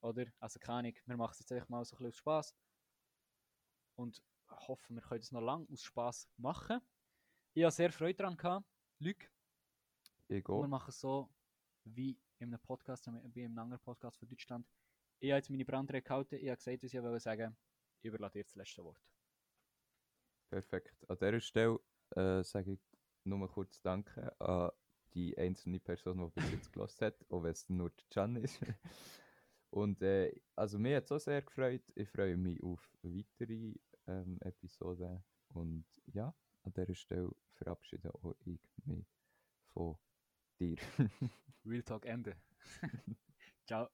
oder? 0.00 0.26
Also 0.38 0.58
keine 0.60 0.78
Ahnung, 0.78 0.94
wir 1.06 1.16
machen 1.16 1.32
es 1.32 1.40
jetzt 1.40 1.52
einfach 1.52 1.68
mal 1.68 1.84
so 1.84 1.96
ein 1.96 1.98
bisschen 1.98 2.08
aus 2.08 2.16
Spaß 2.16 2.54
und 3.98 4.22
hoffen, 4.50 4.96
wir 4.96 5.02
können 5.02 5.20
es 5.20 5.32
noch 5.32 5.40
lange 5.40 5.66
aus 5.70 5.82
Spaß 5.82 6.28
machen. 6.36 6.80
Ich 7.54 7.64
habe 7.64 7.72
sehr 7.72 7.92
Freude 7.92 8.14
daran 8.14 8.36
gehabt, 8.36 8.66
Luc. 9.00 9.16
Wir 10.28 10.68
machen 10.68 10.90
es 10.90 11.00
so 11.00 11.28
wie 11.84 12.18
in 12.38 12.48
einem 12.48 12.60
Podcast, 12.60 13.06
wie 13.06 13.40
in 13.40 13.46
einem 13.46 13.58
anderen 13.58 13.82
Podcast 13.82 14.18
von 14.18 14.28
Deutschland. 14.28 14.66
Ich 15.20 15.30
habe 15.30 15.38
jetzt 15.38 15.50
meine 15.50 15.64
Brandrede 15.64 16.02
gehalten, 16.02 16.36
ich 16.36 16.48
habe 16.48 16.56
gesagt, 16.56 16.82
was 16.82 16.94
ich 16.94 17.02
wollte 17.02 17.20
sagen. 17.20 17.56
Ich 18.00 18.08
überlasse 18.08 18.38
dir 18.38 18.44
das 18.44 18.54
letzte 18.54 18.84
Wort. 18.84 19.02
Perfekt. 20.50 21.04
An 21.08 21.18
dieser 21.18 21.40
Stelle 21.40 21.80
äh, 22.14 22.44
sage 22.44 22.72
ich 22.72 22.80
nur 23.24 23.38
mal 23.38 23.48
kurz 23.48 23.80
Danke 23.82 24.40
an 24.40 24.70
die 25.14 25.36
einzelne 25.36 25.80
Person, 25.80 26.18
die 26.18 26.40
bis 26.40 26.52
jetzt 26.52 26.72
gelassen 26.72 27.06
hat, 27.06 27.26
auch 27.30 27.42
wenn 27.42 27.50
es 27.50 27.68
nur 27.68 27.90
Can 28.10 28.36
ist. 28.36 28.60
Und 29.70 30.00
äh, 30.02 30.32
also 30.54 30.78
mir 30.78 30.96
hat 30.96 31.04
es 31.04 31.12
auch 31.12 31.18
sehr 31.18 31.42
gefreut. 31.42 31.82
Ich 31.94 32.08
freue 32.08 32.36
mich 32.36 32.62
auf 32.62 32.88
weitere 33.02 33.74
ähm, 34.08 34.38
Episoden. 34.40 35.22
Und 35.48 35.84
ja, 36.06 36.34
an 36.62 36.72
dieser 36.72 36.94
Stelle 36.94 37.30
verabschiede 37.54 38.12
auch 38.14 38.34
ich 38.44 38.60
mich 38.84 39.06
von 39.72 39.96
dir. 40.58 40.76
Real 41.64 41.82
Talk 41.82 42.06
Ende. 42.06 42.36
Ciao. 43.66 43.88